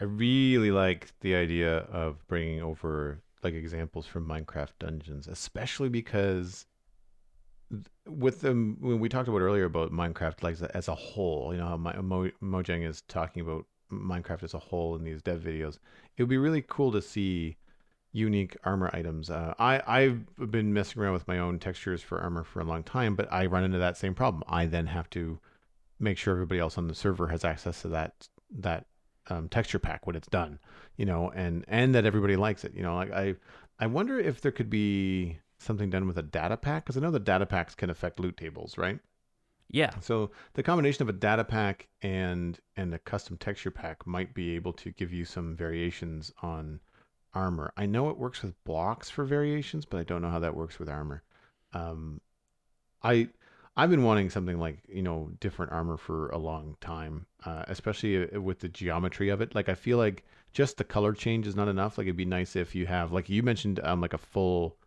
I 0.00 0.04
really 0.04 0.70
like 0.70 1.12
the 1.20 1.34
idea 1.34 1.78
of 1.78 2.26
bringing 2.26 2.62
over 2.62 3.20
like 3.42 3.54
examples 3.54 4.06
from 4.06 4.26
Minecraft 4.26 4.72
Dungeons, 4.80 5.28
especially 5.28 5.88
because 5.88 6.66
with 8.08 8.40
them 8.40 8.76
when 8.80 9.00
we 9.00 9.08
talked 9.08 9.28
about 9.28 9.40
earlier 9.40 9.64
about 9.64 9.92
Minecraft 9.92 10.42
like 10.42 10.60
as 10.74 10.88
a 10.88 10.94
whole, 10.94 11.52
you 11.52 11.58
know 11.58 11.66
how 11.66 11.76
Mo, 11.76 12.30
Mojang 12.42 12.86
is 12.86 13.02
talking 13.02 13.42
about 13.42 13.66
Minecraft 13.92 14.42
as 14.42 14.54
a 14.54 14.58
whole 14.58 14.96
in 14.96 15.04
these 15.04 15.22
dev 15.22 15.40
videos. 15.40 15.78
It 16.16 16.22
would 16.22 16.28
be 16.28 16.38
really 16.38 16.64
cool 16.66 16.92
to 16.92 17.02
see 17.02 17.56
unique 18.12 18.56
armor 18.64 18.90
items. 18.92 19.30
Uh, 19.30 19.54
I 19.58 19.82
I've 19.86 20.50
been 20.50 20.72
messing 20.72 21.02
around 21.02 21.12
with 21.12 21.28
my 21.28 21.38
own 21.38 21.58
textures 21.58 22.02
for 22.02 22.20
armor 22.20 22.44
for 22.44 22.60
a 22.60 22.64
long 22.64 22.82
time, 22.82 23.14
but 23.14 23.32
I 23.32 23.46
run 23.46 23.64
into 23.64 23.78
that 23.78 23.96
same 23.96 24.14
problem. 24.14 24.42
I 24.48 24.66
then 24.66 24.86
have 24.86 25.10
to 25.10 25.38
make 26.00 26.18
sure 26.18 26.34
everybody 26.34 26.60
else 26.60 26.78
on 26.78 26.88
the 26.88 26.94
server 26.94 27.28
has 27.28 27.44
access 27.44 27.82
to 27.82 27.88
that 27.88 28.28
that 28.58 28.86
um, 29.30 29.48
texture 29.48 29.78
pack 29.78 30.06
when 30.06 30.16
it's 30.16 30.28
done, 30.28 30.58
you 30.96 31.04
know, 31.04 31.30
and 31.34 31.64
and 31.68 31.94
that 31.94 32.06
everybody 32.06 32.36
likes 32.36 32.64
it. 32.64 32.74
You 32.74 32.82
know, 32.82 32.96
like 32.96 33.12
I 33.12 33.34
I 33.78 33.86
wonder 33.86 34.18
if 34.18 34.40
there 34.40 34.52
could 34.52 34.70
be 34.70 35.38
something 35.58 35.90
done 35.90 36.06
with 36.06 36.18
a 36.18 36.22
data 36.22 36.56
pack? 36.56 36.84
Because 36.84 36.96
I 36.96 37.00
know 37.00 37.10
the 37.10 37.18
data 37.18 37.46
packs 37.46 37.74
can 37.74 37.90
affect 37.90 38.20
loot 38.20 38.36
tables, 38.36 38.78
right? 38.78 38.98
Yeah. 39.70 39.92
So 40.00 40.30
the 40.54 40.62
combination 40.62 41.02
of 41.02 41.08
a 41.08 41.18
data 41.18 41.44
pack 41.44 41.88
and 42.02 42.58
and 42.76 42.94
a 42.94 42.98
custom 42.98 43.36
texture 43.36 43.70
pack 43.70 44.06
might 44.06 44.34
be 44.34 44.54
able 44.54 44.72
to 44.74 44.90
give 44.92 45.12
you 45.12 45.24
some 45.24 45.54
variations 45.56 46.32
on 46.42 46.80
armor. 47.34 47.72
I 47.76 47.86
know 47.86 48.08
it 48.08 48.16
works 48.16 48.42
with 48.42 48.62
blocks 48.64 49.10
for 49.10 49.24
variations, 49.24 49.84
but 49.84 50.00
I 50.00 50.04
don't 50.04 50.22
know 50.22 50.30
how 50.30 50.38
that 50.40 50.56
works 50.56 50.78
with 50.78 50.88
armor. 50.88 51.22
Um, 51.72 52.20
I 53.02 53.28
I've 53.76 53.90
been 53.90 54.02
wanting 54.02 54.30
something 54.30 54.58
like 54.58 54.78
you 54.88 55.02
know 55.02 55.30
different 55.38 55.72
armor 55.72 55.96
for 55.96 56.30
a 56.30 56.38
long 56.38 56.76
time, 56.80 57.26
uh, 57.44 57.64
especially 57.68 58.30
uh, 58.30 58.40
with 58.40 58.60
the 58.60 58.68
geometry 58.68 59.28
of 59.28 59.40
it. 59.40 59.54
Like 59.54 59.68
I 59.68 59.74
feel 59.74 59.98
like 59.98 60.24
just 60.52 60.78
the 60.78 60.84
color 60.84 61.12
change 61.12 61.46
is 61.46 61.54
not 61.54 61.68
enough. 61.68 61.98
Like 61.98 62.06
it'd 62.06 62.16
be 62.16 62.24
nice 62.24 62.56
if 62.56 62.74
you 62.74 62.86
have 62.86 63.12
like 63.12 63.28
you 63.28 63.42
mentioned 63.42 63.80
um, 63.84 64.00
like 64.00 64.14
a 64.14 64.18
full 64.18 64.78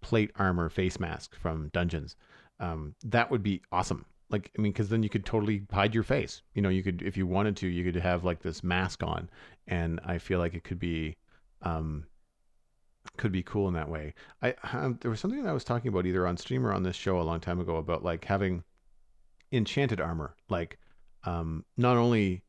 plate 0.00 0.30
armor 0.36 0.68
face 0.68 0.98
mask 1.00 1.34
from 1.34 1.68
Dungeons. 1.68 2.16
Um, 2.58 2.94
that 3.04 3.30
would 3.30 3.42
be 3.42 3.62
awesome. 3.72 4.04
Like, 4.28 4.50
I 4.56 4.62
mean, 4.62 4.72
because 4.72 4.88
then 4.88 5.02
you 5.02 5.08
could 5.08 5.26
totally 5.26 5.62
hide 5.72 5.94
your 5.94 6.04
face. 6.04 6.42
You 6.54 6.62
know, 6.62 6.68
you 6.68 6.82
could, 6.82 7.02
if 7.02 7.16
you 7.16 7.26
wanted 7.26 7.56
to, 7.58 7.66
you 7.66 7.84
could 7.84 8.00
have 8.00 8.24
like 8.24 8.40
this 8.40 8.62
mask 8.62 9.02
on, 9.02 9.28
and 9.66 10.00
I 10.04 10.18
feel 10.18 10.38
like 10.38 10.54
it 10.54 10.62
could 10.62 10.78
be, 10.78 11.16
um, 11.62 12.06
could 13.16 13.32
be 13.32 13.42
cool 13.42 13.66
in 13.66 13.74
that 13.74 13.88
way. 13.88 14.14
I 14.42 14.54
um, 14.72 14.98
there 15.00 15.10
was 15.10 15.20
something 15.20 15.42
that 15.42 15.48
I 15.48 15.54
was 15.54 15.64
talking 15.64 15.88
about 15.88 16.06
either 16.06 16.26
on 16.26 16.36
stream 16.36 16.66
or 16.66 16.72
on 16.72 16.82
this 16.82 16.96
show 16.96 17.20
a 17.20 17.22
long 17.22 17.40
time 17.40 17.60
ago 17.60 17.76
about 17.76 18.04
like 18.04 18.24
having 18.24 18.62
enchanted 19.52 20.00
armor. 20.00 20.36
Like, 20.48 20.78
um, 21.24 21.64
not 21.76 21.96
only 21.96 22.42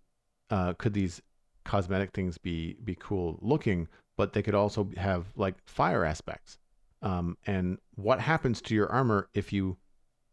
uh, 0.49 0.73
could 0.73 0.93
these 0.93 1.21
cosmetic 1.63 2.11
things 2.11 2.37
be 2.37 2.77
be 2.83 2.95
cool 2.99 3.39
looking, 3.41 3.87
but 4.17 4.33
they 4.33 4.41
could 4.41 4.55
also 4.55 4.89
have 4.97 5.25
like 5.35 5.55
fire 5.65 6.05
aspects. 6.05 6.57
Um, 7.01 7.37
and 7.45 7.77
what 7.95 8.19
happens 8.19 8.61
to 8.63 8.75
your 8.75 8.91
armor 8.91 9.29
if 9.33 9.51
you 9.51 9.77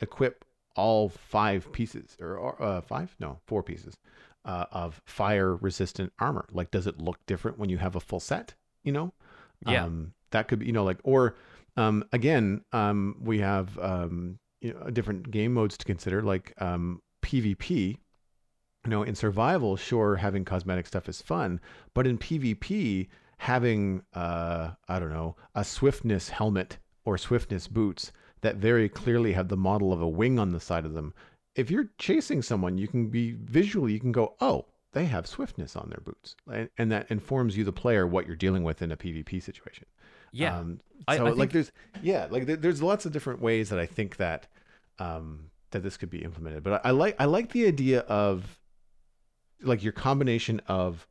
equip 0.01 0.45
all 0.77 1.09
five 1.09 1.71
pieces 1.73 2.17
or 2.21 2.61
uh, 2.63 2.81
five? 2.81 3.15
No, 3.19 3.41
four 3.47 3.63
pieces 3.63 3.97
uh, 4.45 4.65
of 4.71 5.03
fire 5.05 5.57
resistant 5.57 6.13
armor. 6.19 6.47
Like, 6.53 6.71
does 6.71 6.87
it 6.87 6.99
look 6.99 7.19
different 7.27 7.59
when 7.59 7.69
you 7.69 7.79
have 7.79 7.97
a 7.97 8.01
full 8.01 8.21
set? 8.21 8.55
You 8.83 8.93
know, 8.93 9.13
yeah, 9.67 9.85
um, 9.85 10.15
that 10.31 10.49
could 10.49 10.61
be, 10.61 10.67
you 10.67 10.73
know, 10.73 10.85
like, 10.85 10.99
or 11.05 11.37
um, 11.77 12.05
again, 12.13 12.65
um, 12.73 13.17
we 13.21 13.41
have 13.41 13.79
um, 13.79 14.39
you 14.61 14.73
know 14.73 14.91
different 14.91 15.31
game 15.31 15.53
modes 15.53 15.77
to 15.79 15.85
consider, 15.85 16.23
like 16.23 16.55
um, 16.59 17.03
PvP. 17.23 17.99
You 18.85 18.91
know, 18.91 19.03
in 19.03 19.17
survival, 19.17 19.77
sure, 19.77 20.17
having 20.17 20.45
cosmetic 20.45 20.87
stuff 20.87 21.09
is 21.09 21.21
fun, 21.21 21.61
but 21.95 22.07
in 22.07 22.17
PvP, 22.17 23.09
having 23.39 24.03
uh, 24.15 24.71
I 24.89 24.99
don't 24.99 25.13
know 25.13 25.37
a 25.55 25.65
swiftness 25.65 26.29
helmet 26.29 26.79
or 27.05 27.17
swiftness 27.17 27.67
boots 27.67 28.13
that 28.43 28.57
very 28.57 28.89
clearly 28.89 29.33
have 29.33 29.49
the 29.49 29.57
model 29.57 29.93
of 29.93 30.01
a 30.01 30.09
wing 30.09 30.39
on 30.39 30.53
the 30.53 30.61
side 30.61 30.85
of 30.85 30.93
them. 30.93 31.15
If 31.55 31.71
you're 31.71 31.89
chasing 31.99 32.43
someone, 32.43 32.79
you 32.79 32.87
can 32.87 33.09
be 33.09 33.33
visually 33.33 33.93
you 33.93 34.01
can 34.01 34.13
go, 34.13 34.35
oh, 34.41 34.67
they 34.93 35.07
have 35.07 35.27
swiftness 35.27 35.77
on 35.77 35.89
their 35.89 36.01
boots, 36.05 36.37
and, 36.53 36.69
and 36.79 36.93
that 36.93 37.11
informs 37.11 37.57
you, 37.57 37.65
the 37.65 37.73
player, 37.73 38.07
what 38.07 38.27
you're 38.27 38.37
dealing 38.37 38.65
with 38.65 38.83
in 38.83 38.93
a 38.93 38.97
PvP 38.97 39.43
situation. 39.43 39.87
Yeah. 40.33 40.59
Um, 40.59 40.81
so 41.09 41.27
I, 41.27 41.29
I 41.29 41.31
like 41.31 41.53
there's 41.53 41.73
yeah 42.03 42.27
like 42.31 42.47
there's 42.47 42.83
lots 42.83 43.07
of 43.07 43.13
different 43.13 43.41
ways 43.41 43.71
that 43.71 43.79
I 43.79 43.87
think 43.87 44.17
that 44.17 44.47
um, 44.99 45.51
that 45.71 45.83
this 45.83 45.97
could 45.97 46.11
be 46.11 46.25
implemented. 46.25 46.63
But 46.63 46.85
I, 46.85 46.89
I 46.89 46.91
like 46.91 47.17
I 47.19 47.25
like 47.27 47.53
the 47.53 47.67
idea 47.67 48.01
of 48.01 48.59
like 49.63 49.83
your 49.83 49.93
combination 49.93 50.61
of 50.67 51.07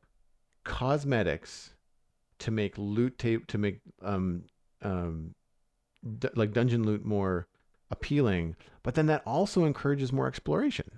cosmetics 0.64 1.74
to 2.38 2.50
make 2.50 2.76
loot 2.76 3.18
tape 3.18 3.46
to 3.48 3.58
make 3.58 3.80
um 4.02 4.44
um 4.82 5.34
d- 6.18 6.28
like 6.34 6.52
dungeon 6.52 6.84
loot 6.84 7.04
more 7.04 7.46
appealing 7.90 8.54
but 8.82 8.94
then 8.94 9.06
that 9.06 9.22
also 9.26 9.64
encourages 9.64 10.12
more 10.12 10.26
exploration 10.26 10.97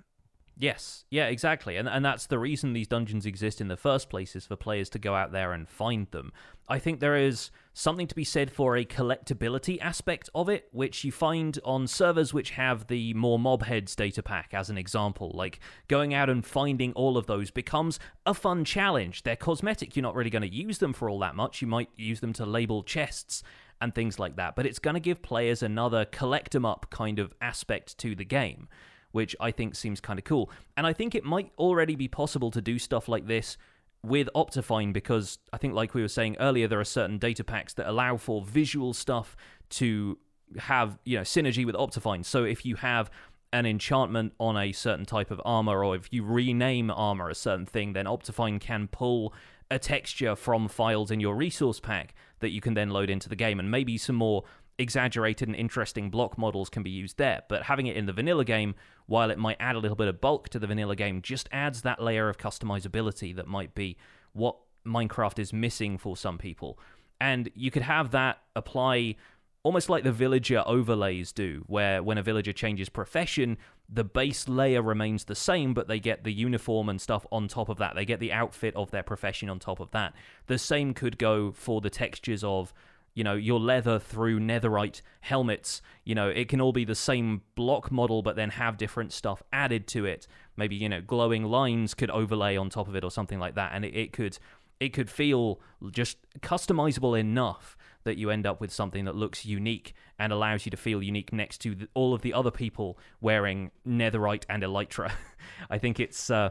Yes, 0.57 1.05
yeah, 1.09 1.25
exactly. 1.25 1.77
And 1.77 1.87
and 1.89 2.05
that's 2.05 2.27
the 2.27 2.37
reason 2.37 2.73
these 2.73 2.87
dungeons 2.87 3.25
exist 3.25 3.61
in 3.61 3.67
the 3.67 3.77
first 3.77 4.09
place 4.09 4.35
is 4.35 4.45
for 4.45 4.55
players 4.55 4.89
to 4.89 4.99
go 4.99 5.15
out 5.15 5.31
there 5.31 5.53
and 5.53 5.67
find 5.67 6.07
them. 6.11 6.31
I 6.67 6.77
think 6.77 6.99
there 6.99 7.15
is 7.15 7.51
something 7.73 8.07
to 8.07 8.15
be 8.15 8.23
said 8.23 8.51
for 8.51 8.77
a 8.77 8.85
collectability 8.85 9.79
aspect 9.81 10.29
of 10.35 10.49
it, 10.49 10.67
which 10.71 11.03
you 11.03 11.11
find 11.11 11.57
on 11.65 11.87
servers 11.87 12.33
which 12.33 12.51
have 12.51 12.87
the 12.87 13.13
more 13.13 13.39
mob 13.39 13.63
heads 13.63 13.95
data 13.95 14.21
pack 14.21 14.53
as 14.53 14.69
an 14.69 14.77
example. 14.77 15.31
Like 15.33 15.59
going 15.87 16.13
out 16.13 16.29
and 16.29 16.45
finding 16.45 16.93
all 16.93 17.17
of 17.17 17.27
those 17.27 17.49
becomes 17.49 17.99
a 18.25 18.33
fun 18.33 18.63
challenge. 18.63 19.23
They're 19.23 19.35
cosmetic, 19.35 19.95
you're 19.95 20.03
not 20.03 20.15
really 20.15 20.29
going 20.29 20.43
to 20.43 20.53
use 20.53 20.77
them 20.77 20.93
for 20.93 21.09
all 21.09 21.19
that 21.19 21.35
much. 21.35 21.61
You 21.61 21.67
might 21.67 21.89
use 21.95 22.19
them 22.19 22.33
to 22.33 22.45
label 22.45 22.83
chests 22.83 23.41
and 23.81 23.95
things 23.95 24.19
like 24.19 24.35
that, 24.35 24.55
but 24.55 24.65
it's 24.65 24.79
going 24.79 24.93
to 24.93 24.99
give 24.99 25.23
players 25.23 25.63
another 25.63 26.05
collect 26.05 26.53
'em 26.53 26.65
up 26.65 26.85
kind 26.91 27.17
of 27.17 27.33
aspect 27.41 27.97
to 27.97 28.13
the 28.15 28.25
game 28.25 28.67
which 29.11 29.35
I 29.39 29.51
think 29.51 29.75
seems 29.75 29.99
kind 29.99 30.19
of 30.19 30.25
cool. 30.25 30.49
And 30.77 30.87
I 30.87 30.93
think 30.93 31.15
it 31.15 31.23
might 31.23 31.51
already 31.57 31.95
be 31.95 32.07
possible 32.07 32.51
to 32.51 32.61
do 32.61 32.79
stuff 32.79 33.07
like 33.07 33.27
this 33.27 33.57
with 34.03 34.29
Optifine 34.35 34.93
because 34.93 35.37
I 35.53 35.57
think, 35.57 35.73
like 35.73 35.93
we 35.93 36.01
were 36.01 36.07
saying 36.07 36.37
earlier, 36.39 36.67
there 36.67 36.79
are 36.79 36.85
certain 36.85 37.17
data 37.17 37.43
packs 37.43 37.73
that 37.75 37.89
allow 37.89 38.17
for 38.17 38.41
visual 38.41 38.93
stuff 38.93 39.35
to 39.71 40.17
have 40.57 40.97
you 41.05 41.17
know 41.17 41.23
synergy 41.23 41.65
with 41.65 41.75
Optifine. 41.75 42.25
So 42.25 42.43
if 42.43 42.65
you 42.65 42.75
have 42.77 43.11
an 43.53 43.65
enchantment 43.65 44.33
on 44.39 44.57
a 44.57 44.71
certain 44.71 45.05
type 45.05 45.29
of 45.29 45.41
armor, 45.43 45.83
or 45.83 45.95
if 45.95 46.11
you 46.11 46.23
rename 46.23 46.89
armor 46.89 47.29
a 47.29 47.35
certain 47.35 47.65
thing, 47.65 47.93
then 47.93 48.05
Optifine 48.05 48.59
can 48.59 48.87
pull 48.87 49.33
a 49.69 49.77
texture 49.77 50.35
from 50.35 50.67
files 50.67 51.11
in 51.11 51.19
your 51.19 51.35
resource 51.35 51.79
pack 51.79 52.13
that 52.39 52.49
you 52.49 52.59
can 52.59 52.73
then 52.73 52.89
load 52.89 53.09
into 53.09 53.29
the 53.29 53.35
game, 53.35 53.59
and 53.59 53.69
maybe 53.69 53.97
some 53.97 54.15
more 54.15 54.43
exaggerated 54.81 55.47
and 55.47 55.55
interesting 55.55 56.09
block 56.09 56.37
models 56.37 56.69
can 56.69 56.83
be 56.83 56.89
used 56.89 57.17
there. 57.17 57.43
But 57.47 57.63
having 57.63 57.87
it 57.87 57.95
in 57.95 58.05
the 58.05 58.13
vanilla 58.13 58.43
game, 58.43 58.75
while 59.05 59.31
it 59.31 59.37
might 59.37 59.57
add 59.59 59.75
a 59.75 59.79
little 59.79 59.95
bit 59.95 60.07
of 60.07 60.19
bulk 60.19 60.49
to 60.49 60.59
the 60.59 60.67
vanilla 60.67 60.95
game, 60.95 61.21
just 61.21 61.47
adds 61.51 61.83
that 61.83 62.01
layer 62.01 62.27
of 62.27 62.37
customizability 62.37 63.35
that 63.35 63.47
might 63.47 63.73
be 63.75 63.97
what 64.33 64.57
Minecraft 64.85 65.39
is 65.39 65.53
missing 65.53 65.97
for 65.97 66.17
some 66.17 66.37
people. 66.37 66.79
And 67.19 67.49
you 67.53 67.71
could 67.71 67.83
have 67.83 68.11
that 68.11 68.39
apply 68.55 69.15
almost 69.63 69.89
like 69.89 70.03
the 70.03 70.11
villager 70.11 70.63
overlays 70.65 71.31
do, 71.31 71.63
where 71.67 72.01
when 72.01 72.17
a 72.17 72.23
villager 72.23 72.51
changes 72.51 72.89
profession, 72.89 73.57
the 73.87 74.03
base 74.03 74.47
layer 74.47 74.81
remains 74.81 75.25
the 75.25 75.35
same, 75.35 75.73
but 75.73 75.87
they 75.87 75.99
get 75.99 76.23
the 76.23 76.33
uniform 76.33 76.89
and 76.89 76.99
stuff 76.99 77.25
on 77.31 77.47
top 77.47 77.69
of 77.69 77.77
that. 77.77 77.93
They 77.93 78.05
get 78.05 78.19
the 78.19 78.31
outfit 78.31 78.75
of 78.75 78.89
their 78.91 79.03
profession 79.03 79.49
on 79.49 79.59
top 79.59 79.79
of 79.79 79.91
that. 79.91 80.13
The 80.47 80.57
same 80.57 80.93
could 80.93 81.17
go 81.17 81.51
for 81.51 81.81
the 81.81 81.89
textures 81.89 82.43
of 82.43 82.73
you 83.13 83.23
know 83.23 83.33
your 83.33 83.59
leather 83.59 83.99
through 83.99 84.39
netherite 84.39 85.01
helmets. 85.21 85.81
You 86.03 86.15
know 86.15 86.29
it 86.29 86.47
can 86.47 86.61
all 86.61 86.73
be 86.73 86.85
the 86.85 86.95
same 86.95 87.41
block 87.55 87.91
model 87.91 88.21
but 88.21 88.35
then 88.35 88.51
have 88.51 88.77
different 88.77 89.11
stuff 89.13 89.43
added 89.51 89.87
to 89.87 90.05
it. 90.05 90.27
Maybe 90.55 90.75
you 90.75 90.89
know 90.89 91.01
glowing 91.01 91.43
lines 91.45 91.93
could 91.93 92.09
overlay 92.09 92.55
on 92.57 92.69
top 92.69 92.87
of 92.87 92.95
it 92.95 93.03
or 93.03 93.11
something 93.11 93.39
like 93.39 93.55
that. 93.55 93.71
And 93.73 93.85
it, 93.85 93.95
it 93.95 94.13
could 94.13 94.37
it 94.79 94.93
could 94.93 95.09
feel 95.09 95.61
just 95.91 96.17
customizable 96.39 97.17
enough 97.17 97.77
that 98.03 98.17
you 98.17 98.31
end 98.31 98.47
up 98.47 98.59
with 98.59 98.71
something 98.71 99.05
that 99.05 99.15
looks 99.15 99.45
unique 99.45 99.93
and 100.17 100.33
allows 100.33 100.65
you 100.65 100.71
to 100.71 100.77
feel 100.77 101.03
unique 101.03 101.31
next 101.31 101.59
to 101.59 101.75
the, 101.75 101.87
all 101.93 102.15
of 102.15 102.23
the 102.23 102.33
other 102.33 102.49
people 102.49 102.97
wearing 103.21 103.69
netherite 103.87 104.43
and 104.49 104.63
elytra. 104.63 105.11
I 105.69 105.77
think 105.77 105.99
it's 105.99 106.31
uh, 106.31 106.49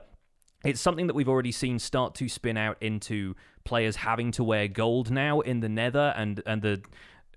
it's 0.64 0.80
something 0.80 1.06
that 1.06 1.14
we've 1.14 1.28
already 1.28 1.52
seen 1.52 1.78
start 1.78 2.14
to 2.16 2.28
spin 2.28 2.56
out 2.56 2.76
into 2.80 3.34
players 3.64 3.96
having 3.96 4.30
to 4.32 4.44
wear 4.44 4.68
gold 4.68 5.10
now 5.10 5.40
in 5.40 5.60
the 5.60 5.68
nether 5.68 6.12
and 6.16 6.42
and 6.46 6.62
the 6.62 6.82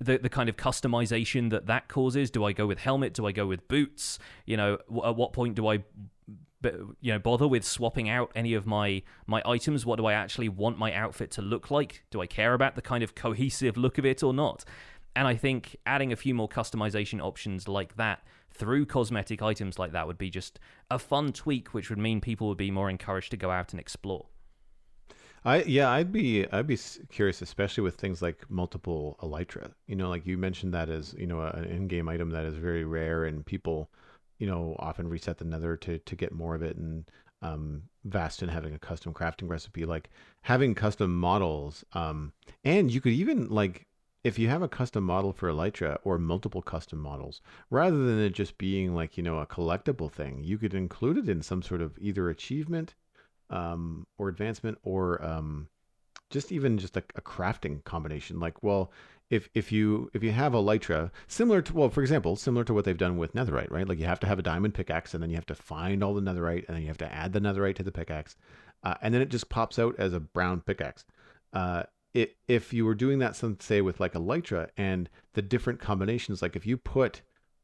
the, 0.01 0.17
the 0.17 0.29
kind 0.29 0.49
of 0.49 0.57
customization 0.57 1.49
that 1.51 1.67
that 1.67 1.87
causes. 1.87 2.29
Do 2.29 2.43
i 2.43 2.51
go 2.51 2.65
with 2.65 2.79
helmet? 2.79 3.13
Do 3.13 3.25
i 3.25 3.31
go 3.31 3.45
with 3.45 3.67
boots? 3.67 4.19
You 4.45 4.57
know 4.57 4.77
at 5.05 5.15
what 5.15 5.33
point 5.33 5.55
do 5.55 5.67
i 5.67 5.83
you 7.01 7.11
know 7.11 7.19
bother 7.19 7.47
with 7.47 7.65
swapping 7.65 8.09
out 8.09 8.31
any 8.35 8.53
of 8.53 8.65
my 8.65 9.01
my 9.27 9.41
items? 9.45 9.85
What 9.85 9.97
do 9.97 10.05
i 10.05 10.13
actually 10.13 10.49
want 10.49 10.77
my 10.77 10.93
outfit 10.93 11.31
to 11.31 11.41
look 11.41 11.71
like? 11.71 12.03
Do 12.11 12.21
i 12.21 12.27
care 12.27 12.53
about 12.53 12.75
the 12.75 12.81
kind 12.81 13.03
of 13.03 13.15
cohesive 13.15 13.77
look 13.77 13.97
of 13.97 14.05
it 14.05 14.23
or 14.23 14.33
not? 14.33 14.65
And 15.15 15.27
i 15.27 15.35
think 15.35 15.77
adding 15.85 16.11
a 16.11 16.15
few 16.15 16.33
more 16.33 16.49
customization 16.49 17.21
options 17.21 17.67
like 17.67 17.95
that 17.97 18.23
through 18.53 18.85
cosmetic 18.85 19.41
items 19.41 19.79
like 19.79 19.91
that 19.91 20.07
would 20.07 20.17
be 20.17 20.29
just 20.29 20.59
a 20.89 20.99
fun 20.99 21.33
tweak, 21.33 21.73
which 21.73 21.89
would 21.89 21.99
mean 21.99 22.21
people 22.21 22.47
would 22.47 22.57
be 22.57 22.71
more 22.71 22.89
encouraged 22.89 23.31
to 23.31 23.37
go 23.37 23.51
out 23.51 23.71
and 23.71 23.79
explore. 23.79 24.27
I 25.45 25.63
yeah, 25.63 25.89
I'd 25.89 26.11
be 26.11 26.47
I'd 26.51 26.67
be 26.67 26.79
curious, 27.09 27.41
especially 27.41 27.83
with 27.83 27.95
things 27.95 28.21
like 28.21 28.49
multiple 28.49 29.17
elytra. 29.21 29.71
You 29.87 29.95
know, 29.95 30.09
like 30.09 30.25
you 30.25 30.37
mentioned 30.37 30.73
that 30.73 30.89
as 30.89 31.13
you 31.17 31.27
know 31.27 31.41
an 31.41 31.65
in-game 31.65 32.07
item 32.07 32.29
that 32.29 32.45
is 32.45 32.55
very 32.55 32.85
rare, 32.85 33.25
and 33.25 33.45
people, 33.45 33.89
you 34.39 34.47
know, 34.47 34.75
often 34.79 35.09
reset 35.09 35.37
the 35.37 35.45
Nether 35.45 35.75
to 35.77 35.99
to 35.99 36.15
get 36.15 36.31
more 36.31 36.55
of 36.55 36.63
it. 36.63 36.77
And 36.77 37.09
um, 37.41 37.83
Vastin 38.07 38.49
having 38.49 38.73
a 38.73 38.79
custom 38.79 39.13
crafting 39.13 39.49
recipe, 39.49 39.85
like 39.85 40.09
having 40.43 40.75
custom 40.75 41.19
models, 41.19 41.83
um, 41.91 42.31
and 42.63 42.89
you 42.89 43.01
could 43.01 43.13
even 43.13 43.49
like 43.49 43.85
if 44.23 44.39
you 44.39 44.47
have 44.47 44.61
a 44.61 44.69
custom 44.69 45.03
model 45.03 45.33
for 45.33 45.49
Elytra 45.49 45.97
or 46.03 46.17
multiple 46.17 46.61
custom 46.61 46.99
models, 46.99 47.41
rather 47.69 48.05
than 48.05 48.19
it 48.19 48.31
just 48.31 48.57
being 48.57 48.95
like, 48.95 49.17
you 49.17 49.23
know, 49.23 49.39
a 49.39 49.45
collectible 49.45 50.11
thing, 50.11 50.43
you 50.43 50.57
could 50.57 50.73
include 50.73 51.17
it 51.17 51.29
in 51.29 51.41
some 51.41 51.61
sort 51.61 51.81
of 51.81 51.97
either 51.99 52.29
achievement 52.29 52.95
um, 53.49 54.07
or 54.17 54.29
advancement 54.29 54.77
or 54.83 55.23
um, 55.23 55.67
just 56.29 56.51
even 56.51 56.77
just 56.77 56.95
a, 56.95 57.03
a, 57.15 57.21
crafting 57.21 57.83
combination. 57.83 58.39
Like, 58.39 58.63
well, 58.63 58.91
if 59.29 59.49
if 59.53 59.71
you 59.71 60.09
if 60.13 60.23
you 60.23 60.31
have 60.31 60.53
Elytra, 60.53 61.11
similar 61.27 61.61
to 61.61 61.73
well, 61.73 61.89
for 61.89 62.01
example, 62.01 62.35
similar 62.35 62.63
to 62.63 62.73
what 62.73 62.85
they've 62.85 62.97
done 62.97 63.17
with 63.17 63.33
Netherite, 63.33 63.71
right? 63.71 63.87
Like 63.87 63.99
you 63.99 64.05
have 64.05 64.19
to 64.21 64.27
have 64.27 64.39
a 64.39 64.43
diamond 64.43 64.73
pickaxe, 64.73 65.13
and 65.13 65.21
then 65.21 65.29
you 65.29 65.35
have 65.35 65.45
to 65.47 65.55
find 65.55 66.03
all 66.03 66.13
the 66.13 66.21
Netherite, 66.21 66.67
and 66.67 66.75
then 66.75 66.81
you 66.81 66.87
have 66.87 66.97
to 66.99 67.13
add 67.13 67.33
the 67.33 67.41
Netherite 67.41 67.75
to 67.75 67.83
the 67.83 67.91
pickaxe, 67.91 68.35
uh, 68.83 68.95
and 69.01 69.13
then 69.13 69.21
it 69.21 69.29
just 69.29 69.49
pops 69.49 69.79
out 69.79 69.95
as 69.97 70.13
a 70.13 70.19
brown 70.19 70.61
pickaxe. 70.61 71.05
Uh, 71.51 71.83
it, 72.13 72.37
if 72.47 72.73
you 72.73 72.85
were 72.85 72.95
doing 72.95 73.19
that, 73.19 73.35
some 73.35 73.57
say 73.59 73.81
with 73.81 73.99
like 73.99 74.13
Elytra 74.13 74.69
and 74.77 75.09
the 75.33 75.41
different 75.41 75.79
combinations, 75.79 76.41
like 76.41 76.55
if 76.55 76.65
you 76.65 76.77
put, 76.77 77.21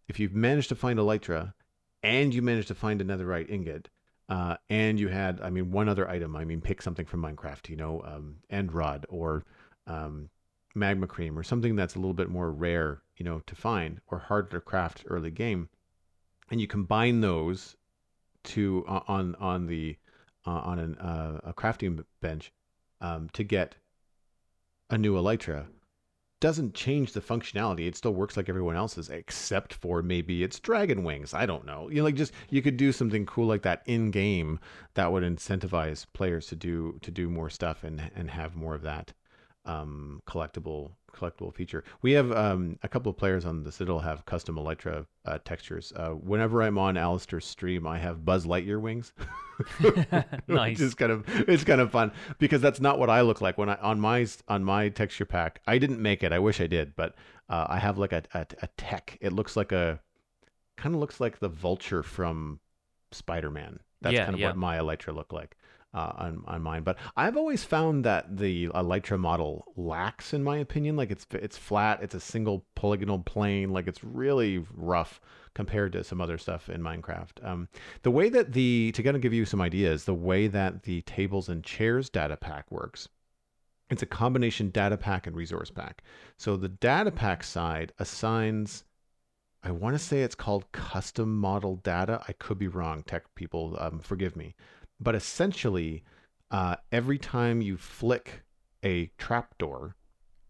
if 0.08 0.20
you've 0.20 0.34
managed 0.34 0.70
to 0.70 0.76
find 0.76 0.98
Elytra 0.98 1.54
and 2.02 2.34
you 2.34 2.42
managed 2.42 2.70
to 2.70 2.76
find 2.76 3.00
netherite 3.02 3.50
ingot, 3.50 3.90
uh, 4.28 4.58
and 4.70 5.00
you 5.00 5.08
had, 5.08 5.42
I 5.42 5.50
mean, 5.50 5.72
one 5.72 5.90
other 5.90 6.08
item. 6.08 6.36
I 6.36 6.46
mean, 6.46 6.62
pick 6.62 6.82
something 6.82 7.06
from 7.06 7.22
Minecraft, 7.22 7.70
you 7.70 7.76
know, 7.76 8.02
um, 8.06 8.38
end 8.50 8.74
rod 8.74 9.06
or 9.10 9.44
um, 9.88 10.30
magma 10.76 11.08
cream 11.08 11.38
or 11.38 11.44
something 11.44 11.76
that's 11.76 11.96
a 11.96 12.00
little 12.00 12.14
bit 12.14 12.30
more 12.30 12.52
rare, 12.52 13.02
you 13.18 13.26
know, 13.26 13.42
to 13.48 13.56
find 13.56 14.00
or 14.08 14.20
harder 14.20 14.50
to 14.50 14.62
craft 14.62 15.04
early 15.08 15.32
game, 15.32 15.70
and 16.52 16.62
you 16.62 16.68
combine 16.68 17.22
those 17.22 17.76
to 18.44 18.86
uh, 18.88 19.02
on 19.08 19.36
on 19.36 19.66
the 19.68 19.98
uh, 20.46 20.52
on 20.52 20.80
an, 20.80 20.96
uh, 20.98 21.40
a 21.44 21.54
crafting 21.54 22.04
bench 22.22 22.52
um, 23.02 23.30
to 23.34 23.44
get 23.44 23.76
a 24.90 24.98
new 24.98 25.16
Elytra 25.16 25.68
doesn't 26.42 26.74
change 26.74 27.12
the 27.12 27.22
functionality. 27.22 27.86
It 27.86 27.98
still 27.98 28.14
works 28.14 28.38
like 28.38 28.48
everyone 28.48 28.78
else's, 28.78 29.10
except 29.10 29.74
for 29.74 30.02
maybe 30.02 30.44
it's 30.44 30.60
dragon 30.60 31.04
wings. 31.04 31.34
I 31.34 31.46
don't 31.46 31.66
know. 31.66 31.90
You 31.90 31.98
know, 31.98 32.04
like 32.06 32.16
just 32.16 32.34
you 32.50 32.62
could 32.62 32.78
do 32.78 32.92
something 32.92 33.26
cool 33.26 33.48
like 33.48 33.64
that 33.64 33.82
in 33.86 34.12
game 34.12 34.60
that 34.94 35.12
would 35.12 35.24
incentivize 35.24 36.06
players 36.14 36.48
to 36.48 36.56
do 36.56 36.98
to 37.02 37.12
do 37.12 37.30
more 37.30 37.50
stuff 37.50 37.84
and 37.84 38.12
and 38.16 38.32
have 38.32 38.56
more 38.56 38.74
of 38.74 38.84
that 38.84 39.14
um, 39.66 40.22
collectible 40.28 40.92
collectible 41.12 41.54
feature. 41.54 41.84
We 42.02 42.14
have 42.14 42.32
um, 42.32 42.78
a 42.84 42.88
couple 42.88 43.10
of 43.10 43.18
players 43.18 43.46
on 43.46 43.64
the 43.64 43.72
Citadel 43.72 44.00
have 44.00 44.26
custom 44.26 44.56
Elytra 44.56 45.06
uh, 45.26 45.40
textures. 45.44 45.94
Uh, 45.96 46.10
whenever 46.10 46.62
I'm 46.62 46.78
on 46.78 46.98
Alistair's 46.98 47.46
stream, 47.46 47.88
I 47.88 47.98
have 48.00 48.26
Buzz 48.26 48.46
Lightyear 48.46 48.80
wings. 48.80 49.14
nice. 50.48 50.80
It's 50.80 50.96
kind 50.96 51.12
of 51.12 51.24
it's 51.28 51.64
kind 51.64 51.82
of 51.82 51.92
fun 51.92 52.12
because 52.38 52.62
that's 52.62 52.80
not 52.80 53.00
what 53.00 53.10
I 53.10 53.22
look 53.22 53.42
like 53.42 53.58
when 53.58 53.70
I 53.70 53.76
on 53.76 54.00
my 54.00 54.28
on 54.48 54.64
my 54.64 54.90
texture 54.90 55.26
pack. 55.26 55.62
I 55.68 55.78
didn't 55.78 56.02
make 56.02 56.24
it. 56.24 56.32
I 56.32 56.40
wish 56.40 56.62
I 56.62 56.68
did, 56.68 56.96
but 56.96 57.16
uh, 57.50 57.66
I 57.70 57.80
have 57.80 57.98
like 57.98 58.14
a, 58.14 58.24
a, 58.34 58.46
a 58.62 58.68
tech. 58.78 59.18
It 59.22 59.34
looks 59.34 59.58
like 59.58 59.72
a 59.72 60.00
kind 60.78 60.96
of 60.96 61.02
looks 61.02 61.20
like 61.20 61.40
the 61.40 61.50
vulture 61.50 62.04
from 62.04 62.60
Spider 63.12 63.50
Man. 63.50 63.80
That's 64.02 64.14
yeah, 64.14 64.26
kind 64.26 64.36
of 64.36 64.40
yeah. 64.40 64.48
what 64.48 64.58
my 64.58 64.78
Elytra 64.78 65.14
looked 65.14 65.34
like 65.34 65.58
uh, 65.94 66.12
on 66.18 66.44
on 66.46 66.62
mine. 66.62 66.84
But 66.84 66.98
I've 67.18 67.38
always 67.38 67.64
found 67.64 68.06
that 68.06 68.38
the 68.38 68.68
Elytra 68.68 69.20
model 69.20 69.66
lacks, 69.76 70.34
in 70.34 70.44
my 70.44 70.58
opinion. 70.58 70.96
Like 70.96 71.12
it's 71.12 71.26
it's 71.32 71.58
flat, 71.58 72.02
it's 72.02 72.16
a 72.16 72.20
single 72.20 72.66
polygonal 72.76 73.20
plane, 73.20 73.72
like 73.72 73.88
it's 73.88 74.04
really 74.04 74.64
rough 74.74 75.20
compared 75.54 75.94
to 75.94 76.04
some 76.04 76.22
other 76.22 76.38
stuff 76.38 76.70
in 76.70 76.82
Minecraft. 76.82 77.44
Um, 77.44 77.68
the 78.04 78.12
way 78.12 78.30
that 78.30 78.54
the 78.54 78.92
to 78.94 79.04
kind 79.04 79.16
of 79.16 79.22
give 79.22 79.34
you 79.34 79.46
some 79.46 79.62
ideas, 79.62 80.06
the 80.06 80.14
way 80.14 80.48
that 80.48 80.84
the 80.84 81.02
tables 81.02 81.50
and 81.50 81.64
chairs 81.64 82.10
data 82.10 82.38
pack 82.38 82.70
works. 82.72 83.10
It's 83.90 84.04
a 84.04 84.06
combination 84.06 84.70
data 84.70 84.98
pack 84.98 85.26
and 85.26 85.36
resource 85.36 85.72
pack. 85.72 86.04
So 86.38 86.56
the 86.56 86.70
data 86.70 87.10
pack 87.10 87.44
side 87.44 87.92
assigns 87.98 88.84
I 89.62 89.72
want 89.72 89.94
to 89.96 90.00
say 90.00 90.22
it's 90.22 90.36
called 90.36 90.72
custom 90.72 91.38
model 91.38 91.78
data. 91.78 92.24
I 92.28 92.34
could 92.34 92.58
be 92.58 92.70
wrong. 92.70 93.04
Tech 93.04 93.24
people, 93.36 93.76
um, 93.80 94.00
forgive 94.00 94.36
me. 94.38 94.56
But 95.00 95.16
essentially, 95.16 96.04
uh, 96.52 96.76
every 96.92 97.18
time 97.18 97.62
you 97.62 97.78
flick 97.78 98.44
a 98.84 99.12
trapdoor, 99.18 99.96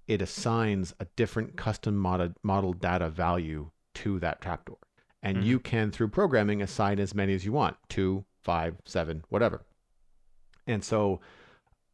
it 0.08 0.22
assigns 0.22 0.94
a 1.00 1.06
different 1.16 1.56
custom 1.56 1.96
model, 1.96 2.34
model 2.44 2.74
data 2.74 3.10
value 3.10 3.70
to 3.96 4.20
that 4.20 4.42
trapdoor. 4.42 4.78
And 5.22 5.38
mm-hmm. 5.38 5.48
you 5.48 5.60
can, 5.60 5.92
through 5.92 6.10
programming, 6.10 6.62
assign 6.62 7.00
as 7.00 7.14
many 7.14 7.34
as 7.34 7.46
you 7.46 7.52
want 7.52 7.78
two, 7.90 8.26
five, 8.42 8.76
seven, 8.86 9.24
whatever. 9.30 9.66
And 10.66 10.84
so 10.84 11.20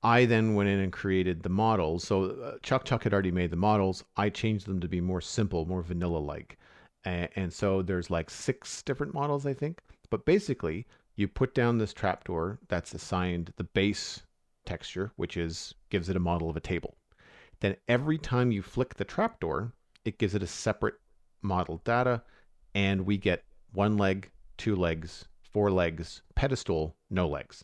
I 0.04 0.26
then 0.26 0.54
went 0.54 0.70
in 0.70 0.80
and 0.80 0.94
created 0.94 1.42
the 1.42 1.50
models. 1.50 2.04
So 2.04 2.26
uh, 2.26 2.58
Chuck 2.62 2.86
Chuck 2.86 3.04
had 3.04 3.14
already 3.14 3.32
made 3.32 3.50
the 3.50 3.58
models. 3.58 4.04
I 4.16 4.30
changed 4.30 4.68
them 4.68 4.80
to 4.82 4.88
be 4.88 5.02
more 5.02 5.22
simple, 5.22 5.66
more 5.66 5.82
vanilla 5.82 6.20
like. 6.20 6.58
And, 7.04 7.28
and 7.36 7.52
so 7.54 7.82
there's 7.82 8.10
like 8.10 8.30
six 8.30 8.84
different 8.84 9.14
models, 9.14 9.46
I 9.46 9.54
think. 9.54 9.82
But 10.10 10.26
basically, 10.26 10.86
you 11.16 11.28
put 11.28 11.54
down 11.54 11.78
this 11.78 11.94
trapdoor 11.94 12.60
that's 12.68 12.94
assigned 12.94 13.54
the 13.58 13.64
base 13.64 14.22
texture, 14.66 15.12
which 15.16 15.38
is 15.38 15.74
gives 15.90 16.10
it 16.10 16.16
a 16.16 16.20
model 16.20 16.50
of 16.50 16.58
a 16.58 16.62
table. 16.62 16.98
Then 17.60 17.76
every 17.88 18.18
time 18.18 18.52
you 18.52 18.62
flick 18.62 18.96
the 18.96 19.06
trapdoor, 19.06 19.74
it 20.04 20.18
gives 20.18 20.36
it 20.36 20.44
a 20.44 20.48
separate 20.48 20.96
model 21.42 21.82
data, 21.84 22.24
and 22.74 23.06
we 23.06 23.18
get 23.18 23.44
one 23.74 23.98
leg 23.98 24.32
two 24.58 24.76
legs, 24.76 25.26
four 25.42 25.72
legs, 25.72 26.22
pedestal, 26.36 26.96
no 27.10 27.28
legs. 27.28 27.64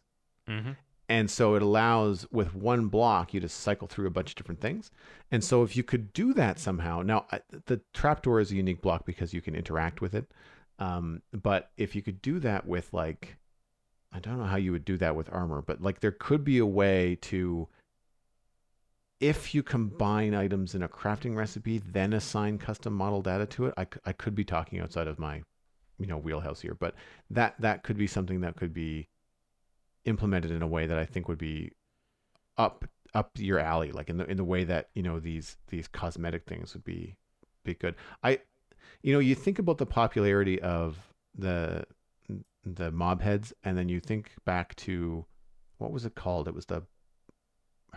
Mm-hmm. 0.49 0.71
And 1.09 1.29
so 1.29 1.55
it 1.55 1.61
allows 1.61 2.25
with 2.31 2.55
one 2.55 2.87
block 2.87 3.33
you 3.33 3.41
to 3.41 3.49
cycle 3.49 3.87
through 3.87 4.07
a 4.07 4.11
bunch 4.11 4.31
of 4.31 4.35
different 4.35 4.61
things. 4.61 4.91
And 5.29 5.43
so 5.43 5.63
if 5.63 5.75
you 5.75 5.83
could 5.83 6.13
do 6.13 6.33
that 6.35 6.57
somehow, 6.57 7.01
now 7.01 7.25
the 7.65 7.81
trapdoor 7.93 8.39
is 8.39 8.51
a 8.51 8.55
unique 8.55 8.81
block 8.81 9.05
because 9.05 9.33
you 9.33 9.41
can 9.41 9.53
interact 9.53 9.99
with 9.99 10.15
it. 10.15 10.31
Um, 10.79 11.21
but 11.33 11.71
if 11.75 11.95
you 11.95 12.01
could 12.01 12.21
do 12.21 12.39
that 12.39 12.65
with 12.65 12.93
like, 12.93 13.35
I 14.11 14.19
don't 14.19 14.37
know 14.37 14.45
how 14.45 14.57
you 14.57 14.71
would 14.71 14.85
do 14.85 14.97
that 14.97 15.15
with 15.15 15.31
armor, 15.31 15.61
but 15.61 15.81
like 15.81 15.99
there 15.99 16.11
could 16.11 16.43
be 16.43 16.57
a 16.57 16.65
way 16.65 17.17
to, 17.21 17.67
if 19.19 19.55
you 19.55 19.63
combine 19.63 20.33
items 20.33 20.75
in 20.75 20.83
a 20.83 20.89
crafting 20.89 21.35
recipe, 21.35 21.77
then 21.79 22.13
assign 22.13 22.57
custom 22.57 22.93
model 22.93 23.21
data 23.21 23.45
to 23.45 23.67
it. 23.67 23.73
I, 23.77 23.87
I 24.05 24.13
could 24.13 24.35
be 24.35 24.43
talking 24.43 24.79
outside 24.79 25.07
of 25.07 25.19
my, 25.19 25.43
you 25.99 26.07
know, 26.07 26.17
wheelhouse 26.17 26.61
here, 26.61 26.75
but 26.77 26.95
that 27.29 27.55
that 27.59 27.83
could 27.83 27.97
be 27.97 28.07
something 28.07 28.41
that 28.41 28.55
could 28.57 28.73
be 28.73 29.07
implemented 30.05 30.51
in 30.51 30.61
a 30.61 30.67
way 30.67 30.87
that 30.87 30.97
I 30.97 31.05
think 31.05 31.27
would 31.27 31.37
be 31.37 31.71
up 32.57 32.85
up 33.13 33.29
your 33.37 33.59
alley, 33.59 33.91
like 33.91 34.09
in 34.09 34.17
the 34.17 34.25
in 34.25 34.37
the 34.37 34.43
way 34.43 34.63
that 34.63 34.89
you 34.93 35.03
know 35.03 35.19
these 35.19 35.57
these 35.67 35.87
cosmetic 35.87 36.45
things 36.45 36.73
would 36.73 36.83
be 36.83 37.15
be 37.63 37.73
good. 37.75 37.95
I, 38.23 38.39
you 39.03 39.13
know, 39.13 39.19
you 39.19 39.35
think 39.35 39.59
about 39.59 39.77
the 39.77 39.85
popularity 39.85 40.61
of 40.61 40.97
the 41.37 41.85
the 42.63 42.91
mob 42.91 43.21
heads, 43.21 43.53
and 43.63 43.77
then 43.77 43.89
you 43.89 43.99
think 43.99 44.31
back 44.45 44.75
to 44.77 45.25
what 45.77 45.91
was 45.91 46.05
it 46.05 46.15
called? 46.15 46.47
It 46.47 46.53
was 46.53 46.65
the 46.67 46.83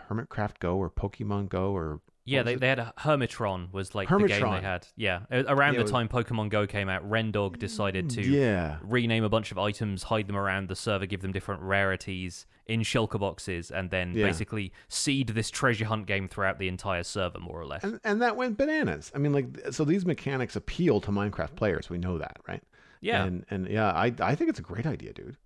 Hermitcraft 0.09 0.59
Go 0.59 0.77
or 0.77 0.89
Pokemon 0.89 1.49
Go 1.49 1.71
or 1.71 2.01
Yeah, 2.25 2.43
they, 2.43 2.53
it? 2.53 2.59
they 2.59 2.67
had 2.67 2.79
a 2.79 2.93
Hermitron 2.99 3.71
was 3.71 3.95
like 3.95 4.09
the 4.09 4.17
game 4.17 4.41
they 4.41 4.61
had. 4.61 4.87
Yeah, 4.95 5.21
around 5.31 5.73
Yeah, 5.73 5.77
the 5.77 5.79
it 5.79 5.81
was- 5.83 5.91
time 5.91 6.07
Pokemon 6.09 6.49
Go 6.49 6.67
came 6.67 6.89
out, 6.89 7.07
Rendog 7.09 7.57
decided 7.59 8.09
to 8.11 8.21
yeah 8.21 8.77
rename 8.81 9.23
a 9.23 9.29
bunch 9.29 9.51
of 9.51 9.57
items, 9.57 10.03
hide 10.03 10.27
them 10.27 10.35
around 10.35 10.67
the 10.67 10.75
server, 10.75 11.05
give 11.05 11.21
them 11.21 11.31
different 11.31 11.61
rarities 11.61 12.45
in 12.67 12.81
shulker 12.81 13.19
boxes, 13.19 13.71
and 13.71 13.89
then 13.89 14.13
Yeah. 14.13 14.25
basically 14.25 14.73
seed 14.89 15.29
this 15.29 15.49
treasure 15.49 15.85
hunt 15.85 16.07
game 16.07 16.27
throughout 16.27 16.59
the 16.59 16.67
entire 16.67 17.03
server, 17.03 17.39
more 17.39 17.59
or 17.61 17.65
less. 17.65 17.83
and 17.83 17.99
and 18.03 18.21
that 18.21 18.35
went 18.35 18.57
bananas. 18.57 19.11
I 19.15 19.19
mean, 19.19 19.31
like 19.31 19.71
so 19.71 19.85
these 19.85 20.05
mechanics 20.05 20.55
appeal 20.55 20.99
to 21.01 21.11
Minecraft 21.11 21.55
players. 21.55 21.89
We 21.89 21.99
know 21.99 22.17
that, 22.17 22.37
right? 22.47 22.63
Yeah, 23.05 23.23
And 23.23 23.45
and 23.49 23.67
yeah, 23.67 23.91
I 23.91 24.13
I 24.19 24.35
think 24.35 24.49
it's 24.49 24.59
a 24.59 24.63
great 24.63 24.85
idea, 24.85 25.13
dude. 25.13 25.37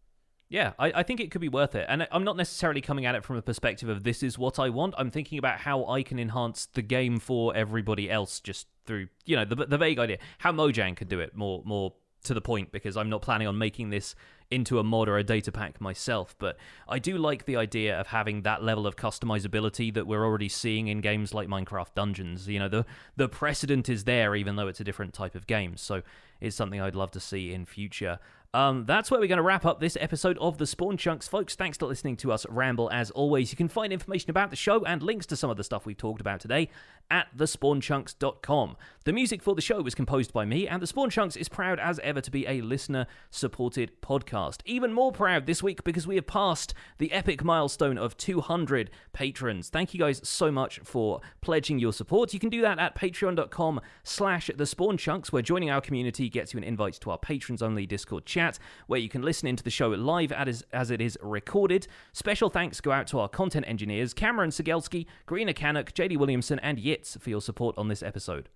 Yeah, 0.48 0.74
I, 0.80 0.92
I 0.96 1.04
think 1.04 1.20
it 1.20 1.30
could 1.30 1.42
be 1.42 1.50
worth 1.50 1.76
it. 1.76 1.86
And 1.88 2.08
I'm 2.12 2.24
not 2.24 2.36
necessarily 2.36 2.82
coming 2.82 3.06
at 3.06 3.14
it 3.14 3.24
from 3.24 3.36
a 3.36 3.42
perspective 3.42 3.88
of 3.88 4.04
this 4.04 4.24
is 4.24 4.40
what 4.40 4.58
I 4.58 4.70
want. 4.70 4.96
I'm 4.98 5.12
thinking 5.12 5.38
about 5.38 5.60
how 5.60 5.86
I 5.86 6.02
can 6.02 6.18
enhance 6.18 6.66
the 6.66 6.82
game 6.82 7.20
for 7.20 7.56
everybody 7.56 8.10
else 8.10 8.40
just 8.40 8.66
through, 8.88 9.10
you 9.26 9.36
know, 9.36 9.46
the, 9.46 9.56
the 9.68 9.78
vague 9.78 10.00
idea. 10.00 10.18
How 10.40 10.52
Mojang 10.52 10.96
could 10.96 11.08
do 11.08 11.20
it 11.20 11.36
more 11.36 11.62
more 11.66 11.94
to 12.24 12.34
the 12.34 12.42
point 12.42 12.72
because 12.72 12.98
I'm 12.98 13.10
not 13.10 13.22
planning 13.22 13.48
on 13.48 13.58
making 13.58 13.92
this 13.92 14.16
into 14.52 14.80
a 14.80 14.84
mod 14.84 15.08
or 15.08 15.18
a 15.18 15.24
data 15.24 15.52
pack 15.52 15.80
myself. 15.80 16.36
But 16.40 16.58
I 16.88 17.00
do 17.00 17.18
like 17.18 17.46
the 17.46 17.56
idea 17.56 18.00
of 18.00 18.08
having 18.08 18.42
that 18.42 18.64
level 18.64 18.88
of 18.88 18.96
customizability 18.96 19.94
that 19.94 20.08
we're 20.08 20.26
already 20.26 20.50
seeing 20.50 20.88
in 20.88 21.02
games 21.02 21.34
like 21.34 21.48
Minecraft 21.48 21.94
Dungeons. 21.96 22.48
You 22.48 22.60
know, 22.60 22.70
the 22.70 22.86
the 23.16 23.30
precedent 23.30 23.90
is 23.90 24.06
there 24.06 24.36
even 24.36 24.56
though 24.56 24.68
it's 24.68 24.80
a 24.80 24.84
different 24.84 25.14
type 25.14 25.36
of 25.36 25.48
game. 25.48 25.78
So 25.78 26.02
it's 26.42 26.56
something 26.56 26.82
I'd 26.82 26.96
love 26.96 27.12
to 27.12 27.20
see 27.20 27.54
in 27.54 27.66
future. 27.66 28.20
Um, 28.52 28.86
that's 28.86 29.12
where 29.12 29.20
we're 29.20 29.28
going 29.28 29.38
to 29.38 29.44
wrap 29.44 29.64
up 29.64 29.80
this 29.80 29.96
episode 30.02 30.36
of 30.40 30.58
the 30.58 30.66
Spawn 30.66 30.98
Chunks, 30.98 31.28
folks. 31.28 31.56
Thanks 31.56 31.78
for 31.78 31.86
listening 31.86 32.18
to 32.18 32.32
us 32.32 32.48
ramble 32.50 32.90
as 32.92 33.12
always. 33.12 33.52
You 33.52 33.58
can 33.58 33.68
find 33.68 33.94
information 33.94 34.32
about 34.32 34.50
the 34.50 34.56
show 34.56 34.84
and 34.86 35.04
links 35.04 35.28
to 35.28 35.36
some 35.36 35.52
of 35.52 35.58
the 35.58 35.64
stuff 35.64 35.86
we've 35.86 35.96
talked 35.96 36.20
about 36.20 36.40
today 36.40 36.70
at 37.12 37.28
thespawnchunks.com. 37.38 38.76
The 39.06 39.14
music 39.14 39.42
for 39.42 39.56
the 39.56 39.62
show 39.62 39.82
was 39.82 39.96
composed 39.96 40.34
by 40.34 40.46
me, 40.46 40.68
and 40.68 40.82
the 40.82 40.88
Spawn 40.88 41.10
Chunks 41.10 41.36
is 41.36 41.50
proud 41.50 41.80
as 41.80 42.00
ever 42.00 42.22
to 42.22 42.32
be 42.32 42.48
a 42.48 42.62
listener 42.62 43.06
supported 43.30 43.92
podcast. 44.02 44.62
Even 44.66 44.94
more 44.94 45.12
proud 45.12 45.46
this 45.46 45.64
week 45.64 45.84
because 45.84 46.08
we 46.08 46.16
have 46.16 46.28
passed 46.28 46.74
the 46.98 47.12
epic 47.12 47.44
milestone 47.44 47.98
of 47.98 48.18
200 48.18 48.90
patrons. 49.14 49.70
Thank 49.70 49.94
you 49.94 50.00
guys 50.00 50.22
so 50.28 50.52
much 50.52 50.80
for 50.84 51.22
pledging 51.42 51.80
your 51.80 51.94
support. 51.94 52.34
You 52.34 52.40
can 52.40 52.50
do 52.50 52.62
that 52.62 52.80
at 52.80 52.96
patreon.com 52.96 53.82
slash 54.04 54.50
the 54.56 54.66
spawn 54.66 54.98
chunks, 54.98 55.32
where 55.32 55.42
joining 55.42 55.70
our 55.70 55.82
community 55.82 56.30
gets 56.30 56.54
you 56.54 56.58
an 56.58 56.64
invite 56.64 56.96
to 56.96 57.12
our 57.12 57.18
patrons 57.18 57.62
only 57.62 57.86
Discord 57.86 58.26
chat, 58.26 58.39
where 58.88 59.00
you 59.00 59.10
can 59.10 59.22
listen 59.22 59.48
into 59.48 59.64
the 59.64 59.70
show 59.70 59.90
live 59.90 60.32
as, 60.32 60.64
as 60.72 60.92
it 60.92 61.02
is 61.02 61.18
recorded. 61.22 61.88
Special 62.14 62.50
thanks 62.50 62.82
go 62.82 62.92
out 62.92 63.08
to 63.08 63.20
our 63.20 63.30
content 63.30 63.66
engineers, 63.68 64.14
Cameron 64.14 64.52
Sigelski, 64.52 65.06
Karina 65.28 65.54
Canuck, 65.54 65.94
JD 65.94 66.18
Williamson, 66.18 66.60
and 66.60 66.78
Yitz 66.78 67.20
for 67.20 67.30
your 67.30 67.42
support 67.42 67.78
on 67.78 67.88
this 67.88 68.04
episode. 68.04 68.50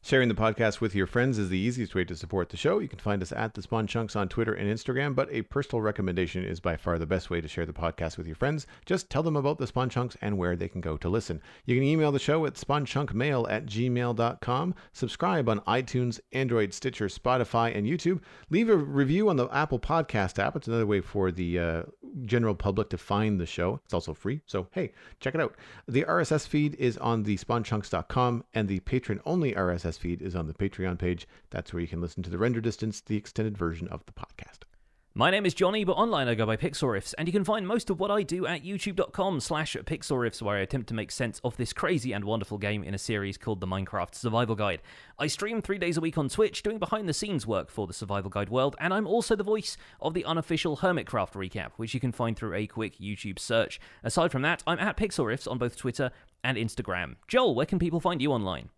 Sharing 0.00 0.28
the 0.28 0.34
podcast 0.34 0.80
with 0.80 0.94
your 0.94 1.08
friends 1.08 1.38
is 1.38 1.48
the 1.48 1.58
easiest 1.58 1.94
way 1.94 2.04
to 2.04 2.14
support 2.14 2.48
the 2.48 2.56
show. 2.56 2.78
You 2.78 2.88
can 2.88 3.00
find 3.00 3.20
us 3.20 3.32
at 3.32 3.54
the 3.54 3.62
Spawn 3.62 3.88
Chunks 3.88 4.14
on 4.14 4.28
Twitter 4.28 4.54
and 4.54 4.72
Instagram, 4.72 5.14
but 5.14 5.28
a 5.32 5.42
personal 5.42 5.82
recommendation 5.82 6.44
is 6.44 6.60
by 6.60 6.76
far 6.76 6.98
the 6.98 7.04
best 7.04 7.30
way 7.30 7.40
to 7.40 7.48
share 7.48 7.66
the 7.66 7.72
podcast 7.72 8.16
with 8.16 8.26
your 8.26 8.36
friends. 8.36 8.66
Just 8.86 9.10
tell 9.10 9.24
them 9.24 9.36
about 9.36 9.58
the 9.58 9.66
Spawn 9.66 9.90
Chunks 9.90 10.16
and 10.22 10.38
where 10.38 10.54
they 10.54 10.68
can 10.68 10.80
go 10.80 10.96
to 10.96 11.08
listen. 11.08 11.42
You 11.66 11.74
can 11.74 11.84
email 11.84 12.12
the 12.12 12.20
show 12.20 12.46
at 12.46 12.54
spawnchunkmail 12.54 13.50
at 13.50 13.66
gmail.com. 13.66 14.74
Subscribe 14.92 15.48
on 15.48 15.60
iTunes, 15.60 16.20
Android, 16.32 16.72
Stitcher, 16.72 17.08
Spotify, 17.08 17.76
and 17.76 17.84
YouTube. 17.84 18.20
Leave 18.50 18.70
a 18.70 18.76
review 18.76 19.28
on 19.28 19.36
the 19.36 19.48
Apple 19.48 19.80
Podcast 19.80 20.38
app. 20.38 20.54
It's 20.54 20.68
another 20.68 20.86
way 20.86 21.00
for 21.00 21.32
the 21.32 21.58
uh, 21.58 21.82
general 22.24 22.54
public 22.54 22.88
to 22.90 22.98
find 22.98 23.40
the 23.40 23.46
show. 23.46 23.80
It's 23.84 23.94
also 23.94 24.14
free, 24.14 24.40
so 24.46 24.68
hey, 24.70 24.92
check 25.20 25.34
it 25.34 25.40
out. 25.40 25.56
The 25.86 26.04
RSS 26.04 26.46
feed 26.46 26.76
is 26.76 26.96
on 26.98 27.24
the 27.24 27.36
spawnchunks.com, 27.36 28.44
and 28.54 28.68
the 28.68 28.80
patron 28.80 29.20
only 29.26 29.52
RSS 29.52 29.87
feed 29.96 30.20
is 30.20 30.34
on 30.34 30.46
the 30.46 30.54
Patreon 30.54 30.98
page. 30.98 31.26
That's 31.50 31.72
where 31.72 31.80
you 31.80 31.88
can 31.88 32.00
listen 32.00 32.22
to 32.24 32.30
the 32.30 32.38
render 32.38 32.60
distance, 32.60 33.00
the 33.00 33.16
extended 33.16 33.56
version 33.56 33.88
of 33.88 34.04
the 34.04 34.12
podcast. 34.12 34.64
My 35.14 35.32
name 35.32 35.46
is 35.46 35.54
Jonny, 35.54 35.82
but 35.82 35.94
online 35.94 36.28
I 36.28 36.36
go 36.36 36.46
by 36.46 36.56
Pixlriffs, 36.56 37.12
and 37.18 37.26
you 37.26 37.32
can 37.32 37.42
find 37.42 37.66
most 37.66 37.90
of 37.90 37.98
what 37.98 38.10
I 38.10 38.22
do 38.22 38.46
at 38.46 38.62
youtube.com 38.62 39.40
slash 39.40 39.74
pixlriffs, 39.74 40.40
where 40.40 40.58
I 40.58 40.60
attempt 40.60 40.88
to 40.90 40.94
make 40.94 41.10
sense 41.10 41.40
of 41.42 41.56
this 41.56 41.72
crazy 41.72 42.12
and 42.12 42.24
wonderful 42.24 42.56
game 42.56 42.84
in 42.84 42.94
a 42.94 42.98
series 42.98 43.36
called 43.36 43.60
the 43.60 43.66
Minecraft 43.66 44.14
Survival 44.14 44.54
Guide. 44.54 44.80
I 45.18 45.26
stream 45.26 45.60
three 45.60 45.78
days 45.78 45.96
a 45.96 46.00
week 46.00 46.18
on 46.18 46.28
Twitch, 46.28 46.62
doing 46.62 46.78
behind-the-scenes 46.78 47.48
work 47.48 47.68
for 47.68 47.88
the 47.88 47.92
Survival 47.94 48.30
Guide 48.30 48.48
world, 48.48 48.76
and 48.78 48.94
I'm 48.94 49.08
also 49.08 49.34
the 49.34 49.42
voice 49.42 49.76
of 50.00 50.14
the 50.14 50.24
unofficial 50.24 50.76
Hermitcraft 50.76 51.32
recap, 51.32 51.70
which 51.78 51.94
you 51.94 52.00
can 52.00 52.12
find 52.12 52.36
through 52.36 52.54
a 52.54 52.68
quick 52.68 52.98
YouTube 52.98 53.40
search. 53.40 53.80
Aside 54.04 54.30
from 54.30 54.42
that, 54.42 54.62
I'm 54.68 54.78
at 54.78 54.96
Pixlriffs 54.96 55.50
on 55.50 55.58
both 55.58 55.76
Twitter 55.76 56.12
and 56.44 56.56
Instagram. 56.56 57.16
Joel, 57.26 57.56
where 57.56 57.66
can 57.66 57.80
people 57.80 57.98
find 57.98 58.22
you 58.22 58.30
online? 58.30 58.68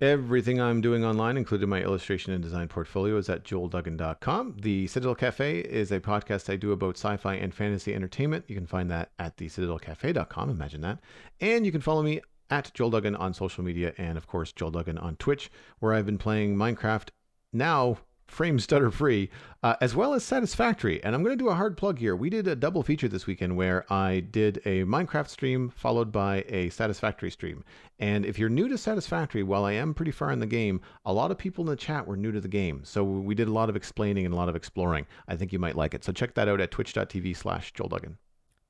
Everything 0.00 0.60
I'm 0.60 0.82
doing 0.82 1.06
online, 1.06 1.38
including 1.38 1.70
my 1.70 1.80
illustration 1.80 2.34
and 2.34 2.42
design 2.42 2.68
portfolio, 2.68 3.16
is 3.16 3.30
at 3.30 3.44
joelduggan.com. 3.44 4.56
The 4.60 4.86
Citadel 4.88 5.14
Cafe 5.14 5.60
is 5.60 5.90
a 5.90 6.00
podcast 6.00 6.52
I 6.52 6.56
do 6.56 6.72
about 6.72 6.96
sci 6.96 7.16
fi 7.16 7.36
and 7.36 7.54
fantasy 7.54 7.94
entertainment. 7.94 8.44
You 8.46 8.56
can 8.56 8.66
find 8.66 8.90
that 8.90 9.12
at 9.18 9.38
thecitadelcafe.com. 9.38 10.50
Imagine 10.50 10.82
that. 10.82 10.98
And 11.40 11.64
you 11.64 11.72
can 11.72 11.80
follow 11.80 12.02
me 12.02 12.20
at 12.50 12.74
Joel 12.74 12.90
Duggan 12.90 13.16
on 13.16 13.32
social 13.32 13.64
media 13.64 13.94
and, 13.96 14.18
of 14.18 14.26
course, 14.26 14.52
Joel 14.52 14.72
Duggan 14.72 14.98
on 14.98 15.16
Twitch, 15.16 15.50
where 15.78 15.94
I've 15.94 16.04
been 16.04 16.18
playing 16.18 16.56
Minecraft 16.56 17.08
now 17.54 17.96
frame 18.26 18.58
stutter 18.58 18.90
free, 18.90 19.30
uh, 19.62 19.76
as 19.80 19.94
well 19.94 20.14
as 20.14 20.24
Satisfactory. 20.24 21.02
And 21.02 21.14
I'm 21.14 21.22
going 21.22 21.36
to 21.36 21.42
do 21.42 21.48
a 21.48 21.54
hard 21.54 21.76
plug 21.76 21.98
here. 21.98 22.16
We 22.16 22.30
did 22.30 22.46
a 22.48 22.56
double 22.56 22.82
feature 22.82 23.08
this 23.08 23.26
weekend 23.26 23.56
where 23.56 23.90
I 23.92 24.20
did 24.20 24.58
a 24.64 24.84
Minecraft 24.84 25.28
stream 25.28 25.70
followed 25.70 26.12
by 26.12 26.44
a 26.48 26.70
Satisfactory 26.70 27.30
stream. 27.30 27.64
And 27.98 28.26
if 28.26 28.38
you're 28.38 28.48
new 28.48 28.68
to 28.68 28.76
Satisfactory, 28.76 29.42
while 29.42 29.64
I 29.64 29.72
am 29.72 29.94
pretty 29.94 30.10
far 30.10 30.32
in 30.32 30.40
the 30.40 30.46
game, 30.46 30.80
a 31.04 31.12
lot 31.12 31.30
of 31.30 31.38
people 31.38 31.64
in 31.64 31.70
the 31.70 31.76
chat 31.76 32.06
were 32.06 32.16
new 32.16 32.32
to 32.32 32.40
the 32.40 32.48
game. 32.48 32.82
So 32.84 33.04
we 33.04 33.34
did 33.34 33.48
a 33.48 33.52
lot 33.52 33.68
of 33.68 33.76
explaining 33.76 34.24
and 34.24 34.34
a 34.34 34.36
lot 34.36 34.48
of 34.48 34.56
exploring. 34.56 35.06
I 35.28 35.36
think 35.36 35.52
you 35.52 35.58
might 35.58 35.76
like 35.76 35.94
it. 35.94 36.04
So 36.04 36.12
check 36.12 36.34
that 36.34 36.48
out 36.48 36.60
at 36.60 36.70
twitch.tv 36.70 37.36
slash 37.36 37.72
Joel 37.72 37.88
Duggan. 37.88 38.18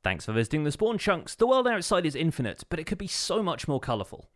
Thanks 0.05 0.27
for 0.27 0.33
visiting 0.33 0.62
the 0.62 0.70
Spawn 0.70 0.99
Chunks. 0.99 1.35
The 1.35 1.49
world 1.49 1.66
outside 1.66 2.07
is 2.07 2.15
infinite, 2.15 2.62
but 2.69 2.78
it 2.78 2.85
could 2.85 2.99
be 2.99 3.09
so 3.09 3.43
much 3.43 3.66
more 3.66 3.81
colourful. 3.81 4.28